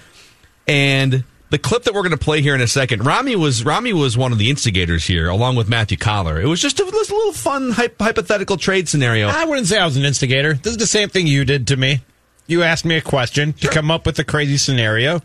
and 0.66 1.24
the 1.50 1.58
clip 1.58 1.84
that 1.84 1.94
we're 1.94 2.02
going 2.02 2.10
to 2.12 2.16
play 2.16 2.42
here 2.42 2.54
in 2.54 2.60
a 2.60 2.66
second. 2.66 3.04
Rami 3.06 3.36
was 3.36 3.64
Rami 3.64 3.92
was 3.92 4.16
one 4.16 4.32
of 4.32 4.38
the 4.38 4.50
instigators 4.50 5.04
here, 5.06 5.28
along 5.28 5.56
with 5.56 5.68
Matthew 5.68 5.96
Coller. 5.96 6.40
It 6.40 6.46
was 6.46 6.60
just 6.60 6.80
a, 6.80 6.84
this 6.84 7.10
little 7.10 7.32
fun 7.32 7.70
hy- 7.70 7.90
hypothetical 8.00 8.56
trade 8.56 8.88
scenario. 8.88 9.28
I 9.28 9.44
wouldn't 9.44 9.66
say 9.68 9.78
I 9.78 9.84
was 9.84 9.96
an 9.96 10.04
instigator. 10.04 10.54
This 10.54 10.72
is 10.72 10.78
the 10.78 10.86
same 10.86 11.08
thing 11.08 11.26
you 11.26 11.44
did 11.44 11.66
to 11.68 11.76
me. 11.76 12.00
You 12.46 12.62
asked 12.62 12.84
me 12.84 12.96
a 12.96 13.00
question 13.00 13.52
to 13.54 13.68
come 13.68 13.90
up 13.90 14.04
with 14.06 14.18
a 14.18 14.24
crazy 14.24 14.56
scenario. 14.56 15.22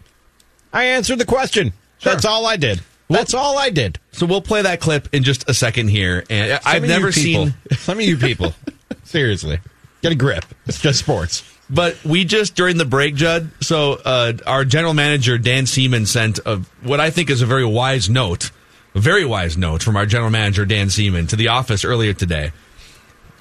I 0.72 0.86
answered 0.86 1.18
the 1.20 1.26
question. 1.26 1.74
That's 2.04 2.26
all 2.26 2.46
I 2.46 2.56
did. 2.58 2.82
That's 3.10 3.34
all 3.34 3.58
I 3.58 3.72
did. 3.72 3.98
So 4.12 4.26
we'll 4.28 4.42
play 4.42 4.62
that 4.62 4.80
clip 4.80 5.10
in 5.14 5.24
just 5.24 5.50
a 5.50 5.54
second 5.54 5.88
here. 5.90 6.24
And 6.30 6.62
Some 6.62 6.72
I've 6.72 6.84
never 6.84 7.12
people- 7.12 7.48
seen 7.48 7.54
some 7.78 7.98
of 7.98 8.04
you 8.06 8.18
people. 8.18 8.54
Seriously, 9.04 9.60
get 10.04 10.12
a 10.12 10.16
grip. 10.16 10.46
It's 10.68 10.80
just 10.80 11.00
sports. 11.00 11.44
But 11.70 12.04
we 12.04 12.26
just 12.26 12.56
during 12.56 12.78
the 12.78 12.86
break, 12.86 13.16
Judd. 13.16 13.52
So 13.62 14.00
uh, 14.04 14.34
our 14.48 14.66
general 14.66 14.94
manager 14.94 15.38
Dan 15.38 15.68
Seaman 15.68 16.06
sent 16.06 16.40
a, 16.46 16.58
what 16.82 17.00
I 17.00 17.12
think 17.12 17.30
is 17.30 17.42
a 17.42 17.46
very 17.46 17.66
wise 17.66 18.10
note, 18.10 18.52
a 18.96 19.00
very 19.00 19.26
wise 19.26 19.56
note 19.56 19.84
from 19.84 19.96
our 19.96 20.06
general 20.06 20.32
manager 20.32 20.66
Dan 20.66 20.90
Seaman 20.90 21.28
to 21.28 21.36
the 21.36 21.50
office 21.50 21.86
earlier 21.86 22.14
today. 22.14 22.52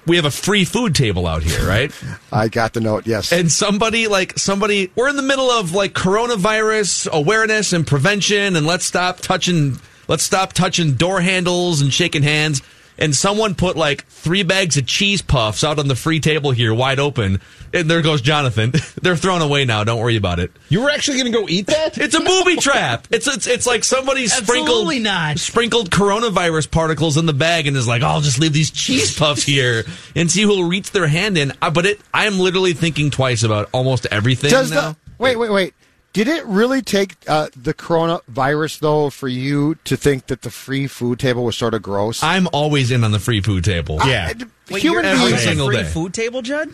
We 0.06 0.16
have 0.16 0.24
a 0.24 0.30
free 0.30 0.64
food 0.64 0.94
table 0.94 1.26
out 1.26 1.42
here, 1.42 1.66
right? 1.66 1.92
I 2.32 2.48
got 2.48 2.72
the 2.74 2.80
note. 2.80 3.06
Yes. 3.06 3.32
And 3.32 3.50
somebody 3.50 4.08
like 4.08 4.38
somebody, 4.38 4.90
we're 4.94 5.08
in 5.08 5.16
the 5.16 5.22
middle 5.22 5.50
of 5.50 5.72
like 5.72 5.92
coronavirus 5.92 7.10
awareness 7.10 7.72
and 7.72 7.86
prevention, 7.86 8.56
and 8.56 8.66
let's 8.66 8.84
stop 8.84 9.20
touching, 9.20 9.78
let's 10.06 10.22
stop 10.22 10.52
touching 10.52 10.94
door 10.94 11.20
handles 11.20 11.80
and 11.80 11.92
shaking 11.92 12.22
hands. 12.22 12.62
And 12.98 13.14
someone 13.14 13.54
put 13.54 13.76
like 13.76 14.04
three 14.06 14.42
bags 14.42 14.76
of 14.76 14.86
cheese 14.86 15.22
puffs 15.22 15.62
out 15.62 15.78
on 15.78 15.88
the 15.88 15.94
free 15.94 16.20
table 16.20 16.50
here, 16.50 16.74
wide 16.74 16.98
open. 16.98 17.40
And 17.74 17.90
there 17.90 18.02
goes 18.02 18.20
Jonathan. 18.20 18.72
They're 19.02 19.16
thrown 19.16 19.42
away 19.42 19.64
now. 19.64 19.84
Don't 19.84 19.98
worry 20.00 20.16
about 20.16 20.38
it. 20.38 20.50
You 20.68 20.82
were 20.82 20.90
actually 20.90 21.18
going 21.20 21.32
to 21.32 21.38
go 21.40 21.46
eat 21.48 21.66
that? 21.66 21.98
It's 21.98 22.14
a 22.14 22.20
booby 22.20 22.56
trap. 22.56 23.06
It's 23.10 23.26
it's 23.26 23.46
it's 23.46 23.66
like 23.66 23.84
somebody 23.84 24.26
sprinkled 24.26 24.68
Absolutely 24.68 24.98
not. 25.00 25.38
sprinkled 25.38 25.90
coronavirus 25.90 26.70
particles 26.70 27.16
in 27.16 27.26
the 27.26 27.32
bag 27.32 27.66
and 27.66 27.76
is 27.76 27.86
like, 27.88 28.02
oh, 28.02 28.06
I'll 28.06 28.20
just 28.20 28.38
leave 28.38 28.52
these 28.52 28.70
cheese 28.70 29.16
puffs 29.18 29.42
here 29.42 29.84
and 30.16 30.30
see 30.30 30.42
who'll 30.42 30.64
reach 30.68 30.90
their 30.92 31.06
hand 31.08 31.36
in. 31.38 31.52
Uh, 31.60 31.70
But 31.70 31.86
it, 31.86 32.00
I 32.14 32.26
am 32.26 32.38
literally 32.38 32.72
thinking 32.72 33.10
twice 33.10 33.42
about 33.42 33.68
almost 33.72 34.06
everything 34.10 34.50
Does 34.50 34.70
now. 34.70 34.92
the 34.92 34.96
wait, 35.18 35.36
wait, 35.36 35.50
wait? 35.50 35.74
Did 36.14 36.26
it 36.26 36.44
really 36.46 36.80
take 36.82 37.16
uh, 37.28 37.48
the 37.54 37.74
coronavirus 37.74 38.80
though 38.80 39.10
for 39.10 39.28
you 39.28 39.76
to 39.84 39.96
think 39.96 40.26
that 40.28 40.42
the 40.42 40.50
free 40.50 40.86
food 40.86 41.18
table 41.18 41.44
was 41.44 41.56
sort 41.56 41.74
of 41.74 41.82
gross? 41.82 42.22
I'm 42.22 42.48
always 42.52 42.90
in 42.90 43.04
on 43.04 43.12
the 43.12 43.18
free 43.20 43.40
food 43.42 43.62
table. 43.64 43.98
Yeah. 44.04 44.32
Wait, 44.70 44.82
Human 44.82 45.04
you're 45.04 45.12
every 45.12 45.24
on 45.24 45.28
beings. 45.28 45.42
the 45.42 45.48
single 45.48 45.66
free 45.68 45.76
day. 45.76 45.84
food 45.84 46.14
table, 46.14 46.42
Judd? 46.42 46.70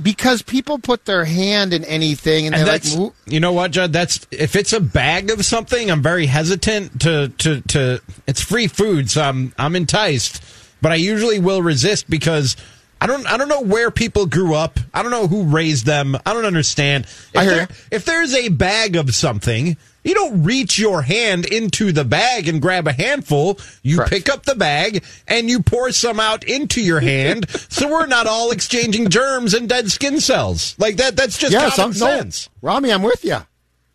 Because 0.00 0.42
people 0.42 0.78
put 0.78 1.04
their 1.04 1.24
hand 1.24 1.72
in 1.74 1.84
anything 1.84 2.46
and, 2.46 2.54
And 2.54 2.66
like 2.66 2.82
that's 2.82 2.96
move. 2.96 3.12
you 3.26 3.40
know 3.40 3.52
what, 3.52 3.70
Judd? 3.72 3.92
That's 3.92 4.26
if 4.30 4.56
it's 4.56 4.72
a 4.72 4.80
bag 4.80 5.30
of 5.30 5.44
something, 5.44 5.90
I'm 5.90 6.02
very 6.02 6.26
hesitant 6.26 7.00
to 7.02 7.28
to 7.38 7.60
to. 7.62 8.00
It's 8.26 8.40
free 8.40 8.68
food, 8.68 9.10
so 9.10 9.22
I'm 9.22 9.52
I'm 9.58 9.76
enticed, 9.76 10.42
but 10.80 10.92
I 10.92 10.96
usually 10.96 11.38
will 11.40 11.62
resist 11.62 12.08
because. 12.08 12.56
I 13.00 13.06
don't. 13.08 13.26
I 13.26 13.36
don't 13.36 13.48
know 13.48 13.62
where 13.62 13.90
people 13.90 14.26
grew 14.26 14.54
up. 14.54 14.78
I 14.94 15.02
don't 15.02 15.10
know 15.10 15.26
who 15.26 15.42
raised 15.42 15.86
them. 15.86 16.16
I 16.24 16.32
don't 16.32 16.44
understand. 16.44 17.04
If, 17.06 17.30
I 17.36 17.42
hear 17.42 17.54
there- 17.56 17.68
if 17.90 18.04
there's 18.04 18.32
a 18.32 18.48
bag 18.48 18.94
of 18.94 19.12
something, 19.12 19.76
you 20.04 20.14
don't 20.14 20.42
reach 20.42 20.78
your 20.78 21.02
hand 21.02 21.46
into 21.46 21.92
the 21.92 22.04
bag 22.04 22.48
and 22.48 22.60
grab 22.60 22.86
a 22.86 22.92
handful. 22.92 23.58
You 23.82 24.02
pick 24.06 24.28
up 24.28 24.44
the 24.44 24.54
bag 24.54 25.04
and 25.28 25.48
you 25.48 25.62
pour 25.62 25.92
some 25.92 26.20
out 26.20 26.44
into 26.44 26.80
your 26.80 27.00
hand, 27.00 27.48
so 27.68 27.88
we're 27.88 28.06
not 28.06 28.26
all 28.26 28.50
exchanging 28.50 29.08
germs 29.10 29.54
and 29.54 29.68
dead 29.68 29.90
skin 29.90 30.20
cells 30.20 30.74
like 30.78 30.96
that. 30.96 31.16
That's 31.16 31.38
just 31.38 31.52
yeah, 31.52 31.70
common 31.70 31.94
some, 31.94 32.08
no, 32.08 32.16
sense. 32.16 32.48
Rami, 32.60 32.92
I'm 32.92 33.02
with 33.02 33.24
you. 33.24 33.38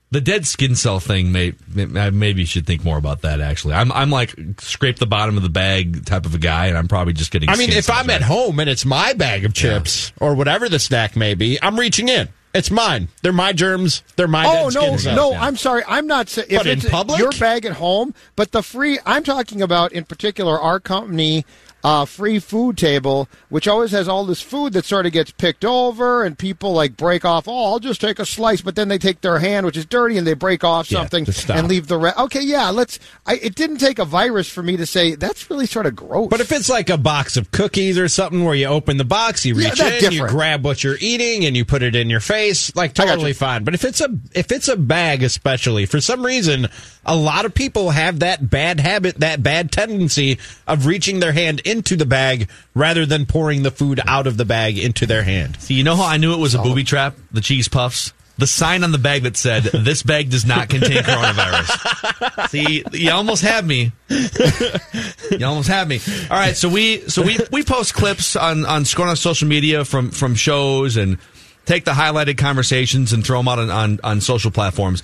The 0.09 0.21
dead 0.21 0.47
skin 0.47 0.75
cell 0.75 1.01
thing, 1.01 1.33
may, 1.33 1.53
may, 1.67 2.11
maybe 2.11 2.39
you 2.39 2.45
should 2.45 2.65
think 2.65 2.85
more 2.85 2.97
about 2.97 3.23
that. 3.23 3.41
Actually, 3.41 3.73
I'm 3.73 3.91
I'm 3.91 4.09
like 4.09 4.33
scrape 4.59 4.99
the 4.99 5.05
bottom 5.05 5.35
of 5.35 5.43
the 5.43 5.49
bag 5.49 6.05
type 6.05 6.25
of 6.25 6.33
a 6.33 6.37
guy, 6.37 6.67
and 6.67 6.77
I'm 6.77 6.87
probably 6.87 7.11
just 7.11 7.29
getting. 7.29 7.49
I 7.49 7.57
mean, 7.57 7.67
skin 7.67 7.79
if 7.79 7.85
cells, 7.85 7.99
I'm 7.99 8.09
at 8.09 8.21
home 8.21 8.57
and 8.61 8.69
it's 8.69 8.85
my 8.85 9.11
bag 9.11 9.43
of 9.43 9.53
chips 9.53 10.13
or 10.21 10.33
whatever 10.33 10.69
the 10.69 10.79
snack 10.79 11.17
may 11.17 11.33
be, 11.33 11.59
I'm 11.61 11.77
reaching 11.77 12.07
in. 12.07 12.29
It's 12.57 12.71
mine. 12.71 13.09
They're 13.21 13.31
my 13.31 13.53
germs. 13.53 14.01
They're 14.15 14.27
my 14.27 14.43
oh 14.47 14.69
no, 14.69 14.95
no! 15.13 15.33
I'm 15.35 15.55
sorry. 15.57 15.83
I'm 15.87 16.07
not 16.07 16.27
saying 16.27 16.47
if 16.49 16.57
But 16.57 16.65
in 16.65 16.79
it's 16.79 16.89
public? 16.89 17.19
your 17.19 17.29
bag 17.33 17.65
at 17.65 17.73
home, 17.73 18.15
but 18.35 18.51
the 18.51 18.63
free. 18.63 18.97
I'm 19.05 19.23
talking 19.23 19.61
about 19.61 19.91
in 19.91 20.05
particular 20.05 20.59
our 20.59 20.79
company. 20.79 21.45
Uh, 21.83 22.03
free 22.05 22.39
food 22.39 22.77
table, 22.77 23.29
which 23.49 23.67
always 23.67 23.91
has 23.91 24.09
all 24.09 24.25
this 24.25 24.41
food 24.41 24.73
that 24.73 24.83
sort 24.83 25.05
of 25.05 25.11
gets 25.11 25.31
picked 25.31 25.63
over, 25.63 26.23
and 26.23 26.37
people 26.37 26.73
like 26.73 26.97
break 26.97 27.23
off. 27.23 27.47
Oh, 27.47 27.65
I'll 27.71 27.79
just 27.79 28.01
take 28.01 28.19
a 28.19 28.25
slice, 28.25 28.61
but 28.61 28.75
then 28.75 28.87
they 28.87 28.97
take 28.97 29.21
their 29.21 29.39
hand, 29.39 29.65
which 29.65 29.77
is 29.77 29.85
dirty, 29.85 30.17
and 30.17 30.25
they 30.25 30.33
break 30.33 30.63
off 30.63 30.91
Yeah, 30.91 30.99
something 31.07 31.27
and 31.49 31.67
leave 31.69 31.87
the 31.87 31.97
rest. 31.97 32.17
Okay, 32.17 32.41
yeah, 32.41 32.71
let's. 32.71 32.99
I, 33.25 33.35
it 33.35 33.55
didn't 33.55 33.77
take 33.77 33.99
a 33.99 34.05
virus 34.05 34.49
for 34.49 34.63
me 34.63 34.75
to 34.75 34.85
say 34.85 35.15
that's 35.15 35.49
really 35.49 35.67
sort 35.67 35.85
of 35.85 35.95
gross. 35.95 36.29
But 36.29 36.41
if 36.41 36.51
it's 36.51 36.67
like 36.67 36.89
a 36.89 36.97
box 36.97 37.37
of 37.37 37.51
cookies 37.51 37.97
or 37.97 38.07
something 38.07 38.43
where 38.43 38.55
you 38.55 38.65
open 38.65 38.97
the 38.97 39.05
box, 39.05 39.45
you 39.45 39.53
reach 39.55 39.77
that's 39.77 40.03
in, 40.03 40.13
you 40.13 40.27
grab 40.27 40.65
what 40.65 40.83
you're 40.83 40.97
eating, 40.99 41.45
and 41.45 41.55
you 41.55 41.63
put 41.63 41.83
it 41.83 41.95
in 41.95 42.09
your 42.09 42.19
face, 42.19 42.75
like 42.75 42.95
totally 42.95 43.33
fine. 43.33 43.63
But 43.63 43.75
if 43.75 43.85
it's 43.85 44.01
a 44.01 44.09
if 44.33 44.51
it's 44.51 44.67
a 44.67 44.75
bag, 44.75 45.21
especially 45.23 45.85
for 45.85 46.01
some 46.01 46.25
reason, 46.25 46.67
a 47.05 47.15
lot 47.15 47.45
of 47.45 47.53
people 47.53 47.91
have 47.91 48.19
that 48.19 48.49
bad 48.49 48.79
habit, 48.79 49.19
that 49.19 49.41
bad 49.43 49.71
tendency 49.71 50.39
of 50.67 50.85
reaching 50.85 51.19
their 51.19 51.31
hand 51.31 51.61
into 51.77 51.95
the 51.95 52.05
bag 52.05 52.49
rather 52.73 53.05
than 53.05 53.25
pouring 53.25 53.63
the 53.63 53.71
food 53.71 53.99
out 54.05 54.27
of 54.27 54.37
the 54.37 54.45
bag 54.45 54.77
into 54.77 55.05
their 55.05 55.23
hand. 55.23 55.59
See, 55.61 55.75
you 55.75 55.83
know 55.83 55.95
how 55.95 56.05
I 56.05 56.17
knew 56.17 56.33
it 56.33 56.39
was 56.39 56.55
a 56.55 56.59
booby 56.59 56.83
trap? 56.83 57.15
The 57.31 57.41
cheese 57.41 57.67
puffs. 57.67 58.13
The 58.39 58.45
sign 58.45 58.83
on 58.83 58.91
the 58.91 58.99
bag 58.99 59.23
that 59.23 59.35
said, 59.35 59.63
"This 59.63 60.03
bag 60.03 60.29
does 60.29 60.45
not 60.45 60.69
contain 60.69 60.97
coronavirus." 60.97 62.49
See, 62.49 62.83
you 62.93 63.09
almost 63.09 63.41
had 63.41 63.65
me. 63.65 63.91
You 64.09 65.43
almost 65.43 65.67
had 65.67 65.87
me. 65.87 65.99
All 66.29 66.37
right, 66.37 66.55
so 66.55 66.69
we 66.69 66.99
so 67.09 67.23
we 67.23 67.39
we 67.51 67.63
post 67.63 67.95
clips 67.95 68.35
on 68.35 68.63
on 68.65 68.85
Scorn 68.85 69.09
on 69.09 69.15
social 69.15 69.47
media 69.47 69.83
from 69.85 70.11
from 70.11 70.35
shows 70.35 70.97
and 70.97 71.17
take 71.65 71.83
the 71.83 71.93
highlighted 71.93 72.37
conversations 72.37 73.11
and 73.11 73.25
throw 73.25 73.39
them 73.39 73.47
out 73.47 73.57
on 73.57 73.71
on, 73.71 73.99
on 74.03 74.21
social 74.21 74.51
platforms. 74.51 75.01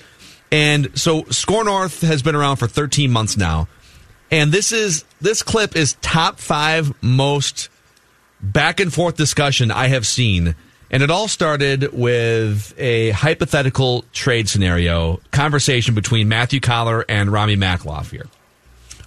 And 0.52 0.96
so 0.96 1.24
SKOR 1.24 1.64
North 1.64 2.02
has 2.02 2.22
been 2.22 2.36
around 2.36 2.58
for 2.58 2.68
13 2.68 3.10
months 3.10 3.36
now, 3.36 3.68
and 4.34 4.52
this 4.52 4.72
is 4.72 5.06
this 5.22 5.44
clip 5.44 5.76
is 5.76 5.94
top 6.02 6.40
five 6.40 6.92
most 7.04 7.70
back 8.42 8.80
and 8.80 8.92
forth 8.92 9.16
discussion 9.16 9.70
I 9.70 9.90
have 9.90 10.08
seen. 10.08 10.56
And 10.90 11.04
it 11.04 11.12
all 11.12 11.28
started 11.28 11.94
with 11.94 12.74
a 12.80 13.12
hypothetical 13.12 14.06
trade 14.12 14.50
scenario 14.50 15.20
conversation 15.30 15.94
between 15.94 16.30
Matthew 16.30 16.60
Coller 16.60 17.06
and 17.08 17.32
Rami 17.32 17.56
Makhlouf 17.56 18.10
here. 18.10 18.26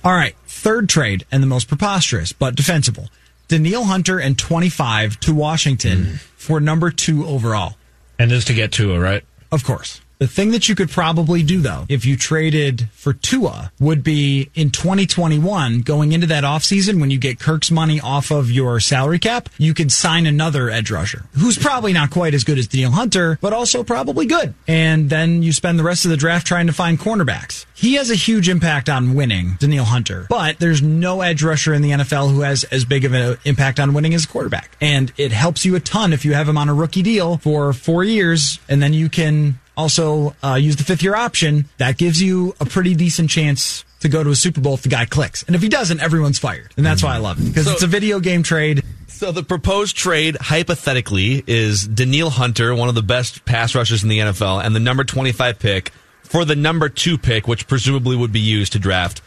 All 0.05 0.15
right, 0.15 0.37
third 0.47 0.89
trade 0.89 1.27
and 1.33 1.43
the 1.43 1.49
most 1.49 1.67
preposterous 1.67 2.33
but 2.33 2.55
defensible. 2.55 3.09
Danielle 3.49 3.85
Hunter 3.85 4.21
and 4.21 4.39
25 4.39 5.19
to 5.21 5.35
Washington 5.35 6.05
hmm. 6.05 6.15
for 6.37 6.61
number 6.61 6.93
two 6.93 7.27
overall. 7.27 7.77
And 8.17 8.31
this 8.31 8.45
to 8.45 8.55
get 8.55 8.71
Tua, 8.71 9.01
right? 9.01 9.25
Of 9.51 9.65
course. 9.65 10.01
The 10.19 10.27
thing 10.27 10.53
that 10.53 10.67
you 10.67 10.75
could 10.75 10.89
probably 10.89 11.43
do, 11.43 11.61
though, 11.61 11.85
if 11.91 12.07
you 12.07 12.17
traded 12.17 12.89
for 12.93 13.13
Tua, 13.13 13.71
would 13.79 14.03
be 14.03 14.51
in 14.55 14.71
2021, 14.71 15.83
going 15.83 16.13
into 16.13 16.27
that 16.29 16.43
offseason, 16.43 17.01
when 17.01 17.11
you 17.11 17.19
get 17.19 17.39
Kirk's 17.39 17.71
money 17.71 18.01
off 18.01 18.31
of 18.31 18.51
your 18.51 18.81
salary 18.81 19.19
cap, 19.19 19.51
you 19.59 19.75
could 19.75 19.93
sign 19.93 20.25
another 20.25 20.71
edge 20.71 20.91
rusher 20.91 21.25
who's 21.33 21.59
probably 21.59 21.93
not 21.93 22.11
quite 22.11 22.33
as 22.33 22.45
good 22.45 22.59
as 22.59 22.67
Danielle 22.67 22.93
Hunter, 22.93 23.39
but 23.43 23.53
also 23.53 23.85
probably 23.85 24.25
good. 24.25 24.55
And 24.67 25.11
then 25.11 25.43
you 25.43 25.53
spend 25.53 25.79
the 25.79 25.85
rest 25.85 26.07
of 26.07 26.11
the 26.11 26.17
draft 26.17 26.47
trying 26.47 26.67
to 26.67 26.73
find 26.73 26.99
cornerbacks. 26.99 27.67
He 27.75 27.95
has 27.95 28.11
a 28.11 28.15
huge 28.15 28.49
impact 28.49 28.89
on 28.89 29.15
winning, 29.15 29.57
Danielle 29.59 29.85
Hunter, 29.85 30.27
but 30.31 30.59
there's 30.59 30.81
no 30.81 31.21
edge 31.21 31.43
rusher 31.43 31.75
in 31.75 31.83
the 31.83 31.91
NFL 31.91 32.33
who 32.33 32.41
has 32.41 32.65
as 32.65 32.87
big 32.87 33.05
of 33.05 33.13
an 33.13 33.37
impact 33.45 33.79
on 33.79 33.93
winning 33.93 34.15
as 34.15 34.25
a 34.25 34.29
quarterback. 34.29 34.75
And 34.81 35.13
it 35.19 35.33
helps 35.33 35.67
you 35.67 35.77
a 35.77 35.81
ton 35.81 36.15
if 36.15 36.25
you 36.25 36.33
have 36.33 36.49
him 36.49 36.57
on 36.57 36.71
a 36.71 36.75
rookie 36.75 37.03
deal 37.03 37.37
for 37.37 37.75
four 37.75 38.03
years, 38.03 38.61
and 38.67 38.83
then 38.83 38.95
you 38.95 39.11
can 39.11 39.59
also 39.77 40.35
uh, 40.43 40.55
use 40.55 40.77
the 40.77 40.85
fifth 40.85 41.03
year 41.03 41.15
option. 41.15 41.67
That 41.79 41.99
gives 41.99 42.21
you 42.23 42.55
a 42.61 42.65
pretty 42.67 42.95
decent 42.95 43.31
chance 43.31 43.85
to 44.01 44.09
go 44.09 44.23
to 44.23 44.31
a 44.31 44.37
Super 44.37 44.61
Bowl 44.61 44.75
if 44.75 44.83
the 44.83 44.89
guy 44.89 45.05
clicks. 45.07 45.43
And 45.45 45.57
if 45.57 45.63
he 45.63 45.69
doesn't, 45.69 46.01
everyone's 46.01 46.39
fired. 46.39 46.73
And 46.77 46.85
that's 46.85 47.03
why 47.03 47.15
I 47.15 47.19
love 47.19 47.41
it 47.41 47.49
because 47.49 47.65
So- 47.67 47.73
it's 47.73 47.83
a 47.83 47.87
video 47.87 48.21
game 48.21 48.43
trade. 48.43 48.83
So 49.09 49.33
the 49.33 49.43
proposed 49.43 49.97
trade, 49.97 50.37
hypothetically, 50.39 51.43
is 51.47 51.87
Danielle 51.87 52.29
Hunter, 52.29 52.75
one 52.75 52.91
of 52.91 52.95
the 52.95 53.03
best 53.03 53.47
pass 53.47 53.75
rushers 53.75 54.03
in 54.03 54.11
the 54.11 54.19
NFL, 54.19 54.63
and 54.63 54.77
the 54.77 54.81
number 54.81 55.05
25 55.05 55.59
pick 55.59 55.91
for 56.23 56.45
the 56.45 56.55
number 56.55 56.91
two 56.91 57.17
pick, 57.17 57.49
which 57.49 57.67
presumably 57.67 58.15
would 58.15 58.33
be 58.33 58.41
used 58.41 58.73
to 58.75 58.79
draft 58.79 59.23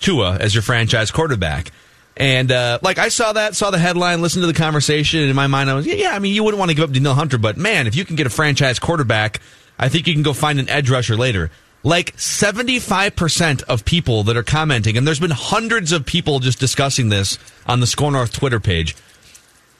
Tua 0.00 0.36
as 0.36 0.54
your 0.54 0.62
franchise 0.62 1.10
quarterback. 1.10 1.72
And 2.16 2.50
uh, 2.52 2.78
like 2.80 2.98
I 2.98 3.08
saw 3.08 3.32
that, 3.34 3.54
saw 3.54 3.70
the 3.70 3.78
headline, 3.78 4.22
listened 4.22 4.44
to 4.44 4.46
the 4.46 4.54
conversation, 4.54 5.20
and 5.20 5.28
in 5.28 5.36
my 5.36 5.46
mind 5.48 5.68
I 5.68 5.74
was, 5.74 5.86
yeah, 5.86 5.94
yeah, 5.94 6.14
I 6.14 6.20
mean, 6.20 6.32
you 6.34 6.42
wouldn't 6.44 6.58
want 6.58 6.70
to 6.70 6.74
give 6.74 6.84
up 6.84 6.92
Danielle 6.92 7.14
Hunter, 7.14 7.36
but 7.36 7.58
man, 7.58 7.86
if 7.86 7.96
you 7.96 8.04
can 8.06 8.16
get 8.16 8.26
a 8.26 8.30
franchise 8.30 8.78
quarterback, 8.78 9.40
I 9.78 9.88
think 9.88 10.06
you 10.06 10.14
can 10.14 10.22
go 10.22 10.32
find 10.32 10.58
an 10.58 10.68
edge 10.68 10.90
rusher 10.90 11.16
later. 11.16 11.50
Like 11.82 12.16
75% 12.16 13.62
of 13.64 13.84
people 13.84 14.22
that 14.24 14.36
are 14.36 14.42
commenting, 14.42 14.96
and 14.96 15.06
there's 15.06 15.20
been 15.20 15.30
hundreds 15.30 15.92
of 15.92 16.06
people 16.06 16.38
just 16.38 16.58
discussing 16.58 17.10
this 17.10 17.38
on 17.66 17.80
the 17.80 17.86
SKOR 17.86 18.10
North 18.12 18.32
Twitter 18.32 18.58
page. 18.58 18.96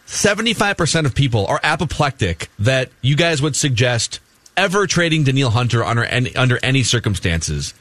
75% 0.07 1.07
of 1.07 1.15
people 1.15 1.47
are 1.47 1.61
apoplectic 1.63 2.51
that 2.59 2.91
you 3.01 3.17
guys 3.17 3.41
would 3.41 3.57
suggest 3.57 4.21
ever 4.57 4.87
trading 4.87 5.25
Danielle 5.25 5.51
Hunter 5.51 5.83
under 5.83 6.05
any, 6.05 6.35
under 6.37 6.59
any 6.63 6.83
circumstances. 6.83 7.73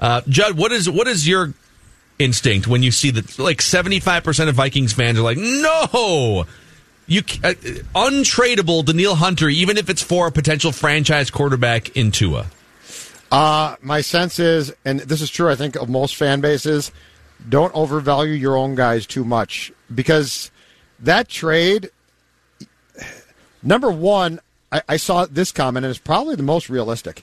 Uh, 0.00 0.20
Judd, 0.28 0.56
what 0.56 0.72
is 0.72 0.88
what 0.88 1.08
is 1.08 1.26
your 1.26 1.52
instinct 2.18 2.66
when 2.68 2.82
you 2.82 2.90
see 2.90 3.10
that 3.10 3.38
like 3.38 3.58
75% 3.58 4.48
of 4.48 4.54
Vikings 4.54 4.92
fans 4.92 5.18
are 5.18 5.22
like, 5.22 5.38
"No! 5.38 6.46
You 7.12 7.20
uh, 7.44 7.52
untradeable 7.94 8.84
Danielle 8.84 9.16
Hunter 9.16 9.48
even 9.48 9.76
if 9.76 9.90
it's 9.90 10.02
for 10.02 10.26
a 10.26 10.32
potential 10.32 10.72
franchise 10.72 11.30
quarterback 11.30 11.96
in 11.96 12.10
Tua." 12.10 12.46
Uh, 13.30 13.76
my 13.80 14.00
sense 14.00 14.38
is, 14.38 14.74
and 14.84 15.00
this 15.00 15.22
is 15.22 15.30
true, 15.30 15.50
I 15.50 15.54
think, 15.54 15.76
of 15.76 15.88
most 15.88 16.16
fan 16.16 16.40
bases, 16.40 16.92
don't 17.48 17.74
overvalue 17.74 18.34
your 18.34 18.56
own 18.56 18.74
guys 18.74 19.06
too 19.06 19.24
much 19.24 19.72
because 19.94 20.50
that 21.00 21.28
trade, 21.28 21.90
number 23.62 23.90
one, 23.90 24.38
I, 24.70 24.82
I 24.88 24.96
saw 24.96 25.24
this 25.24 25.50
comment, 25.50 25.84
and 25.84 25.90
it's 25.90 25.98
probably 25.98 26.36
the 26.36 26.42
most 26.42 26.68
realistic. 26.68 27.22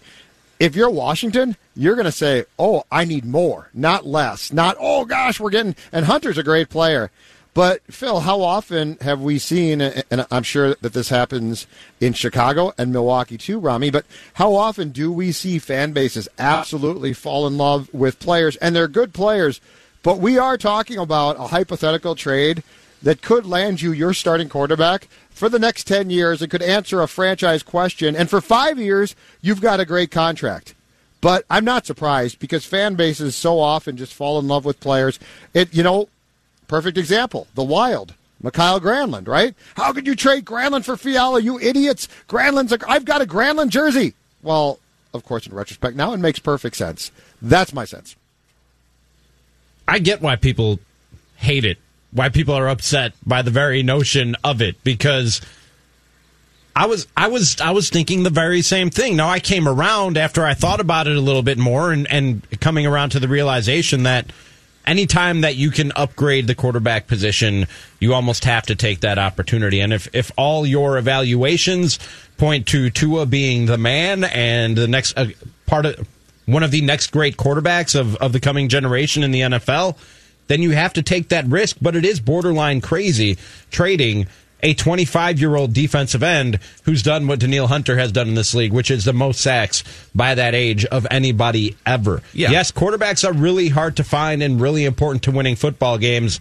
If 0.59 0.75
you're 0.75 0.89
Washington, 0.89 1.55
you're 1.75 1.95
going 1.95 2.05
to 2.05 2.11
say, 2.11 2.45
oh, 2.57 2.83
I 2.91 3.05
need 3.05 3.23
more, 3.23 3.69
not 3.73 4.05
less. 4.05 4.51
Not, 4.51 4.77
oh, 4.79 5.05
gosh, 5.05 5.39
we're 5.39 5.51
getting, 5.51 5.75
and 5.91 6.05
Hunter's 6.05 6.37
a 6.37 6.43
great 6.43 6.69
player. 6.69 7.11
But 7.53 7.81
Phil, 7.91 8.21
how 8.21 8.41
often 8.41 8.97
have 9.01 9.21
we 9.21 9.39
seen, 9.39 9.81
and 9.81 10.25
I'm 10.29 10.43
sure 10.43 10.75
that 10.81 10.93
this 10.93 11.09
happens 11.09 11.65
in 11.99 12.13
Chicago 12.13 12.73
and 12.77 12.93
Milwaukee 12.93 13.37
too, 13.37 13.59
Rami, 13.59 13.89
but 13.89 14.05
how 14.35 14.53
often 14.53 14.89
do 14.89 15.11
we 15.11 15.31
see 15.31 15.57
fan 15.57 15.91
bases 15.91 16.29
absolutely 16.37 17.11
fall 17.11 17.47
in 17.47 17.57
love 17.57 17.91
with 17.93 18.19
players, 18.19 18.55
and 18.57 18.75
they're 18.75 18.87
good 18.87 19.13
players, 19.13 19.59
but 20.03 20.19
we 20.19 20.37
are 20.37 20.57
talking 20.57 20.97
about 20.97 21.39
a 21.39 21.47
hypothetical 21.47 22.15
trade 22.15 22.63
that 23.01 23.21
could 23.21 23.45
land 23.45 23.81
you 23.81 23.91
your 23.91 24.13
starting 24.13 24.49
quarterback 24.49 25.07
for 25.31 25.49
the 25.49 25.59
next 25.59 25.85
10 25.85 26.09
years. 26.09 26.41
It 26.41 26.49
could 26.49 26.61
answer 26.61 27.01
a 27.01 27.07
franchise 27.07 27.63
question, 27.63 28.15
and 28.15 28.29
for 28.29 28.41
five 28.41 28.77
years, 28.77 29.15
you've 29.41 29.61
got 29.61 29.79
a 29.79 29.85
great 29.85 30.11
contract. 30.11 30.75
But 31.21 31.45
I'm 31.49 31.65
not 31.65 31.85
surprised 31.85 32.39
because 32.39 32.65
fan 32.65 32.95
bases 32.95 33.35
so 33.35 33.59
often 33.59 33.97
just 33.97 34.13
fall 34.13 34.39
in 34.39 34.47
love 34.47 34.63
with 34.63 34.79
players. 34.79 35.19
It, 35.53 35.73
you 35.73 35.83
know, 35.83 36.07
perfect 36.69 36.97
example, 36.97 37.47
the 37.55 37.63
Wild. 37.63 38.13
Mikael 38.41 38.79
Granlund, 38.79 39.27
right? 39.27 39.53
How 39.75 39.91
could 39.91 40.07
you 40.07 40.15
trade 40.15 40.45
Granlund 40.45 40.85
for 40.85 40.95
Fiala? 40.95 41.41
You 41.41 41.59
idiots! 41.59 42.07
Granlund's 42.29 42.71
a, 42.71 42.79
I've 42.89 43.03
got 43.03 43.21
a 43.21 43.25
Granlund 43.25 43.67
jersey. 43.67 44.13
Well, 44.41 44.79
of 45.13 45.25
course, 45.25 45.45
in 45.45 45.53
retrospect, 45.53 45.97
now 45.97 46.13
it 46.13 46.17
makes 46.19 46.39
perfect 46.39 46.77
sense. 46.77 47.11
That's 47.41 47.73
my 47.73 47.83
sense. 47.83 48.15
I 49.89 49.99
get 49.99 50.21
why 50.21 50.37
people 50.37 50.79
hate 51.35 51.65
it, 51.65 51.79
why 52.11 52.29
people 52.29 52.53
are 52.53 52.69
upset 52.69 53.11
by 53.25 53.41
the 53.41 53.51
very 53.51 53.83
notion 53.83 54.37
of 54.41 54.61
it, 54.61 54.81
because 54.85 55.41
I 56.75 56.85
was 56.85 57.07
I 57.17 57.27
was 57.27 57.59
I 57.59 57.71
was 57.71 57.89
thinking 57.89 58.23
the 58.23 58.29
very 58.29 58.61
same 58.61 58.89
thing. 58.89 59.17
Now 59.17 59.27
I 59.27 59.41
came 59.41 59.67
around 59.67 60.17
after 60.17 60.45
I 60.45 60.53
thought 60.53 60.79
about 60.79 61.07
it 61.07 61.17
a 61.17 61.21
little 61.21 61.41
bit 61.41 61.57
more 61.57 61.91
and, 61.91 62.09
and 62.09 62.47
coming 62.61 62.85
around 62.85 63.09
to 63.09 63.19
the 63.19 63.27
realization 63.27 64.03
that 64.03 64.31
anytime 64.85 65.41
that 65.41 65.55
you 65.55 65.71
can 65.71 65.91
upgrade 65.95 66.47
the 66.47 66.55
quarterback 66.55 67.07
position, 67.07 67.67
you 67.99 68.13
almost 68.13 68.45
have 68.45 68.65
to 68.67 68.75
take 68.75 69.01
that 69.01 69.17
opportunity. 69.17 69.79
And 69.79 69.93
if, 69.93 70.07
if 70.13 70.31
all 70.37 70.65
your 70.65 70.97
evaluations 70.97 71.99
point 72.37 72.67
to 72.67 72.89
Tua 72.89 73.25
being 73.25 73.65
the 73.65 73.77
man 73.77 74.23
and 74.23 74.75
the 74.75 74.87
next 74.87 75.17
uh, 75.17 75.27
part 75.65 75.85
of 75.85 76.07
one 76.45 76.63
of 76.63 76.71
the 76.71 76.81
next 76.81 77.11
great 77.11 77.37
quarterbacks 77.37 77.99
of, 77.99 78.15
of 78.15 78.33
the 78.33 78.39
coming 78.39 78.69
generation 78.69 79.23
in 79.23 79.31
the 79.31 79.41
NFL, 79.41 79.95
then 80.47 80.63
you 80.63 80.71
have 80.71 80.93
to 80.93 81.03
take 81.03 81.29
that 81.29 81.45
risk. 81.45 81.77
But 81.79 81.95
it 81.95 82.03
is 82.03 82.19
borderline 82.19 82.81
crazy 82.81 83.37
trading 83.69 84.27
a 84.61 84.73
25 84.73 85.39
year 85.39 85.55
old 85.55 85.73
defensive 85.73 86.23
end 86.23 86.59
who's 86.83 87.03
done 87.03 87.27
what 87.27 87.39
Danielle 87.39 87.67
Hunter 87.67 87.97
has 87.97 88.11
done 88.11 88.27
in 88.27 88.35
this 88.35 88.53
league, 88.53 88.73
which 88.73 88.91
is 88.91 89.05
the 89.05 89.13
most 89.13 89.41
sacks 89.41 89.83
by 90.13 90.35
that 90.35 90.55
age 90.55 90.85
of 90.85 91.07
anybody 91.11 91.75
ever. 91.85 92.21
Yeah. 92.33 92.51
Yes, 92.51 92.71
quarterbacks 92.71 93.27
are 93.27 93.33
really 93.33 93.69
hard 93.69 93.97
to 93.97 94.03
find 94.03 94.43
and 94.43 94.59
really 94.59 94.85
important 94.85 95.23
to 95.23 95.31
winning 95.31 95.55
football 95.55 95.97
games, 95.97 96.39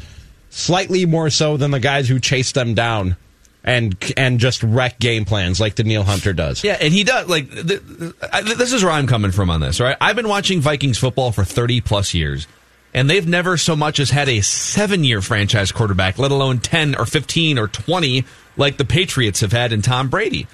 slightly 0.50 1.06
more 1.06 1.30
so 1.30 1.56
than 1.56 1.70
the 1.70 1.80
guys 1.80 2.08
who 2.08 2.18
chase 2.18 2.52
them 2.52 2.74
down. 2.74 3.16
And 3.64 3.96
and 4.16 4.38
just 4.40 4.62
wreck 4.62 4.98
game 4.98 5.26
plans 5.26 5.60
like 5.60 5.74
Danielle 5.74 6.04
Hunter 6.04 6.32
does. 6.32 6.64
Yeah, 6.64 6.78
and 6.80 6.94
he 6.94 7.04
does. 7.04 7.28
Like 7.28 7.50
th- 7.50 7.66
th- 7.66 8.56
this 8.56 8.72
is 8.72 8.82
where 8.82 8.92
I'm 8.92 9.06
coming 9.06 9.30
from 9.30 9.50
on 9.50 9.60
this. 9.60 9.78
Right, 9.78 9.96
I've 10.00 10.16
been 10.16 10.28
watching 10.28 10.60
Vikings 10.62 10.96
football 10.96 11.32
for 11.32 11.44
30 11.44 11.82
plus 11.82 12.14
years, 12.14 12.46
and 12.94 13.08
they've 13.08 13.26
never 13.26 13.56
so 13.56 13.76
much 13.76 14.00
as 14.00 14.10
had 14.10 14.28
a 14.28 14.40
seven 14.40 15.04
year 15.04 15.20
franchise 15.20 15.72
quarterback, 15.72 16.18
let 16.18 16.30
alone 16.30 16.58
10 16.58 16.94
or 16.96 17.06
15 17.06 17.58
or 17.58 17.68
20 17.68 18.24
like 18.56 18.76
the 18.76 18.84
Patriots 18.84 19.40
have 19.40 19.52
had 19.52 19.72
in 19.72 19.82
Tom 19.82 20.08
Brady. 20.08 20.46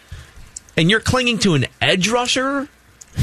And 0.76 0.90
you're 0.90 1.00
clinging 1.00 1.38
to 1.40 1.54
an 1.54 1.66
edge 1.80 2.08
rusher. 2.08 2.68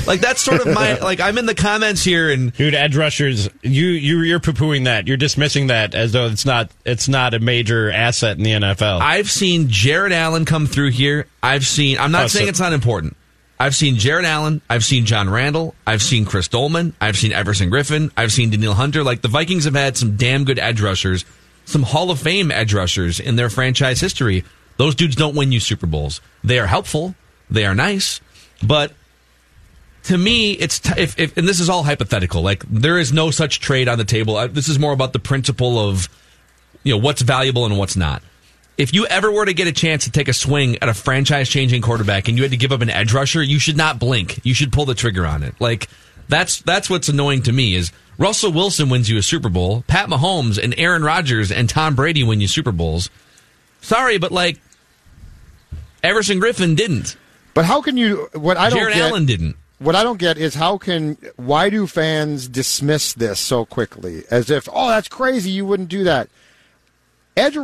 Like 0.08 0.22
that's 0.22 0.40
sort 0.42 0.62
of 0.66 0.74
my 0.74 0.98
like 1.02 1.20
I'm 1.20 1.38
in 1.38 1.46
the 1.46 1.54
comments 1.54 2.02
here 2.02 2.32
and 2.32 2.54
dude 2.54 2.74
edge 2.74 2.96
rushers 2.96 3.50
you 3.62 3.88
you 3.88 4.22
you're 4.22 4.40
poo 4.40 4.54
pooing 4.54 4.86
that 4.86 5.06
you're 5.06 5.18
dismissing 5.18 5.68
that 5.68 5.94
as 5.94 6.14
though 6.14 6.28
it's 6.28 6.46
not 6.46 6.72
it's 6.86 7.10
not 7.10 7.34
a 7.34 7.40
major 7.40 7.92
asset 7.92 8.38
in 8.38 8.44
the 8.44 8.52
NFL. 8.52 9.02
I've 9.02 9.30
seen 9.30 9.68
Jared 9.68 10.14
Allen 10.14 10.46
come 10.46 10.66
through 10.66 10.92
here. 10.92 11.28
I've 11.44 11.68
seen. 11.68 11.98
I'm 11.98 12.14
not 12.14 12.24
Oh, 12.24 12.28
saying 12.28 12.46
so- 12.46 12.50
it's 12.52 12.60
not 12.62 12.72
important. 12.72 13.18
I've 13.62 13.76
seen 13.76 13.98
Jared 13.98 14.26
Allen. 14.26 14.60
I've 14.68 14.84
seen 14.84 15.06
John 15.06 15.30
Randle. 15.30 15.76
I've 15.86 16.02
seen 16.02 16.26
Chris 16.26 16.48
Doleman. 16.48 16.96
I've 17.00 17.16
seen 17.16 17.32
Everson 17.32 17.70
Griffen. 17.70 18.10
I've 18.18 18.32
seen 18.32 18.50
Danielle 18.50 18.74
Hunter. 18.74 19.04
Like 19.04 19.22
the 19.22 19.28
Vikings 19.28 19.66
have 19.66 19.76
had 19.76 19.96
some 19.96 20.18
damn 20.18 20.46
good 20.46 20.58
edge 20.58 20.82
rushers, 20.82 21.26
some 21.66 21.84
Hall 21.84 22.10
of 22.10 22.20
Fame 22.20 22.50
edge 22.50 22.74
rushers 22.74 23.20
in 23.20 23.36
their 23.36 23.52
franchise 23.52 24.02
history. 24.02 24.44
Those 24.78 24.96
dudes 24.96 25.16
don't 25.16 25.36
win 25.36 25.52
you 25.52 25.60
Super 25.60 25.86
Bowls. 25.86 26.22
They 26.44 26.58
are 26.58 26.66
helpful. 26.66 27.14
They 27.52 27.68
are 27.68 27.76
nice, 27.76 28.20
but 28.66 28.94
to 30.06 30.18
me, 30.18 30.54
it's 30.54 30.80
t- 30.80 31.00
if, 31.00 31.20
if 31.20 31.38
and 31.38 31.48
this 31.48 31.60
is 31.60 31.70
all 31.70 31.84
hypothetical. 31.84 32.42
Like 32.42 32.64
there 32.68 32.98
is 32.98 33.14
no 33.14 33.30
such 33.30 33.60
trade 33.60 33.88
on 33.88 34.00
the 34.00 34.06
table. 34.06 34.38
Uh, 34.38 34.48
this 34.48 34.70
is 34.70 34.80
more 34.80 34.92
about 34.92 35.14
the 35.14 35.20
principle 35.20 35.78
of 35.78 36.10
you 36.82 36.96
know 36.96 36.98
what's 36.98 37.22
valuable 37.22 37.66
and 37.66 37.78
what's 37.78 37.96
not. 37.96 38.24
If 38.82 38.96
you 38.96 39.06
ever 39.06 39.32
were 39.32 39.46
to 39.46 39.54
get 39.54 39.68
a 39.68 39.72
chance 39.72 40.06
to 40.06 40.12
take 40.12 40.28
a 40.28 40.34
swing 40.34 40.80
at 40.82 40.90
a 40.90 40.96
franchise 40.96 41.48
changing 41.48 41.84
quarterback 41.84 42.28
and 42.28 42.36
you 42.36 42.42
had 42.42 42.50
to 42.50 42.58
give 42.58 42.72
up 42.72 42.82
an 42.82 42.90
edge 42.90 43.14
rusher, 43.14 43.44
you 43.44 43.60
should 43.60 43.78
not 43.78 44.00
blink. 44.00 44.44
You 44.44 44.56
should 44.56 44.74
pull 44.74 44.86
the 44.86 44.96
trigger 44.96 45.24
on 45.24 45.44
it. 45.44 45.54
Like 45.60 45.88
that's 46.28 46.62
that's 46.64 46.90
what's 46.90 47.08
annoying 47.08 47.44
to 47.44 47.52
me 47.52 47.76
is 47.76 47.92
Russell 48.18 48.52
Wilson 48.52 48.90
wins 48.90 49.08
you 49.08 49.20
a 49.20 49.22
Super 49.22 49.50
Bowl, 49.50 49.84
Pat 49.86 50.10
Mahomes 50.10 50.58
and 50.58 50.74
Aaron 50.80 51.04
Rodgers 51.04 51.52
and 51.52 51.70
Tom 51.70 51.94
Brady 51.94 52.24
win 52.24 52.42
you 52.42 52.48
Super 52.48 52.72
Bowls. 52.72 53.12
Sorry, 53.82 54.18
but 54.18 54.32
like 54.32 54.60
Everson 56.02 56.42
Griffen 56.42 56.76
didn't. 56.76 57.18
But 57.54 57.66
how 57.66 57.84
can 57.84 57.98
you? 57.98 58.30
What 58.34 58.58
I 58.58 58.72
don't 58.72 58.80
Jared 58.80 58.96
get, 58.96 59.12
Allen 59.12 59.28
didn't. 59.28 59.58
What 59.78 59.96
I 59.96 60.02
don't 60.02 60.18
get 60.18 60.40
is 60.40 60.56
how 60.56 60.80
can 60.80 61.20
why 61.36 61.70
do 61.70 61.86
fans 61.86 62.48
dismiss 62.48 63.14
this 63.14 63.40
so 63.40 63.64
quickly 63.64 64.24
as 64.32 64.50
if 64.50 64.68
oh 64.74 64.90
that's 64.90 65.08
crazy 65.08 65.52
you 65.52 65.68
wouldn't 65.68 65.90
do 65.90 66.04
that. 66.06 66.30
Edge 67.38 67.58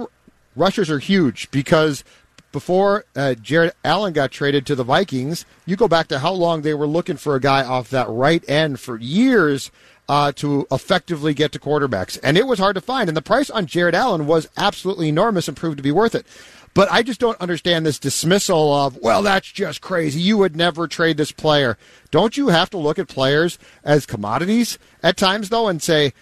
rushers 0.57 0.89
are 0.89 0.99
huge 0.99 1.49
because 1.51 2.03
before 2.51 3.05
uh, 3.15 3.35
Jared 3.35 3.73
Allen 3.83 4.13
got 4.13 4.31
traded 4.31 4.65
to 4.65 4.75
the 4.75 4.83
Vikings, 4.83 5.45
you 5.65 5.75
go 5.75 5.87
back 5.87 6.07
to 6.07 6.19
how 6.19 6.31
long 6.31 6.61
they 6.61 6.73
were 6.73 6.87
looking 6.87 7.17
for 7.17 7.35
a 7.35 7.39
guy 7.39 7.63
off 7.63 7.89
that 7.91 8.09
right 8.09 8.43
end 8.49 8.79
for 8.79 8.97
years 8.99 9.69
uh, 10.09 10.31
to 10.33 10.65
effectively 10.71 11.33
get 11.33 11.51
to 11.51 11.59
quarterbacks, 11.59 12.17
and 12.23 12.37
it 12.37 12.47
was 12.47 12.59
hard 12.59 12.75
to 12.75 12.81
find. 12.81 13.09
And 13.09 13.17
the 13.17 13.21
price 13.21 13.49
on 13.49 13.65
Jared 13.65 13.93
Allen 13.93 14.25
was 14.25 14.47
absolutely 14.57 15.09
enormous 15.09 15.47
and 15.47 15.57
proved 15.57 15.77
to 15.77 15.83
be 15.83 15.91
worth 15.91 16.15
it. 16.15 16.25
But 16.73 16.91
I 16.91 17.01
just 17.01 17.19
don't 17.19 17.41
understand 17.41 17.85
this 17.85 17.97
dismissal 17.97 18.73
of, 18.73 18.97
well, 18.97 19.23
that's 19.23 19.51
just 19.51 19.81
crazy. 19.81 20.19
You 20.19 20.37
would 20.37 20.55
never 20.55 20.87
trade 20.87 21.17
this 21.17 21.31
player. 21.31 21.77
Don't 22.11 22.37
you 22.37 22.49
have 22.49 22.69
to 22.69 22.77
look 22.77 22.99
at 22.99 23.07
players 23.07 23.57
as 23.83 24.05
commodities 24.05 24.77
at 25.01 25.17
times, 25.17 25.49
though, 25.49 25.67
and 25.67 25.81
say, 25.81 26.13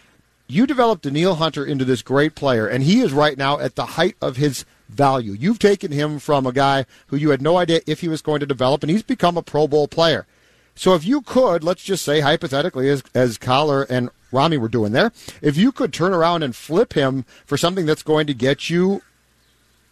you 0.48 0.68
developed 0.68 1.04
Danielle 1.04 1.36
Hunter 1.36 1.66
into 1.66 1.86
this 1.86 2.02
great 2.02 2.36
player, 2.36 2.68
and 2.68 2.84
he 2.84 3.02
is 3.02 3.14
right 3.14 3.38
now 3.38 3.60
at 3.60 3.76
the 3.76 3.86
height 3.86 4.16
of 4.22 4.38
his 4.38 4.66
value. 4.90 5.34
You've 5.34 5.60
taken 5.60 5.92
him 5.92 6.20
from 6.20 6.46
a 6.46 6.52
guy 6.52 6.86
who 7.08 7.18
you 7.18 7.30
had 7.30 7.42
no 7.42 7.58
idea 7.58 7.82
if 7.88 8.02
he 8.02 8.08
was 8.08 8.22
going 8.22 8.40
to 8.40 8.46
develop, 8.46 8.84
and 8.84 8.90
he's 8.90 9.04
become 9.04 9.38
a 9.38 9.42
Pro 9.42 9.68
Bowl 9.68 9.88
player. 9.88 10.28
So 10.76 10.94
if 10.94 11.06
you 11.06 11.22
could, 11.22 11.64
let's 11.64 11.84
just 11.84 12.04
say 12.04 12.20
hypothetically, 12.20 12.90
as 12.90 13.02
as 13.14 13.38
Coller 13.38 13.84
and 13.84 14.10
Rami 14.32 14.58
were 14.58 14.68
doing 14.68 14.92
there, 14.92 15.12
if 15.42 15.56
you 15.56 15.72
could 15.72 15.94
turn 15.94 16.14
around 16.14 16.44
and 16.44 16.56
flip 16.56 16.94
him 16.94 17.26
for 17.46 17.58
something 17.58 17.86
that's 17.86 18.04
going 18.04 18.28
to 18.28 18.34
get 18.34 18.70
you 18.70 19.02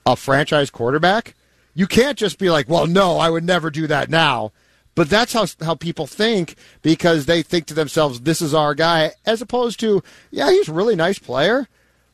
a 0.05 0.17
franchise 0.17 0.69
quarterback, 0.69 1.35
you 1.73 1.87
can't 1.87 2.17
just 2.17 2.37
be 2.37 2.49
like, 2.49 2.67
"Well, 2.67 2.85
no, 2.85 3.17
I 3.17 3.29
would 3.29 3.45
never 3.45 3.69
do 3.69 3.87
that 3.87 4.09
now." 4.09 4.51
But 4.95 5.09
that's 5.09 5.33
how 5.33 5.47
how 5.61 5.75
people 5.75 6.05
think 6.05 6.55
because 6.81 7.25
they 7.25 7.41
think 7.41 7.65
to 7.67 7.73
themselves, 7.73 8.21
"This 8.21 8.41
is 8.41 8.53
our 8.53 8.75
guy," 8.75 9.11
as 9.25 9.41
opposed 9.41 9.79
to, 9.79 10.03
"Yeah, 10.29 10.51
he's 10.51 10.69
a 10.69 10.73
really 10.73 10.95
nice 10.95 11.17
player, 11.17 11.67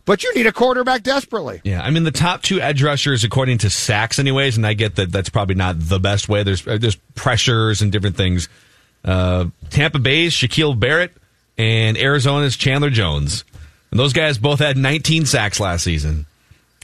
but 0.06 0.24
you 0.24 0.34
need 0.34 0.48
a 0.48 0.54
quarterback 0.54 1.04
desperately." 1.04 1.60
Yeah, 1.66 1.82
I 1.82 1.90
mean 1.90 2.04
the 2.04 2.12
top 2.12 2.42
two 2.42 2.62
edge 2.62 2.82
rushers, 2.82 3.26
according 3.26 3.58
to 3.60 3.70
sacks, 3.70 4.18
anyways, 4.18 4.56
and 4.56 4.66
I 4.66 4.74
get 4.74 4.96
that 4.96 5.12
that's 5.12 5.30
probably 5.30 5.56
not 5.56 5.76
the 5.78 6.00
best 6.00 6.30
way. 6.30 6.44
There's 6.44 6.66
uh, 6.66 6.78
there's 6.80 6.96
pressures 7.16 7.82
and 7.82 7.92
different 7.92 8.16
things. 8.16 8.48
Uh, 9.04 9.48
Tampa 9.70 10.00
Bay's 10.00 10.34
Shaquil 10.34 10.80
Barrett 10.80 11.12
and 11.58 11.98
Arizona's 11.98 12.56
Chandler 12.56 12.90
Jones, 12.90 13.44
and 13.92 14.00
those 14.00 14.14
guys 14.14 14.38
both 14.38 14.60
had 14.60 14.78
19 14.78 15.26
sacks 15.26 15.60
last 15.60 15.84
season, 15.84 16.26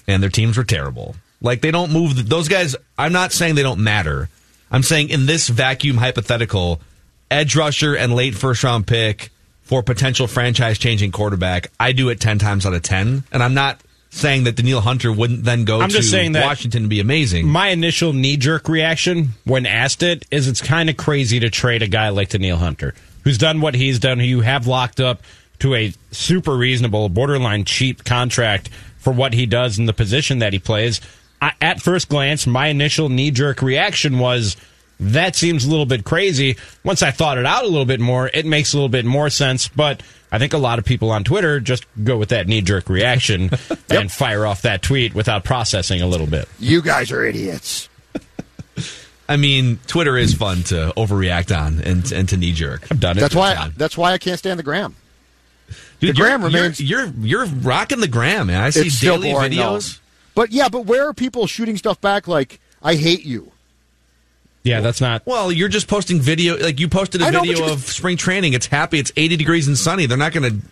and 0.07 0.21
their 0.21 0.29
teams 0.29 0.57
were 0.57 0.63
terrible. 0.65 1.15
Like 1.41 1.61
they 1.61 1.71
don't 1.71 1.91
move. 1.91 2.17
The, 2.17 2.23
those 2.23 2.49
guys. 2.49 2.75
I'm 2.97 3.13
not 3.13 3.31
saying 3.31 3.55
they 3.55 3.63
don't 3.63 3.81
matter. 3.81 4.29
I'm 4.71 4.83
saying 4.83 5.09
in 5.09 5.25
this 5.25 5.47
vacuum 5.47 5.97
hypothetical, 5.97 6.81
edge 7.29 7.55
rusher 7.55 7.95
and 7.95 8.15
late 8.15 8.35
first 8.35 8.63
round 8.63 8.87
pick 8.87 9.31
for 9.61 9.81
potential 9.83 10.27
franchise 10.27 10.77
changing 10.77 11.11
quarterback, 11.11 11.71
I 11.79 11.91
do 11.91 12.09
it 12.09 12.19
10 12.19 12.39
times 12.39 12.65
out 12.65 12.73
of 12.73 12.81
10. 12.81 13.23
And 13.31 13.43
I'm 13.43 13.53
not 13.53 13.81
saying 14.11 14.45
that 14.45 14.55
Danielle 14.55 14.81
Hunter 14.81 15.11
wouldn't 15.11 15.43
then 15.43 15.65
go 15.65 15.81
I'm 15.81 15.89
to 15.89 15.95
just 15.95 16.09
saying 16.09 16.31
that 16.33 16.45
Washington 16.45 16.83
and 16.83 16.89
be 16.89 16.99
amazing. 16.99 17.47
My 17.47 17.69
initial 17.69 18.13
knee 18.13 18.37
jerk 18.37 18.69
reaction 18.69 19.29
when 19.43 19.65
asked 19.65 20.03
it 20.03 20.25
is 20.31 20.47
it's 20.47 20.61
kind 20.61 20.89
of 20.89 20.97
crazy 20.97 21.39
to 21.41 21.49
trade 21.49 21.81
a 21.81 21.87
guy 21.87 22.09
like 22.09 22.29
Danielle 22.29 22.57
Hunter, 22.57 22.93
who's 23.23 23.37
done 23.37 23.59
what 23.59 23.75
he's 23.75 23.99
done, 23.99 24.19
who 24.19 24.25
you 24.25 24.41
have 24.41 24.67
locked 24.67 24.99
up 24.99 25.21
to 25.59 25.75
a 25.75 25.93
super 26.11 26.55
reasonable, 26.55 27.09
borderline 27.09 27.65
cheap 27.65 28.03
contract 28.03 28.69
for 28.99 29.11
what 29.11 29.33
he 29.33 29.45
does 29.45 29.77
in 29.77 29.85
the 29.85 29.93
position 29.93 30.39
that 30.39 30.53
he 30.53 30.59
plays. 30.59 31.01
I, 31.45 31.53
at 31.61 31.79
first 31.79 32.09
glance, 32.09 32.47
my 32.47 32.67
initial 32.67 33.07
knee 33.07 33.29
jerk 33.29 33.61
reaction 33.61 34.17
was 34.17 34.57
that 34.99 35.35
seems 35.35 35.63
a 35.63 35.69
little 35.69 35.85
bit 35.85 36.03
crazy. 36.03 36.57
Once 36.83 37.03
I 37.03 37.11
thought 37.11 37.37
it 37.37 37.45
out 37.45 37.63
a 37.63 37.67
little 37.67 37.85
bit 37.85 37.99
more, 37.99 38.31
it 38.33 38.47
makes 38.47 38.73
a 38.73 38.77
little 38.77 38.89
bit 38.89 39.05
more 39.05 39.29
sense. 39.29 39.67
But 39.67 40.01
I 40.31 40.39
think 40.39 40.53
a 40.53 40.57
lot 40.57 40.79
of 40.79 40.85
people 40.85 41.11
on 41.11 41.23
Twitter 41.23 41.59
just 41.59 41.85
go 42.03 42.17
with 42.17 42.29
that 42.29 42.47
knee 42.47 42.61
jerk 42.61 42.89
reaction 42.89 43.51
and 43.91 44.11
fire 44.11 44.47
off 44.47 44.63
that 44.63 44.81
tweet 44.81 45.13
without 45.13 45.43
processing 45.43 46.01
a 46.01 46.07
little 46.07 46.25
bit. 46.25 46.49
You 46.59 46.81
guys 46.81 47.11
are 47.11 47.23
idiots. 47.23 47.89
I 49.29 49.37
mean, 49.37 49.79
Twitter 49.85 50.17
is 50.17 50.33
fun 50.33 50.63
to 50.63 50.93
overreact 50.97 51.55
on 51.55 51.79
and, 51.81 52.11
and 52.11 52.27
to 52.29 52.37
knee 52.37 52.53
jerk. 52.53 52.87
I've 52.89 52.99
done 52.99 53.17
it. 53.17 53.21
That's 53.21 53.35
why. 53.35 53.69
That's 53.77 53.95
why 53.95 54.13
I 54.13 54.17
can't 54.17 54.39
stand 54.39 54.57
the 54.57 54.63
gram. 54.63 54.95
Dude, 55.99 56.15
the 56.15 56.17
you're, 56.17 56.27
gram 56.27 56.43
remains. 56.43 56.79
You're, 56.79 57.05
you're 57.05 57.45
you're 57.45 57.45
rocking 57.45 57.99
the 57.99 58.07
gram, 58.07 58.47
man. 58.47 58.61
I 58.61 58.71
see 58.71 58.87
it's 58.87 58.95
still 58.95 59.19
daily 59.19 59.33
boring, 59.33 59.51
videos. 59.51 59.97
though. 59.97 60.04
But 60.35 60.51
yeah, 60.51 60.69
but 60.69 60.85
where 60.85 61.07
are 61.07 61.13
people 61.13 61.47
shooting 61.47 61.77
stuff 61.77 61.99
back 61.99 62.27
like 62.27 62.59
"I 62.83 62.95
hate 62.95 63.25
you"? 63.25 63.51
Yeah, 64.65 64.81
that's 64.81 64.99
not. 64.99 65.21
Well, 65.25 65.51
you're 65.51 65.69
just 65.69 65.87
posting 65.87 66.19
video. 66.19 66.57
Like 66.57 66.79
you 66.79 66.89
posted 66.89 67.21
a 67.21 67.31
know, 67.31 67.41
video 67.41 67.59
you're 67.59 67.71
of 67.71 67.81
spring 67.81 68.17
training. 68.17 68.53
It's 68.53 68.65
happy. 68.65 68.97
It's 68.97 69.11
80 69.15 69.37
degrees 69.37 69.67
and 69.67 69.77
sunny. 69.77 70.07
They're 70.07 70.17
not 70.17 70.33
going 70.33 70.59
to 70.59 70.67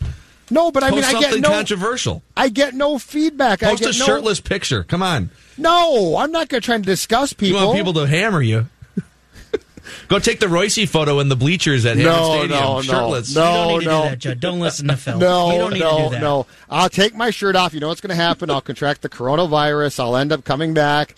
No, 0.49 0.71
but 0.71 0.83
I 0.83 0.89
mean, 0.89 1.03
I 1.03 1.19
get 1.19 1.39
no. 1.39 1.49
controversial. 1.49 2.23
I 2.35 2.49
get 2.49 2.73
no 2.73 2.97
feedback. 2.97 3.61
I 3.61 3.69
Post 3.69 3.83
get 3.83 3.95
a 3.95 3.99
no, 3.99 4.05
shirtless 4.05 4.39
picture. 4.39 4.83
Come 4.83 5.03
on. 5.03 5.29
No, 5.59 6.17
I'm 6.17 6.31
not 6.31 6.49
going 6.49 6.61
to 6.61 6.65
try 6.65 6.75
and 6.75 6.83
discuss 6.83 7.33
people. 7.33 7.59
You 7.59 7.65
want 7.67 7.77
people 7.77 7.93
to 7.93 8.07
hammer 8.07 8.41
you. 8.41 8.67
Go 10.07 10.19
take 10.19 10.39
the 10.39 10.47
Royce 10.47 10.89
photo 10.89 11.19
in 11.19 11.29
the 11.29 11.35
bleachers 11.35 11.85
at 11.85 11.97
Hammond 11.97 12.15
No, 12.17 12.29
Stadium, 12.39 12.59
no, 12.59 12.75
no, 12.75 12.81
shirtless. 12.81 13.35
no, 13.35 13.79
you 13.79 13.81
don't 13.81 13.81
need 13.81 13.85
no. 13.85 14.01
to 14.01 14.03
do 14.03 14.09
that, 14.09 14.19
Judd. 14.19 14.39
Don't 14.39 14.59
listen 14.59 14.87
to 14.87 14.97
Phil. 14.97 15.17
No, 15.19 15.51
you 15.51 15.57
don't 15.59 15.73
need 15.73 15.79
no, 15.79 15.97
to 15.97 16.03
do 16.05 16.09
that. 16.11 16.21
no. 16.21 16.45
I'll 16.69 16.89
take 16.89 17.15
my 17.15 17.29
shirt 17.29 17.55
off. 17.55 17.73
You 17.73 17.79
know 17.79 17.87
what's 17.89 18.01
going 18.01 18.09
to 18.09 18.15
happen? 18.15 18.49
I'll 18.49 18.61
contract 18.61 19.01
the 19.01 19.09
coronavirus. 19.09 19.99
I'll 19.99 20.15
end 20.15 20.31
up 20.31 20.43
coming 20.43 20.73
back. 20.73 21.15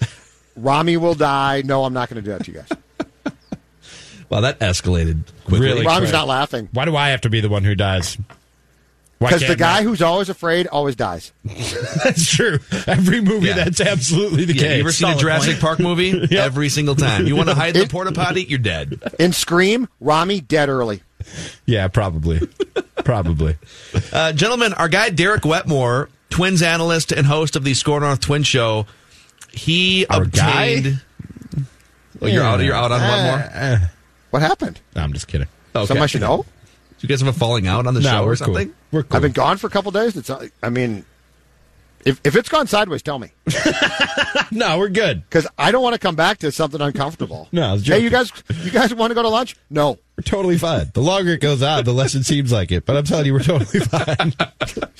Rami 0.55 0.97
will 0.97 1.15
die. 1.15 1.61
No, 1.65 1.83
I'm 1.83 1.93
not 1.93 2.09
going 2.09 2.23
to 2.23 2.27
do 2.27 2.31
that 2.31 2.45
to 2.45 2.51
you 2.51 2.57
guys. 2.59 3.33
Well, 4.29 4.41
that 4.41 4.59
escalated 4.59 5.23
quickly. 5.43 5.59
Really? 5.67 5.85
Rami's 5.85 6.09
quick. 6.09 6.13
not 6.13 6.27
laughing. 6.27 6.69
Why 6.73 6.85
do 6.85 6.95
I 6.95 7.09
have 7.09 7.21
to 7.21 7.29
be 7.29 7.41
the 7.41 7.49
one 7.49 7.63
who 7.63 7.75
dies? 7.75 8.17
Why 9.17 9.29
Because 9.29 9.47
the 9.47 9.55
guy 9.55 9.75
Matt? 9.75 9.83
who's 9.83 10.01
always 10.01 10.27
afraid 10.29 10.67
always 10.67 10.95
dies. 10.97 11.31
that's 11.45 12.29
true. 12.29 12.59
Every 12.85 13.21
movie, 13.21 13.47
Yeah. 13.47 13.53
that's 13.55 13.79
absolutely 13.79 14.43
the 14.45 14.53
Yeah, 14.55 14.61
case. 14.61 14.73
you 14.75 14.79
ever 14.81 14.91
seen 14.91 15.07
a 15.07 15.11
Solid 15.11 15.21
Jurassic 15.21 15.49
point. 15.53 15.61
Park 15.61 15.79
movie? 15.79 16.09
Yep. 16.29 16.31
Every 16.31 16.67
single 16.69 16.95
time. 16.95 17.25
You 17.25 17.35
want 17.35 17.47
to 17.49 17.55
hide 17.55 17.75
in 17.77 17.83
the 17.83 17.87
porta 17.87 18.11
potty? 18.11 18.43
You're 18.43 18.59
dead. 18.59 19.01
In 19.17 19.31
Scream, 19.31 19.87
Rami 20.01 20.41
dead 20.41 20.67
early. 20.69 21.01
Yeah, 21.65 21.87
probably. 21.87 22.41
probably. 23.05 23.57
Uh, 24.11 24.33
gentlemen, 24.33 24.73
our 24.73 24.89
guy 24.89 25.09
Derek 25.09 25.43
Wetmore, 25.45 26.09
Twins 26.29 26.61
analyst 26.61 27.11
and 27.13 27.25
host 27.25 27.55
of 27.55 27.63
the 27.63 27.73
SKOR 27.73 28.01
North 28.01 28.19
Twin 28.19 28.43
Show, 28.43 28.85
he 29.51 30.05
Our 30.07 30.25
guy? 30.25 30.63
obtained. 30.65 31.01
Oh, 32.21 32.27
you're 32.27 32.43
out. 32.43 32.59
You're 32.61 32.75
out 32.75 32.91
on 32.91 32.99
Wetmore. 32.99 33.49
Uh, 33.53 33.77
What 34.31 34.41
happened? 34.41 34.81
no, 34.95 35.01
I'm 35.01 35.13
just 35.13 35.27
kidding. 35.27 35.47
Okay. 35.73 35.85
Somebody 35.85 36.09
should 36.09 36.21
know. 36.21 36.45
You 37.05 37.09
guys 37.09 37.21
have 37.21 37.35
a 37.35 37.37
falling 37.37 37.67
out 37.67 37.87
on 37.87 37.93
the 37.93 38.01
No, 38.01 38.09
show 38.09 38.23
or 38.25 38.35
something? 38.35 38.67
cool. 38.67 38.75
We're 38.91 39.03
cool. 39.03 39.15
I've 39.17 39.21
been 39.21 39.31
gone 39.31 39.57
for 39.57 39.67
a 39.67 39.69
couple 39.69 39.91
days. 39.91 40.15
It's. 40.17 40.29
not- 40.29 40.43
I 40.63 40.69
mean, 40.69 41.05
if 42.05 42.19
if 42.23 42.35
it's 42.35 42.49
gone 42.49 42.67
sideways, 42.67 43.01
tell 43.01 43.17
me 43.19 43.31
no, 44.51 44.77
we're 44.77 44.89
good. 44.89 45.23
because 45.23 45.47
I 45.57 45.71
don't 45.71 45.81
want 45.81 45.93
to 45.93 45.99
come 45.99 46.15
back 46.15 46.37
to 46.39 46.51
something 46.51 46.79
uncomfortable. 46.81 47.47
No, 47.51 47.63
I 47.63 47.73
was 47.73 47.85
Hey, 47.87 47.99
you 47.99 48.09
guys, 48.11 48.31
you 48.63 48.69
guys 48.71 48.93
want 48.93 49.11
to 49.11 49.15
go 49.15 49.21
to 49.23 49.29
lunch? 49.29 49.55
No. 49.69 49.97
We're 50.17 50.21
totally 50.23 50.57
fine. 50.57 50.91
The 50.93 51.01
longer 51.01 51.31
it 51.31 51.41
goes 51.41 51.61
on, 51.61 51.83
the 51.83 51.91
less 51.93 52.15
it 52.15 52.23
seems 52.23 52.51
like 52.51 52.71
it. 52.71 52.85
But 52.85 52.95
I'm 52.95 53.03
telling 53.03 53.25
you, 53.25 53.33
we're 53.33 53.39
totally 53.43 53.79
fine. 53.85 54.33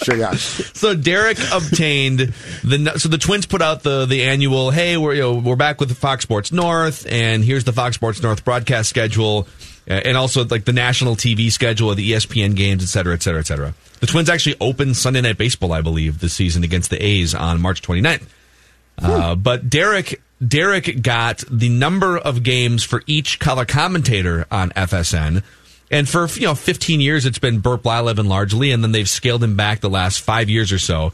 Sure, 0.03 0.15
yeah. 0.17 0.33
So 0.33 0.93
Derek 0.95 1.37
obtained 1.53 2.33
the 2.63 2.93
so 2.97 3.07
the 3.07 3.17
Twins 3.17 3.45
put 3.45 3.61
out 3.61 3.83
the 3.83 4.05
the 4.05 4.23
annual 4.23 4.71
hey 4.71 4.97
we're 4.97 5.13
you 5.13 5.21
know, 5.21 5.35
we're 5.35 5.55
back 5.55 5.79
with 5.79 5.89
the 5.89 5.95
Fox 5.95 6.23
Sports 6.23 6.51
North 6.51 7.05
and 7.09 7.45
here's 7.45 7.63
the 7.63 7.71
Fox 7.73 7.95
Sports 7.95 8.21
North 8.21 8.43
broadcast 8.43 8.89
schedule 8.89 9.47
and 9.87 10.17
also 10.17 10.45
like 10.45 10.65
the 10.65 10.73
national 10.73 11.15
TV 11.15 11.51
schedule 11.51 11.91
of 11.91 11.97
the 11.97 12.11
ESPN 12.11 12.55
games 12.55 12.83
et 12.83 12.87
cetera 12.87 13.13
et 13.13 13.21
cetera 13.21 13.39
et 13.39 13.47
cetera. 13.47 13.73
The 13.99 14.07
Twins 14.07 14.29
actually 14.29 14.55
opened 14.59 14.97
Sunday 14.97 15.21
Night 15.21 15.37
Baseball 15.37 15.73
I 15.73 15.81
believe 15.81 16.19
this 16.19 16.33
season 16.33 16.63
against 16.63 16.89
the 16.89 17.03
A's 17.03 17.33
on 17.33 17.61
March 17.61 17.81
29th. 17.81 18.27
Uh, 18.97 19.35
but 19.35 19.69
Derek 19.69 20.21
Derek 20.45 21.01
got 21.01 21.43
the 21.49 21.69
number 21.69 22.17
of 22.17 22.43
games 22.43 22.83
for 22.83 23.03
each 23.07 23.39
color 23.39 23.65
commentator 23.65 24.45
on 24.51 24.71
FSN. 24.71 25.43
And 25.91 26.09
for 26.09 26.27
you 26.27 26.47
know 26.47 26.55
15 26.55 26.99
years, 26.99 27.25
it's 27.25 27.39
been 27.39 27.59
Bert 27.59 27.83
Blyleven 27.83 28.27
largely, 28.27 28.71
and 28.71 28.83
then 28.83 28.91
they've 28.91 29.09
scaled 29.09 29.43
him 29.43 29.55
back 29.55 29.81
the 29.81 29.89
last 29.89 30.21
five 30.21 30.49
years 30.49 30.71
or 30.71 30.79
so. 30.79 31.13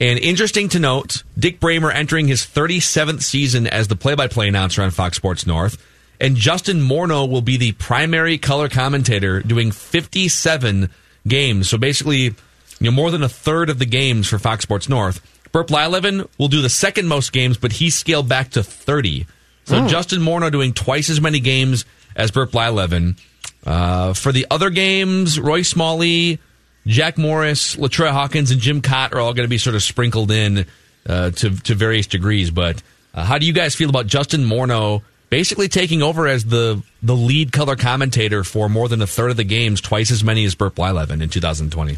And 0.00 0.18
interesting 0.18 0.68
to 0.70 0.78
note, 0.78 1.24
Dick 1.38 1.58
Bremer 1.60 1.90
entering 1.90 2.28
his 2.28 2.42
37th 2.42 3.22
season 3.22 3.66
as 3.66 3.88
the 3.88 3.96
play-by-play 3.96 4.46
announcer 4.46 4.82
on 4.82 4.92
Fox 4.92 5.16
Sports 5.16 5.44
North, 5.44 5.76
and 6.20 6.36
Justin 6.36 6.80
Morneau 6.80 7.28
will 7.28 7.42
be 7.42 7.56
the 7.56 7.72
primary 7.72 8.38
color 8.38 8.68
commentator, 8.68 9.40
doing 9.40 9.70
57 9.70 10.90
games. 11.26 11.68
So 11.68 11.78
basically, 11.78 12.22
you 12.22 12.34
know, 12.80 12.90
more 12.90 13.10
than 13.10 13.22
a 13.22 13.28
third 13.28 13.70
of 13.70 13.78
the 13.78 13.86
games 13.86 14.28
for 14.28 14.38
Fox 14.38 14.62
Sports 14.62 14.88
North. 14.88 15.20
Bert 15.52 15.68
Blyleven 15.68 16.28
will 16.38 16.48
do 16.48 16.60
the 16.60 16.68
second 16.68 17.08
most 17.08 17.32
games, 17.32 17.56
but 17.56 17.72
he 17.72 17.90
scaled 17.90 18.28
back 18.28 18.50
to 18.50 18.62
30. 18.62 19.26
So 19.64 19.86
Justin 19.86 20.20
Morneau 20.20 20.50
doing 20.50 20.72
twice 20.72 21.10
as 21.10 21.20
many 21.20 21.40
games 21.40 21.84
as 22.16 22.30
Bert 22.30 22.50
Blyleven. 22.50 23.18
Uh, 23.66 24.14
for 24.14 24.32
the 24.32 24.46
other 24.50 24.70
games, 24.70 25.38
Roy 25.38 25.62
Smalley, 25.62 26.38
Jack 26.86 27.18
Morris, 27.18 27.76
LaTroy 27.76 28.10
Hawkins, 28.10 28.50
and 28.50 28.60
Jim 28.60 28.80
Kaat 28.80 29.12
are 29.12 29.20
all 29.20 29.34
going 29.34 29.44
to 29.44 29.50
be 29.50 29.58
sort 29.58 29.76
of 29.76 29.82
sprinkled 29.82 30.30
in 30.30 30.64
uh, 31.06 31.30
to 31.32 31.50
to 31.50 31.74
various 31.74 32.06
degrees. 32.06 32.50
But 32.50 32.82
uh, 33.12 33.24
how 33.24 33.36
do 33.36 33.46
you 33.46 33.52
guys 33.52 33.74
feel 33.74 33.90
about 33.90 34.06
Justin 34.06 34.42
Morneau 34.42 35.02
basically 35.30 35.68
taking 35.68 36.02
over 36.02 36.26
as 36.26 36.46
the 36.46 36.82
the 37.02 37.14
lead 37.14 37.52
color 37.52 37.76
commentator 37.76 38.44
for 38.44 38.68
more 38.68 38.88
than 38.88 39.02
a 39.02 39.06
third 39.06 39.30
of 39.30 39.36
the 39.36 39.44
games, 39.44 39.80
twice 39.80 40.10
as 40.10 40.24
many 40.24 40.44
as 40.44 40.54
Bert 40.54 40.74
Blyleven 40.74 41.22
in 41.22 41.28
2020? 41.28 41.96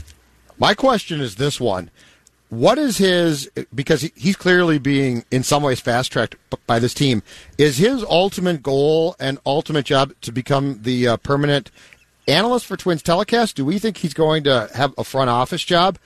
My 0.58 0.74
question 0.74 1.20
is 1.20 1.36
this 1.36 1.60
one. 1.60 1.90
What 2.50 2.78
is 2.78 2.98
his, 2.98 3.48
because 3.72 4.02
he's 4.16 4.34
clearly 4.34 4.78
being 4.78 5.24
in 5.30 5.44
some 5.44 5.62
ways 5.62 5.78
fast 5.78 6.10
tracked 6.10 6.34
by 6.66 6.80
this 6.80 6.92
team, 6.92 7.22
is 7.58 7.78
his 7.78 8.02
ultimate 8.02 8.60
goal 8.60 9.14
and 9.20 9.38
ultimate 9.46 9.84
job 9.84 10.12
to 10.22 10.32
become 10.32 10.80
the 10.82 11.06
uh, 11.06 11.16
permanent 11.18 11.70
analyst 12.26 12.66
for 12.66 12.76
Twins 12.76 13.02
telecast? 13.02 13.54
Do 13.54 13.64
we 13.64 13.78
think 13.78 13.98
he's 13.98 14.14
going 14.14 14.42
to 14.44 14.68
have 14.74 14.92
a 14.98 15.04
front 15.04 15.30
office 15.30 15.62
job? 15.62 15.96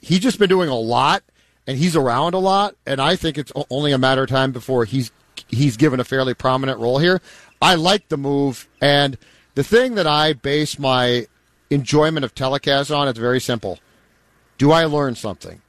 He's 0.00 0.20
just 0.20 0.38
been 0.38 0.48
doing 0.48 0.68
a 0.68 0.78
lot 0.78 1.24
and 1.66 1.76
he's 1.76 1.96
around 1.96 2.34
a 2.34 2.38
lot, 2.38 2.76
and 2.86 3.00
I 3.00 3.16
think 3.16 3.36
it's 3.36 3.52
only 3.68 3.92
a 3.92 3.98
matter 3.98 4.22
of 4.22 4.28
time 4.28 4.52
before 4.52 4.84
he's 4.84 5.10
he's 5.48 5.76
given 5.76 6.00
a 6.00 6.04
fairly 6.04 6.34
prominent 6.34 6.78
role 6.78 6.98
here. 6.98 7.20
I 7.62 7.74
like 7.74 8.08
the 8.08 8.16
move, 8.16 8.68
and 8.80 9.18
the 9.54 9.64
thing 9.64 9.94
that 9.96 10.06
I 10.06 10.32
base 10.32 10.78
my 10.78 11.26
enjoyment 11.70 12.24
of 12.24 12.34
telecast 12.34 12.90
on, 12.90 13.08
it's 13.08 13.18
very 13.18 13.40
simple. 13.40 13.78
Do 14.58 14.72
I 14.72 14.84
learn 14.84 15.14
something? 15.14 15.60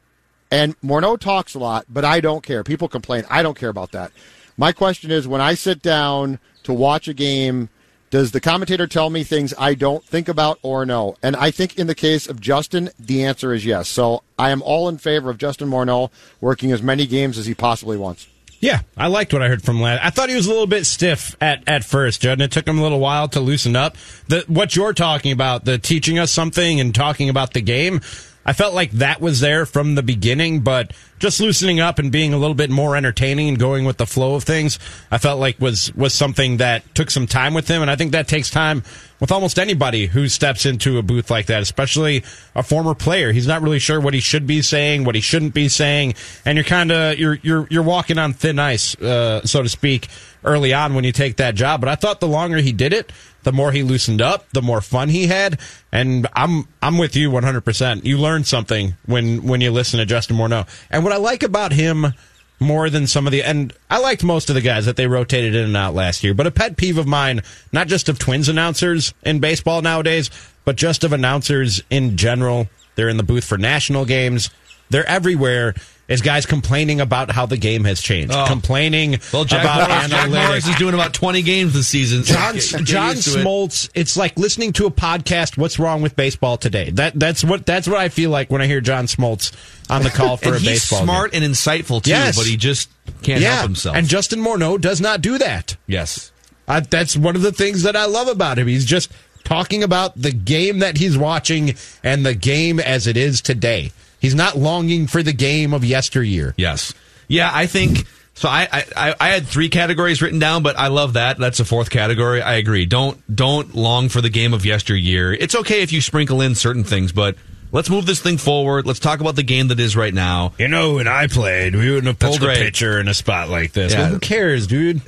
And 0.50 0.80
Morneau 0.82 1.18
talks 1.18 1.54
a 1.54 1.60
lot, 1.60 1.86
but 1.90 2.04
I 2.04 2.20
don't 2.20 2.44
care. 2.44 2.64
People 2.64 2.90
complain. 2.90 3.24
I 3.30 3.42
don't 3.42 3.58
care 3.58 3.70
about 3.70 3.94
that. 3.94 4.12
My 4.58 4.72
question 4.72 5.12
is 5.12 5.28
when 5.28 5.42
I 5.42 5.54
sit 5.54 5.82
down 5.82 6.40
to 6.64 6.74
watch 6.74 7.08
a 7.08 7.14
game, 7.14 7.70
does 8.10 8.32
the 8.32 8.42
commentator 8.42 8.88
tell 8.88 9.10
me 9.10 9.24
things 9.24 9.54
I 9.58 9.74
don't 9.74 10.04
think 10.04 10.28
about 10.28 10.60
or 10.62 10.86
no? 10.86 11.16
And 11.24 11.38
I 11.38 11.52
think 11.52 11.80
in 11.80 11.88
the 11.88 11.96
case 11.96 12.28
of 12.28 12.42
Justin, 12.42 12.90
the 13.00 13.24
answer 13.24 13.54
is 13.54 13.66
yes. 13.66 13.88
So 13.88 14.24
I 14.38 14.50
am 14.50 14.62
all 14.62 14.90
in 14.90 14.98
favor 14.98 15.30
of 15.30 15.38
Justin 15.38 15.70
Morneau 15.70 16.12
working 16.42 16.74
as 16.74 16.84
many 16.84 17.08
games 17.08 17.38
as 17.38 17.46
he 17.46 17.54
possibly 17.54 17.98
wants. 17.98 18.28
Yeah, 18.62 18.82
I 18.96 19.08
liked 19.08 19.34
what 19.34 19.42
I 19.42 19.48
heard 19.48 19.64
from 19.64 19.82
last. 19.82 20.06
I 20.06 20.12
thought 20.12 20.30
he 20.30 20.36
was 20.36 20.46
a 20.46 20.50
little 20.52 20.68
bit 20.68 20.86
stiff 20.86 21.36
at, 21.42 21.64
at 21.68 21.84
first, 21.84 22.22
Judd, 22.22 22.34
and 22.34 22.44
it 22.44 22.52
took 22.52 22.68
him 22.68 22.78
a 22.78 22.82
little 22.84 23.00
while 23.00 23.28
to 23.30 23.40
loosen 23.40 23.76
up. 23.76 23.98
The 24.28 24.46
what 24.48 24.76
you're 24.76 24.94
talking 24.94 25.32
about, 25.32 25.66
the 25.66 25.80
teaching 25.80 26.20
us 26.20 26.32
something 26.32 26.80
and 26.80 26.94
talking 26.94 27.28
about 27.28 27.54
the 27.54 27.62
game, 27.62 28.02
I 28.46 28.54
felt 28.54 28.74
like 28.74 28.92
that 28.92 29.22
was 29.22 29.40
there 29.40 29.66
from 29.66 29.96
the 29.96 30.04
beginning, 30.04 30.62
but 30.62 30.94
just 31.20 31.40
loosening 31.40 31.80
up 31.80 32.00
and 32.00 32.12
being 32.12 32.34
a 32.34 32.38
little 32.38 32.56
bit 32.56 32.72
more 32.72 32.96
entertaining 32.96 33.50
and 33.50 33.60
going 33.60 33.86
with 33.86 33.98
the 33.98 34.08
flow 34.08 34.34
of 34.34 34.44
things, 34.44 34.80
I 35.12 35.20
felt 35.20 35.40
like 35.40 35.60
was 35.60 35.94
was 35.96 36.14
something 36.14 36.58
that 36.58 36.96
took 36.96 37.12
some 37.12 37.28
time 37.28 37.54
with 37.54 37.68
him, 37.68 37.82
and 37.82 37.92
I 37.92 37.96
think 37.96 38.14
that 38.14 38.28
takes 38.28 38.50
time 38.50 38.84
with 39.20 39.32
almost 39.32 39.60
anybody 39.60 40.08
who 40.08 40.28
steps 40.28 40.66
into 40.66 40.98
a 40.98 41.04
booth 41.04 41.30
like 41.30 41.46
that, 41.46 41.62
especially 41.62 42.24
a 42.56 42.64
former 42.64 42.96
player. 42.96 43.32
He's 43.32 43.46
not 43.46 43.62
really 43.62 43.78
sure 43.78 44.02
what 44.02 44.16
he 44.16 44.20
should 44.20 44.48
be 44.48 44.64
saying, 44.64 45.04
what 45.04 45.14
he 45.14 45.22
shouldn't 45.22 45.54
be 45.54 45.70
saying, 45.70 46.16
and 46.44 46.58
you're 46.58 46.66
kind 46.66 46.92
of 46.92 47.20
you're 47.20 47.38
you're 47.44 47.68
you're 47.70 47.84
walking 47.84 48.18
on 48.18 48.34
thin 48.34 48.58
ice, 48.58 48.96
uh, 49.00 49.46
so 49.46 49.62
to 49.62 49.70
speak, 49.70 50.08
early 50.44 50.74
on 50.74 50.96
when 50.96 51.04
you 51.04 51.12
take 51.12 51.38
that 51.38 51.54
job. 51.54 51.82
But 51.82 51.90
I 51.90 51.96
thought 51.96 52.20
the 52.20 52.28
longer 52.28 52.58
he 52.58 52.72
did 52.72 52.94
it, 52.94 53.12
the 53.44 53.52
more 53.52 53.72
he 53.72 53.84
loosened 53.84 54.22
up, 54.22 54.50
the 54.52 54.62
more 54.62 54.82
fun 54.82 55.10
he 55.10 55.28
had, 55.28 55.60
and 55.92 56.28
I'm 56.34 56.68
I'm 56.82 56.98
with 56.98 57.16
you 57.16 57.32
100. 57.32 57.62
percent 57.62 58.06
You 58.06 58.18
learn 58.18 58.44
something 58.44 58.96
when 59.06 59.44
when 59.44 59.62
you 59.62 59.72
listen 59.72 60.00
to 60.00 60.06
Justin 60.06 60.38
Morneau, 60.38 60.68
and 60.90 61.04
what 61.04 61.14
I 61.14 61.18
like 61.18 61.44
about 61.44 61.72
him 61.72 62.14
more 62.60 62.92
than 62.92 63.08
some 63.08 63.26
of 63.26 63.32
the 63.32 63.44
and 63.44 63.74
I 63.90 64.00
liked 64.00 64.24
most 64.24 64.50
of 64.50 64.56
the 64.56 64.62
guys 64.62 64.86
that 64.86 64.96
they 64.96 65.08
rotated 65.08 65.56
in 65.56 65.66
and 65.66 65.76
out 65.76 65.96
last 65.96 66.24
year. 66.24 66.34
But 66.34 66.48
a 66.48 66.52
pet 66.52 66.78
peeve 66.78 66.98
of 67.00 67.08
mine, 67.08 67.42
not 67.74 67.88
just 67.88 68.08
of 68.08 68.20
Twins 68.20 68.48
announcers 68.48 69.14
in 69.24 69.40
baseball 69.40 69.82
nowadays, 69.82 70.30
but 70.64 70.76
just 70.76 71.04
of 71.04 71.12
announcers 71.12 71.82
in 71.90 72.18
general. 72.18 72.70
They're 72.96 73.10
in 73.10 73.18
the 73.18 73.24
booth 73.24 73.46
for 73.46 73.58
national 73.58 74.06
games. 74.06 74.52
They're 74.90 75.08
everywhere. 75.10 75.74
Is 76.08 76.22
guys 76.22 76.46
complaining 76.46 77.00
about 77.00 77.32
how 77.32 77.46
the 77.46 77.56
game 77.56 77.86
has 77.86 78.02
changed, 78.02 78.34
Oh. 78.36 78.46
complaining 78.46 79.20
Well, 79.32 79.46
Jack, 79.46 79.64
about 79.64 79.88
Morris, 79.90 80.10
Jack. 80.10 80.30
Morris 80.30 80.68
is 80.68 80.76
doing 80.76 80.94
about 80.94 81.14
20 81.14 81.42
games 81.42 81.74
this 81.74 81.88
season. 81.88 82.24
John 82.24 82.56
get- 82.56 82.84
John 82.84 83.14
to 83.16 83.20
it. 83.20 83.24
Smoltz. 83.46 83.90
It's 83.94 84.18
like 84.18 84.38
listening 84.38 84.74
to 84.74 84.88
a 84.88 84.92
podcast. 84.92 85.56
What's 85.58 85.80
wrong 85.80 86.02
with 86.02 86.18
baseball 86.18 86.58
today? 86.58 86.90
That 86.90 87.18
that's 87.18 87.46
what 87.46 87.66
that's 87.66 87.88
what 87.88 87.98
I 87.98 88.10
feel 88.10 88.30
like 88.30 88.52
when 88.52 88.62
I 88.62 88.68
hear 88.68 88.82
John 88.82 89.06
Smoltz 89.06 89.54
on 89.90 90.04
the 90.04 90.10
call 90.10 90.36
for 90.36 90.50
a 90.56 90.60
he's 90.60 90.68
baseball. 90.68 91.04
smart 91.04 91.32
game. 91.32 91.44
and 91.44 91.54
insightful 91.54 92.04
too, 92.04 92.10
Yes. 92.10 92.36
but 92.36 92.46
he 92.46 92.58
just 92.58 92.90
can't 93.24 93.40
yeah. 93.42 93.52
help 93.56 93.68
himself. 93.68 93.96
And 93.96 94.06
Justin 94.08 94.42
Morneau 94.42 94.82
does 94.82 95.00
not 95.00 95.22
do 95.22 95.38
that. 95.38 95.78
yes. 95.88 96.32
I, 96.68 96.80
that's 96.82 97.16
one 97.18 97.36
of 97.38 97.42
the 97.42 97.52
things 97.52 97.84
that 97.84 97.96
I 97.96 98.06
love 98.06 98.28
about 98.28 98.58
him. 98.60 98.68
He's 98.68 98.86
just 98.86 99.12
talking 99.44 99.82
about 99.84 100.22
the 100.22 100.32
game 100.32 100.80
that 100.80 100.98
he's 100.98 101.18
watching 101.18 101.76
and 102.04 102.26
the 102.26 102.36
game 102.36 102.80
as 102.80 103.08
it 103.08 103.18
is 103.18 103.42
today. 103.42 103.92
He's 104.22 104.36
not 104.36 104.56
longing 104.58 105.08
for 105.08 105.24
the 105.24 105.34
game 105.34 105.74
of 105.74 105.84
yesteryear. 105.84 106.54
Yes. 106.56 106.94
Yeah, 107.28 107.50
I 107.52 107.66
think 107.66 108.06
so. 108.36 108.48
I, 108.48 108.86
I 108.96 109.16
I 109.20 109.30
had 109.30 109.48
three 109.48 109.70
categories 109.70 110.22
written 110.22 110.40
down, 110.40 110.64
but 110.64 110.78
I 110.78 110.88
love 110.88 111.14
that. 111.14 111.38
That's 111.38 111.60
a 111.60 111.66
fourth 111.66 111.90
category. 111.90 112.42
I 112.42 112.56
agree. 112.56 112.86
Don't 112.86 113.20
don't 113.34 113.74
long 113.74 114.10
for 114.10 114.22
the 114.22 114.30
game 114.30 114.54
of 114.54 114.66
yesteryear. 114.66 115.34
It's 115.34 115.56
okay 115.56 115.82
if 115.82 115.92
you 115.92 116.02
sprinkle 116.02 116.42
in 116.42 116.56
certain 116.56 116.84
things, 116.84 117.12
but 117.12 117.36
let's 117.72 117.90
move 117.90 118.06
this 118.06 118.22
thing 118.22 118.38
forward. 118.38 118.86
Let's 118.86 119.00
talk 119.00 119.22
about 119.22 119.36
the 119.36 119.44
game 119.44 119.70
that 119.70 119.80
is 119.80 119.96
right 119.96 120.14
now. 120.14 120.54
You 120.60 120.68
know, 120.68 120.96
when 120.96 121.08
I 121.08 121.28
played, 121.28 121.76
we 121.76 121.90
wouldn't 121.90 122.08
have 122.08 122.20
pulled 122.20 122.44
a 122.44 122.54
pitcher 122.54 123.00
in 123.00 123.08
a 123.08 123.14
spot 123.14 123.50
like 123.50 123.72
this. 123.72 123.94
Yeah. 123.94 124.02
Well, 124.02 124.10
who 124.10 124.20
cares, 124.20 124.68
dude? 124.68 125.02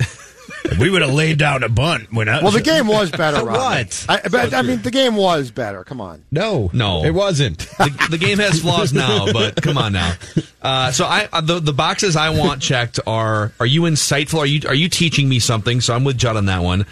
We 0.78 0.90
would 0.90 1.02
have 1.02 1.12
laid 1.12 1.38
down 1.38 1.62
a 1.62 1.68
bunt 1.68 2.12
when 2.12 2.28
I 2.28 2.42
Well, 2.42 2.52
the 2.52 2.60
game 2.60 2.86
was 2.86 3.10
better. 3.10 3.44
What? 3.54 4.06
I, 4.08 4.20
but 4.28 4.54
I 4.54 4.62
mean, 4.62 4.82
the 4.82 4.90
game 4.90 5.16
was 5.16 5.50
better. 5.50 5.84
Come 5.84 6.00
on. 6.00 6.24
No, 6.30 6.70
No, 6.72 7.04
it 7.04 7.10
wasn't. 7.12 7.58
the, 7.58 8.06
the 8.10 8.18
game 8.18 8.38
has 8.38 8.60
flaws 8.60 8.92
now, 8.92 9.32
but 9.32 9.60
come 9.62 9.78
on 9.78 9.92
now. 9.92 10.14
Uh, 10.64 10.90
so 10.90 11.04
I 11.04 11.28
uh, 11.30 11.42
the 11.42 11.60
the 11.60 11.74
boxes 11.74 12.16
I 12.16 12.30
want 12.30 12.62
checked 12.62 12.98
are: 13.06 13.52
Are 13.60 13.66
you 13.66 13.82
insightful? 13.82 14.38
Are 14.38 14.46
you 14.46 14.66
are 14.66 14.74
you 14.74 14.88
teaching 14.88 15.28
me 15.28 15.38
something? 15.38 15.82
So 15.82 15.94
I'm 15.94 16.04
with 16.04 16.16
Judd 16.16 16.38
on 16.38 16.46
that 16.46 16.62
one. 16.62 16.86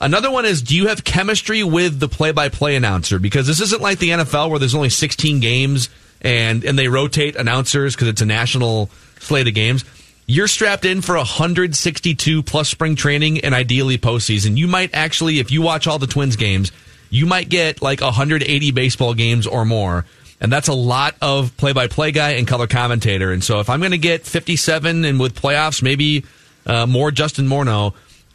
Another 0.00 0.30
one 0.30 0.46
is: 0.46 0.62
Do 0.62 0.74
you 0.74 0.86
have 0.88 1.04
chemistry 1.04 1.62
with 1.62 2.00
the 2.00 2.08
play-by-play 2.08 2.74
announcer? 2.74 3.18
Because 3.18 3.46
this 3.46 3.60
isn't 3.60 3.82
like 3.82 3.98
the 3.98 4.08
NFL 4.10 4.48
where 4.48 4.58
there's 4.58 4.74
only 4.74 4.88
16 4.88 5.40
games 5.40 5.90
and 6.22 6.64
and 6.64 6.78
they 6.78 6.88
rotate 6.88 7.36
announcers 7.36 7.94
because 7.94 8.08
it's 8.08 8.22
a 8.22 8.26
national 8.26 8.88
slate 9.20 9.46
of 9.46 9.52
games. 9.52 9.84
You're 10.30 10.46
strapped 10.46 10.84
in 10.84 11.00
for 11.00 11.16
162 11.16 12.42
plus 12.42 12.68
spring 12.68 12.96
training 12.96 13.40
and 13.40 13.54
ideally 13.54 13.96
postseason. 13.96 14.58
You 14.58 14.68
might 14.68 14.90
actually, 14.92 15.38
if 15.38 15.50
you 15.50 15.62
watch 15.62 15.86
all 15.86 15.98
the 15.98 16.06
Twins 16.06 16.36
games, 16.36 16.70
you 17.08 17.24
might 17.24 17.48
get 17.48 17.80
like 17.80 18.02
180 18.02 18.70
baseball 18.72 19.14
games 19.14 19.46
or 19.46 19.64
more. 19.64 20.04
And 20.38 20.52
that's 20.52 20.68
a 20.68 20.74
lot 20.74 21.14
of 21.22 21.56
play 21.56 21.72
by 21.72 21.86
play 21.86 22.12
guy 22.12 22.32
and 22.32 22.46
color 22.46 22.66
commentator. 22.66 23.32
And 23.32 23.42
so 23.42 23.60
if 23.60 23.70
I'm 23.70 23.80
going 23.80 23.92
to 23.92 23.96
get 23.96 24.26
57 24.26 25.06
and 25.06 25.18
with 25.18 25.34
playoffs, 25.34 25.82
maybe 25.82 26.26
uh, 26.66 26.86
more 26.86 27.10
Justin 27.10 27.48
Morneau, 27.48 27.94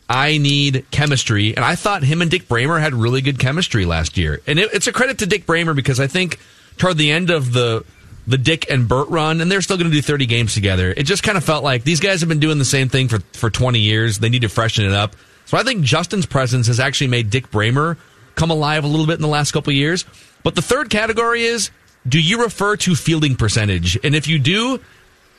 I 0.09 0.39
need 0.39 0.87
chemistry. 0.89 1.55
And 1.55 1.63
I 1.63 1.75
thought 1.75 2.01
him 2.01 2.23
and 2.23 2.31
Dick 2.31 2.47
Bremer 2.47 2.79
had 2.79 2.95
really 2.95 3.21
good 3.21 3.37
chemistry 3.37 3.85
last 3.85 4.17
year. 4.17 4.41
And 4.47 4.57
it, 4.57 4.73
it's 4.73 4.87
a 4.87 4.91
credit 4.91 5.19
to 5.19 5.27
Dick 5.27 5.45
Bremer 5.45 5.75
because 5.75 5.99
I 5.99 6.07
think 6.07 6.39
toward 6.77 6.97
the 6.97 7.11
end 7.11 7.29
of 7.29 7.53
the 7.53 7.85
the 8.25 8.37
Dick 8.37 8.69
and 8.69 8.87
Burt 8.87 9.09
run, 9.09 9.41
and 9.41 9.51
they're 9.51 9.61
still 9.61 9.77
going 9.77 9.89
to 9.89 9.95
do 9.95 10.01
30 10.01 10.25
games 10.25 10.53
together. 10.53 10.93
It 10.95 11.03
just 11.03 11.23
kind 11.23 11.37
of 11.37 11.43
felt 11.43 11.63
like 11.63 11.83
these 11.83 11.99
guys 11.99 12.21
have 12.21 12.29
been 12.29 12.39
doing 12.39 12.57
the 12.57 12.65
same 12.65 12.89
thing 12.89 13.07
for, 13.07 13.19
for 13.33 13.49
20 13.49 13.79
years. 13.79 14.19
They 14.19 14.29
need 14.29 14.43
to 14.43 14.49
freshen 14.49 14.85
it 14.85 14.93
up. 14.93 15.15
So 15.45 15.57
I 15.57 15.63
think 15.63 15.83
Justin's 15.83 16.25
presence 16.25 16.67
has 16.67 16.79
actually 16.79 17.07
made 17.07 17.29
Dick 17.29 17.51
Bremer 17.51 17.97
come 18.35 18.49
alive 18.49 18.83
a 18.83 18.87
little 18.87 19.05
bit 19.05 19.15
in 19.15 19.21
the 19.21 19.27
last 19.27 19.51
couple 19.51 19.73
years. 19.73 20.05
But 20.43 20.55
the 20.55 20.61
third 20.61 20.89
category 20.89 21.43
is 21.43 21.69
do 22.07 22.19
you 22.19 22.43
refer 22.43 22.75
to 22.77 22.95
fielding 22.95 23.35
percentage? 23.35 23.97
And 24.03 24.15
if 24.15 24.27
you 24.27 24.39
do, 24.39 24.79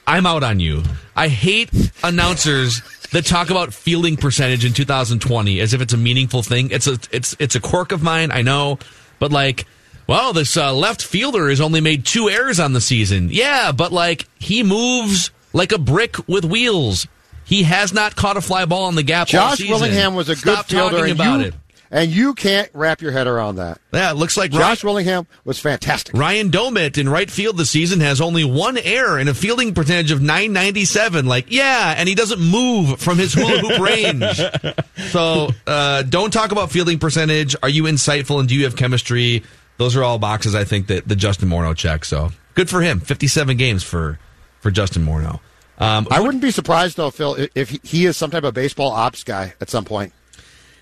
I'm 0.07 0.27
out 0.27 0.43
on 0.43 0.61
you. 0.61 0.83
I 1.17 1.29
hate 1.29 1.71
announcers 2.03 2.83
that 3.13 3.25
talk 3.27 3.51
about 3.51 3.73
fielding 3.73 4.17
percentage 4.17 4.65
in 4.65 4.73
2020 4.73 5.61
as 5.61 5.73
if 5.75 5.81
it's 5.81 5.93
a 5.93 5.97
meaningful 5.97 6.43
thing. 6.43 6.71
It's 6.71 6.87
a 6.87 6.99
it's 7.11 7.37
it's 7.39 7.55
a 7.55 7.61
quirk 7.61 7.93
of 7.93 8.03
mine, 8.03 8.31
I 8.31 8.43
know, 8.43 8.79
but 9.19 9.33
like, 9.33 9.67
well, 10.07 10.33
this 10.33 10.57
uh, 10.57 10.75
left 10.75 11.03
fielder 11.05 11.49
has 11.49 11.61
only 11.61 11.81
made 11.81 12.05
two 12.05 12.29
errors 12.29 12.61
on 12.61 12.73
the 12.73 12.81
season. 12.81 13.29
Yeah, 13.31 13.73
but 13.73 13.93
like 13.93 14.27
he 14.39 14.63
moves 14.63 15.31
like 15.53 15.73
a 15.73 15.79
brick 15.79 16.29
with 16.29 16.45
wheels. 16.45 17.07
He 17.45 17.65
has 17.65 17.93
not 17.93 18.17
caught 18.17 18.37
a 18.37 18.41
fly 18.41 18.65
ball 18.65 18.85
on 18.85 18.95
the 18.95 19.03
gap. 19.03 19.29
Josh. 19.29 19.61
Willingham 19.61 20.15
was 20.15 20.29
a 20.29 20.37
Stop 20.37 20.67
good 20.69 20.77
fielder, 20.77 20.97
talking 20.97 21.11
and 21.11 21.21
about 21.21 21.41
you, 21.41 21.47
it. 21.49 21.55
and 21.91 22.11
you 22.11 22.33
can't 22.33 22.71
wrap 22.73 23.03
your 23.03 23.13
head 23.13 23.27
around 23.27 23.57
that. 23.57 23.79
Yeah, 23.93 24.11
it 24.13 24.15
looks 24.15 24.39
like 24.39 24.51
Josh 24.51 24.83
Willingham 24.83 25.27
was 25.45 25.59
fantastic. 25.59 26.15
Ryan 26.17 26.51
Domit 26.51 26.97
in 26.97 27.07
right 27.07 27.31
field 27.31 27.59
this 27.59 27.69
season 27.71 28.01
has 28.01 28.23
only 28.23 28.45
one 28.45 28.79
error 28.79 29.19
and 29.19 29.29
a 29.29 29.35
fielding 29.35 29.75
percentage 29.75 30.11
of 30.11 30.23
997. 30.23 31.27
Like, 31.27 31.47
yeah, 31.51 31.95
and 31.99 32.09
he 32.09 32.15
doesn't 32.15 32.41
move 32.41 32.99
from 32.99 33.19
his 33.19 33.35
hula 33.35 33.59
hoop 33.59 33.79
range. 33.79 34.41
So, 35.11 35.51
uh, 35.67 36.03
don't 36.03 36.33
talk 36.33 36.51
about 36.51 36.71
fielding 36.71 36.99
percentage. 36.99 37.55
Are 37.63 37.69
you 37.69 37.83
insightful 37.85 38.41
and 38.41 38.49
do 38.49 38.55
you 38.55 38.65
have 38.65 38.75
chemistry? 38.75 39.43
Those 39.77 39.97
are 39.97 40.03
all 40.05 40.19
boxes 40.19 40.55
I 40.55 40.65
think 40.65 40.87
that 40.89 41.09
the 41.09 41.17
Justin 41.17 41.49
Morneau 41.49 41.77
checks. 41.77 42.09
So, 42.09 42.31
good 42.55 42.71
for 42.71 42.81
him. 42.81 43.01
57 43.01 43.57
games 43.57 43.83
for, 43.83 44.19
for 44.61 44.71
Justin 44.71 45.05
Morneau. 45.05 45.41
Um, 45.79 46.07
I 46.11 46.21
wouldn't 46.21 46.43
be 46.43 46.53
surprised 46.53 46.97
though, 46.97 47.11
Phil, 47.11 47.37
if 47.57 47.71
he- 47.71 47.81
he 47.83 48.07
is 48.07 48.17
some 48.17 48.31
type 48.31 48.45
of 48.45 48.55
baseball 48.55 48.93
ops 48.93 49.25
guy 49.25 49.55
at 49.61 49.69
some 49.71 49.85
point. 49.85 50.13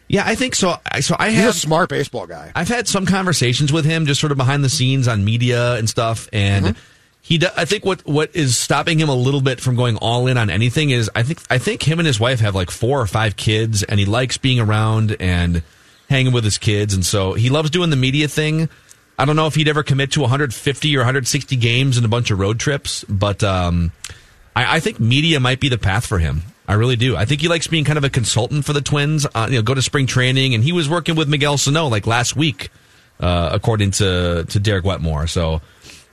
yeah, 0.08 0.24
I 0.26 0.34
think 0.34 0.54
so. 0.54 0.76
I- 0.90 1.00
So 1.00 1.16
I 1.18 1.30
He's 1.30 1.38
have 1.40 1.50
a 1.50 1.58
smart 1.58 1.88
baseball 1.88 2.26
guy. 2.26 2.52
I've 2.54 2.68
had 2.68 2.86
some 2.86 3.06
conversations 3.06 3.72
with 3.72 3.86
him, 3.86 4.04
just 4.04 4.20
sort 4.20 4.32
of 4.32 4.36
behind 4.38 4.62
the 4.62 4.68
scenes 4.68 5.08
on 5.08 5.24
media 5.24 5.76
and 5.76 5.88
stuff, 5.88 6.28
and 6.32 6.66
Mm-hmm. 6.66 6.78
he. 7.22 7.40
I 7.56 7.64
think 7.64 7.86
what 7.86 8.06
what 8.06 8.28
is 8.36 8.58
stopping 8.58 8.98
him 8.98 9.08
a 9.08 9.14
little 9.14 9.40
bit 9.40 9.58
from 9.60 9.74
going 9.76 9.96
all 9.96 10.26
in 10.26 10.36
on 10.36 10.50
anything 10.50 10.90
is 10.90 11.10
I 11.14 11.22
think 11.22 11.38
I 11.48 11.56
think 11.56 11.82
him 11.82 11.98
and 11.98 12.06
his 12.06 12.20
wife 12.20 12.40
have 12.40 12.54
like 12.54 12.70
four 12.70 13.00
or 13.00 13.06
five 13.06 13.36
kids, 13.36 13.82
and 13.82 13.98
he 13.98 14.04
likes 14.04 14.36
being 14.36 14.60
around 14.60 15.16
and 15.18 15.62
hanging 16.10 16.34
with 16.34 16.44
his 16.44 16.58
kids, 16.58 16.92
and 16.92 17.06
so 17.06 17.32
he 17.32 17.48
loves 17.48 17.70
doing 17.70 17.88
the 17.88 17.96
media 17.96 18.28
thing. 18.28 18.68
I 19.22 19.24
don't 19.24 19.36
know 19.36 19.46
if 19.46 19.54
he'd 19.54 19.68
ever 19.68 19.84
commit 19.84 20.10
to 20.12 20.20
150 20.20 20.96
or 20.96 20.98
160 20.98 21.54
games 21.54 21.96
and 21.96 22.04
a 22.04 22.08
bunch 22.08 22.32
of 22.32 22.40
road 22.40 22.58
trips, 22.58 23.04
but 23.04 23.44
um, 23.44 23.92
I, 24.56 24.78
I 24.78 24.80
think 24.80 24.98
media 24.98 25.38
might 25.38 25.60
be 25.60 25.68
the 25.68 25.78
path 25.78 26.04
for 26.04 26.18
him. 26.18 26.42
I 26.66 26.72
really 26.72 26.96
do. 26.96 27.16
I 27.16 27.24
think 27.24 27.40
he 27.40 27.46
likes 27.46 27.68
being 27.68 27.84
kind 27.84 27.98
of 27.98 28.02
a 28.02 28.10
consultant 28.10 28.64
for 28.64 28.72
the 28.72 28.80
Twins. 28.80 29.24
Uh, 29.32 29.46
you 29.48 29.58
know, 29.58 29.62
go 29.62 29.74
to 29.74 29.82
spring 29.82 30.08
training, 30.08 30.56
and 30.56 30.64
he 30.64 30.72
was 30.72 30.88
working 30.88 31.14
with 31.14 31.28
Miguel 31.28 31.56
Sano 31.56 31.86
like 31.86 32.04
last 32.04 32.34
week, 32.34 32.70
uh, 33.20 33.50
according 33.52 33.92
to 33.92 34.44
to 34.48 34.58
Derek 34.58 34.84
Wetmore. 34.84 35.28
So, 35.28 35.60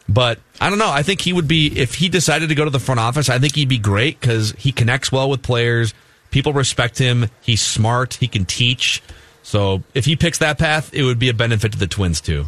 but 0.08 0.38
I 0.62 0.70
don't 0.70 0.78
know. 0.78 0.92
I 0.92 1.02
think 1.02 1.22
he 1.22 1.34
would 1.34 1.48
be 1.48 1.80
if 1.80 1.96
he 1.96 2.10
decided 2.10 2.50
to 2.50 2.56
go 2.56 2.64
to 2.64 2.70
the 2.70 2.78
front 2.78 3.00
office. 3.00 3.28
I 3.28 3.40
think 3.40 3.56
he'd 3.56 3.70
be 3.70 3.80
great 3.80 4.20
because 4.20 4.52
he 4.52 4.72
connects 4.72 5.12
well 5.12 5.32
with 5.32 5.42
players. 5.42 5.96
People 6.30 6.54
respect 6.54 7.00
him. 7.00 7.26
He's 7.42 7.64
smart. 7.64 8.14
He 8.14 8.28
can 8.28 8.46
teach. 8.46 9.02
So 9.42 9.82
if 9.96 10.06
he 10.06 10.16
picks 10.16 10.38
that 10.38 10.60
path, 10.60 10.94
it 10.94 11.02
would 11.02 11.18
be 11.18 11.30
a 11.30 11.34
benefit 11.34 11.72
to 11.72 11.78
the 11.80 11.88
Twins 11.88 12.22
too. 12.22 12.46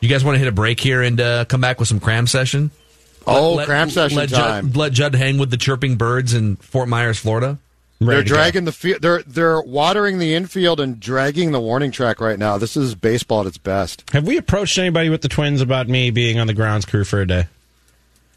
You 0.00 0.08
guys 0.08 0.24
want 0.24 0.36
to 0.36 0.38
hit 0.38 0.48
a 0.48 0.52
break 0.52 0.80
here 0.80 1.02
and 1.02 1.20
uh, 1.20 1.44
come 1.46 1.60
back 1.60 1.78
with 1.78 1.88
some 1.88 2.00
cram 2.00 2.26
session? 2.26 2.70
Oh, 3.26 3.60
cram 3.64 3.90
session 3.90 4.18
let 4.18 4.28
time. 4.28 4.66
Judd, 4.66 4.76
let 4.76 4.92
Judd 4.92 5.14
hang 5.14 5.38
with 5.38 5.50
the 5.50 5.56
chirping 5.56 5.96
birds 5.96 6.32
in 6.32 6.56
Fort 6.56 6.88
Myers, 6.88 7.18
Florida. 7.18 7.58
They're 7.98 8.22
dragging 8.22 8.64
the 8.66 8.72
field. 8.72 9.00
They're 9.00 9.22
they're 9.22 9.60
watering 9.60 10.18
the 10.18 10.34
infield 10.34 10.80
and 10.80 11.00
dragging 11.00 11.52
the 11.52 11.60
warning 11.60 11.90
track 11.90 12.20
right 12.20 12.38
now. 12.38 12.58
This 12.58 12.76
is 12.76 12.94
baseball 12.94 13.40
at 13.40 13.46
its 13.46 13.58
best. 13.58 14.04
Have 14.12 14.26
we 14.26 14.36
approached 14.36 14.76
anybody 14.78 15.08
with 15.08 15.22
the 15.22 15.28
Twins 15.28 15.62
about 15.62 15.88
me 15.88 16.10
being 16.10 16.38
on 16.38 16.46
the 16.46 16.54
grounds 16.54 16.84
crew 16.84 17.04
for 17.04 17.20
a 17.20 17.26
day? 17.26 17.46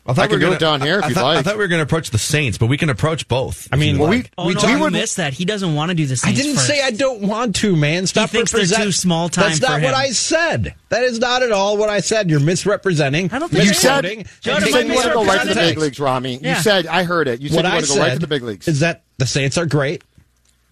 I, 0.10 0.14
thought 0.14 0.24
I 0.24 0.26
we 0.26 0.28
can 0.28 0.36
were 0.36 0.40
do 0.40 0.46
gonna- 0.46 0.56
it 0.56 0.60
down 0.60 0.82
here 0.82 0.98
if 1.00 1.06
I, 1.06 1.08
you'd 1.10 1.14
thought, 1.16 1.36
I 1.38 1.42
thought 1.42 1.54
we 1.56 1.60
were 1.64 1.68
going 1.68 1.80
to 1.80 1.84
approach 1.84 2.10
the 2.10 2.18
Saints, 2.18 2.58
but 2.58 2.66
we 2.68 2.78
can 2.78 2.90
approach 2.90 3.28
both. 3.28 3.68
I 3.72 3.76
mean, 3.76 3.90
if 3.90 3.94
you 3.96 4.02
well, 4.02 4.10
like. 4.12 4.32
Oh, 4.38 4.48
We- 4.48 4.54
no, 4.56 4.62
we 4.66 4.72
you 4.72 4.80
would- 4.80 4.94
missed 4.94 5.18
that. 5.18 5.34
He 5.34 5.46
doesn't 5.46 5.76
want 5.76 5.90
to 5.90 5.96
do 5.96 6.06
the 6.06 6.20
I 6.26 6.34
didn't 6.34 6.56
first. 6.56 6.68
say 6.68 6.82
I 6.84 6.92
don't 6.92 7.22
want 7.22 7.56
to, 7.58 7.76
man. 7.76 8.08
Stop 8.08 8.32
thinks 8.32 8.52
they're 8.52 8.66
too 8.66 8.92
small 8.92 9.30
time 9.30 9.50
That's 9.50 9.62
not 9.62 9.80
for 9.80 9.86
what. 9.86 9.94
I 9.94 10.10
said. 10.12 10.74
That 10.90 11.04
is 11.04 11.20
not 11.20 11.44
at 11.44 11.52
all 11.52 11.78
what 11.78 11.90
I 11.90 12.00
said. 12.00 12.30
You're 12.30 12.40
misrepresenting. 12.40 13.32
I 13.32 13.40
don't 13.40 13.50
think 13.50 13.64
You 13.64 13.66
you're 13.68 13.74
said, 13.76 14.04
misquoting, 14.04 14.20
you 14.20 14.26
Judd, 14.42 14.56
and 14.58 14.66
am 14.66 14.72
said 14.72 14.80
I 14.82 14.88
you 14.88 14.94
want 14.96 15.08
to 15.08 15.14
go 15.14 15.26
right 15.26 15.42
to 15.42 15.48
the 15.50 15.56
big 15.56 15.78
leagues, 15.78 16.00
Rami. 16.00 16.40
Yeah. 16.42 16.56
You 16.58 16.62
said 16.64 16.88
I 16.88 17.04
heard 17.04 17.28
it. 17.28 17.40
You 17.42 17.50
said 17.50 17.58
what 17.58 17.66
you 17.66 17.70
I 17.70 17.74
want 17.76 17.86
to 17.86 17.94
go 17.94 18.00
right 18.00 18.08
said 18.08 18.14
to 18.16 18.20
the 18.20 18.28
big 18.28 18.42
leagues. 18.44 18.68
is 18.68 18.80
that 18.80 19.04
the 19.18 19.28
Saints 19.28 19.58
are 19.58 19.66
great, 19.68 20.02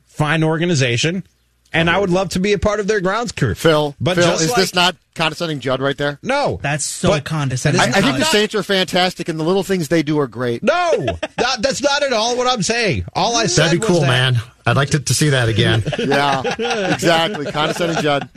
fine 0.06 0.44
organization, 0.44 1.24
and 1.74 1.90
I 1.90 1.98
would 2.00 2.10
love 2.10 2.30
to 2.30 2.40
be 2.40 2.54
a 2.54 2.60
part 2.60 2.80
of 2.80 2.88
their 2.88 3.02
grounds 3.02 3.32
crew. 3.32 3.56
Phil, 3.56 3.96
but 4.00 4.16
Phil, 4.16 4.30
is 4.34 4.50
like, 4.50 4.58
this 4.58 4.74
not 4.74 4.96
condescending 5.16 5.60
Judd 5.60 5.82
right 5.82 5.98
there? 5.98 6.20
no? 6.22 6.60
That's 6.62 6.86
so 6.86 7.10
But- 7.10 7.26
condescending. 7.26 7.82
I, 7.82 7.86
I 7.86 8.02
think 8.02 8.18
the 8.18 8.26
Saints 8.26 8.54
are 8.56 8.64
fantastic, 8.64 9.30
and 9.30 9.40
the 9.40 9.44
little 9.44 9.64
things 9.64 9.88
they 9.88 10.04
do 10.04 10.20
are 10.20 10.28
great. 10.28 10.64
No, 10.64 11.06
that, 11.38 11.58
that's 11.62 11.82
not 11.82 12.04
at 12.04 12.14
all 12.14 12.38
what 12.38 12.48
I'm 12.48 12.62
saying. 12.64 13.06
All 13.14 13.36
I 13.36 13.48
said 13.48 13.66
That'd 13.66 13.80
be 13.82 13.86
was 13.86 13.88
cool, 13.90 14.02
that 14.02 14.08
man. 14.08 14.36
I'd 14.66 14.76
like 14.76 14.90
to, 14.90 15.00
to 15.00 15.14
see 15.14 15.30
that 15.30 15.50
again. 15.50 15.84
Yeah, 15.98 16.94
exactly. 16.94 17.52
Condescending 17.52 18.02
Judd. 18.02 18.30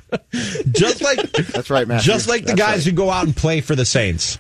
Just 0.71 1.03
like 1.03 1.21
That's 1.33 1.71
right, 1.71 1.87
man. 1.87 2.01
just 2.01 2.29
like 2.29 2.43
the 2.43 2.49
That's 2.55 2.59
guys 2.59 2.77
right. 2.79 2.85
who 2.87 2.93
go 2.93 3.11
out 3.11 3.27
and 3.27 3.37
play 3.37 3.61
for 3.61 3.75
the 3.75 3.85
Saints. 3.85 4.39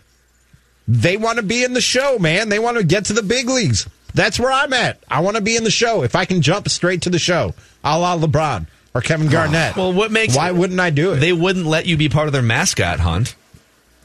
They 0.88 1.16
want 1.16 1.36
to 1.36 1.42
be 1.44 1.62
in 1.62 1.72
the 1.72 1.80
show, 1.80 2.18
man. 2.18 2.48
They 2.48 2.58
want 2.58 2.76
to 2.78 2.84
get 2.84 3.06
to 3.06 3.12
the 3.12 3.22
big 3.22 3.48
leagues. 3.48 3.88
That's 4.14 4.40
where 4.40 4.50
I'm 4.50 4.72
at. 4.72 5.00
I 5.08 5.20
want 5.20 5.36
to 5.36 5.42
be 5.42 5.56
in 5.56 5.62
the 5.64 5.70
show. 5.70 6.02
If 6.02 6.16
I 6.16 6.24
can 6.24 6.42
jump 6.42 6.68
straight 6.68 7.02
to 7.02 7.10
the 7.10 7.18
show, 7.18 7.54
a 7.84 7.98
la 7.98 8.16
LeBron 8.18 8.66
or 8.94 9.00
Kevin 9.00 9.28
Garnett. 9.28 9.76
Well, 9.76 9.92
what 9.92 10.10
makes 10.10 10.36
why 10.36 10.50
wouldn't 10.52 10.80
I 10.80 10.90
do 10.90 11.12
it? 11.12 11.16
They 11.16 11.32
wouldn't 11.32 11.66
let 11.66 11.86
you 11.86 11.96
be 11.96 12.08
part 12.08 12.26
of 12.26 12.32
their 12.32 12.42
mascot 12.42 13.00
hunt. 13.00 13.34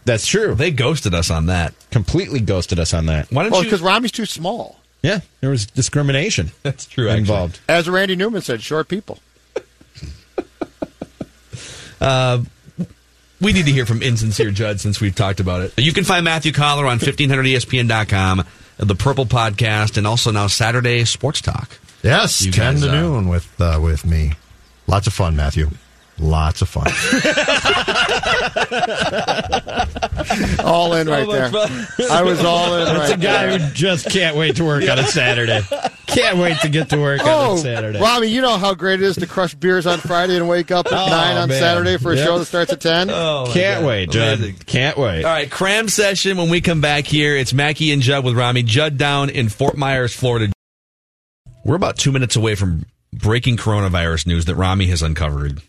That's 0.05 0.27
true. 0.27 0.53
They 0.53 0.69
ghosted 0.71 1.13
us 1.15 1.31
on 1.31 1.47
that. 1.47 1.73
completely 1.89 2.39
ghosted 2.39 2.77
us 2.79 2.93
on 2.93 3.07
that. 3.07 3.31
Why 3.31 3.43
don't 3.43 3.51
Well, 3.51 3.61
you? 3.63 3.67
because 3.69 3.81
Rami's 3.81 4.11
too 4.11 4.25
small. 4.27 4.79
Yeah, 5.01 5.21
there 5.41 5.49
was 5.49 5.65
discrimination 5.65 6.51
That's 6.63 6.85
true. 6.85 7.07
Actually. 7.09 7.19
involved. 7.19 7.59
As 7.67 7.89
Randy 7.89 8.15
Newman 8.15 8.41
said, 8.41 8.61
short 8.61 8.87
people. 8.87 9.19
We 13.41 13.51
need 13.51 13.65
to 13.65 13.71
hear 13.71 13.85
from 13.85 14.01
Insincere 14.01 14.49
Judd 14.51 14.79
since 14.79 15.01
we've 15.01 15.13
talked 15.13 15.39
about 15.41 15.61
it. 15.61 15.73
You 15.77 15.91
can 15.91 16.03
find 16.05 16.23
Matthew 16.23 16.51
Coller 16.53 16.85
on 16.85 16.99
1500ESPN.com, 16.99 18.43
the 18.77 18.95
Purple 18.95 19.25
Podcast, 19.25 19.97
and 19.97 20.07
also 20.07 20.31
now 20.31 20.47
Saturday 20.47 21.03
Sports 21.03 21.41
Talk. 21.41 21.77
Yes, 22.01 22.41
You 22.43 22.51
ten 22.51 22.75
guys, 22.75 22.83
to 22.83 22.89
uh, 22.89 23.01
noon 23.01 23.27
with 23.27 23.49
uh, 23.59 23.79
with 23.81 24.05
me. 24.05 24.33
Lots 24.87 25.07
of 25.07 25.13
fun, 25.13 25.35
Matthew. 25.35 25.69
Lots 26.17 26.61
of 26.61 26.69
fun. 26.69 26.87
All 30.63 30.93
in 30.93 31.07
right 31.09 31.27
there. 31.27 31.51
I 32.09 32.21
was 32.23 32.39
all 32.43 32.73
in 32.77 32.85
That's 32.85 33.09
right 33.09 33.17
a 33.19 33.21
guy 33.21 33.45
there. 33.47 33.59
who 33.59 33.73
just 33.73 34.09
can't 34.09 34.37
wait 34.37 34.55
to 34.57 34.63
work 34.63 34.87
on 34.89 34.97
a 34.99 35.03
Saturday. 35.07 35.61
Can't 36.07 36.37
wait 36.37 36.57
to 36.61 36.69
get 36.69 36.89
to 36.91 36.97
work 36.97 37.21
on 37.21 37.27
Oh, 37.27 37.55
a 37.55 37.57
Saturday. 37.57 37.99
Rami, 37.99 38.27
you 38.27 38.39
know 38.41 38.57
how 38.57 38.73
great 38.73 39.01
it 39.01 39.05
is 39.05 39.17
to 39.17 39.27
crush 39.27 39.53
beers 39.55 39.85
on 39.85 39.99
Friday 39.99 40.37
and 40.37 40.47
wake 40.47 40.71
up 40.71 40.85
at 40.87 40.93
Oh, 40.93 41.07
9 41.09 41.37
on 41.37 41.49
man. 41.49 41.59
Saturday 41.59 41.97
for 41.97 42.13
a 42.13 42.15
Yep. 42.15 42.25
show 42.25 42.39
that 42.39 42.45
starts 42.45 42.71
at 42.71 42.79
10? 42.79 43.09
Oh, 43.09 43.49
Can't 43.51 43.81
God. 43.81 43.87
wait, 43.87 44.09
Judd. 44.11 44.37
Amazing. 44.39 44.55
Can't 44.65 44.97
wait. 44.97 45.25
All 45.25 45.31
right, 45.33 45.49
cram 45.51 45.89
session 45.89 46.37
when 46.37 46.49
we 46.49 46.61
come 46.61 46.79
back 46.79 47.05
here. 47.07 47.35
It's 47.35 47.53
Mackey 47.53 47.91
and 47.91 48.01
Judd 48.01 48.23
with 48.23 48.35
Rami. 48.37 48.63
Judd 48.63 48.97
down 48.97 49.29
in 49.29 49.49
Fort 49.49 49.75
Myers, 49.75 50.13
Florida. 50.13 50.53
We're 51.65 51.75
about 51.75 51.97
two 51.97 52.13
minutes 52.13 52.37
away 52.37 52.55
from 52.55 52.85
breaking 53.15 53.57
coronavirus 53.57 54.27
news 54.27 54.45
that 54.45 54.55
Rami 54.55 54.87
has 54.87 55.01
uncovered. 55.01 55.61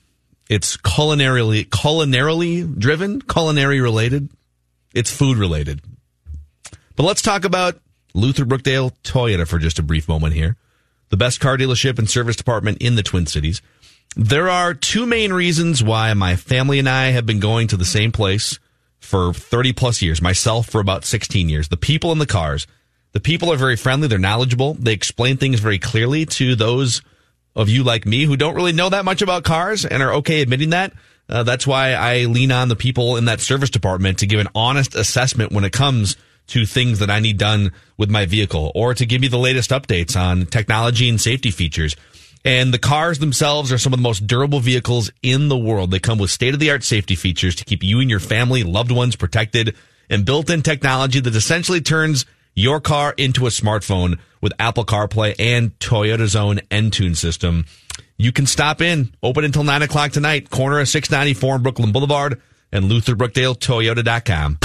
It's 0.48 0.76
culinarily 0.76 1.66
culinarily 1.66 2.78
driven, 2.78 3.20
culinary 3.20 3.80
related. 3.80 4.28
It's 4.94 5.10
food 5.10 5.38
related. 5.38 5.80
But 6.94 7.02
let's 7.02 7.22
talk 7.22 7.44
about 7.44 7.78
Luther 8.14 8.44
Brookdale 8.44 8.92
Toyota 9.02 9.46
for 9.46 9.58
just 9.58 9.78
a 9.78 9.82
brief 9.82 10.08
moment 10.08 10.34
here. 10.34 10.56
The 11.10 11.16
best 11.16 11.40
car 11.40 11.56
dealership 11.56 11.98
and 11.98 12.08
service 12.08 12.36
department 12.36 12.78
in 12.80 12.94
the 12.94 13.02
Twin 13.02 13.26
Cities. 13.26 13.62
There 14.16 14.48
are 14.48 14.72
two 14.72 15.06
main 15.06 15.32
reasons 15.32 15.82
why 15.82 16.12
my 16.14 16.36
family 16.36 16.78
and 16.78 16.88
I 16.88 17.08
have 17.08 17.26
been 17.26 17.40
going 17.40 17.68
to 17.68 17.76
the 17.76 17.84
same 17.84 18.12
place 18.12 18.58
for 18.98 19.32
30 19.34 19.72
plus 19.74 20.00
years, 20.00 20.22
myself 20.22 20.68
for 20.68 20.80
about 20.80 21.04
16 21.04 21.48
years. 21.48 21.68
The 21.68 21.76
people 21.76 22.12
in 22.12 22.18
the 22.18 22.26
cars. 22.26 22.66
The 23.12 23.20
people 23.20 23.50
are 23.50 23.56
very 23.56 23.76
friendly, 23.76 24.08
they're 24.08 24.18
knowledgeable, 24.18 24.74
they 24.74 24.92
explain 24.92 25.38
things 25.38 25.58
very 25.58 25.78
clearly 25.78 26.26
to 26.26 26.54
those 26.54 27.00
of 27.56 27.68
you 27.68 27.82
like 27.82 28.06
me 28.06 28.24
who 28.24 28.36
don't 28.36 28.54
really 28.54 28.72
know 28.72 28.90
that 28.90 29.04
much 29.04 29.22
about 29.22 29.42
cars 29.42 29.84
and 29.84 30.02
are 30.02 30.14
okay 30.14 30.42
admitting 30.42 30.70
that. 30.70 30.92
Uh, 31.28 31.42
that's 31.42 31.66
why 31.66 31.94
I 31.94 32.26
lean 32.26 32.52
on 32.52 32.68
the 32.68 32.76
people 32.76 33.16
in 33.16 33.24
that 33.24 33.40
service 33.40 33.70
department 33.70 34.18
to 34.18 34.26
give 34.26 34.38
an 34.38 34.48
honest 34.54 34.94
assessment 34.94 35.50
when 35.50 35.64
it 35.64 35.72
comes 35.72 36.16
to 36.48 36.64
things 36.64 37.00
that 37.00 37.10
I 37.10 37.18
need 37.18 37.38
done 37.38 37.72
with 37.96 38.10
my 38.10 38.26
vehicle 38.26 38.70
or 38.74 38.94
to 38.94 39.04
give 39.04 39.20
me 39.20 39.26
the 39.26 39.38
latest 39.38 39.70
updates 39.70 40.16
on 40.16 40.46
technology 40.46 41.08
and 41.08 41.20
safety 41.20 41.50
features. 41.50 41.96
And 42.44 42.72
the 42.72 42.78
cars 42.78 43.18
themselves 43.18 43.72
are 43.72 43.78
some 43.78 43.92
of 43.92 43.98
the 43.98 44.04
most 44.04 44.28
durable 44.28 44.60
vehicles 44.60 45.10
in 45.20 45.48
the 45.48 45.58
world. 45.58 45.90
They 45.90 45.98
come 45.98 46.18
with 46.18 46.30
state 46.30 46.54
of 46.54 46.60
the 46.60 46.70
art 46.70 46.84
safety 46.84 47.16
features 47.16 47.56
to 47.56 47.64
keep 47.64 47.82
you 47.82 47.98
and 47.98 48.08
your 48.08 48.20
family, 48.20 48.62
loved 48.62 48.92
ones 48.92 49.16
protected 49.16 49.74
and 50.08 50.24
built 50.24 50.48
in 50.48 50.62
technology 50.62 51.18
that 51.18 51.34
essentially 51.34 51.80
turns 51.80 52.24
your 52.54 52.80
car 52.80 53.14
into 53.16 53.46
a 53.46 53.50
smartphone 53.50 54.20
with 54.40 54.52
Apple 54.58 54.84
CarPlay 54.84 55.34
and 55.38 55.78
Toyota's 55.78 56.36
own 56.36 56.58
Entune 56.70 57.16
system. 57.16 57.66
You 58.16 58.32
can 58.32 58.46
stop 58.46 58.80
in, 58.80 59.14
open 59.22 59.44
until 59.44 59.64
9 59.64 59.82
o'clock 59.82 60.12
tonight, 60.12 60.50
corner 60.50 60.80
of 60.80 60.88
694 60.88 61.58
Brooklyn 61.58 61.92
Boulevard 61.92 62.40
and 62.72 62.90
LutherBrookdaleToyota.com. 62.90 64.58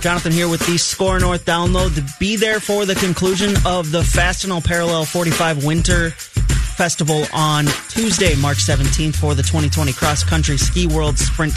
Jonathan 0.00 0.32
here 0.32 0.48
with 0.48 0.66
the 0.66 0.76
SKOR 0.76 1.20
North 1.20 1.44
download 1.44 1.94
to 1.94 2.04
be 2.18 2.34
there 2.34 2.58
for 2.58 2.84
the 2.84 2.96
conclusion 2.96 3.54
of 3.64 3.92
the 3.92 4.02
Fastenal 4.02 4.64
Parallel 4.64 5.04
45 5.04 5.64
Winter 5.64 6.10
Festival 6.10 7.24
on 7.32 7.66
Tuesday, 7.88 8.34
March 8.34 8.58
17th 8.58 9.14
for 9.14 9.36
the 9.36 9.42
2020 9.42 9.92
Cross 9.92 10.24
Country 10.24 10.56
Ski 10.56 10.88
World 10.88 11.18
Sprint 11.18 11.54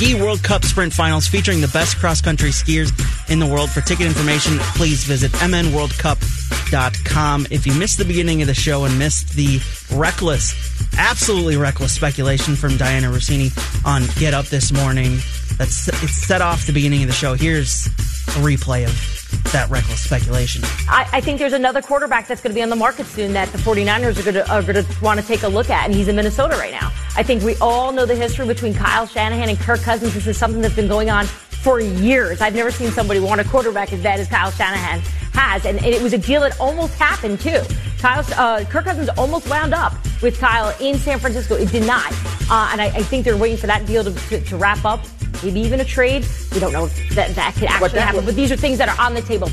Ski 0.00 0.14
World 0.14 0.42
Cup 0.42 0.64
Sprint 0.64 0.94
Finals 0.94 1.26
featuring 1.26 1.60
the 1.60 1.68
best 1.68 1.98
cross 1.98 2.22
country 2.22 2.48
skiers 2.48 2.90
in 3.30 3.38
the 3.38 3.44
world. 3.44 3.68
For 3.68 3.82
ticket 3.82 4.06
information, 4.06 4.58
please 4.74 5.04
visit 5.04 5.30
mnworldcup.com. 5.32 7.46
If 7.50 7.66
you 7.66 7.74
missed 7.74 7.98
the 7.98 8.06
beginning 8.06 8.40
of 8.40 8.48
the 8.48 8.54
show 8.54 8.84
and 8.84 8.98
missed 8.98 9.34
the 9.34 9.60
reckless, 9.92 10.54
absolutely 10.96 11.58
reckless 11.58 11.92
speculation 11.92 12.56
from 12.56 12.78
Dianna 12.78 13.12
Russini 13.12 13.52
on 13.84 14.04
Get 14.18 14.32
Up 14.32 14.46
this 14.46 14.72
morning, 14.72 15.18
that's 15.58 15.88
it's 15.88 16.16
set 16.16 16.40
off 16.40 16.64
the 16.64 16.72
beginning 16.72 17.02
of 17.02 17.08
the 17.08 17.14
show. 17.14 17.34
Here's 17.34 17.88
a 17.88 18.40
replay 18.40 18.86
of 18.86 19.19
that 19.52 19.68
reckless 19.70 20.00
speculation. 20.00 20.62
I, 20.88 21.08
I, 21.12 21.20
think 21.20 21.38
there's 21.38 21.52
another 21.52 21.82
quarterback 21.82 22.26
that's 22.28 22.40
going 22.40 22.52
to 22.52 22.54
be 22.54 22.62
on 22.62 22.68
the 22.68 22.76
market 22.76 23.06
soon 23.06 23.32
that 23.32 23.48
the 23.50 23.58
49ers 23.58 24.18
are 24.18 24.22
going 24.22 24.34
to, 24.34 24.50
are 24.52 24.62
going 24.62 24.84
to 24.84 25.04
want 25.04 25.20
to 25.20 25.26
take 25.26 25.42
a 25.42 25.48
look 25.48 25.70
at, 25.70 25.86
and 25.86 25.94
he's 25.94 26.08
in 26.08 26.16
Minnesota 26.16 26.56
right 26.56 26.72
now. 26.72 26.92
I 27.16 27.22
think 27.22 27.42
we 27.42 27.56
all 27.56 27.92
know 27.92 28.06
the 28.06 28.14
history 28.14 28.46
between 28.46 28.74
Kyle 28.74 29.06
Shanahan 29.06 29.48
and 29.48 29.58
Kirk 29.58 29.80
Cousins. 29.80 30.14
This 30.14 30.26
is 30.26 30.36
something 30.36 30.60
that's 30.60 30.76
been 30.76 30.88
going 30.88 31.10
on 31.10 31.26
for 31.26 31.80
years. 31.80 32.40
I've 32.40 32.54
never 32.54 32.70
seen 32.70 32.90
somebody 32.90 33.20
want 33.20 33.40
a 33.40 33.44
quarterback 33.44 33.92
as 33.92 34.02
bad 34.02 34.20
as 34.20 34.28
Kyle 34.28 34.50
Shanahan 34.50 35.00
has, 35.34 35.64
and, 35.66 35.84
it 35.84 36.02
was 36.02 36.12
a 36.12 36.18
deal 36.18 36.40
that 36.42 36.58
almost 36.60 36.94
happened 36.94 37.40
too. 37.40 37.60
Kyle, 37.98 38.24
uh, 38.36 38.64
Kirk 38.64 38.84
Cousins 38.84 39.08
almost 39.18 39.48
wound 39.48 39.74
up 39.74 39.92
with 40.22 40.38
Kyle 40.38 40.74
in 40.80 40.96
San 40.96 41.18
Francisco. 41.18 41.54
It 41.56 41.70
did 41.70 41.86
not, 41.86 42.12
uh, 42.50 42.70
and 42.72 42.80
I, 42.80 42.86
I, 42.94 43.02
think 43.02 43.24
they're 43.24 43.36
waiting 43.36 43.58
for 43.58 43.66
that 43.66 43.86
deal 43.86 44.02
to, 44.04 44.12
to, 44.28 44.40
to 44.40 44.56
wrap 44.56 44.84
up 44.84 45.00
maybe 45.42 45.60
even 45.60 45.80
a 45.80 45.84
trade. 45.84 46.26
We 46.52 46.60
don't 46.60 46.72
know 46.72 46.86
if 46.86 47.14
that, 47.14 47.34
that 47.34 47.54
could 47.54 47.64
actually 47.64 47.90
that 47.90 48.02
happen, 48.02 48.24
but 48.24 48.36
these 48.36 48.52
are 48.52 48.56
things 48.56 48.78
that 48.78 48.88
are 48.88 49.04
on 49.04 49.14
the 49.14 49.22
table. 49.22 49.50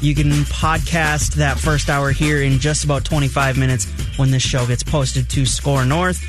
You 0.00 0.14
can 0.14 0.30
podcast 0.30 1.34
that 1.34 1.58
first 1.58 1.88
hour 1.88 2.10
here 2.10 2.42
in 2.42 2.58
just 2.58 2.84
about 2.84 3.04
25 3.04 3.56
minutes 3.56 3.86
when 4.16 4.30
this 4.30 4.42
show 4.42 4.66
gets 4.66 4.82
posted 4.82 5.28
to 5.30 5.46
SKOR 5.46 5.84
North. 5.84 6.20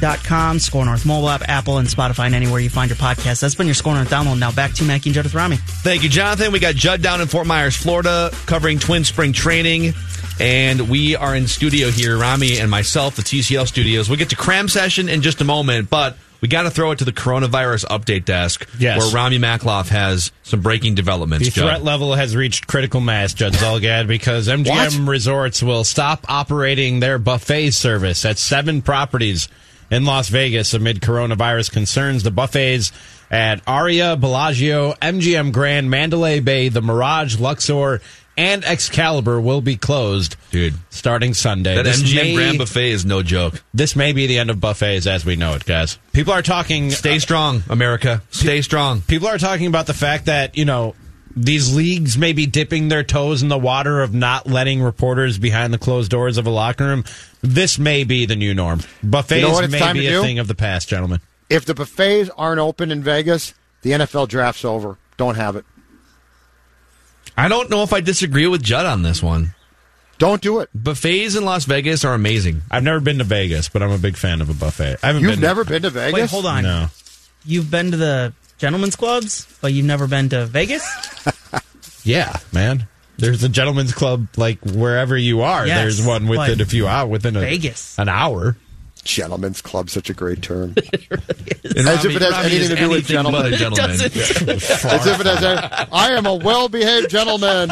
Dot 0.00 0.22
com, 0.22 0.60
SKOR 0.60 0.84
North 0.84 1.04
mobile 1.04 1.28
app, 1.28 1.42
Apple, 1.48 1.78
and 1.78 1.88
Spotify, 1.88 2.26
and 2.26 2.34
anywhere 2.36 2.60
you 2.60 2.70
find 2.70 2.88
your 2.88 2.96
podcast. 2.96 3.40
That's 3.40 3.56
been 3.56 3.66
your 3.66 3.74
SKOR 3.74 3.94
North 3.94 4.08
download. 4.08 4.38
Now 4.38 4.52
back 4.52 4.72
to 4.74 4.84
Mackey 4.84 5.08
and 5.10 5.14
Judd 5.14 5.24
with 5.24 5.34
Rami. 5.34 5.56
Thank 5.56 6.04
you, 6.04 6.08
Jonathan. 6.08 6.52
We 6.52 6.60
got 6.60 6.76
Judd 6.76 7.02
down 7.02 7.20
in 7.20 7.26
Fort 7.26 7.48
Myers, 7.48 7.74
Florida, 7.76 8.30
covering 8.46 8.78
Twin 8.78 9.02
Spring 9.02 9.32
Training. 9.32 9.94
And 10.38 10.88
we 10.88 11.16
are 11.16 11.34
in 11.34 11.48
studio 11.48 11.90
here, 11.90 12.16
Rami 12.16 12.60
and 12.60 12.70
myself, 12.70 13.16
the 13.16 13.22
TCL 13.22 13.66
studios. 13.66 14.08
We'll 14.08 14.18
get 14.18 14.30
to 14.30 14.36
cram 14.36 14.68
session 14.68 15.08
in 15.08 15.20
just 15.20 15.40
a 15.40 15.44
moment, 15.44 15.90
but 15.90 16.16
we 16.40 16.48
got 16.48 16.62
to 16.62 16.70
throw 16.70 16.92
it 16.92 16.98
to 16.98 17.04
the 17.04 17.12
coronavirus 17.12 17.86
update 17.86 18.24
desk 18.24 18.68
yes. 18.78 18.98
where 18.98 19.14
Rami 19.14 19.38
Makhlouf 19.38 19.88
has 19.88 20.32
some 20.42 20.60
breaking 20.60 20.94
developments. 20.94 21.46
The 21.46 21.52
Judd. 21.52 21.64
threat 21.64 21.84
level 21.84 22.14
has 22.14 22.36
reached 22.36 22.66
critical 22.66 23.00
mass, 23.00 23.34
Judd 23.34 23.54
Zulgad, 23.54 24.06
because 24.06 24.48
MGM 24.48 24.68
what? 25.04 25.08
Resorts 25.08 25.62
will 25.62 25.84
stop 25.84 26.24
operating 26.28 27.00
their 27.00 27.18
buffet 27.18 27.70
service 27.70 28.24
at 28.24 28.38
seven 28.38 28.82
properties 28.82 29.48
in 29.90 30.04
Las 30.04 30.28
Vegas 30.28 30.74
amid 30.74 31.00
coronavirus 31.00 31.72
concerns. 31.72 32.22
The 32.22 32.30
buffets 32.30 32.92
at 33.30 33.60
Aria, 33.66 34.16
Bellagio, 34.16 34.92
MGM 34.94 35.52
Grand, 35.52 35.90
Mandalay 35.90 36.40
Bay, 36.40 36.68
the 36.68 36.82
Mirage, 36.82 37.38
Luxor, 37.38 38.00
and 38.38 38.64
Excalibur 38.64 39.40
will 39.40 39.60
be 39.60 39.76
closed, 39.76 40.36
dude, 40.52 40.74
starting 40.90 41.34
Sunday. 41.34 41.74
That 41.74 41.82
this 41.82 42.00
MGM 42.00 42.14
may, 42.14 42.34
Grand 42.36 42.58
Buffet 42.58 42.92
is 42.92 43.04
no 43.04 43.22
joke. 43.24 43.62
This 43.74 43.96
may 43.96 44.12
be 44.12 44.28
the 44.28 44.38
end 44.38 44.48
of 44.48 44.60
buffets 44.60 45.08
as 45.08 45.26
we 45.26 45.34
know 45.34 45.54
it, 45.54 45.64
guys. 45.64 45.98
People 46.12 46.32
are 46.32 46.40
talking. 46.40 46.92
Stay 46.92 47.16
uh, 47.16 47.20
strong, 47.20 47.64
America. 47.68 48.22
Stay 48.30 48.62
strong. 48.62 49.00
People 49.02 49.26
are 49.26 49.38
talking 49.38 49.66
about 49.66 49.88
the 49.88 49.92
fact 49.94 50.26
that 50.26 50.56
you 50.56 50.64
know 50.64 50.94
these 51.36 51.74
leagues 51.74 52.16
may 52.16 52.32
be 52.32 52.46
dipping 52.46 52.88
their 52.88 53.02
toes 53.02 53.42
in 53.42 53.48
the 53.48 53.58
water 53.58 54.02
of 54.02 54.14
not 54.14 54.46
letting 54.46 54.82
reporters 54.82 55.36
behind 55.36 55.74
the 55.74 55.78
closed 55.78 56.10
doors 56.10 56.38
of 56.38 56.46
a 56.46 56.50
locker 56.50 56.84
room. 56.84 57.04
This 57.42 57.76
may 57.76 58.04
be 58.04 58.24
the 58.24 58.36
new 58.36 58.54
norm. 58.54 58.82
Buffets 59.02 59.40
you 59.42 59.48
know 59.48 59.66
may 59.66 59.92
be 59.92 60.06
a 60.06 60.10
do? 60.10 60.22
thing 60.22 60.38
of 60.38 60.46
the 60.46 60.54
past, 60.54 60.88
gentlemen. 60.88 61.20
If 61.50 61.64
the 61.64 61.74
buffets 61.74 62.30
aren't 62.36 62.60
open 62.60 62.92
in 62.92 63.02
Vegas, 63.02 63.52
the 63.82 63.90
NFL 63.90 64.28
draft's 64.28 64.64
over. 64.64 64.96
Don't 65.16 65.34
have 65.34 65.56
it. 65.56 65.64
I 67.38 67.46
don't 67.46 67.70
know 67.70 67.84
if 67.84 67.92
I 67.92 68.00
disagree 68.00 68.48
with 68.48 68.64
Judd 68.64 68.84
on 68.84 69.02
this 69.02 69.22
one. 69.22 69.54
Don't 70.18 70.42
do 70.42 70.58
it. 70.58 70.70
Buffets 70.74 71.36
in 71.36 71.44
Las 71.44 71.64
Vegas 71.66 72.04
are 72.04 72.12
amazing. 72.12 72.62
I've 72.68 72.82
never 72.82 72.98
been 72.98 73.18
to 73.18 73.24
Vegas, 73.24 73.68
but 73.68 73.80
I'm 73.80 73.92
a 73.92 73.98
big 73.98 74.16
fan 74.16 74.40
of 74.40 74.50
a 74.50 74.54
buffet. 74.54 74.96
I 75.04 75.06
haven't 75.06 75.22
You've 75.22 75.30
been 75.30 75.40
never 75.40 75.62
to, 75.62 75.70
been 75.70 75.82
to 75.82 75.90
Vegas? 75.90 76.14
Wait, 76.14 76.28
hold 76.30 76.46
on. 76.46 76.64
No. 76.64 76.88
You've 77.44 77.70
been 77.70 77.92
to 77.92 77.96
the 77.96 78.32
gentlemen's 78.58 78.96
clubs, 78.96 79.46
but 79.60 79.72
you've 79.72 79.86
never 79.86 80.08
been 80.08 80.28
to 80.30 80.46
Vegas? 80.46 80.84
yeah, 82.04 82.36
man. 82.52 82.88
There's 83.18 83.44
a 83.44 83.48
gentlemen's 83.48 83.92
club 83.92 84.26
like 84.36 84.58
wherever 84.64 85.16
you 85.16 85.42
are. 85.42 85.64
Yes, 85.64 85.78
There's 85.78 86.06
one 86.06 86.26
within 86.26 86.60
a 86.60 86.64
few 86.64 86.88
hours, 86.88 87.08
within 87.08 87.36
a, 87.36 87.40
Vegas. 87.40 87.96
an 88.00 88.08
hour. 88.08 88.56
Gentlemen's 89.02 89.60
club, 89.62 89.90
such 89.90 90.10
a 90.10 90.14
great 90.14 90.42
term. 90.42 90.74
As 90.82 91.84
Rami, 91.86 91.98
if 91.98 92.04
it 92.16 92.22
has 92.22 92.32
Rami 92.32 92.46
anything 92.46 92.68
to 92.70 92.76
do 92.76 92.88
with 92.90 93.06
gentlemen. 93.06 93.52
gentleman. 93.54 93.90
As 93.90 94.00
if 95.06 95.20
it 95.20 95.26
has. 95.26 95.42
A, 95.42 95.88
I 95.92 96.12
am 96.12 96.26
a 96.26 96.34
well-behaved 96.34 97.10
gentleman. 97.10 97.70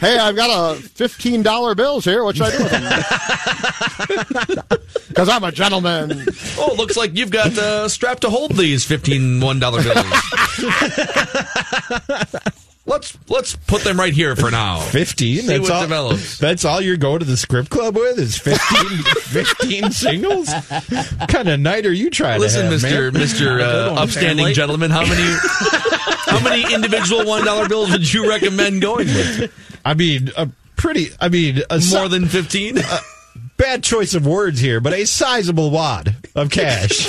Hey, 0.00 0.18
I've 0.18 0.36
got 0.36 0.50
a 0.50 0.80
fifteen 0.80 1.42
dollar 1.42 1.74
bills 1.74 2.04
here. 2.04 2.22
What 2.24 2.36
should 2.36 2.46
I 2.46 2.56
do 2.56 2.62
with 2.64 2.72
them? 2.72 4.62
Because 5.08 5.28
I'm 5.28 5.42
a 5.42 5.50
gentleman. 5.50 6.26
Oh, 6.56 6.74
looks 6.78 6.96
like 6.96 7.16
you've 7.16 7.30
got 7.30 7.56
uh, 7.58 7.88
strap 7.88 8.20
to 8.20 8.30
hold 8.30 8.52
these 8.52 8.84
fifteen 8.84 9.40
one 9.40 9.58
dollar 9.58 9.82
bills. 9.82 10.06
Let's 12.88 13.18
let's 13.28 13.54
put 13.54 13.82
them 13.84 13.98
right 14.00 14.14
here 14.14 14.34
for 14.34 14.50
now. 14.50 14.80
Fifteen. 14.90 15.42
See 15.42 15.46
that's 15.46 15.60
what 15.60 15.72
all, 15.72 15.82
develops. 15.82 16.38
That's 16.38 16.64
all 16.64 16.80
you're 16.80 16.96
going 16.96 17.18
to 17.18 17.26
the 17.26 17.36
script 17.36 17.68
club 17.68 17.94
with 17.96 18.18
is 18.18 18.38
15, 18.38 18.58
15 19.20 19.90
singles. 19.92 20.48
What 20.52 21.28
kind 21.28 21.48
of 21.48 21.60
night 21.60 21.84
are 21.84 21.92
you 21.92 22.08
trying 22.08 22.40
Listen, 22.40 22.62
to 22.64 22.70
have, 22.70 22.82
Mister 22.82 23.12
man? 23.12 23.20
Mister 23.20 23.60
uh, 23.60 23.94
Upstanding 24.02 24.38
family. 24.38 24.52
gentleman, 24.54 24.90
how 24.90 25.02
many 25.02 25.22
how 26.26 26.40
many 26.42 26.74
individual 26.74 27.26
one 27.26 27.44
dollar 27.44 27.68
bills 27.68 27.90
would 27.90 28.10
you 28.10 28.26
recommend 28.28 28.80
going 28.80 29.06
with? 29.06 29.52
I 29.84 29.92
mean, 29.94 30.30
a 30.36 30.48
pretty. 30.76 31.08
I 31.20 31.28
mean, 31.28 31.60
a 31.68 31.80
More 31.92 32.08
than 32.08 32.26
fifteen. 32.26 32.78
bad 33.58 33.84
choice 33.84 34.14
of 34.14 34.26
words 34.26 34.60
here, 34.60 34.80
but 34.80 34.94
a 34.94 35.04
sizable 35.04 35.70
wad 35.70 36.16
of 36.34 36.48
cash. 36.50 37.06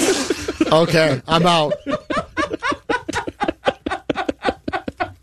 Okay, 0.72 1.22
I'm 1.28 1.46
out. 1.48 1.74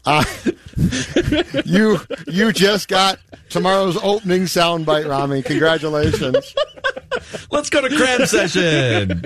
Uh, 0.06 0.24
you 1.64 1.98
you 2.28 2.52
just 2.52 2.88
got 2.88 3.18
tomorrow's 3.48 3.96
opening 4.02 4.42
soundbite, 4.42 5.08
Rami. 5.08 5.42
Congratulations. 5.42 6.54
Let's 7.50 7.70
go 7.70 7.80
to 7.80 7.94
cram 7.96 8.26
session. 8.26 9.22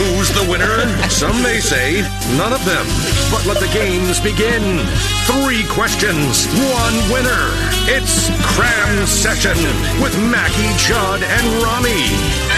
Who's 0.00 0.30
the 0.32 0.46
winner? 0.50 0.86
Some 1.08 1.42
may 1.42 1.60
say 1.60 2.00
none 2.36 2.52
of 2.52 2.64
them. 2.64 2.86
But 3.30 3.46
let 3.46 3.60
the 3.60 3.70
games 3.72 4.20
begin. 4.20 4.84
Three 5.24 5.64
questions, 5.68 6.46
one 6.72 7.12
winner. 7.12 7.48
It's 7.88 8.28
Cram 8.44 9.06
Session 9.06 9.56
with 10.02 10.16
Mackey, 10.30 10.68
Judd, 10.78 11.22
and 11.22 11.62
Rami. 11.62 12.50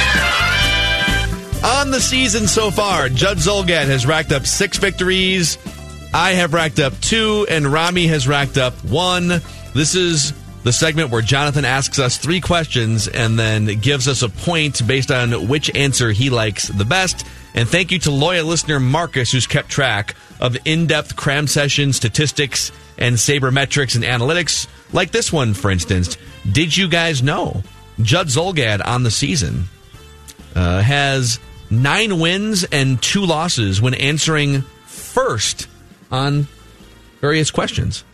On 1.65 1.91
the 1.91 2.01
season 2.01 2.49
so 2.49 2.71
far, 2.71 3.09
Judd 3.09 3.39
Zulgad 3.39 3.87
has 3.87 4.07
racked 4.07 4.33
up 4.33 4.47
six 4.47 4.79
victories. 4.79 5.59
I 6.15 6.33
have 6.33 6.53
racked 6.53 6.79
up 6.79 6.99
two, 7.01 7.47
and 7.49 7.67
Rami 7.67 8.07
has 8.09 8.29
racked 8.29 8.59
up 8.59 8.75
one. 8.85 9.29
This 9.75 9.95
is 9.95 10.35
the 10.63 10.73
segment 10.73 11.11
where 11.11 11.23
Jonathan 11.23 11.65
asks 11.65 11.99
us 11.99 12.19
three 12.19 12.41
questions 12.41 13.09
and 13.09 13.39
then 13.39 13.67
gives 13.81 14.07
us 14.09 14.23
a 14.23 14.29
point 14.29 14.87
based 14.87 15.11
on 15.11 15.49
which 15.49 15.75
answer 15.75 16.13
he 16.13 16.29
likes 16.29 16.69
the 16.69 16.85
best. 16.85 17.27
And 17.55 17.69
thank 17.69 17.91
you 17.91 17.99
to 18.01 18.11
loyal 18.11 18.47
listener 18.47 18.79
Marcus, 18.79 19.33
who's 19.33 19.47
kept 19.47 19.71
track 19.71 20.15
of 20.39 20.57
in 20.65 20.87
depth 20.87 21.17
cram 21.17 21.47
session 21.47 21.93
statistics 21.93 22.73
and 22.99 23.17
sabermetrics 23.17 23.95
and 23.95 24.05
analytics, 24.05 24.67
like 24.93 25.11
this 25.13 25.33
one, 25.33 25.55
for 25.55 25.71
instance. 25.71 26.19
Did 26.51 26.77
you 26.77 26.89
guys 26.89 27.23
know 27.23 27.63
Judd 28.03 28.29
Zulgad 28.29 28.85
on 28.85 29.03
the 29.03 29.11
season 29.11 29.65
uh, 30.55 30.83
has 30.83 31.41
nine 31.71 32.21
wins 32.21 32.65
and 32.65 33.01
two 33.03 33.25
losses 33.25 33.81
when 33.81 33.95
answering 33.95 34.63
first 34.85 35.69
on 36.13 36.47
various 37.21 37.51
questions? 37.51 38.05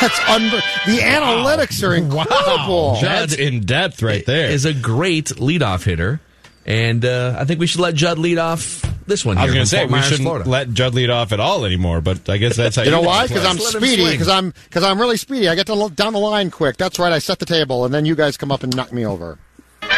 That's 0.00 0.20
un- 0.28 0.42
the 0.50 0.98
analytics 1.00 1.82
are 1.86 1.94
incredible. 1.94 2.98
Judd 3.00 3.32
in 3.32 3.62
depth 3.62 4.02
right 4.02 4.24
there. 4.26 4.50
Is 4.50 4.64
a 4.64 4.74
great 4.74 5.26
leadoff 5.26 5.84
hitter. 5.84 6.20
And 6.66 7.04
uh, 7.04 7.36
I 7.38 7.44
think 7.44 7.60
we 7.60 7.68
should 7.68 7.80
let 7.80 7.94
Judd 7.94 8.18
lead 8.18 8.38
off 8.38 8.82
this 9.06 9.24
one. 9.24 9.38
I 9.38 9.44
was 9.44 9.54
going 9.54 9.62
to 9.64 9.70
say 9.70 9.86
Fort 9.86 9.92
we 9.92 10.00
shouldn't 10.02 10.22
Florida. 10.22 10.50
let 10.50 10.70
Judd 10.72 10.94
lead 10.96 11.10
off 11.10 11.30
at 11.32 11.38
all 11.38 11.64
anymore, 11.64 12.00
but 12.00 12.28
I 12.28 12.38
guess 12.38 12.56
that's 12.56 12.74
how 12.74 12.82
You 12.82 12.90
know 12.90 13.02
why? 13.02 13.28
Because 13.28 13.44
I'm 13.46 13.56
speedy. 13.58 14.10
Because 14.10 14.26
I'm 14.28 14.52
because 14.64 14.82
I'm 14.82 15.00
really 15.00 15.16
speedy. 15.16 15.48
I 15.48 15.54
get 15.54 15.66
to 15.66 15.74
lo- 15.74 15.88
down 15.90 16.12
the 16.12 16.18
line 16.18 16.50
quick. 16.50 16.76
That's 16.76 16.98
right. 16.98 17.12
I 17.12 17.20
set 17.20 17.38
the 17.38 17.46
table, 17.46 17.84
and 17.84 17.94
then 17.94 18.04
you 18.04 18.16
guys 18.16 18.36
come 18.36 18.50
up 18.50 18.64
and 18.64 18.74
knock 18.74 18.92
me 18.92 19.06
over. 19.06 19.38
All 19.82 19.88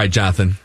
right, 0.00 0.10
Jonathan. 0.10 0.56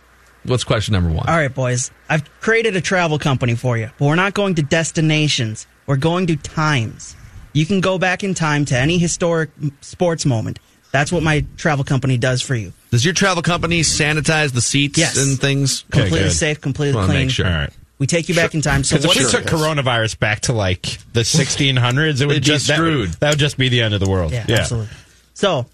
What's 0.49 0.63
question 0.63 0.93
number 0.93 1.09
one? 1.11 1.27
All 1.29 1.35
right, 1.37 1.53
boys. 1.53 1.91
I've 2.09 2.23
created 2.41 2.75
a 2.75 2.81
travel 2.81 3.19
company 3.19 3.55
for 3.55 3.77
you, 3.77 3.89
but 3.99 4.05
we're 4.05 4.15
not 4.15 4.33
going 4.33 4.55
to 4.55 4.61
destinations. 4.63 5.67
We're 5.85 5.95
going 5.97 6.27
to 6.27 6.35
times. 6.35 7.15
You 7.53 7.65
can 7.65 7.81
go 7.81 7.97
back 7.97 8.23
in 8.23 8.33
time 8.33 8.65
to 8.65 8.77
any 8.77 8.97
historic 8.97 9.49
sports 9.81 10.25
moment. 10.25 10.59
That's 10.91 11.11
what 11.11 11.21
my 11.23 11.45
travel 11.57 11.83
company 11.83 12.17
does 12.17 12.41
for 12.41 12.55
you. 12.55 12.73
Does 12.91 13.05
your 13.05 13.13
travel 13.13 13.43
company 13.43 13.81
sanitize 13.81 14.53
the 14.53 14.61
seats 14.61 14.97
Yes. 14.97 15.17
and 15.17 15.39
things? 15.39 15.85
Completely 15.91 16.29
safe, 16.31 16.59
completely 16.61 16.93
Just 16.93 16.95
wanna 16.97 17.07
clean. 17.13 17.27
make 17.27 17.31
sure. 17.33 17.45
All 17.47 17.51
right. 17.53 17.69
We 17.99 18.07
take 18.07 18.29
you 18.29 18.33
back 18.35 18.55
in 18.55 18.61
time. 18.61 18.83
So 18.83 18.97
Because 18.97 19.15
if 19.17 19.23
we 19.25 19.29
took 19.31 19.45
coronavirus 19.45 20.17
back 20.19 20.39
to 20.41 20.53
like 20.53 20.97
the 21.13 21.19
1600s, 21.25 22.21
it 22.21 22.25
would 22.25 22.37
It'd 22.37 22.43
be 22.43 22.47
just 22.47 22.67
that- 22.67 22.75
screwed. 22.77 23.11
That, 23.19 23.31
would 23.31 23.39
just 23.39 23.57
be 23.57 23.69
the 23.69 23.81
end 23.81 23.93
of 23.93 23.99
the 23.99 24.09
world. 24.09 24.31
Yeah, 24.31 24.45
absolutely. 24.49 24.89
So, 25.33 25.67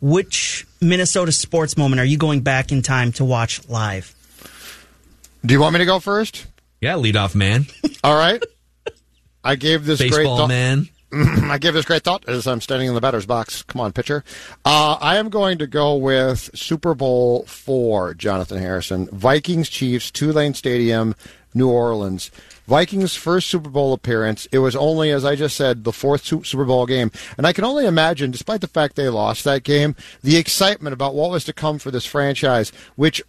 which 0.00 0.66
Minnesota 0.80 1.32
sports 1.32 1.76
moment 1.76 2.00
are 2.00 2.04
you 2.04 2.16
going 2.18 2.40
back 2.40 2.72
in 2.72 2.82
time 2.82 3.12
to 3.12 3.24
watch 3.24 3.68
live? 3.68 4.14
Do 5.44 5.54
you 5.54 5.60
want 5.60 5.72
me 5.74 5.78
to 5.78 5.86
go 5.86 6.00
first? 6.00 6.46
Yeah, 6.80 6.94
leadoff 6.94 7.34
man. 7.34 7.66
All 8.04 8.16
right. 8.16 8.42
I 9.42 9.56
gave 9.56 9.84
this 9.84 9.98
great 10.00 10.24
thought. 10.24 10.48
man. 10.48 10.88
I 11.12 11.56
gave 11.58 11.72
this 11.74 11.86
great 11.86 12.02
thought 12.02 12.28
as 12.28 12.46
I'm 12.46 12.60
standing 12.60 12.88
in 12.88 12.94
the 12.94 13.00
batter's 13.00 13.24
box. 13.24 13.62
Come 13.62 13.80
on, 13.80 13.92
pitcher. 13.92 14.24
Uh, 14.64 14.98
I 15.00 15.16
am 15.16 15.30
going 15.30 15.58
to 15.58 15.66
go 15.66 15.96
with 15.96 16.50
Super 16.54 16.94
Bowl 16.94 17.44
four, 17.44 18.14
Jonathan 18.14 18.58
Harrison. 18.58 19.08
Vikings 19.10 19.68
Chiefs, 19.70 20.10
Tulane 20.10 20.54
Stadium, 20.54 21.14
New 21.54 21.70
Orleans. 21.70 22.30
Vikings' 22.68 23.16
first 23.16 23.48
Super 23.48 23.70
Bowl 23.70 23.94
appearance. 23.94 24.46
It 24.52 24.58
was 24.58 24.76
only, 24.76 25.10
as 25.10 25.24
I 25.24 25.36
just 25.36 25.56
said, 25.56 25.84
the 25.84 25.92
fourth 25.92 26.22
Super 26.24 26.66
Bowl 26.66 26.84
game. 26.84 27.10
And 27.38 27.46
I 27.46 27.54
can 27.54 27.64
only 27.64 27.86
imagine, 27.86 28.30
despite 28.30 28.60
the 28.60 28.68
fact 28.68 28.94
they 28.94 29.08
lost 29.08 29.44
that 29.44 29.62
game, 29.62 29.96
the 30.22 30.36
excitement 30.36 30.92
about 30.92 31.14
what 31.14 31.30
was 31.30 31.44
to 31.44 31.54
come 31.54 31.78
for 31.78 31.90
this 31.90 32.04
franchise, 32.04 32.70
which 32.94 33.22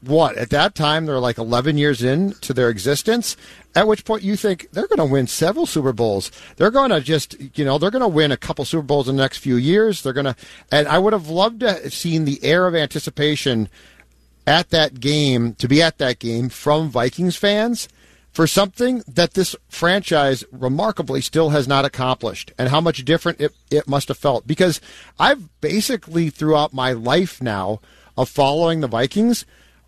what 0.00 0.36
at 0.36 0.50
that 0.50 0.76
time 0.76 1.06
they're 1.06 1.18
like 1.18 1.38
11 1.38 1.76
years 1.76 2.02
into 2.02 2.52
their 2.52 2.68
existence 2.68 3.36
at 3.74 3.88
which 3.88 4.04
point 4.04 4.22
you 4.22 4.36
think 4.36 4.68
they're 4.70 4.86
going 4.86 4.98
to 4.98 5.04
win 5.12 5.26
several 5.26 5.64
super 5.64 5.94
bowls 5.94 6.30
they're 6.56 6.70
going 6.70 6.90
to 6.90 7.00
just 7.00 7.34
you 7.56 7.64
know 7.64 7.78
they're 7.78 7.90
going 7.90 8.02
to 8.02 8.06
win 8.06 8.30
a 8.30 8.36
couple 8.36 8.66
super 8.66 8.82
bowls 8.82 9.08
in 9.08 9.16
the 9.16 9.22
next 9.22 9.38
few 9.38 9.56
years 9.56 10.02
they're 10.02 10.12
going 10.12 10.26
to 10.26 10.36
and 10.70 10.86
i 10.88 10.98
would 10.98 11.14
have 11.14 11.30
loved 11.30 11.60
to 11.60 11.72
have 11.72 11.94
seen 11.94 12.26
the 12.26 12.38
air 12.44 12.66
of 12.66 12.74
anticipation 12.74 13.66
at 14.46 14.68
that 14.68 15.00
game 15.00 15.54
to 15.54 15.66
be 15.66 15.80
at 15.80 15.96
that 15.96 16.18
game 16.18 16.50
from 16.50 16.90
vikings 16.90 17.36
fans 17.36 17.88
for 18.34 18.46
something 18.48 19.02
that 19.06 19.34
this 19.34 19.54
franchise 19.68 20.44
remarkably 20.50 21.20
still 21.20 21.50
has 21.50 21.68
not 21.68 21.84
accomplished 21.84 22.52
and 22.58 22.68
how 22.68 22.80
much 22.80 23.04
different 23.04 23.40
it, 23.40 23.54
it 23.70 23.88
must 23.88 24.08
have 24.08 24.18
felt. 24.18 24.46
Because 24.46 24.80
i've 25.18 25.48
basically 25.60 26.28
throughout 26.28 26.74
my 26.74 26.92
life 26.92 27.40
now 27.40 27.80
of 28.18 28.28
following 28.28 28.80
the 28.80 28.88
vikings 28.88 29.46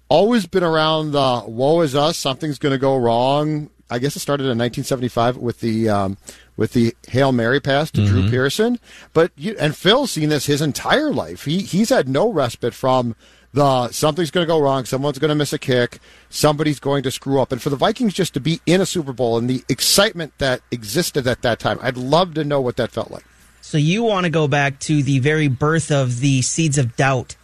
always 0.09 0.47
been 0.47 0.63
around 0.63 1.11
the 1.11 1.43
woe 1.47 1.81
is 1.81 1.95
us 1.95 2.17
something's 2.17 2.59
going 2.59 2.73
to 2.73 2.79
go 2.79 2.97
wrong. 2.97 3.71
I 3.91 3.99
guess 3.99 4.17
it 4.17 4.21
started 4.21 4.45
in 4.45 4.59
1975 4.59 5.37
with 5.37 5.61
the 5.61 5.89
um, 5.89 6.17
with 6.57 6.73
the 6.73 6.95
hail 7.09 7.33
mary 7.33 7.61
pass 7.61 7.91
to 7.93 8.05
drew 8.05 8.29
pearson. 8.29 8.81
But 9.13 9.31
you, 9.37 9.57
and 9.61 9.77
phil's 9.77 10.11
seen 10.11 10.29
this 10.29 10.47
his 10.47 10.61
entire 10.61 11.13
life. 11.13 11.45
He 11.45 11.63
he's 11.63 11.91
had 11.91 12.09
no 12.09 12.33
respite 12.33 12.75
from 12.75 13.15
the 13.57 13.91
something's 13.91 14.31
going 14.31 14.47
to 14.47 14.49
go 14.49 14.61
wrong 14.61 14.85
someone's 14.85 15.19
going 15.19 15.31
to 15.31 15.35
miss 15.35 15.53
a 15.53 15.59
kick 15.59 15.99
somebody's 16.29 16.79
going 16.79 17.03
to 17.03 17.11
screw 17.11 17.41
up. 17.41 17.53
And 17.53 17.61
for 17.61 17.71
the 17.71 17.77
vikings 17.77 18.13
just 18.13 18.35
to 18.35 18.41
be 18.41 18.61
in 18.67 18.83
a 18.83 18.87
super 18.87 19.15
bowl 19.15 19.39
and 19.39 19.49
the 19.49 19.65
excitement 19.69 20.35
that 20.39 20.61
existed 20.71 21.27
at 21.27 21.41
that 21.43 21.59
time 21.59 21.79
i'd 21.83 21.97
love 21.97 22.35
to 22.35 22.45
know 22.45 22.61
what 22.61 22.77
that 22.77 22.93
felt 22.93 23.11
like. 23.11 23.25
So 23.63 23.79
you 23.79 24.05
want 24.05 24.25
to 24.25 24.31
go 24.31 24.47
back 24.47 24.79
to 24.81 25.03
the 25.03 25.19
very 25.19 25.49
birth 25.49 25.91
of 25.91 26.21
the 26.21 26.43
seeds 26.43 26.79
of 26.79 26.95
doubt 26.97 27.35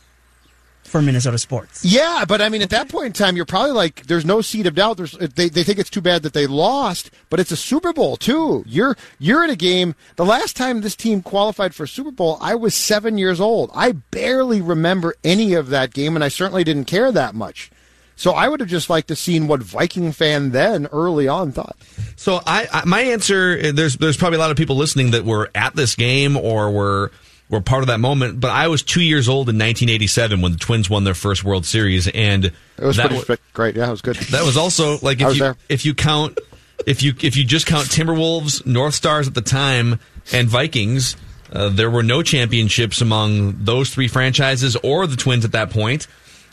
for 0.93 1.03
Minnesota 1.03 1.39
sports? 1.39 1.85
Yeah, 1.85 2.25
but 2.29 2.41
I 2.41 2.49
mean, 2.49 2.63
at 2.63 2.71
that 2.71 2.89
point 2.89 3.07
in 3.07 3.13
time, 3.15 3.35
you're 3.35 3.47
probably 3.47 3.73
like, 3.73 4.07
there's 4.07 4.25
no 4.25 4.43
seed 4.43 4.67
of 4.67 4.77
doubt. 4.77 4.99
There's, 4.99 5.13
they, 5.13 5.49
they 5.49 5.65
think 5.65 5.79
it's 5.79 5.91
too 5.91 6.01
bad 6.01 6.23
that 6.23 6.35
they 6.35 6.47
lost, 6.47 7.11
but 7.31 7.41
it's 7.41 7.51
a 7.51 7.57
Super 7.57 7.93
Bowl 7.93 8.17
too. 8.17 8.63
You're, 8.67 8.97
you're 9.19 9.43
in 9.43 9.51
a 9.51 9.57
game. 9.57 9.97
The 10.17 10.25
last 10.25 10.57
time 10.57 10.83
this 10.83 10.95
team 10.95 11.23
qualified 11.23 11.75
for 11.75 11.85
a 11.85 11.89
Super 11.89 12.13
Bowl, 12.13 12.39
I 12.41 12.55
was 12.55 12.75
seven 12.75 13.19
years 13.19 13.41
old. 13.41 13.71
I 13.75 13.93
barely 13.93 14.61
remember 14.61 15.17
any 15.25 15.55
of 15.55 15.71
that 15.71 15.93
game, 15.93 16.15
and 16.15 16.23
I 16.23 16.29
certainly 16.29 16.63
didn't 16.63 16.85
care 16.85 17.11
that 17.11 17.35
much. 17.35 17.73
So 18.15 18.33
I 18.33 18.47
would 18.49 18.61
have 18.61 18.69
just 18.69 18.91
liked 18.91 19.09
to 19.09 19.17
seen 19.17 19.49
what 19.49 19.63
Viking 19.63 20.13
fan 20.13 20.51
then 20.51 20.87
early 20.93 21.27
on 21.27 21.51
thought. 21.51 21.77
So 22.15 22.41
I, 22.47 22.69
I 22.71 22.85
my 22.85 23.01
answer 23.01 23.73
there's 23.73 23.97
there's 23.97 24.17
probably 24.19 24.37
a 24.37 24.39
lot 24.39 24.51
of 24.51 24.57
people 24.57 24.77
listening 24.77 25.11
that 25.13 25.25
were 25.25 25.51
at 25.55 25.75
this 25.75 25.97
game 25.97 26.37
or 26.37 26.71
were 26.71 27.11
were 27.53 27.61
part 27.61 27.83
of 27.83 27.87
that 27.87 28.01
moment. 28.01 28.41
But 28.41 28.51
I 28.51 28.67
was 28.67 28.83
two 28.83 29.03
years 29.03 29.29
old 29.29 29.49
in 29.49 29.55
1987 29.57 30.41
when 30.41 30.51
the 30.53 30.59
Twins 30.59 30.91
won 30.91 31.05
their 31.05 31.15
first 31.15 31.45
World 31.45 31.65
Series, 31.67 32.09
and 32.09 32.47
It 32.47 32.53
was 32.81 32.97
that 32.97 33.11
pretty 33.11 33.25
wa- 33.29 33.37
great. 33.53 33.77
Yeah, 33.77 33.87
it 33.87 33.91
was 33.93 34.01
good. 34.03 34.17
That 34.17 34.45
was 34.45 34.57
also 34.57 34.99
like 35.03 35.21
if 35.21 35.35
you 35.35 35.39
there. 35.39 35.57
if 35.69 35.85
you 35.85 35.95
count 35.95 36.39
if 36.87 37.03
you 37.05 37.15
if 37.21 37.37
you 37.37 37.45
just 37.45 37.67
count 37.67 37.87
Timberwolves, 37.89 38.67
North 38.67 38.95
Stars 38.95 39.29
at 39.29 39.35
the 39.35 39.43
time, 39.43 40.01
and 40.33 40.49
Vikings, 40.49 41.17
uh, 41.53 41.69
there 41.69 41.91
were 41.91 42.03
no 42.03 42.23
championships 42.23 43.01
among 43.01 43.63
those 43.65 43.91
three 43.91 44.09
franchises 44.09 44.75
or 44.83 45.07
the 45.07 45.17
Twins 45.17 45.45
at 45.45 45.53
that 45.53 45.71
point. 45.71 46.09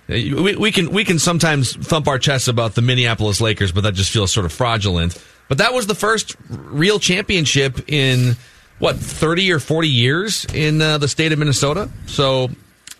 Uh, 0.09 0.13
We, 0.13 0.55
we 0.57 0.71
can 0.71 0.91
we 0.91 1.05
can 1.05 1.17
sometimes 1.17 1.75
thump 1.75 2.07
our 2.07 2.19
chests 2.19 2.47
about 2.47 2.75
the 2.75 2.81
Minneapolis 2.81 3.39
Lakers, 3.41 3.71
but 3.71 3.81
that 3.81 3.93
just 3.95 4.11
feels 4.11 4.31
sort 4.31 4.45
of 4.45 4.51
fraudulent. 4.51 5.17
But 5.47 5.59
that 5.59 5.73
was 5.73 5.87
the 5.87 5.95
first 5.95 6.35
real 6.49 6.99
championship 6.99 7.89
in 7.89 8.35
what 8.79 8.95
thirty 8.97 9.51
or 9.51 9.59
forty 9.59 9.89
years 9.89 10.45
in 10.53 10.81
uh, 10.81 10.97
the 10.97 11.07
state 11.07 11.31
of 11.31 11.39
Minnesota. 11.39 11.89
So 12.07 12.49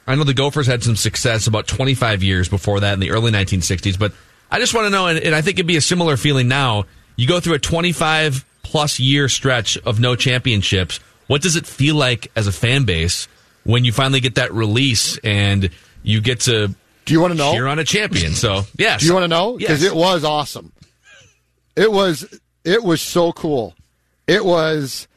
I 0.07 0.15
know 0.15 0.23
the 0.23 0.33
Gophers 0.33 0.67
had 0.67 0.83
some 0.83 0.95
success 0.95 1.45
about 1.47 1.67
25 1.67 2.23
years 2.23 2.49
before 2.49 2.79
that 2.79 2.93
in 2.93 2.99
the 2.99 3.11
early 3.11 3.31
1960s, 3.31 3.97
but 3.99 4.11
I 4.49 4.57
just 4.59 4.73
want 4.73 4.85
to 4.87 4.89
know, 4.89 5.05
and, 5.05 5.19
and 5.19 5.35
I 5.35 5.41
think 5.41 5.57
it'd 5.57 5.67
be 5.67 5.77
a 5.77 5.81
similar 5.81 6.17
feeling 6.17 6.47
now. 6.47 6.85
You 7.15 7.27
go 7.27 7.39
through 7.39 7.53
a 7.53 7.59
25 7.59 8.43
plus 8.63 8.99
year 8.99 9.29
stretch 9.29 9.77
of 9.79 9.99
no 9.99 10.15
championships. 10.15 10.99
What 11.27 11.43
does 11.43 11.55
it 11.55 11.67
feel 11.67 11.95
like 11.95 12.31
as 12.35 12.47
a 12.47 12.51
fan 12.51 12.85
base 12.85 13.27
when 13.65 13.85
you 13.85 13.91
finally 13.91 14.19
get 14.19 14.35
that 14.35 14.51
release 14.51 15.19
and 15.19 15.69
you 16.01 16.21
get 16.21 16.39
to 16.41 16.73
Do 17.05 17.13
you 17.13 17.21
want 17.21 17.33
to 17.33 17.37
know? 17.37 17.53
You're 17.53 17.67
on 17.67 17.77
a 17.77 17.83
champion? 17.83 18.31
So, 18.33 18.63
yes. 18.79 19.01
Do 19.01 19.07
you 19.07 19.13
want 19.13 19.25
to 19.25 19.27
know? 19.27 19.57
Because 19.57 19.83
Yes. 19.83 19.91
it 19.91 19.95
was 19.95 20.23
awesome. 20.23 20.71
It 21.75 21.91
was 21.91 22.25
it 22.63 22.83
was 22.83 23.01
so 23.01 23.31
cool. 23.31 23.75
It 24.27 24.43
was 24.43 25.07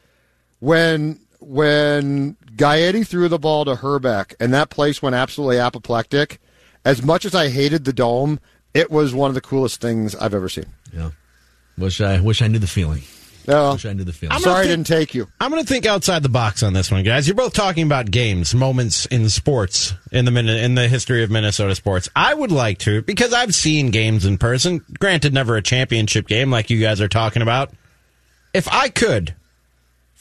when 0.63 1.19
when 1.41 2.37
Gaetti 2.55 3.05
threw 3.05 3.27
the 3.27 3.37
ball 3.37 3.65
to 3.65 3.75
Hrbek 3.75 4.33
and 4.39 4.53
that 4.53 4.69
place 4.69 5.01
went 5.01 5.13
absolutely 5.13 5.59
apoplectic. 5.59 6.39
As 6.85 7.03
much 7.03 7.25
as 7.25 7.35
I 7.35 7.49
hated 7.49 7.83
the 7.83 7.91
dome, 7.93 8.39
it 8.73 8.89
was 8.89 9.13
one 9.13 9.29
of 9.29 9.35
the 9.35 9.41
coolest 9.41 9.81
things 9.81 10.15
I've 10.15 10.33
ever 10.33 10.47
seen. 10.47 10.65
Yeah. 10.93 11.11
Wish 11.77 11.99
I 11.99 12.21
wish 12.21 12.41
I 12.41 12.47
knew 12.47 12.59
the 12.59 12.67
feeling. 12.67 13.03
No. 13.45 13.73
Wish 13.73 13.85
I 13.85 13.91
knew 13.91 14.05
the 14.05 14.13
feeling. 14.13 14.35
I'm 14.35 14.41
Sorry, 14.41 14.65
I 14.65 14.67
didn't 14.67 14.87
take 14.87 15.13
you. 15.13 15.27
I'm 15.41 15.51
going 15.51 15.61
to 15.61 15.67
think 15.67 15.85
outside 15.85 16.23
the 16.23 16.29
box 16.29 16.63
on 16.63 16.71
this 16.71 16.89
one, 16.89 17.03
guys. 17.03 17.27
You're 17.27 17.35
both 17.35 17.53
talking 17.53 17.85
about 17.85 18.09
games, 18.09 18.55
moments 18.55 19.05
in 19.07 19.29
sports 19.29 19.93
in 20.13 20.23
the 20.23 20.31
Min- 20.31 20.47
in 20.47 20.75
the 20.75 20.87
history 20.87 21.23
of 21.23 21.31
Minnesota 21.31 21.75
sports. 21.75 22.07
I 22.15 22.33
would 22.33 22.53
like 22.53 22.77
to 22.79 23.01
because 23.01 23.33
I've 23.33 23.53
seen 23.53 23.91
games 23.91 24.25
in 24.25 24.37
person. 24.37 24.81
Granted, 24.97 25.33
never 25.33 25.57
a 25.57 25.61
championship 25.61 26.25
game 26.25 26.51
like 26.51 26.69
you 26.69 26.79
guys 26.79 27.01
are 27.01 27.09
talking 27.09 27.41
about. 27.41 27.71
If 28.53 28.69
I 28.69 28.87
could, 28.87 29.35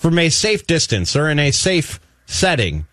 from 0.03 0.19
a 0.19 0.29
safe 0.31 0.67
distance 0.67 1.15
or 1.15 1.31
in 1.31 1.39
a 1.39 1.53
safe 1.53 2.01
setting, 2.27 2.87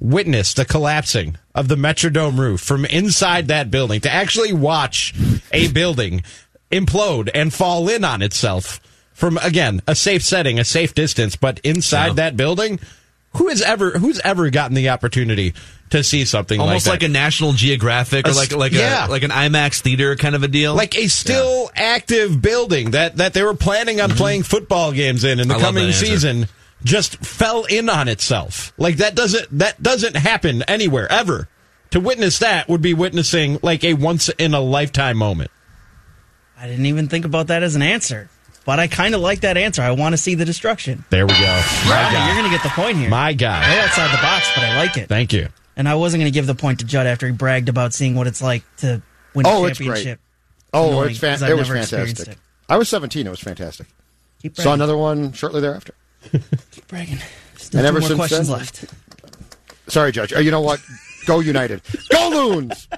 witness 0.00 0.52
the 0.54 0.64
collapsing 0.64 1.36
of 1.54 1.68
the 1.68 1.76
Metrodome 1.76 2.36
roof 2.36 2.60
from 2.60 2.84
inside 2.86 3.46
that 3.46 3.70
building, 3.70 4.00
to 4.00 4.10
actually 4.10 4.52
watch 4.52 5.14
a 5.52 5.68
building 5.68 6.24
implode 6.72 7.30
and 7.32 7.54
fall 7.54 7.88
in 7.88 8.02
on 8.02 8.22
itself 8.22 8.80
from 9.12 9.38
again 9.38 9.80
a 9.86 9.94
safe 9.94 10.24
setting, 10.24 10.58
a 10.58 10.64
safe 10.64 10.94
distance, 10.94 11.36
but 11.36 11.60
inside 11.62 12.08
Yeah. 12.08 12.12
that 12.14 12.36
building, 12.36 12.80
who 13.36 13.48
has 13.48 13.62
ever 13.62 13.90
who's 13.92 14.20
ever 14.20 14.50
gotten 14.50 14.74
the 14.74 14.90
opportunity 14.90 15.54
to 15.90 16.02
see 16.02 16.24
something 16.24 16.58
Almost 16.58 16.86
like 16.86 17.02
like, 17.02 17.08
a 17.10 17.12
National 17.12 17.52
Geographic 17.52 18.26
or 18.26 18.32
like 18.32 18.54
like 18.54 18.72
yeah. 18.72 19.06
a 19.06 19.08
like 19.08 19.22
an 19.22 19.30
IMAX 19.30 19.80
theater 19.80 20.16
kind 20.16 20.34
of 20.34 20.42
a 20.42 20.48
deal. 20.48 20.74
like 20.74 20.96
a 20.96 21.06
still 21.08 21.70
active 21.74 22.40
building 22.40 22.92
that 22.92 23.16
that 23.16 23.34
they 23.34 23.42
were 23.42 23.54
planning 23.54 24.00
on 24.00 24.10
playing 24.10 24.42
football 24.42 24.92
games 24.92 25.24
in 25.24 25.38
in 25.40 25.48
the 25.48 25.54
Mm-hmm. 25.54 25.62
I 25.62 25.66
coming 25.66 25.92
season 25.92 26.48
just 26.84 27.16
fell 27.18 27.64
in 27.64 27.88
on 27.88 28.08
itself. 28.08 28.72
Like 28.78 28.96
that 28.96 29.14
doesn't 29.14 29.58
that 29.58 29.82
doesn't 29.82 30.16
happen 30.16 30.62
anywhere 30.62 31.10
ever. 31.10 31.48
To 31.90 32.00
witness 32.00 32.38
that 32.38 32.68
would 32.70 32.80
be 32.80 32.94
witnessing 32.94 33.58
like 33.62 33.84
a 33.84 33.92
once 33.94 34.30
in 34.30 34.54
a 34.54 34.60
lifetime 34.60 35.18
moment. 35.18 35.50
I 36.58 36.66
didn't 36.68 36.86
even 36.86 37.08
think 37.08 37.24
about 37.24 37.48
that 37.48 37.62
as 37.62 37.76
an 37.76 37.82
answer, 37.82 38.30
but 38.64 38.78
I 38.78 38.86
kind 38.86 39.14
of 39.14 39.20
like 39.20 39.40
that 39.40 39.56
answer. 39.56 39.82
I 39.82 39.90
want 39.92 40.12
to 40.12 40.16
see 40.16 40.34
the 40.34 40.44
destruction. 40.44 41.04
There 41.10 41.26
we 41.26 41.32
go. 41.32 41.38
My 41.38 42.08
guy. 42.12 42.26
you're 42.26 42.34
going 42.36 42.50
to 42.50 42.56
get 42.56 42.62
the 42.62 42.70
point 42.70 42.96
here. 42.98 43.08
My 43.10 43.32
guy. 43.32 43.60
Way 43.68 43.80
outside 43.80 44.12
the 44.16 44.22
box, 44.22 44.48
but 44.54 44.64
I 44.64 44.76
like 44.76 44.96
it. 44.96 45.08
Thank 45.08 45.32
you. 45.32 45.48
And 45.76 45.88
I 45.88 45.94
wasn't 45.94 46.20
going 46.20 46.30
to 46.32 46.34
give 46.34 46.46
the 46.46 46.54
point 46.54 46.80
to 46.80 46.84
Judd 46.86 47.06
after 47.06 47.26
he 47.26 47.32
bragged 47.32 47.68
about 47.68 47.94
seeing 47.94 48.14
what 48.14 48.26
it's 48.26 48.42
like 48.42 48.62
to 48.78 49.02
win 49.34 49.46
Oh, 49.46 49.64
a 49.64 49.68
it's 49.68 49.78
great. 49.78 49.86
championship. 49.88 50.20
Oh, 50.74 50.88
Annoying, 50.90 51.10
it's 51.10 51.18
fan- 51.18 51.42
it 51.50 51.54
was 51.56 51.68
fantastic. 51.68 52.28
it. 52.28 52.38
I 52.68 52.76
was 52.78 52.88
17. 52.88 53.26
It 53.26 53.30
was 53.30 53.40
fantastic. 53.40 53.86
Keep 54.42 54.56
Saw 54.56 54.72
another 54.74 54.96
one 54.96 55.32
shortly 55.32 55.60
thereafter. 55.60 55.94
Keep 56.70 56.88
bragging. 56.88 57.18
Still 57.56 57.80
And 57.80 57.84
two 57.84 57.88
ever 57.88 58.00
more 58.00 58.08
since 58.08 58.16
questions 58.18 58.48
then- 58.48 58.58
left. 58.58 58.84
Sorry, 59.88 60.12
Judge. 60.12 60.32
Uh, 60.32 60.38
You 60.40 60.50
know 60.50 60.60
what? 60.60 60.80
Go 61.26 61.40
United. 61.40 61.82
Go 62.10 62.28
Loons. 62.30 62.88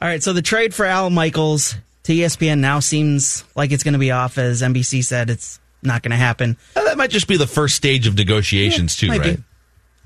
All 0.00 0.08
right, 0.08 0.22
so 0.22 0.32
the 0.32 0.42
trade 0.42 0.74
for 0.74 0.84
Al 0.86 1.10
Michaels 1.10 1.74
to 2.08 2.14
ESPN 2.14 2.60
now 2.60 2.80
seems 2.80 3.44
like 3.54 3.70
it's 3.70 3.84
going 3.84 3.92
to 3.92 3.98
be 3.98 4.12
off, 4.12 4.38
as 4.38 4.62
NBC 4.62 5.04
said 5.04 5.28
it's 5.28 5.60
not 5.82 6.02
going 6.02 6.12
to 6.12 6.16
happen. 6.16 6.56
Uh, 6.74 6.82
that 6.84 6.96
might 6.96 7.10
just 7.10 7.28
be 7.28 7.36
the 7.36 7.46
first 7.46 7.76
stage 7.76 8.06
of 8.06 8.14
negotiations 8.16 8.96
too, 8.96 9.08
Might 9.08 9.22
be. 9.22 9.28
right? 9.28 9.40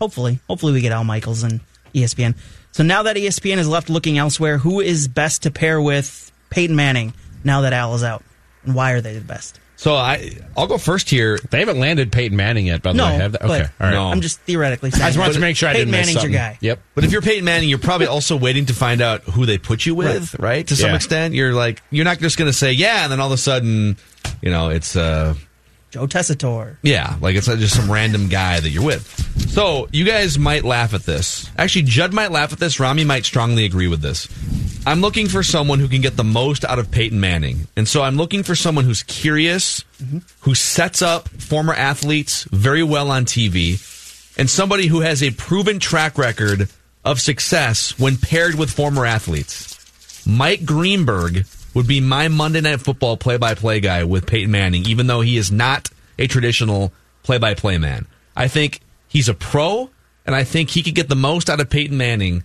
Hopefully, 0.01 0.41
hopefully 0.49 0.73
we 0.73 0.81
get 0.81 0.91
Al 0.91 1.05
Michaels 1.05 1.45
and 1.45 1.61
ESPN. 1.95 2.35
So 2.73 2.83
now 2.83 3.05
that 3.05 3.15
ESPN 3.15 3.59
is 3.59 3.69
left 3.69 3.89
looking 3.89 4.19
elsewhere, 4.19 4.59
who 4.59 4.81
is 4.81 5.07
best 5.07 5.45
to 5.45 5.53
pair 5.53 5.81
with 5.81 6.33
Peyton 6.51 6.74
Manning 6.74 7.12
now 7.45 7.61
that 7.61 7.73
Al 7.73 7.95
is 7.95 8.03
out, 8.03 8.24
and 8.65 8.74
why 8.74 8.91
are 8.93 9.01
they 9.01 9.15
the 9.15 9.20
best? 9.20 9.61
So 9.82 9.96
I 9.96 10.30
I'll 10.56 10.68
go 10.68 10.78
first 10.78 11.10
here. 11.10 11.40
They 11.50 11.59
haven't 11.59 11.80
landed 11.80 12.12
Peyton 12.12 12.36
Manning 12.36 12.66
yet, 12.66 12.82
by 12.82 12.92
the 12.92 12.98
No, 12.98 13.06
way. 13.06 13.16
Have 13.16 13.32
they? 13.32 13.38
Okay. 13.38 13.48
but 13.48 13.84
All 13.84 13.90
right. 13.90 13.92
No. 13.94 14.06
I'm 14.12 14.20
just 14.20 14.38
theoretically 14.42 14.92
saying. 14.92 15.02
I 15.02 15.09
just 15.09 15.18
wanted 15.18 15.32
to 15.32 15.40
make 15.40 15.56
sure 15.56 15.68
I 15.68 15.72
Peyton 15.72 15.88
didn't 15.88 16.00
miss 16.06 16.14
Manning's 16.14 16.22
your 16.32 16.40
guy. 16.40 16.56
Yep. 16.60 16.80
But 16.94 17.02
if 17.02 17.10
you're 17.10 17.20
Peyton 17.20 17.44
Manning, 17.44 17.68
you're 17.68 17.78
probably 17.80 18.06
also 18.06 18.36
waiting 18.36 18.66
to 18.66 18.74
find 18.74 19.00
out 19.00 19.22
who 19.24 19.44
they 19.44 19.59
put 19.59 19.84
you 19.84 19.96
with, 19.96 20.38
right? 20.38 20.64
To 20.68 20.76
some 20.76 20.90
Yeah. 20.90 20.94
extent, 20.96 21.34
you're 21.34 21.52
like 21.52 21.82
you're 21.90 22.04
not 22.04 22.20
just 22.20 22.38
going 22.38 22.48
to 22.48 22.56
say 22.56 22.70
yeah, 22.70 23.02
and 23.02 23.10
then 23.10 23.18
all 23.18 23.26
of 23.26 23.32
a 23.32 23.36
sudden, 23.36 23.96
you 24.40 24.52
know, 24.52 24.68
it's 24.68 24.94
uh 24.94 25.34
Joe 25.93 26.06
Tessitore. 26.06 26.78
yeah, 26.82 27.16
like 27.20 27.36
it's 27.36 27.47
just 27.47 27.77
some 27.77 27.93
random 27.93 28.28
guy 28.28 28.59
that 28.59 28.70
you're 28.70 28.82
with. 28.82 29.06
So 29.51 29.89
you 29.93 30.05
guys 30.06 30.39
might 30.39 30.64
laugh 30.64 30.94
at 30.94 31.02
this. 31.02 31.51
Actually, 31.59 31.82
Judd 31.82 32.14
might 32.14 32.32
laugh 32.32 32.51
at 32.55 32.59
this. 32.59 32.81
Rami 32.81 33.05
might 33.05 33.27
strongly 33.27 33.66
agree 33.66 33.89
with 33.89 34.01
this. 34.01 34.27
I'm 34.86 35.02
looking 35.02 35.28
for 35.28 35.43
someone 35.43 35.81
who 35.81 35.89
can 35.89 36.01
get 36.01 36.16
the 36.16 36.24
most 36.24 36.64
out 36.64 36.78
of 36.78 36.90
Peyton 36.90 37.20
Manning, 37.20 37.69
and 37.77 37.86
so 37.86 38.02
I'm 38.02 38.16
looking 38.16 38.43
for 38.43 38.55
someone 38.56 38.85
who's 38.86 39.02
curious, 39.02 39.85
who 40.40 40.55
sets 40.55 41.02
up 41.02 41.28
former 41.28 41.74
athletes 41.74 42.44
very 42.44 42.82
well 42.82 43.10
on 43.10 43.27
TV, 43.27 43.74
and 44.39 44.48
somebody 44.48 44.86
who 44.86 45.01
has 45.01 45.23
a 45.23 45.31
proven 45.32 45.78
track 45.78 46.16
record 46.16 46.70
of 47.05 47.20
success 47.20 47.98
when 47.98 48.16
paired 48.16 48.55
with 48.55 48.70
former 48.70 49.05
athletes. 49.05 49.78
Mike 50.27 50.64
Greenberg 50.64 51.44
would 51.74 51.86
be 51.86 52.01
my 52.01 52.28
Monday 52.28 52.61
Night 52.61 52.81
Football 52.81 53.16
play-by-play 53.16 53.81
guy 53.81 54.05
with 54.05 54.27
Peyton 54.27 54.51
Manning, 54.51 54.86
even 54.86 55.07
though 55.07 55.20
he 55.20 55.36
is 55.36 55.51
not 55.51 55.89
a 56.19 56.27
traditional 56.27 56.93
play-by-play 57.23 57.78
man. 57.78 58.07
I 58.36 58.49
think 58.49 58.81
he's 59.09 59.28
a 59.28 59.35
pro, 59.35 59.90
and 60.27 60.35
I 60.35 60.44
think 60.44 60.70
he 60.70 60.82
could 60.82 60.94
get 60.94 61.09
the 61.09 61.16
most 61.16 61.49
out 61.49 61.61
of 61.61 61.70
Peyton 61.70 61.97
Manning 61.97 62.44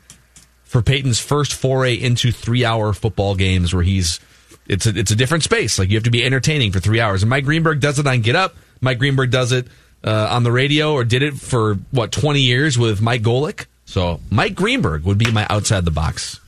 for 0.64 0.82
Peyton's 0.82 1.20
first 1.20 1.54
foray 1.54 1.95
into 1.95 2.32
three-hour 2.32 2.94
football 2.94 3.36
games, 3.36 3.74
where 3.74 3.84
he's 3.84 4.20
it's 4.68 4.86
a 4.86 4.98
it's 4.98 5.12
a 5.12 5.16
different 5.16 5.44
space. 5.44 5.80
Like 5.80 5.90
you 5.90 5.95
have 5.95 6.04
to 6.04 6.12
be 6.12 6.26
entertaining 6.26 6.72
for 6.72 6.80
three 6.80 6.99
hours, 6.99 7.24
and 7.24 7.30
Mike 7.30 7.45
Greenberg 7.45 7.80
does 7.80 7.99
it 7.99 8.08
on 8.08 8.22
Get 8.22 8.36
Up. 8.36 8.56
Mike 8.82 8.99
Greenberg 8.99 9.32
does 9.32 9.52
it 9.52 9.68
uh, 10.04 10.28
on 10.30 10.44
the 10.44 10.52
radio, 10.52 10.94
or 10.94 11.04
did 11.04 11.24
it 11.24 11.36
for 11.36 11.76
what 11.91 12.12
twenty 12.12 12.41
years 12.41 12.78
with 12.78 13.02
Mike 13.02 13.22
Golic. 13.22 13.66
So 13.86 14.20
Mike 14.30 14.56
Greenberg 14.56 15.04
would 15.04 15.18
be 15.18 15.32
my 15.32 15.48
outside 15.49 15.86
the 15.86 15.91
box 15.91 16.41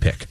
pick. 0.00 0.26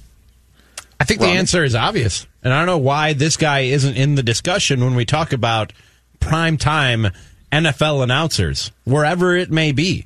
I 1.00 1.04
think 1.04 1.20
the 1.20 1.28
answer 1.28 1.64
is 1.64 1.76
obvious. 1.76 2.26
And 2.44 2.54
I 2.54 2.60
don't 2.60 2.68
know 2.68 2.78
why 2.78 3.14
this 3.14 3.38
guy 3.38 3.62
isn't 3.62 3.98
in 3.98 4.16
the 4.16 4.24
discussion 4.24 4.84
when 4.84 4.96
we 4.96 5.06
talk 5.06 5.34
about 5.34 5.74
prime 6.20 6.58
time 6.58 7.08
NFL 7.52 8.04
announcers, 8.04 8.72
wherever 8.84 9.36
it 9.36 9.52
may 9.52 9.72
be. 9.72 10.06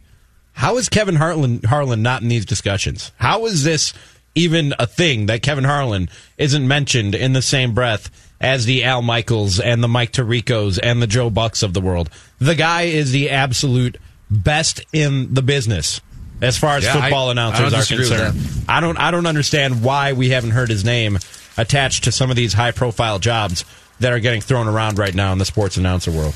How 0.53 0.77
is 0.77 0.89
Kevin 0.89 1.15
Harlan, 1.15 1.61
Harlan 1.63 2.01
not 2.01 2.21
in 2.21 2.27
these 2.27 2.45
discussions? 2.45 3.11
How 3.17 3.45
is 3.45 3.63
this 3.63 3.93
even 4.35 4.73
a 4.77 4.87
thing 4.87 5.27
that 5.27 5.41
Kevin 5.41 5.63
Harlan 5.63 6.09
isn't 6.37 6.67
mentioned 6.67 7.15
in 7.15 7.33
the 7.33 7.41
same 7.41 7.73
breath 7.73 8.09
as 8.41 8.65
the 8.65 8.83
Al 8.83 9.01
Michaels 9.01 9.59
and 9.59 9.83
the 9.83 9.87
Mike 9.87 10.11
Tiricos 10.11 10.79
and 10.81 11.01
the 11.01 11.07
Joe 11.07 11.29
Bucks 11.29 11.63
of 11.63 11.73
the 11.73 11.81
world? 11.81 12.09
The 12.39 12.55
guy 12.55 12.83
is 12.83 13.11
the 13.11 13.29
absolute 13.29 13.97
best 14.29 14.81
in 14.91 15.33
the 15.33 15.41
business 15.41 16.01
as 16.41 16.57
far 16.57 16.77
as 16.77 16.83
Yeah, 16.83 16.93
football 16.93 17.29
I 17.29 17.31
announcers 17.31 17.71
don't 17.71 17.81
are 17.81 17.85
concerned. 17.85 18.63
I 18.67 18.79
don't 18.79 18.97
I 18.97 19.11
don't 19.11 19.25
understand 19.25 19.83
why 19.83 20.13
we 20.13 20.29
haven't 20.29 20.51
heard 20.51 20.69
his 20.69 20.83
name 20.85 21.19
attached 21.57 22.05
to 22.05 22.11
some 22.11 22.29
of 22.29 22.35
these 22.35 22.53
high 22.53 22.71
profile 22.71 23.19
jobs 23.19 23.65
that 23.99 24.13
are 24.13 24.19
getting 24.19 24.41
thrown 24.41 24.67
around 24.67 24.97
right 24.97 25.13
now 25.13 25.33
in 25.33 25.39
the 25.39 25.45
sports 25.45 25.77
announcer 25.77 26.11
world. 26.11 26.35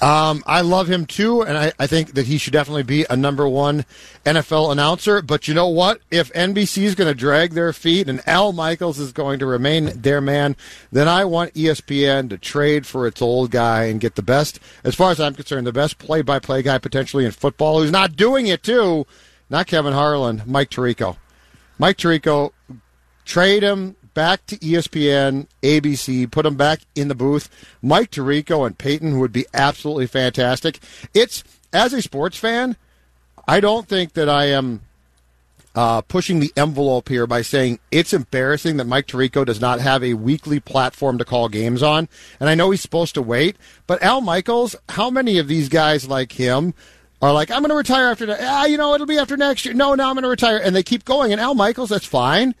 Um, 0.00 0.44
I 0.46 0.60
love 0.60 0.88
him 0.88 1.06
too, 1.06 1.42
and 1.42 1.58
I, 1.58 1.72
I 1.78 1.88
think 1.88 2.14
that 2.14 2.26
he 2.26 2.38
should 2.38 2.52
definitely 2.52 2.84
be 2.84 3.04
a 3.10 3.16
number 3.16 3.48
one 3.48 3.84
NFL 4.24 4.70
announcer. 4.70 5.22
But 5.22 5.48
you 5.48 5.54
know 5.54 5.68
what? 5.68 6.00
If 6.10 6.32
NBC 6.34 6.84
is 6.84 6.94
going 6.94 7.08
to 7.08 7.14
drag 7.18 7.52
their 7.54 7.72
feet 7.72 8.08
and 8.08 8.26
Al 8.28 8.52
Michaels 8.52 9.00
is 9.00 9.12
going 9.12 9.40
to 9.40 9.46
remain 9.46 9.86
their 10.00 10.20
man, 10.20 10.56
then 10.92 11.08
I 11.08 11.24
want 11.24 11.54
ESPN 11.54 12.30
to 12.30 12.38
trade 12.38 12.86
for 12.86 13.08
its 13.08 13.20
old 13.20 13.50
guy 13.50 13.84
and 13.84 14.00
get 14.00 14.14
the 14.14 14.22
best, 14.22 14.60
as 14.84 14.94
far 14.94 15.10
as 15.10 15.18
I'm 15.18 15.34
concerned, 15.34 15.66
the 15.66 15.72
best 15.72 15.98
play 15.98 16.22
by 16.22 16.38
play 16.38 16.62
guy 16.62 16.78
potentially 16.78 17.24
in 17.24 17.32
football 17.32 17.80
who's 17.80 17.90
not 17.90 18.14
doing 18.14 18.46
it 18.46 18.62
too. 18.62 19.04
Not 19.50 19.66
Kevin 19.66 19.92
Harlan, 19.92 20.42
Mike 20.46 20.70
Tirico. 20.70 21.16
Mike 21.78 21.96
Tirico, 21.96 22.52
trade 23.24 23.62
him 23.62 23.96
back 24.14 24.44
to 24.46 24.56
ESPN, 24.58 25.46
ABC, 25.62 26.30
put 26.30 26.44
him 26.44 26.56
back 26.56 26.80
in 26.94 27.08
the 27.08 27.14
booth. 27.14 27.48
Mike 27.80 28.10
Tirico 28.10 28.66
and 28.66 28.76
Peyton 28.76 29.18
would 29.20 29.32
be 29.32 29.46
absolutely 29.54 30.06
fantastic. 30.06 30.80
It's 31.14 31.44
as 31.72 31.92
a 31.92 32.02
sports 32.02 32.36
fan, 32.36 32.76
I 33.46 33.60
don't 33.60 33.86
think 33.86 34.14
that 34.14 34.28
I 34.28 34.46
am 34.46 34.82
uh, 35.74 36.00
pushing 36.00 36.40
the 36.40 36.52
envelope 36.56 37.08
here 37.08 37.26
by 37.26 37.42
saying 37.42 37.78
it's 37.90 38.12
embarrassing 38.12 38.78
that 38.78 38.86
Mike 38.86 39.06
Tirico 39.06 39.44
does 39.44 39.60
not 39.60 39.80
have 39.80 40.02
a 40.02 40.14
weekly 40.14 40.58
platform 40.58 41.18
to 41.18 41.24
call 41.24 41.48
games 41.48 41.82
on. 41.82 42.08
And 42.40 42.48
I 42.48 42.56
know 42.56 42.70
he's 42.70 42.82
supposed 42.82 43.14
to 43.14 43.22
wait, 43.22 43.56
but 43.86 44.02
Al 44.02 44.20
Michaels, 44.20 44.74
how 44.88 45.10
many 45.10 45.38
of 45.38 45.46
these 45.46 45.68
guys 45.68 46.08
like 46.08 46.32
him 46.32 46.74
are 47.20 47.32
like, 47.32 47.50
I'm 47.50 47.60
going 47.60 47.70
to 47.70 47.76
retire 47.76 48.08
after 48.10 48.26
that. 48.26 48.38
Ah, 48.42 48.66
you 48.66 48.76
know, 48.76 48.94
it'll 48.94 49.06
be 49.06 49.18
after 49.18 49.36
next 49.36 49.64
year. 49.64 49.74
No, 49.74 49.94
now 49.94 50.08
I'm 50.08 50.14
going 50.14 50.22
to 50.22 50.28
retire. 50.28 50.58
And 50.58 50.74
they 50.74 50.82
keep 50.82 51.04
going. 51.04 51.32
And 51.32 51.40
Al 51.40 51.54
Michaels, 51.54 51.90
that's 51.90 52.06
fine. 52.06 52.54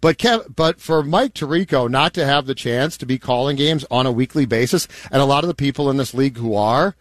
But 0.00 0.16
Kev, 0.16 0.56
but 0.56 0.80
for 0.80 1.02
Mike 1.02 1.34
Tirico 1.34 1.88
not 1.90 2.14
to 2.14 2.24
have 2.24 2.46
the 2.46 2.54
chance 2.54 2.96
to 2.98 3.06
be 3.06 3.18
calling 3.18 3.56
games 3.56 3.84
on 3.90 4.06
a 4.06 4.12
weekly 4.12 4.46
basis, 4.46 4.88
and 5.12 5.20
a 5.20 5.26
lot 5.26 5.44
of 5.44 5.48
the 5.48 5.54
people 5.54 5.90
in 5.90 5.98
this 5.98 6.14
league 6.14 6.38
who 6.38 6.54
are, 6.54 6.96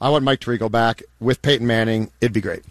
I 0.00 0.08
want 0.10 0.24
Mike 0.24 0.38
Tirico 0.40 0.70
back 0.70 1.02
with 1.18 1.42
Peyton 1.42 1.66
Manning. 1.66 2.10
It'd 2.20 2.32
be 2.32 2.40
great. 2.40 2.62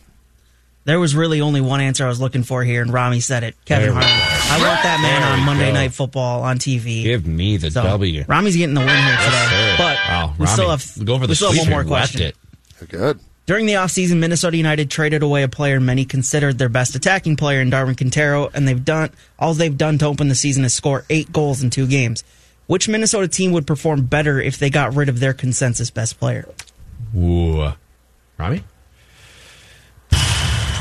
There 0.86 1.00
was 1.00 1.16
really 1.16 1.40
only 1.42 1.62
one 1.62 1.80
answer 1.80 2.06
I 2.06 2.10
was 2.10 2.20
looking 2.20 2.44
for 2.44 2.64
here, 2.64 2.82
and 2.82 2.92
Rami 2.92 3.20
said 3.22 3.44
it. 3.44 3.56
Kevin 3.66 3.90
There 3.90 3.96
we 3.96 4.02
I 4.04 4.58
want 4.60 4.84
that 4.84 5.00
man 5.02 5.24
on 5.24 5.46
Monday 5.46 5.70
go. 5.70 5.74
Night 5.74 5.94
Football 5.94 6.44
on 6.44 6.60
TV. 6.60 7.04
Give 7.04 7.26
me 7.26 7.56
the 7.58 7.72
So, 7.72 7.84
W. 7.84 8.26
Rami's 8.28 8.56
getting 8.58 8.74
the 8.76 8.82
win 8.82 8.90
here 8.90 9.18
today. 9.18 9.48
sir. 9.50 9.76
But 9.78 9.98
Wow, 10.08 10.34
we 10.38 10.46
still 10.48 10.70
have 10.70 11.06
go 11.06 11.18
for 11.20 11.28
the 11.28 11.32
we 11.32 11.36
still 11.36 11.52
have 11.54 11.62
one 11.62 11.70
more 11.70 11.84
question. 11.86 12.22
Left 12.22 12.38
it. 12.82 12.90
Good. 12.90 13.20
During 13.46 13.66
the 13.66 13.74
offseason, 13.74 14.18
Minnesota 14.20 14.56
United 14.56 14.90
traded 14.90 15.22
away 15.22 15.44
a 15.44 15.50
player 15.50 15.80
many 15.82 16.06
considered 16.06 16.58
their 16.58 16.70
best 16.70 16.96
attacking 16.96 17.36
player 17.36 17.60
in 17.60 17.70
Darwin 17.70 17.96
Quintero, 17.96 18.50
and 18.54 18.66
they've 18.68 18.84
done 18.86 19.10
all 19.38 19.54
they've 19.54 19.78
done 19.78 19.98
to 19.98 20.06
open 20.06 20.30
the 20.30 20.36
season 20.36 20.64
is 20.64 20.74
score 20.74 21.04
eight 21.10 21.32
goals 21.34 21.62
in 21.62 21.70
two 21.70 21.86
games. 21.86 22.24
Which 22.68 22.88
Minnesota 22.88 23.28
team 23.28 23.52
would 23.52 23.68
perform 23.68 24.06
better 24.06 24.40
if 24.40 24.58
they 24.58 24.70
got 24.70 24.96
rid 24.96 25.10
of 25.10 25.20
their 25.20 25.34
consensus 25.34 25.90
best 25.90 26.18
player? 26.20 26.48
Ooh. 27.18 27.74
Rami? 28.38 28.64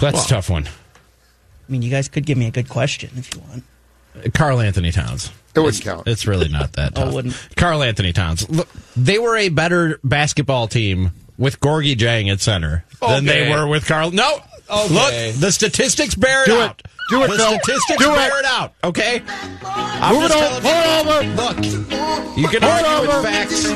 That's 0.01 0.24
a 0.24 0.28
tough 0.28 0.48
one. 0.48 0.66
I 0.66 1.72
mean, 1.72 1.82
you 1.82 1.90
guys 1.90 2.09
could 2.09 2.24
give 2.26 2.39
me 2.39 2.47
a 2.47 2.51
good 2.52 2.68
question 2.68 3.10
if 3.16 3.34
you 3.34 3.40
want. 3.40 4.34
Karl-Anthony 4.34 4.93
Towns. 4.93 5.32
It 5.55 5.60
wouldn't 5.60 5.82
count. 5.82 6.06
It's 6.06 6.26
really 6.26 6.48
not 6.48 6.74
that 6.74 6.93
Oh, 6.97 7.01
tough. 7.01 7.09
it 7.09 7.14
wouldn't. 7.14 7.48
Karl-Anthony 7.56 8.12
Towns. 8.12 8.48
Look, 8.48 8.68
they 8.97 9.18
were 9.18 9.36
a 9.36 9.48
better 9.48 9.98
basketball 10.05 10.68
team 10.68 11.10
with 11.38 11.60
Gorgui 11.60 11.96
Dieng 11.96 12.30
at 12.30 12.40
center 12.40 12.84
than 13.00 13.24
they 13.24 13.48
were 13.50 13.66
with 13.66 13.86
Karl. 13.86 14.10
No. 14.10 14.40
Okay. 14.70 14.94
Look, 15.32 15.40
the 15.40 15.50
statistics 15.52 16.14
bear 16.14 16.42
it 16.44 16.46
Do 16.46 16.56
it. 16.56 16.62
out. 16.62 16.82
Do 17.10 17.22
it, 17.24 17.30
the 17.30 17.36
Phil. 17.36 17.59
statistics 17.59 18.04
Do 18.04 18.12
it. 18.12 18.16
bear 18.16 18.38
it 18.40 18.44
out. 18.46 18.72
Okay. 18.84 19.22
I'm 19.64 20.14
Move 20.14 20.24
it 20.24 20.28
just 20.28 20.42
over. 20.42 20.60
telling 20.60 20.62
Pull 20.62 20.72
it 20.72 21.16
over. 21.16 21.22
you. 21.22 21.30
Look, 21.34 22.36
you 22.38 22.48
can 22.48 22.60
Pull 22.60 22.70
it 22.70 22.84
argue 22.86 23.10
over. 23.10 23.20
with 23.20 23.26
facts. 23.26 23.68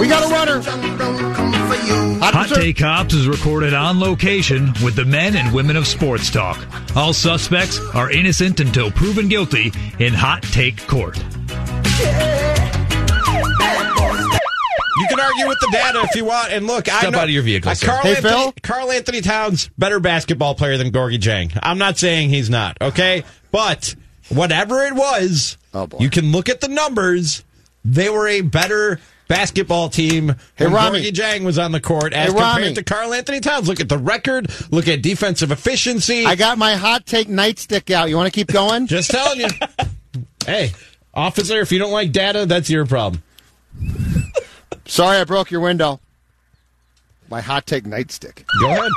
We 0.00 0.06
got 0.08 0.24
a 0.24 0.32
runner. 0.32 0.62
Hot 2.22 2.48
Take 2.48 2.76
Cops 2.78 3.14
is 3.14 3.26
recorded 3.28 3.72
on 3.72 3.98
location 3.98 4.72
with 4.84 4.94
the 4.96 5.04
men 5.04 5.36
and 5.36 5.54
women 5.54 5.76
of 5.76 5.86
sports 5.86 6.30
talk. 6.30 6.58
All 6.96 7.12
suspects 7.12 7.78
are 7.94 8.10
innocent 8.10 8.60
until 8.60 8.90
proven 8.90 9.28
guilty 9.28 9.72
in 9.98 10.12
Hot 10.12 10.42
Take 10.42 10.86
Court. 10.86 11.16
You 15.00 15.06
can 15.08 15.20
argue 15.20 15.48
with 15.48 15.58
the 15.60 15.68
data 15.72 16.00
if 16.08 16.14
you 16.14 16.24
want. 16.24 16.52
And 16.52 16.66
look, 16.66 16.88
I 16.88 17.00
Step 17.00 17.12
know, 17.12 17.18
out 17.18 17.24
of 17.24 17.30
your 17.30 17.42
vehicle, 17.42 17.70
uh, 17.70 17.74
sir. 17.74 17.86
Carl, 17.86 18.02
Hey, 18.02 18.16
Anthony, 18.16 18.28
Phil? 18.30 18.54
Karl-Anthony 18.62 19.20
Towns, 19.22 19.70
better 19.78 19.98
basketball 20.00 20.54
player 20.54 20.76
than 20.76 20.90
Gorgui 20.92 21.18
Dieng. 21.18 21.58
I'm 21.62 21.78
not 21.78 21.98
saying 21.98 22.28
he's 22.30 22.50
not, 22.50 22.76
okay? 22.80 23.24
But 23.50 23.94
whatever 24.28 24.84
it 24.84 24.94
was, 24.94 25.56
Oh, 25.74 25.88
you 25.98 26.10
can 26.10 26.32
look 26.32 26.48
at 26.48 26.60
the 26.60 26.68
numbers. 26.68 27.44
They 27.84 28.10
were 28.10 28.28
a 28.28 28.40
better 28.42 29.00
basketball 29.28 29.88
team 29.88 30.34
Hey, 30.56 30.66
when 30.66 30.72
Rami. 30.74 31.00
Gorgui 31.02 31.12
Dieng 31.12 31.44
was 31.44 31.58
on 31.58 31.70
the 31.72 31.80
court 31.80 32.12
as 32.12 32.32
Hey, 32.32 32.38
Rami. 32.38 32.54
compared 32.66 32.74
to 32.86 32.94
Karl-Anthony 32.94 33.40
Towns. 33.40 33.68
Look 33.68 33.80
at 33.80 33.88
the 33.88 33.98
record. 33.98 34.50
Look 34.70 34.88
at 34.88 35.00
defensive 35.02 35.50
efficiency. 35.52 36.26
I 36.26 36.34
got 36.34 36.58
my 36.58 36.74
hot 36.74 37.06
take 37.06 37.28
nightstick 37.28 37.90
out. 37.94 38.08
You 38.10 38.16
want 38.16 38.26
to 38.26 38.32
keep 38.38 38.48
going? 38.48 38.86
Just 38.88 39.10
telling 39.10 39.40
you. 39.40 39.48
hey, 40.46 40.72
officer, 41.14 41.60
if 41.60 41.70
you 41.72 41.78
don't 41.78 41.92
like 41.92 42.10
data, 42.12 42.44
that's 42.46 42.68
your 42.68 42.84
problem. 42.86 43.22
Sorry, 44.90 45.18
I 45.18 45.24
broke 45.24 45.50
your 45.50 45.60
window. 45.60 46.00
My 47.28 47.40
hot 47.40 47.64
take 47.66 47.84
nightstick. 47.84 48.42
Go 48.60 48.70
ahead. 48.70 48.90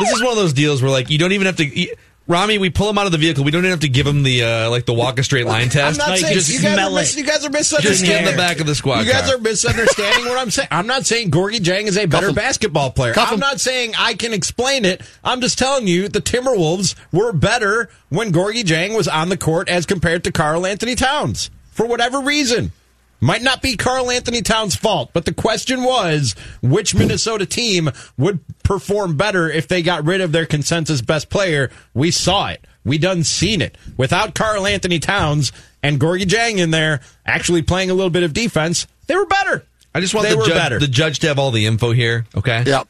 This 0.00 0.12
is 0.12 0.20
one 0.22 0.30
of 0.30 0.36
those 0.36 0.52
deals 0.54 0.80
where 0.80 0.90
like 0.90 1.10
you 1.10 1.18
don't 1.18 1.32
even 1.32 1.46
have 1.46 1.56
to. 1.56 1.64
e- 1.64 1.92
Rami, 2.26 2.58
we 2.58 2.68
pull 2.68 2.90
him 2.90 2.98
out 2.98 3.06
of 3.06 3.12
the 3.12 3.16
vehicle. 3.18 3.42
We 3.42 3.50
don't 3.50 3.60
even 3.62 3.70
have 3.70 3.80
to 3.80 3.88
give 3.88 4.06
him 4.06 4.22
the 4.22 4.44
uh, 4.44 4.70
like 4.70 4.84
the 4.86 4.92
walk 4.94 5.18
a 5.18 5.22
straight 5.22 5.46
line 5.46 5.68
test. 5.70 5.98
I'm 6.00 6.06
not 6.06 6.10
Like, 6.10 6.20
saying 6.20 6.34
just 6.34 6.50
you 6.50 6.60
guys, 6.60 6.72
are 6.72 6.74
smell 6.74 6.94
mis- 6.94 7.14
it. 7.16 7.18
you 7.20 7.24
guys 7.26 7.36
are 7.44 7.48
just 7.48 7.52
misunderstanding. 7.72 8.06
get 8.06 8.24
in 8.26 8.30
the 8.30 8.36
back 8.36 8.60
of 8.60 8.66
the 8.66 8.74
squad 8.74 9.00
You 9.06 9.12
guys 9.12 9.26
car. 9.26 9.36
are 9.36 9.38
misunderstanding 9.38 10.24
what 10.26 10.38
I'm 10.38 10.50
saying. 10.50 10.68
I'm 10.70 10.86
not 10.86 11.04
saying 11.06 11.30
Gorgui 11.30 11.58
Dieng 11.58 11.84
is 11.84 11.96
a 11.98 12.06
better 12.06 12.28
him. 12.28 12.34
basketball 12.34 12.90
player. 12.90 13.12
Cuff 13.14 13.28
I'm 13.28 13.34
him. 13.34 13.40
not 13.40 13.60
saying 13.60 13.92
I 13.98 14.12
can 14.14 14.32
explain 14.34 14.84
it. 14.86 15.00
I'm 15.24 15.40
just 15.40 15.58
telling 15.58 15.86
you 15.86 16.08
the 16.08 16.20
Timberwolves 16.20 16.94
were 17.12 17.32
better 17.32 17.88
when 18.10 18.30
Gorgui 18.32 18.62
Dieng 18.62 18.94
was 18.96 19.08
on 19.08 19.28
the 19.30 19.36
court 19.38 19.68
as 19.70 19.84
compared 19.86 20.24
to 20.24 20.32
Karl-Anthony 20.32 20.94
Towns 20.96 21.50
for 21.70 21.86
whatever 21.86 22.20
reason. 22.20 22.72
Might 23.20 23.42
not 23.42 23.62
be 23.62 23.76
Karl-Anthony 23.76 24.42
Towns' 24.42 24.76
fault, 24.76 25.10
but 25.12 25.24
the 25.24 25.34
question 25.34 25.82
was 25.82 26.34
which 26.62 26.94
Minnesota 26.94 27.46
team 27.46 27.90
would 28.16 28.38
perform 28.62 29.16
better 29.16 29.50
if 29.50 29.66
they 29.66 29.82
got 29.82 30.04
rid 30.04 30.20
of 30.20 30.30
their 30.32 30.46
consensus 30.46 31.00
best 31.00 31.28
player. 31.28 31.70
We 31.94 32.10
saw 32.12 32.48
it. 32.48 32.64
We 32.84 32.96
done 32.96 33.24
seen 33.24 33.60
it. 33.60 33.76
Without 33.96 34.34
Karl-Anthony 34.34 35.00
Towns 35.00 35.52
and 35.82 36.00
Gorgui 36.00 36.22
Dieng 36.22 36.58
in 36.58 36.70
there 36.70 37.00
actually 37.26 37.62
playing 37.62 37.90
a 37.90 37.94
little 37.94 38.10
bit 38.10 38.22
of 38.22 38.32
defense, 38.32 38.86
they 39.08 39.16
were 39.16 39.26
better. 39.26 39.64
I 39.94 40.00
just 40.00 40.14
want 40.14 40.26
they 40.28 40.34
the 40.34 40.38
were 40.38 40.46
judge, 40.46 40.54
better. 40.54 40.78
the 40.78 40.86
judge 40.86 41.18
to 41.20 41.26
have 41.28 41.38
all 41.38 41.50
the 41.50 41.66
info 41.66 41.90
here. 41.92 42.24
Okay. 42.36 42.62
Yep. 42.64 42.86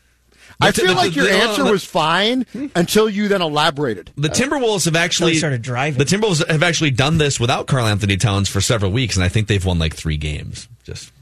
I 0.60 0.72
feel 0.72 0.86
the- 0.88 0.94
like 0.94 1.14
your 1.14 1.26
the- 1.26 1.32
answer 1.32 1.62
the- 1.64 1.70
was 1.70 1.84
fine 1.84 2.44
until 2.74 3.08
you 3.08 3.28
then 3.28 3.42
elaborated. 3.42 4.10
The 4.16 4.28
Timberwolves 4.28 4.86
have 4.86 4.96
actually 4.96 5.32
he 5.32 5.38
started 5.38 5.62
driving. 5.62 5.98
The 5.98 6.04
Timberwolves 6.04 6.46
have 6.48 6.62
actually 6.62 6.90
done 6.90 7.18
this 7.18 7.38
without 7.38 7.66
Karl-Anthony 7.68 8.16
Towns 8.16 8.48
for 8.48 8.60
several 8.60 8.90
weeks, 8.90 9.14
and 9.16 9.22
I 9.24 9.28
think 9.28 9.46
they've 9.48 9.64
won 9.64 9.78
like 9.78 9.94
three 9.94 10.16
games. 10.16 10.68
Just 10.84 11.12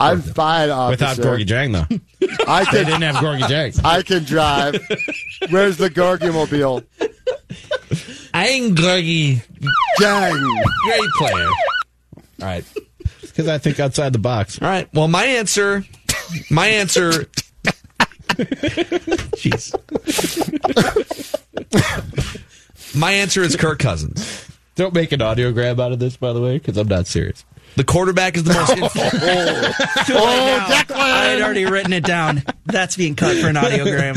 I'm 0.00 0.20
fine. 0.20 0.68
Without 0.90 1.18
officer. 1.18 1.22
Gorgui 1.22 1.46
Dieng, 1.46 1.72
though. 1.72 2.36
I 2.48 2.64
they 2.64 2.70
can, 2.82 2.84
didn't 2.86 3.02
have 3.02 3.14
Gorgui 3.16 3.42
Dieng. 3.42 3.80
I 3.84 4.02
can 4.02 4.24
drive. 4.24 4.74
Where's 5.50 5.76
the 5.76 5.88
Gorgui 5.90 6.32
mobile? 6.32 6.82
I'm 8.34 8.74
Gorgui, 8.74 9.42
Dieng. 10.00 10.62
great 10.84 11.10
player. 11.18 11.46
All 11.46 12.48
right, 12.48 12.64
Because 13.20 13.46
I 13.46 13.58
think 13.58 13.78
outside 13.78 14.12
the 14.12 14.18
box. 14.18 14.60
all 14.60 14.66
right. 14.68 14.88
Well, 14.92 15.06
my 15.06 15.24
answer, 15.24 15.84
my 16.50 16.66
answer. 16.66 17.26
Jeez. 19.36 19.74
my 22.96 23.12
answer 23.12 23.42
is 23.42 23.56
Kirk 23.56 23.78
Cousins. 23.78 24.48
Don't 24.74 24.94
make 24.94 25.12
an 25.12 25.20
audiogram 25.20 25.78
out 25.80 25.92
of 25.92 25.98
this, 25.98 26.16
by 26.16 26.32
the 26.32 26.40
way, 26.40 26.58
because 26.58 26.76
I'm 26.76 26.88
not 26.88 27.06
serious. 27.06 27.44
The 27.76 27.84
quarterback 27.84 28.36
is 28.36 28.44
the 28.44 28.52
most. 28.52 28.70
Oh, 30.14 30.14
oh 30.14 30.58
I 30.66 30.84
Declan. 30.84 30.96
had 30.96 31.40
already 31.42 31.64
written 31.64 31.92
it 31.92 32.04
down. 32.04 32.42
That's 32.66 32.96
being 32.96 33.14
cut 33.14 33.36
for 33.36 33.48
an 33.48 33.56
audiogram. 33.56 34.16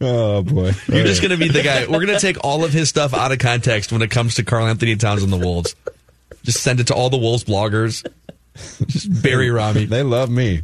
Oh, 0.00 0.42
boy. 0.42 0.72
You're 0.88 1.04
just 1.04 1.20
going 1.20 1.30
to 1.30 1.36
be 1.36 1.48
the 1.48 1.62
guy. 1.62 1.82
We're 1.86 2.04
going 2.04 2.08
to 2.08 2.20
take 2.20 2.42
all 2.42 2.64
of 2.64 2.72
his 2.72 2.88
stuff 2.88 3.14
out 3.14 3.30
of 3.32 3.38
context 3.38 3.92
when 3.92 4.02
it 4.02 4.10
comes 4.10 4.36
to 4.36 4.42
Karl-Anthony 4.44 4.96
Towns 4.96 5.22
and 5.22 5.32
the 5.32 5.38
Wolves. 5.38 5.76
Just 6.42 6.62
send 6.62 6.80
it 6.80 6.88
to 6.88 6.94
all 6.94 7.10
the 7.10 7.16
Wolves 7.18 7.44
bloggers. 7.44 8.04
Just 8.86 9.22
bury 9.22 9.50
Rami. 9.50 9.84
They 9.86 10.02
love 10.02 10.30
me. 10.30 10.60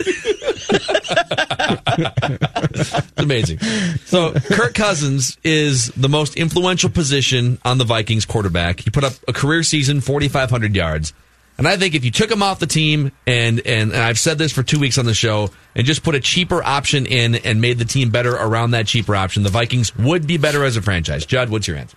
It's 2.73 3.13
amazing. 3.17 3.59
So 4.07 4.33
Kirk 4.33 4.75
Cousins 4.75 5.39
is 5.45 5.87
the 5.89 6.09
most 6.09 6.37
influential 6.37 6.91
position 6.91 7.59
on 7.65 7.79
the 7.79 7.85
Vikings 7.85 8.25
quarterback. 8.25 8.81
He 8.81 8.91
put 8.91 9.05
up 9.05 9.13
a 9.29 9.33
career 9.33 9.63
season, 9.63 10.01
4,500 10.01 10.75
yards. 10.75 11.13
And 11.59 11.69
I 11.69 11.77
think 11.77 11.95
if 11.95 12.05
you 12.05 12.11
took 12.11 12.31
him 12.31 12.43
off 12.43 12.59
the 12.59 12.67
team, 12.67 13.13
and, 13.27 13.61
and, 13.67 13.93
and 13.93 14.01
I've 14.01 14.19
said 14.19 14.39
this 14.39 14.51
for 14.51 14.63
two 14.63 14.81
weeks 14.81 14.97
on 14.97 15.05
the 15.05 15.15
show, 15.15 15.51
and 15.75 15.87
just 15.87 16.03
put 16.03 16.15
a 16.15 16.21
cheaper 16.21 16.63
option 16.63 17.07
in 17.07 17.35
and 17.35 17.61
made 17.61 17.79
the 17.79 17.85
team 17.85 18.11
better 18.11 18.33
around 18.33 18.71
that 18.71 18.87
cheaper 18.87 19.15
option, 19.15 19.43
the 19.43 19.51
Vikings 19.51 19.95
would 19.97 20.27
be 20.27 20.39
better 20.39 20.65
as 20.65 20.77
a 20.77 20.83
franchise. 20.83 21.27
Judd, 21.27 21.51
what's 21.51 21.69
your 21.69 21.77
answer? 21.77 21.97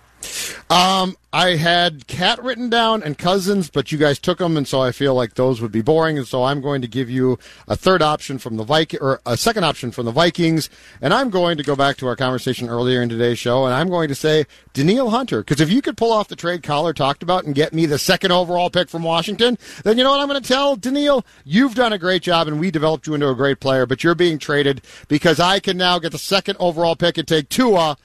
Um, 0.70 1.16
I 1.32 1.56
had 1.56 2.06
KAT 2.06 2.42
written 2.44 2.70
down 2.70 3.02
and 3.02 3.18
Cousins, 3.18 3.68
but 3.68 3.90
you 3.90 3.98
guys 3.98 4.20
took 4.20 4.38
them, 4.38 4.56
and 4.56 4.68
so 4.68 4.80
I 4.80 4.92
feel 4.92 5.14
like 5.14 5.34
those 5.34 5.60
would 5.60 5.72
be 5.72 5.82
boring, 5.82 6.16
and 6.16 6.26
so 6.26 6.44
I'm 6.44 6.60
going 6.60 6.80
to 6.82 6.86
give 6.86 7.10
you 7.10 7.40
a 7.66 7.74
third 7.74 8.02
option 8.02 8.38
from 8.38 8.56
the 8.56 8.62
Viking 8.62 9.00
or 9.02 9.20
a 9.26 9.36
second 9.36 9.64
option 9.64 9.90
from 9.90 10.06
the 10.06 10.12
Vikings, 10.12 10.70
and 11.00 11.12
I'm 11.12 11.30
going 11.30 11.56
to 11.56 11.64
go 11.64 11.74
back 11.74 11.96
to 11.96 12.06
our 12.06 12.14
conversation 12.14 12.68
earlier 12.68 13.02
in 13.02 13.08
today's 13.08 13.40
show, 13.40 13.64
and 13.64 13.74
I'm 13.74 13.88
going 13.88 14.06
to 14.08 14.14
say 14.14 14.46
Danielle 14.74 15.10
Hunter, 15.10 15.40
because 15.40 15.60
if 15.60 15.72
you 15.72 15.82
could 15.82 15.96
pull 15.96 16.12
off 16.12 16.28
the 16.28 16.36
trade 16.36 16.62
Coller 16.62 16.92
talked 16.92 17.24
about 17.24 17.44
and 17.44 17.54
get 17.54 17.74
me 17.74 17.84
the 17.86 17.98
second 17.98 18.30
overall 18.30 18.70
pick 18.70 18.88
from 18.88 19.02
Washington, 19.02 19.58
then 19.82 19.98
you 19.98 20.04
know 20.04 20.12
what 20.12 20.20
I'm 20.20 20.28
going 20.28 20.40
to 20.40 20.48
tell 20.48 20.76
Danielle, 20.76 21.26
you've 21.44 21.74
done 21.74 21.92
a 21.92 21.98
great 21.98 22.22
job, 22.22 22.46
and 22.46 22.60
we 22.60 22.70
developed 22.70 23.08
you 23.08 23.14
into 23.14 23.28
a 23.28 23.34
great 23.34 23.58
player, 23.58 23.86
but 23.86 24.04
you're 24.04 24.14
being 24.14 24.38
traded 24.38 24.82
because 25.08 25.40
I 25.40 25.58
can 25.58 25.76
now 25.76 25.98
get 25.98 26.12
the 26.12 26.18
second 26.18 26.58
overall 26.60 26.94
pick 26.94 27.18
and 27.18 27.26
take 27.26 27.48
Tua. 27.48 27.96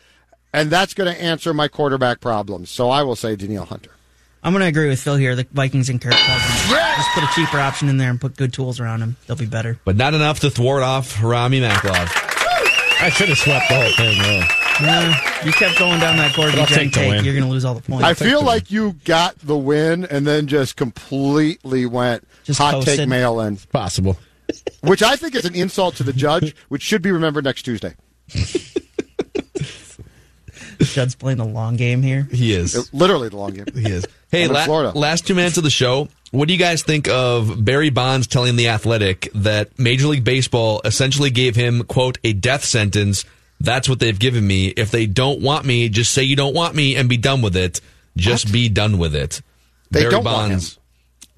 And 0.54 0.70
that's 0.72 0.94
going 0.94 1.14
to 1.14 1.22
answer 1.22 1.54
my 1.54 1.68
quarterback 1.68 2.22
problems. 2.22 2.70
So 2.72 2.90
I 2.90 3.04
will 3.04 3.16
say 3.16 3.36
Danielle 3.36 3.66
Hunter. 3.66 3.92
I'm 4.42 4.54
going 4.54 4.62
to 4.62 4.68
agree 4.68 4.88
with 4.90 5.02
Phil 5.02 5.16
here. 5.18 5.36
The 5.36 5.46
Vikings 5.52 5.90
and 5.90 6.02
Kirk 6.02 6.14
Cousins. 6.14 6.70
Just 6.70 7.10
put 7.14 7.24
a 7.24 7.28
cheaper 7.36 7.60
option 7.60 7.90
in 7.90 7.98
there 7.98 8.10
and 8.10 8.20
put 8.20 8.38
good 8.38 8.54
tools 8.54 8.80
around 8.80 9.02
him. 9.02 9.16
They'll 9.28 9.36
be 9.36 9.46
better. 9.46 9.80
But 9.86 9.96
not 9.98 10.14
enough 10.14 10.40
to 10.42 10.50
thwart 10.50 10.82
off 10.82 11.22
Rami 11.22 11.60
Makhlouf. 11.62 12.10
I 13.02 13.10
should 13.10 13.30
have 13.30 13.38
swept 13.38 13.70
the 13.70 13.76
whole 13.76 13.92
thing, 13.96 14.18
though. 14.22 14.44
Yeah, 14.86 15.44
you 15.46 15.52
kept 15.52 15.78
going 15.78 16.00
down 16.00 16.16
that 16.18 16.32
Gorgui 16.32 16.58
I'll 16.58 16.66
take 16.66 16.94
take. 16.94 17.10
win. 17.10 17.26
You're 17.26 17.34
going 17.34 17.46
to 17.46 17.52
lose 17.52 17.66
all 17.66 17.74
the 17.76 17.82
points. 17.82 18.06
I 18.06 18.14
feel 18.14 18.42
like 18.44 18.72
you 18.72 18.94
got 19.04 19.38
the 19.40 19.58
win 19.58 20.06
and 20.06 20.26
then 20.26 20.48
just 20.48 20.78
completely 20.78 21.86
went 21.86 22.26
Just 22.46 22.60
hot 22.60 22.76
coasted. 22.76 22.98
take 22.98 23.10
mail 23.10 23.42
in, 23.42 23.58
Possible. 23.58 24.18
which 24.82 25.04
I 25.04 25.18
think 25.18 25.36
is 25.36 25.44
an 25.44 25.54
insult 25.56 25.96
to 25.98 26.04
the 26.04 26.14
judge, 26.14 26.56
which 26.70 26.82
should 26.82 27.02
be 27.02 27.12
remembered 27.12 27.44
next 27.44 27.64
Tuesday. 27.64 27.94
Judd's 30.94 31.16
playing 31.16 31.38
the 31.38 31.46
long 31.46 31.76
game 31.76 32.02
here. 32.02 32.28
He 32.32 32.54
is. 32.54 32.94
Literally 32.94 33.30
the 33.30 33.38
long 33.38 33.52
game. 33.54 33.66
He 33.74 33.90
is. 33.90 34.06
Hey, 34.32 34.48
la- 34.48 34.66
Florida. 34.66 34.96
last 34.96 35.26
two 35.26 35.34
minutes 35.34 35.58
of 35.58 35.64
the 35.64 35.72
show. 35.72 36.08
What 36.30 36.48
do 36.48 36.54
you 36.54 36.60
guys 36.60 36.84
think 36.84 37.08
of 37.10 37.66
Barry 37.66 37.90
Bonds 37.90 38.28
telling 38.28 38.58
The 38.58 38.68
Athletic 38.68 39.28
that 39.34 39.80
Major 39.80 40.06
League 40.06 40.24
Baseball 40.24 40.82
essentially 40.86 41.32
gave 41.32 41.56
him, 41.56 41.82
quote, 41.84 42.20
a 42.24 42.34
death 42.34 42.64
sentence? 42.64 43.26
That's 43.60 43.90
what 43.90 44.00
they've 44.00 44.20
given 44.20 44.46
me. 44.46 44.68
If 44.68 44.92
they 44.92 45.08
don't 45.08 45.42
want 45.42 45.66
me, 45.66 45.90
just 45.90 46.14
say 46.14 46.22
you 46.22 46.36
don't 46.36 46.54
want 46.54 46.76
me 46.76 46.96
and 46.96 47.10
be 47.10 47.18
done 47.18 47.42
with 47.42 47.56
it. 47.56 47.82
Just 48.18 48.52
be 48.54 48.70
done 48.70 49.00
with 49.00 49.16
it. 49.16 49.42
They 49.90 50.02
Barry 50.02 50.12
don't 50.12 50.24
want 50.24 50.50
Bonds. 50.52 50.80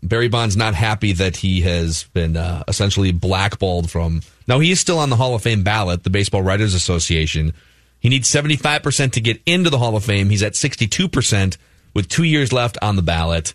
Barry 0.04 0.28
Bonds 0.28 0.58
not 0.58 0.76
happy 0.76 1.14
that 1.14 1.38
he 1.38 1.62
has 1.62 2.04
been 2.12 2.36
uh, 2.36 2.64
essentially 2.68 3.14
blackballed 3.14 3.90
from. 3.90 4.22
Now 4.48 4.60
he 4.60 4.72
is 4.72 4.82
still 4.82 5.00
on 5.00 5.10
the 5.10 5.16
Hall 5.16 5.34
of 5.34 5.44
Fame 5.44 5.64
ballot, 5.64 6.04
the 6.04 6.10
Baseball 6.10 6.42
Writers 6.42 6.74
Association. 6.74 7.54
He 8.02 8.10
needs 8.10 8.28
seventy 8.28 8.58
five 8.58 8.84
percent 8.84 9.14
to 9.14 9.22
get 9.22 9.42
into 9.46 9.70
the 9.70 9.78
Hall 9.78 9.96
of 9.96 10.04
Fame. 10.04 10.30
He's 10.30 10.44
at 10.44 10.58
sixty 10.58 10.88
two 10.88 11.08
percent 11.08 11.58
with 11.94 12.10
two 12.10 12.24
years 12.24 12.52
left 12.52 12.78
on 12.82 12.98
the 12.98 13.02
ballot. 13.02 13.54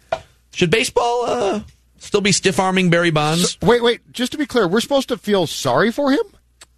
Should 0.53 0.71
baseball 0.71 1.25
uh, 1.27 1.61
still 1.99 2.23
be 2.23 2.33
stiff 2.33 2.59
arming 2.59 2.89
Barry 2.89 3.11
Bonds? 3.11 3.59
Wait, 3.61 3.83
wait. 3.83 4.01
Just 4.13 4.33
to 4.33 4.39
be 4.39 4.47
clear, 4.47 4.67
we're 4.67 4.81
supposed 4.81 5.09
to 5.09 5.19
feel 5.19 5.47
sorry 5.47 5.91
for 5.91 6.13
him. 6.13 6.23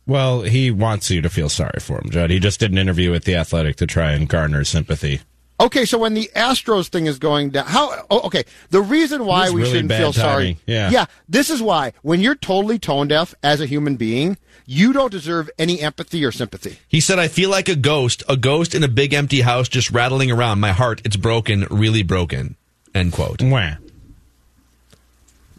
Well, 0.07 0.40
he 0.40 0.70
wants 0.70 1.11
you 1.11 1.20
to 1.20 1.28
feel 1.28 1.51
sorry 1.51 1.81
for 1.81 2.01
him, 2.01 2.09
Judd. 2.11 2.31
He 2.31 2.39
just 2.39 2.59
did 2.59 2.73
an 2.73 2.78
interview 2.78 3.11
with 3.11 3.24
the 3.24 3.36
Athletic 3.36 3.77
to 3.77 3.86
try 3.86 4.12
and 4.12 4.27
garner 4.27 4.65
sympathy. 4.65 5.20
Okay, 5.61 5.85
so 5.85 5.99
when 5.99 6.15
the 6.15 6.31
Astros 6.35 6.86
thing 6.86 7.07
is 7.07 7.19
going 7.19 7.51
down, 7.51 7.66
how? 7.66 8.07
Oh, 8.11 8.20
okay, 8.27 8.45
the 8.70 8.81
reason 8.81 9.27
why 9.27 9.51
we 9.51 9.62
really 9.62 9.73
shouldn't 9.73 9.89
bad 9.89 9.99
feel 9.99 10.12
sorry. 10.12 10.57
Yeah. 10.66 10.90
yeah. 10.90 11.07
This 11.28 11.51
is 11.51 11.61
why 11.61 11.93
when 12.03 12.20
you're 12.20 12.36
totally 12.36 12.78
tone 12.78 13.09
deaf 13.09 13.35
as 13.43 13.61
a 13.61 13.66
human 13.66 13.97
being, 13.97 14.39
you 14.70 14.93
don't 14.93 15.11
deserve 15.11 15.49
any 15.59 15.81
empathy 15.81 16.23
or 16.27 16.31
sympathy. 16.31 16.78
He 16.89 17.01
said, 17.01 17.19
I 17.19 17.27
feel 17.28 17.49
like 17.49 17.70
a 17.70 17.74
ghost, 17.74 18.23
a 18.28 18.36
ghost 18.36 18.74
in 18.74 18.85
a 18.85 18.89
big 18.89 19.15
empty 19.15 19.40
house 19.40 19.66
just 19.66 19.90
rattling 19.90 20.31
around. 20.31 20.61
My 20.61 20.73
heart, 20.73 21.01
it's 21.07 21.16
broken, 21.16 21.66
really 21.70 22.03
broken. 22.03 22.55
End 22.95 23.15
quote. 23.15 23.40
Wah. 23.40 23.77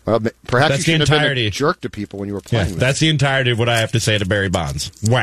Well, 0.05 0.19
perhaps 0.45 0.69
That's 0.69 0.87
you 0.87 0.97
the 0.99 0.99
should 0.99 0.99
have 0.99 1.07
been 1.09 1.15
entirety. 1.15 1.47
a 1.47 1.49
jerk 1.49 1.81
to 1.81 1.89
people 1.89 2.19
when 2.19 2.27
you 2.29 2.35
were 2.35 2.41
Yeah, 2.45 2.49
playing. 2.63 2.69
that. 2.75 2.79
that's 2.79 2.99
the 2.99 3.09
entirety 3.09 3.49
of 3.51 3.57
what 3.57 3.67
I 3.67 3.79
have 3.79 3.91
to 3.93 3.99
say 3.99 4.15
to 4.17 4.25
Barry 4.27 4.49
Bonds. 4.49 4.91
Wah. 5.03 5.17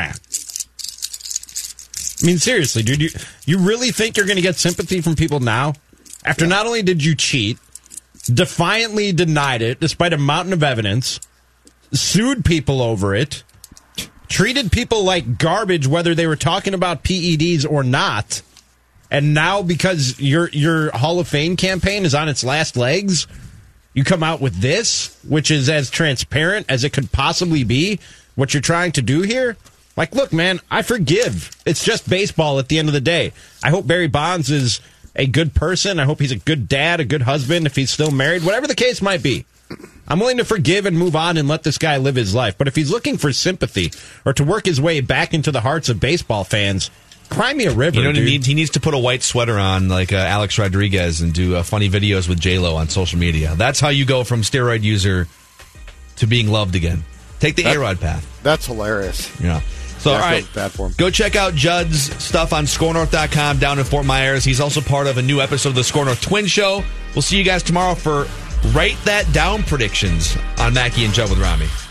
I 2.23 2.27
mean, 2.27 2.39
seriously, 2.39 2.83
dude, 2.83 3.01
you, 3.03 3.11
you 3.45 3.59
really 3.59 3.91
think 3.93 4.17
you're 4.17 4.27
going 4.27 4.37
to 4.37 4.43
get 4.43 4.57
sympathy 4.57 5.01
from 5.01 5.15
people 5.17 5.39
now? 5.39 5.75
After 6.25 6.45
not 6.47 6.67
only 6.67 6.83
did 6.83 7.05
you 7.05 7.15
cheat, 7.15 7.59
defiantly 8.27 9.13
denied 9.13 9.63
it 9.63 9.79
despite 9.79 10.13
a 10.13 10.19
mountain 10.19 10.53
of 10.53 10.63
evidence, 10.65 11.21
sued 11.93 12.45
people 12.45 12.81
over 12.83 13.15
it, 13.15 13.45
treated 14.29 14.73
people 14.73 15.05
like 15.05 15.39
garbage 15.39 15.87
whether 15.87 16.15
they 16.15 16.27
were 16.27 16.37
talking 16.37 16.75
about 16.75 17.05
PEDs 17.05 17.69
or 17.69 17.83
not, 17.83 18.43
and 19.11 19.35
now 19.35 19.63
because 19.63 20.21
your 20.21 20.49
your 20.51 20.91
Hall 20.91 21.21
of 21.21 21.29
Fame 21.29 21.57
campaign 21.57 22.05
is 22.05 22.15
on 22.15 22.29
its 22.29 22.45
last 22.45 22.77
legs, 22.77 23.27
you 23.95 24.05
come 24.05 24.23
out 24.23 24.41
with 24.41 24.61
this, 24.61 25.19
which 25.27 25.51
is 25.51 25.69
as 25.69 25.91
transparent 25.91 26.67
as 26.69 26.85
it 26.85 26.93
could 26.93 27.13
possibly 27.13 27.65
be. 27.65 27.99
What 28.35 28.53
you're 28.53 28.61
trying 28.61 28.93
to 28.93 29.03
do 29.03 29.23
here, 29.23 29.57
like, 29.97 30.15
look, 30.15 30.33
man, 30.33 30.61
I 30.71 30.83
forgive. 30.83 31.51
It's 31.65 31.83
just 31.83 32.09
baseball 32.09 32.59
at 32.59 32.69
the 32.69 32.79
end 32.79 32.89
of 32.89 32.95
the 32.95 33.01
day. 33.01 33.33
I 33.65 33.71
hope 33.71 33.87
Barry 33.87 34.09
Bonds 34.09 34.51
is 34.51 34.81
a 35.15 35.27
good 35.27 35.55
person. 35.55 35.99
I 35.99 36.05
hope 36.05 36.21
he's 36.21 36.33
a 36.33 36.37
good 36.37 36.69
dad, 36.69 37.01
a 37.01 37.05
good 37.05 37.23
husband, 37.23 37.65
if 37.65 37.75
he's 37.75 37.91
still 37.91 38.11
married, 38.11 38.45
whatever 38.45 38.67
the 38.67 38.75
case 38.75 39.01
might 39.01 39.23
be. 39.23 39.47
I'm 40.09 40.21
willing 40.21 40.37
to 40.39 40.45
forgive 40.45 40.87
and 40.87 40.97
move 40.99 41.17
on 41.17 41.37
and 41.37 41.49
let 41.49 41.63
this 41.65 41.79
guy 41.79 41.97
live 41.97 42.15
his 42.15 42.35
life. 42.35 42.57
But 42.59 42.69
if 42.69 42.77
he's 42.77 42.91
looking 42.91 43.17
for 43.19 43.33
sympathy 43.33 43.91
or 44.25 44.33
to 44.35 44.45
work 44.45 44.67
his 44.67 44.81
way 44.81 45.01
back 45.01 45.35
into 45.35 45.51
the 45.51 45.61
hearts 45.61 45.89
of 45.89 45.99
baseball 45.99 46.45
fans, 46.45 46.91
cry 47.31 47.53
me 47.53 47.65
a 47.67 47.73
river. 47.75 47.97
You 47.97 48.03
know 48.05 48.11
what 48.11 48.17
he 48.17 48.23
dude. 48.23 48.31
needs? 48.31 48.47
He 48.47 48.55
needs 48.55 48.71
to 48.71 48.81
put 48.81 48.95
a 48.95 48.99
white 48.99 49.23
sweater 49.25 49.59
on, 49.59 49.89
like 49.89 50.13
uh, 50.13 50.17
Alex 50.17 50.59
Rodriguez, 50.59 51.21
and 51.21 51.33
do 51.33 51.57
uh, 51.57 51.63
funny 51.65 51.89
videos 51.89 52.29
with 52.29 52.39
J 52.39 52.59
Lo 52.59 52.77
on 52.77 52.89
social 52.89 53.19
media. 53.19 53.55
That's 53.57 53.81
how 53.81 53.89
you 53.89 54.05
go 54.05 54.23
from 54.23 54.43
steroid 54.43 54.83
user 54.83 55.27
to 56.17 56.27
being 56.27 56.49
loved 56.49 56.77
again. 56.77 57.03
Take 57.41 57.57
the 57.57 57.65
A 57.65 57.79
Rod 57.79 58.01
path. 58.01 58.41
That's 58.43 58.67
hilarious. 58.67 59.29
Yeah. 59.41 59.61
So, 59.99 60.13
Yeah, 60.13 60.19
all 60.19 60.23
I 60.23 60.29
feel 60.37 60.47
right. 60.47 60.55
bad 60.55 60.71
for 60.73 60.87
him. 60.87 60.95
Go 60.97 61.11
check 61.11 61.35
out 61.37 61.55
Judd's 61.55 62.01
stuff 62.23 62.53
on 62.53 62.65
skornorth.com 62.65 63.59
down 63.59 63.79
in 63.81 63.85
Fort 63.85 64.07
Myers. 64.07 64.45
He's 64.45 64.61
also 64.61 64.81
part 64.81 65.07
of 65.09 65.19
a 65.19 65.23
new 65.23 65.41
episode 65.41 65.71
of 65.71 65.75
the 65.75 65.83
SKOR 65.85 66.05
North 66.05 66.21
Twin 66.23 66.47
Show. 66.47 66.85
We'll 67.15 67.23
see 67.23 67.37
you 67.37 67.45
guys 67.45 67.63
tomorrow 67.63 67.95
for 67.95 68.27
Write 68.75 68.97
That 69.05 69.31
Down 69.33 69.63
predictions 69.63 70.37
on 70.59 70.75
Mackey 70.75 71.05
and 71.05 71.15
Judd 71.15 71.31
with 71.31 71.39
Rami. 71.39 71.86